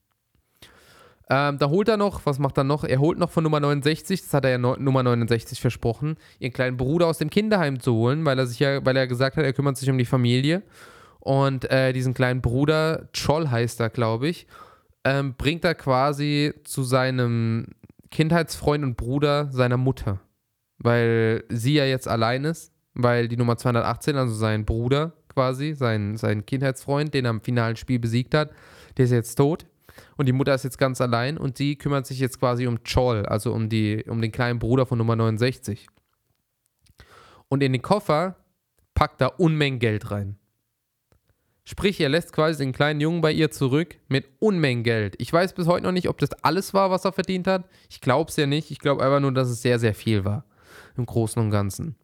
Ähm, 1.30 1.58
da 1.58 1.70
holt 1.70 1.90
er 1.90 1.98
noch, 1.98 2.26
was 2.26 2.40
macht 2.40 2.58
er 2.58 2.64
noch? 2.64 2.84
Er 2.84 3.00
holt 3.00 3.18
noch 3.18 3.30
von 3.30 3.44
Nummer 3.44 3.60
69, 3.60 4.22
das 4.22 4.34
hat 4.34 4.46
er 4.46 4.52
ja 4.52 4.58
no, 4.58 4.78
Nummer 4.78 5.04
69 5.04 5.60
versprochen, 5.60 6.16
ihren 6.40 6.54
kleinen 6.54 6.78
Bruder 6.78 7.08
aus 7.08 7.18
dem 7.18 7.30
Kinderheim 7.30 7.82
zu 7.82 7.94
holen, 7.94 8.24
weil 8.24 8.40
er 8.40 8.48
sich 8.48 8.60
ja, 8.60 8.86
weil 8.86 8.96
er 8.96 9.08
gesagt 9.08 9.36
hat, 9.36 9.44
er 9.44 9.52
kümmert 9.52 9.76
sich 9.76 9.90
um 9.90 9.98
die 9.98 10.06
Familie. 10.06 10.64
Und 11.20 11.70
äh, 11.70 11.92
diesen 11.92 12.14
kleinen 12.14 12.42
Bruder, 12.42 13.10
Choll 13.12 13.50
heißt 13.50 13.82
er, 13.82 13.90
glaube 13.90 14.30
ich, 14.30 14.48
ähm, 15.08 15.36
bringt 15.38 15.64
er 15.64 15.74
quasi 15.74 16.54
zu 16.66 16.84
seinem 16.84 17.68
Kindheitsfreund 18.12 18.84
und 18.84 18.98
Bruder 18.98 19.50
seiner 19.52 19.78
Mutter. 19.78 20.20
Weil 20.80 21.46
sie 21.50 21.76
ja 21.76 21.86
jetzt 21.86 22.08
allein 22.08 22.44
ist, 22.44 22.74
weil 22.94 23.28
die 23.28 23.38
Nummer 23.38 23.58
218, 23.58 24.18
also 24.18 24.34
sein 24.34 24.66
Bruder 24.66 25.14
quasi, 25.30 25.74
sein, 25.74 26.18
sein 26.18 26.46
Kindheitsfreund, 26.46 27.14
den 27.14 27.26
er 27.26 27.32
im 27.32 27.42
finalen 27.42 27.78
Spiel 27.78 28.00
besiegt 28.00 28.34
hat, 28.34 28.52
der 28.98 29.06
ist 29.06 29.12
jetzt 29.12 29.36
tot 29.36 29.66
und 30.18 30.26
die 30.26 30.34
Mutter 30.34 30.54
ist 30.54 30.64
jetzt 30.64 30.78
ganz 30.78 31.00
allein 31.00 31.38
und 31.38 31.58
die 31.60 31.78
kümmert 31.78 32.06
sich 32.06 32.20
jetzt 32.20 32.40
quasi 32.40 32.68
um 32.68 32.84
Chol, 32.84 33.26
also 33.26 33.54
um, 33.54 33.70
die, 33.70 34.04
um 34.08 34.22
den 34.22 34.32
kleinen 34.32 34.60
Bruder 34.60 34.86
von 34.86 34.98
Nummer 34.98 35.16
69. 35.16 35.88
Und 37.48 37.64
in 37.64 37.72
den 37.72 37.82
Koffer 37.82 38.36
packt 38.94 39.22
er 39.22 39.40
Unmengen 39.40 39.80
Geld 39.80 40.12
rein. 40.12 40.38
Sprich, 41.70 42.00
er 42.00 42.08
lässt 42.08 42.32
quasi 42.32 42.64
den 42.64 42.72
kleinen 42.72 43.02
Jungen 43.02 43.20
bei 43.20 43.34
ihr 43.34 43.52
zurück 43.52 43.98
mit 44.08 44.26
Unmengen 44.40 44.86
Geld. 44.86 45.16
Ich 45.18 45.34
weiß 45.34 45.52
bis 45.52 45.68
heute 45.68 45.84
noch 45.84 45.92
nicht, 45.92 46.08
ob 46.08 46.18
das 46.18 46.32
alles 46.42 46.74
war, 46.74 46.92
was 46.92 47.04
er 47.04 47.12
verdient 47.12 47.46
hat. 47.46 47.66
Ich 47.90 48.00
glaube 48.00 48.30
es 48.30 48.38
ja 48.38 48.46
nicht. 48.46 48.72
Ich 48.72 48.80
glaube 48.80 49.04
einfach 49.04 49.20
nur, 49.20 49.34
dass 49.34 49.50
es 49.50 49.62
sehr, 49.62 49.78
sehr 49.78 49.94
viel 49.94 50.24
war. 50.24 50.46
Im 50.96 51.06
Großen 51.06 51.42
und 51.42 51.52
Ganzen. 51.52 51.98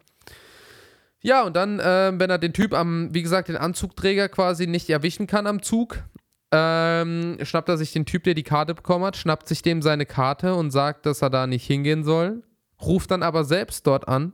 Ja, 1.22 1.44
und 1.44 1.56
dann, 1.56 1.80
äh, 1.80 2.12
wenn 2.14 2.30
er 2.30 2.40
den 2.40 2.52
Typ 2.52 2.74
am, 2.74 3.14
wie 3.14 3.22
gesagt, 3.22 3.48
den 3.48 3.56
Anzugträger 3.56 4.28
quasi 4.28 4.68
nicht 4.68 4.90
erwischen 4.90 5.28
kann 5.28 5.48
am 5.48 5.62
Zug, 5.62 6.04
ähm, 6.52 7.38
schnappt 7.42 7.70
er 7.70 7.78
sich 7.78 7.94
den 7.94 8.06
Typ, 8.06 8.26
der 8.26 8.34
die 8.34 8.44
Karte 8.44 8.76
bekommen 8.76 9.06
hat, 9.06 9.16
schnappt 9.16 9.48
sich 9.48 9.62
dem 9.62 9.82
seine 9.82 10.06
Karte 10.06 10.56
und 10.56 10.72
sagt, 10.72 11.06
dass 11.06 11.22
er 11.22 11.30
da 11.30 11.48
nicht 11.48 11.66
hingehen 11.66 12.04
soll, 12.04 12.44
ruft 12.82 13.12
dann 13.12 13.24
aber 13.24 13.46
selbst 13.46 13.88
dort 13.88 14.10
an, 14.10 14.34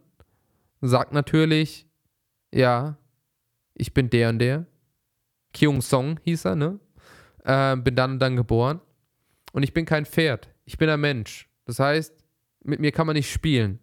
sagt 0.82 1.14
natürlich, 1.14 1.86
ja, 2.52 2.98
ich 3.76 3.94
bin 3.94 4.10
der 4.10 4.30
und 4.30 4.40
der. 4.40 4.66
Kyung 5.60 5.82
Song 5.82 6.20
hieß 6.24 6.45
er, 6.45 6.55
ne? 6.55 6.80
Äh, 7.43 7.76
bin 7.78 7.95
dann 7.95 8.14
und 8.14 8.20
dann 8.20 8.36
geboren. 8.36 8.82
Und 9.51 9.64
ich 9.64 9.74
bin 9.74 9.86
kein 9.86 10.05
Pferd, 10.05 10.49
ich 10.66 10.78
bin 10.78 10.89
ein 10.89 10.99
Mensch. 10.99 11.49
Das 11.66 11.80
heißt, 11.80 12.14
mit 12.64 12.80
mir 12.80 12.91
kann 12.91 13.07
man 13.07 13.16
nicht 13.16 13.32
spielen. 13.32 13.80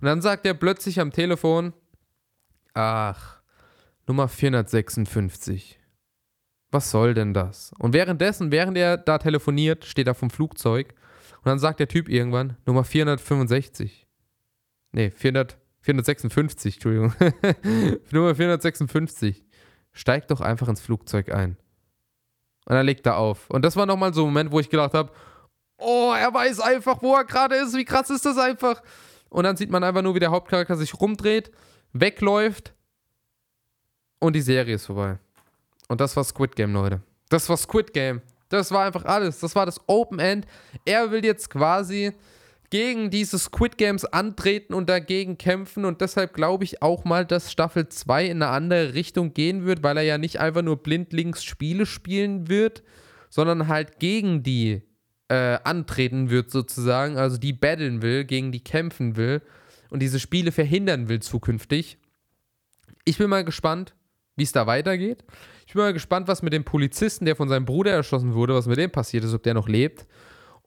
Und 0.00 0.06
dann 0.06 0.20
sagt 0.20 0.46
er 0.46 0.54
plötzlich 0.54 1.00
am 1.00 1.12
Telefon, 1.12 1.72
ach, 2.74 3.40
Nummer 4.06 4.28
456 4.28 5.78
was 6.70 6.90
soll 6.90 7.14
denn 7.14 7.34
das? 7.34 7.72
Und 7.78 7.92
währenddessen, 7.92 8.52
während 8.52 8.76
er 8.76 8.96
da 8.96 9.18
telefoniert, 9.18 9.84
steht 9.84 10.06
er 10.06 10.14
vom 10.14 10.30
Flugzeug 10.30 10.94
und 11.38 11.46
dann 11.46 11.58
sagt 11.58 11.80
der 11.80 11.88
Typ 11.88 12.08
irgendwann, 12.08 12.56
Nummer 12.66 12.84
465. 12.84 14.06
Nee, 14.92 15.10
400, 15.10 15.58
456, 15.80 16.74
Entschuldigung. 16.76 17.14
Nummer 18.10 18.34
456. 18.34 19.44
Steig 19.92 20.28
doch 20.28 20.40
einfach 20.40 20.68
ins 20.68 20.80
Flugzeug 20.80 21.32
ein. 21.32 21.56
Und 22.66 22.74
dann 22.74 22.86
legt 22.86 23.06
er 23.06 23.16
auf. 23.16 23.48
Und 23.50 23.64
das 23.64 23.76
war 23.76 23.86
nochmal 23.86 24.12
so 24.12 24.22
ein 24.22 24.26
Moment, 24.26 24.52
wo 24.52 24.60
ich 24.60 24.68
gedacht 24.68 24.94
habe, 24.94 25.10
oh, 25.78 26.12
er 26.16 26.32
weiß 26.32 26.60
einfach, 26.60 27.02
wo 27.02 27.14
er 27.14 27.24
gerade 27.24 27.56
ist. 27.56 27.74
Wie 27.74 27.84
krass 27.84 28.10
ist 28.10 28.26
das 28.26 28.36
einfach? 28.36 28.82
Und 29.30 29.44
dann 29.44 29.56
sieht 29.56 29.70
man 29.70 29.84
einfach 29.84 30.02
nur, 30.02 30.14
wie 30.14 30.20
der 30.20 30.30
Hauptcharakter 30.30 30.76
sich 30.76 30.94
rumdreht, 30.94 31.50
wegläuft 31.92 32.74
und 34.20 34.34
die 34.34 34.40
Serie 34.40 34.74
ist 34.74 34.86
vorbei. 34.86 35.18
Und 35.88 36.00
das 36.00 36.16
war 36.16 36.24
Squid 36.24 36.56
Game, 36.56 36.72
Leute. 36.72 37.00
Das 37.28 37.48
war 37.48 37.56
Squid 37.56 37.92
Game. 37.92 38.22
Das 38.48 38.70
war 38.70 38.84
einfach 38.84 39.04
alles. 39.04 39.40
Das 39.40 39.54
war 39.54 39.66
das 39.66 39.80
Open 39.86 40.18
End. 40.18 40.46
Er 40.84 41.10
will 41.10 41.24
jetzt 41.24 41.50
quasi 41.50 42.12
gegen 42.70 43.10
diese 43.10 43.38
Squid 43.38 43.78
Games 43.78 44.04
antreten 44.04 44.74
und 44.74 44.88
dagegen 44.88 45.38
kämpfen. 45.38 45.84
Und 45.84 46.00
deshalb 46.00 46.34
glaube 46.34 46.64
ich 46.64 46.82
auch 46.82 47.04
mal, 47.04 47.24
dass 47.24 47.50
Staffel 47.50 47.88
2 47.88 48.26
in 48.26 48.42
eine 48.42 48.48
andere 48.48 48.94
Richtung 48.94 49.32
gehen 49.34 49.64
wird, 49.64 49.82
weil 49.82 49.96
er 49.96 50.02
ja 50.02 50.18
nicht 50.18 50.40
einfach 50.40 50.62
nur 50.62 50.82
blindlings 50.82 51.44
Spiele 51.44 51.86
spielen 51.86 52.48
wird, 52.48 52.82
sondern 53.30 53.68
halt 53.68 53.98
gegen 53.98 54.42
die 54.42 54.82
äh, 55.28 55.58
antreten 55.64 56.30
wird, 56.30 56.50
sozusagen. 56.50 57.16
Also 57.16 57.38
die 57.38 57.52
battlen 57.52 58.02
will, 58.02 58.24
gegen 58.24 58.52
die 58.52 58.62
kämpfen 58.62 59.16
will 59.16 59.42
und 59.90 60.00
diese 60.00 60.20
Spiele 60.20 60.52
verhindern 60.52 61.08
will 61.08 61.20
zukünftig. 61.20 61.98
Ich 63.04 63.18
bin 63.18 63.30
mal 63.30 63.44
gespannt, 63.44 63.94
wie 64.36 64.42
es 64.42 64.52
da 64.52 64.66
weitergeht. 64.66 65.24
Ich 65.66 65.74
bin 65.74 65.82
mal 65.82 65.92
gespannt, 65.92 66.28
was 66.28 66.42
mit 66.42 66.52
dem 66.52 66.64
Polizisten, 66.64 67.24
der 67.24 67.36
von 67.36 67.48
seinem 67.48 67.64
Bruder 67.64 67.92
erschossen 67.92 68.34
wurde, 68.34 68.54
was 68.54 68.66
mit 68.66 68.78
dem 68.78 68.90
passiert 68.90 69.24
ist, 69.24 69.34
ob 69.34 69.42
der 69.42 69.54
noch 69.54 69.68
lebt. 69.68 70.06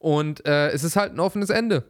Und 0.01 0.47
äh, 0.47 0.69
es 0.69 0.83
ist 0.83 0.95
halt 0.95 1.13
ein 1.13 1.19
offenes 1.19 1.51
Ende. 1.51 1.83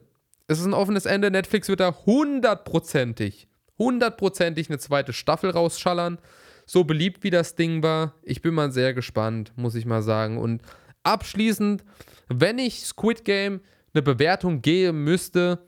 Es 0.46 0.60
ist 0.60 0.66
ein 0.66 0.74
offenes 0.74 1.06
Ende. 1.06 1.30
Netflix 1.30 1.68
wird 1.68 1.80
da 1.80 1.96
hundertprozentig, 2.04 3.48
hundertprozentig 3.78 4.68
eine 4.68 4.78
zweite 4.78 5.14
Staffel 5.14 5.48
rausschallern. 5.48 6.18
So 6.66 6.84
beliebt 6.84 7.24
wie 7.24 7.30
das 7.30 7.54
Ding 7.54 7.82
war. 7.82 8.14
Ich 8.22 8.42
bin 8.42 8.52
mal 8.52 8.70
sehr 8.70 8.92
gespannt, 8.92 9.52
muss 9.56 9.74
ich 9.74 9.86
mal 9.86 10.02
sagen. 10.02 10.36
Und 10.36 10.60
abschließend, 11.04 11.84
wenn 12.28 12.58
ich 12.58 12.84
Squid 12.84 13.24
Game 13.24 13.60
eine 13.94 14.02
Bewertung 14.02 14.60
geben 14.60 15.04
müsste, 15.04 15.66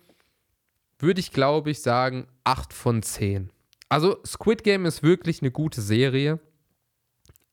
würde 0.98 1.20
ich 1.20 1.32
glaube 1.32 1.70
ich 1.70 1.80
sagen 1.80 2.26
8 2.44 2.74
von 2.74 3.02
10. 3.02 3.50
Also 3.88 4.18
Squid 4.26 4.64
Game 4.64 4.84
ist 4.84 5.02
wirklich 5.02 5.40
eine 5.40 5.50
gute 5.50 5.80
Serie. 5.80 6.40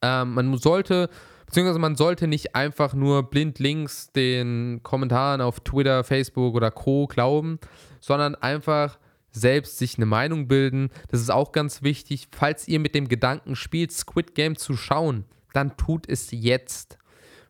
Ähm, 0.02 0.34
man 0.34 0.58
sollte, 0.58 1.08
beziehungsweise 1.52 1.80
man 1.80 1.96
sollte 1.96 2.28
nicht 2.28 2.56
einfach 2.56 2.94
nur 2.94 3.28
blind 3.28 3.58
links 3.58 4.10
den 4.10 4.80
Kommentaren 4.82 5.42
auf 5.42 5.60
Twitter, 5.60 6.02
Facebook 6.02 6.54
oder 6.54 6.70
Co. 6.70 7.06
glauben, 7.06 7.58
sondern 8.00 8.34
einfach 8.36 8.98
selbst 9.32 9.76
sich 9.76 9.98
eine 9.98 10.06
Meinung 10.06 10.48
bilden. 10.48 10.88
Das 11.08 11.20
ist 11.20 11.30
auch 11.30 11.52
ganz 11.52 11.82
wichtig. 11.82 12.28
Falls 12.32 12.68
ihr 12.68 12.80
mit 12.80 12.94
dem 12.94 13.06
Gedanken 13.06 13.54
spielt, 13.54 13.92
Squid 13.92 14.34
Game 14.34 14.56
zu 14.56 14.78
schauen, 14.78 15.26
dann 15.52 15.76
tut 15.76 16.08
es 16.08 16.30
jetzt. 16.30 16.96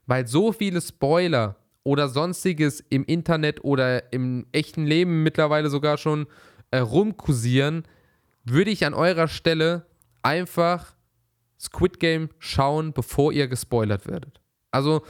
Weil 0.07 0.27
so 0.27 0.51
viele 0.51 0.81
Spoiler 0.81 1.55
oder 1.85 2.09
sonstiges 2.09 2.81
im 2.91 3.05
Internet 3.05 3.63
oder 3.63 4.13
im 4.13 4.47
echten 4.51 4.85
Leben 4.85 5.23
mittlerweile 5.23 5.71
sogar 5.71 5.97
schon 5.97 6.27
äh, 6.73 6.79
rumkursieren, 6.79 7.85
würde 8.43 8.73
ich 8.73 8.85
an 8.85 8.95
eurer 8.95 9.29
Stelle 9.29 9.87
einfach 10.23 10.97
Squid 11.63 12.01
Game 12.01 12.31
schauen, 12.39 12.93
bevor 12.93 13.33
ihr 13.33 13.47
gespoilert 13.47 14.07
werdet. 14.07 14.41
Also 14.73 15.03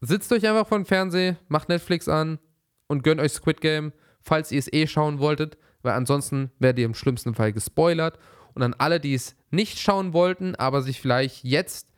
sitzt 0.00 0.32
euch 0.32 0.46
einfach 0.46 0.66
vor 0.66 0.78
dem 0.78 0.86
Fernseher, 0.86 1.36
macht 1.48 1.68
Netflix 1.68 2.08
an 2.08 2.38
und 2.86 3.02
gönnt 3.02 3.20
euch 3.20 3.32
Squid 3.32 3.60
Game, 3.60 3.92
falls 4.22 4.50
ihr 4.50 4.58
es 4.58 4.72
eh 4.72 4.86
schauen 4.86 5.18
wolltet, 5.18 5.58
weil 5.82 5.92
ansonsten 5.92 6.50
werdet 6.58 6.78
ihr 6.78 6.86
im 6.86 6.94
schlimmsten 6.94 7.34
Fall 7.34 7.52
gespoilert. 7.52 8.18
Und 8.54 8.62
an 8.62 8.74
alle, 8.74 8.98
die 8.98 9.14
es 9.14 9.36
nicht 9.50 9.78
schauen 9.78 10.12
wollten, 10.12 10.54
aber 10.56 10.82
sich 10.82 11.00
vielleicht 11.00 11.44
jetzt 11.44 11.88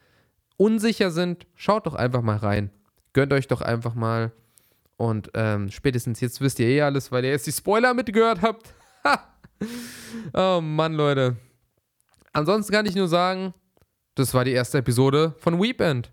unsicher 0.57 1.11
sind, 1.11 1.47
schaut 1.55 1.87
doch 1.87 1.95
einfach 1.95 2.23
mal 2.23 2.37
rein. 2.37 2.71
Gönnt 3.13 3.33
euch 3.33 3.47
doch 3.47 3.61
einfach 3.61 3.95
mal. 3.95 4.33
Und 4.97 5.31
ähm, 5.35 5.71
spätestens 5.71 6.21
jetzt 6.21 6.41
wisst 6.41 6.59
ihr 6.59 6.67
eh 6.67 6.83
alles, 6.83 7.11
weil 7.13 7.25
ihr 7.25 7.31
jetzt 7.31 7.47
die 7.47 7.53
Spoiler 7.53 7.95
mitgehört 7.95 8.43
habt. 8.43 8.75
oh 10.35 10.61
Mann, 10.61 10.95
Leute. 10.95 11.37
Ansonsten 12.33 12.73
kann 12.73 12.87
ich 12.87 12.95
nur 12.95 13.09
sagen, 13.09 13.55
das 14.15 14.35
war 14.35 14.45
die 14.45 14.53
erste 14.53 14.79
Episode 14.79 15.35
von 15.39 15.61
Weepend. 15.61 16.13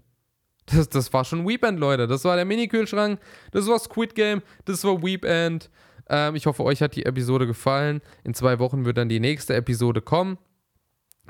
Das, 0.66 0.88
das 0.88 1.12
war 1.14 1.26
schon 1.26 1.48
Weepend, 1.48 1.80
Leute. 1.80 2.08
Das 2.08 2.24
war 2.26 2.36
der 2.36 2.46
Mini-Kühlschrank. 2.46 3.20
Das 3.52 3.68
war 3.68 3.80
Squid 3.80 4.14
Game. 4.14 4.42
Das 4.66 4.84
war 4.84 5.02
Weepend. 5.02 5.70
Ähm, 6.08 6.36
ich 6.36 6.46
hoffe, 6.46 6.64
euch 6.64 6.82
hat 6.82 6.96
die 6.96 7.06
Episode 7.06 7.48
gefallen. 7.48 8.02
In 8.24 8.34
zwei 8.34 8.60
Wochen 8.60 8.86
wird 8.86 8.98
dann 8.98 9.10
die 9.10 9.20
nächste 9.20 9.56
Episode 9.56 10.02
kommen. 10.02 10.38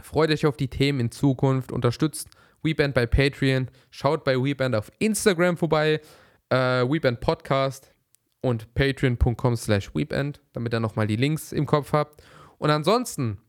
Freut 0.02 0.30
euch 0.30 0.46
auf 0.46 0.58
die 0.58 0.68
Themen 0.68 1.00
in 1.00 1.12
Zukunft. 1.12 1.72
Unterstützt 1.72 2.28
Weepend 2.64 2.94
bei 2.94 3.06
Patreon. 3.06 3.70
Schaut 3.91 4.24
bei 4.24 4.36
Weepend 4.36 4.76
auf 4.76 4.91
Instagram 5.00 5.58
vorbei. 5.58 6.02
Äh, 6.50 6.58
Weepend 6.58 7.20
Podcast 7.20 7.94
und 8.41 8.74
patreon.com 8.74 9.56
slash 9.56 9.94
weepend, 9.94 10.41
damit 10.54 10.74
ihr 10.74 10.80
nochmal 10.80 11.08
die 11.08 11.16
Links 11.16 11.52
im 11.52 11.66
Kopf 11.66 11.94
habt. 11.94 12.24
Und 12.58 12.70
ansonsten 12.70 13.40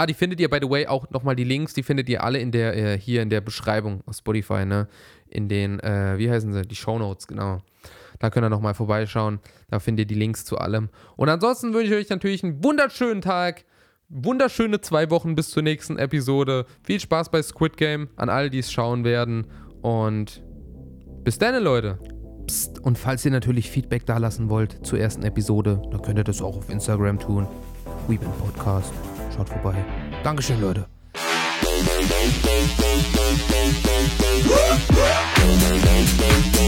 Ah, 0.00 0.06
die 0.06 0.14
findet 0.14 0.40
ihr, 0.40 0.48
by 0.48 0.60
the 0.62 0.70
way, 0.70 0.86
auch 0.86 1.10
nochmal 1.10 1.36
die 1.36 1.44
Links, 1.44 1.74
die 1.74 1.82
findet 1.82 2.08
ihr 2.08 2.24
alle 2.24 2.38
in 2.38 2.52
der, 2.52 2.74
äh, 2.74 2.98
hier 2.98 3.20
in 3.20 3.28
der 3.28 3.42
Beschreibung 3.42 4.00
auf 4.06 4.16
Spotify, 4.16 4.64
ne? 4.64 4.88
In 5.28 5.50
den, 5.50 5.78
äh, 5.80 6.16
wie 6.16 6.30
heißen 6.30 6.54
sie? 6.54 6.62
Die 6.62 6.74
Show 6.74 6.98
Notes, 6.98 7.26
genau. 7.26 7.60
Da 8.18 8.30
könnt 8.30 8.46
ihr 8.46 8.48
nochmal 8.48 8.72
vorbeischauen. 8.72 9.40
Da 9.68 9.78
findet 9.78 10.04
ihr 10.04 10.14
die 10.14 10.18
Links 10.18 10.46
zu 10.46 10.56
allem. 10.56 10.88
Und 11.16 11.28
ansonsten 11.28 11.74
wünsche 11.74 11.92
ich 11.92 12.00
euch 12.00 12.08
natürlich 12.08 12.42
einen 12.42 12.64
wunderschönen 12.64 13.20
Tag. 13.20 13.66
Wunderschöne 14.08 14.80
zwei 14.80 15.10
Wochen 15.10 15.34
bis 15.34 15.50
zur 15.50 15.62
nächsten 15.62 15.98
Episode. 15.98 16.64
Viel 16.82 16.98
Spaß 16.98 17.30
bei 17.30 17.42
Squid 17.42 17.76
Game 17.76 18.08
an 18.16 18.30
alle, 18.30 18.48
die 18.48 18.60
es 18.60 18.72
schauen 18.72 19.04
werden. 19.04 19.48
Und 19.82 20.42
bis 21.24 21.36
dann, 21.36 21.62
Leute. 21.62 21.98
Psst. 22.46 22.78
Und 22.80 22.96
falls 22.96 23.26
ihr 23.26 23.32
natürlich 23.32 23.70
Feedback 23.70 24.06
da 24.06 24.16
lassen 24.16 24.48
wollt 24.48 24.78
zur 24.82 24.98
ersten 24.98 25.24
Episode, 25.24 25.82
dann 25.90 26.00
könnt 26.00 26.18
ihr 26.18 26.24
das 26.24 26.40
auch 26.40 26.56
auf 26.56 26.70
Instagram 26.70 27.18
tun. 27.18 27.46
Weebin 28.08 28.32
Podcast. 28.38 28.94
Schaut 29.40 29.48
vorbei. 29.48 29.84
Dankeschön, 30.22 30.60
Leute. 30.60 30.86
Woo! 34.44 36.59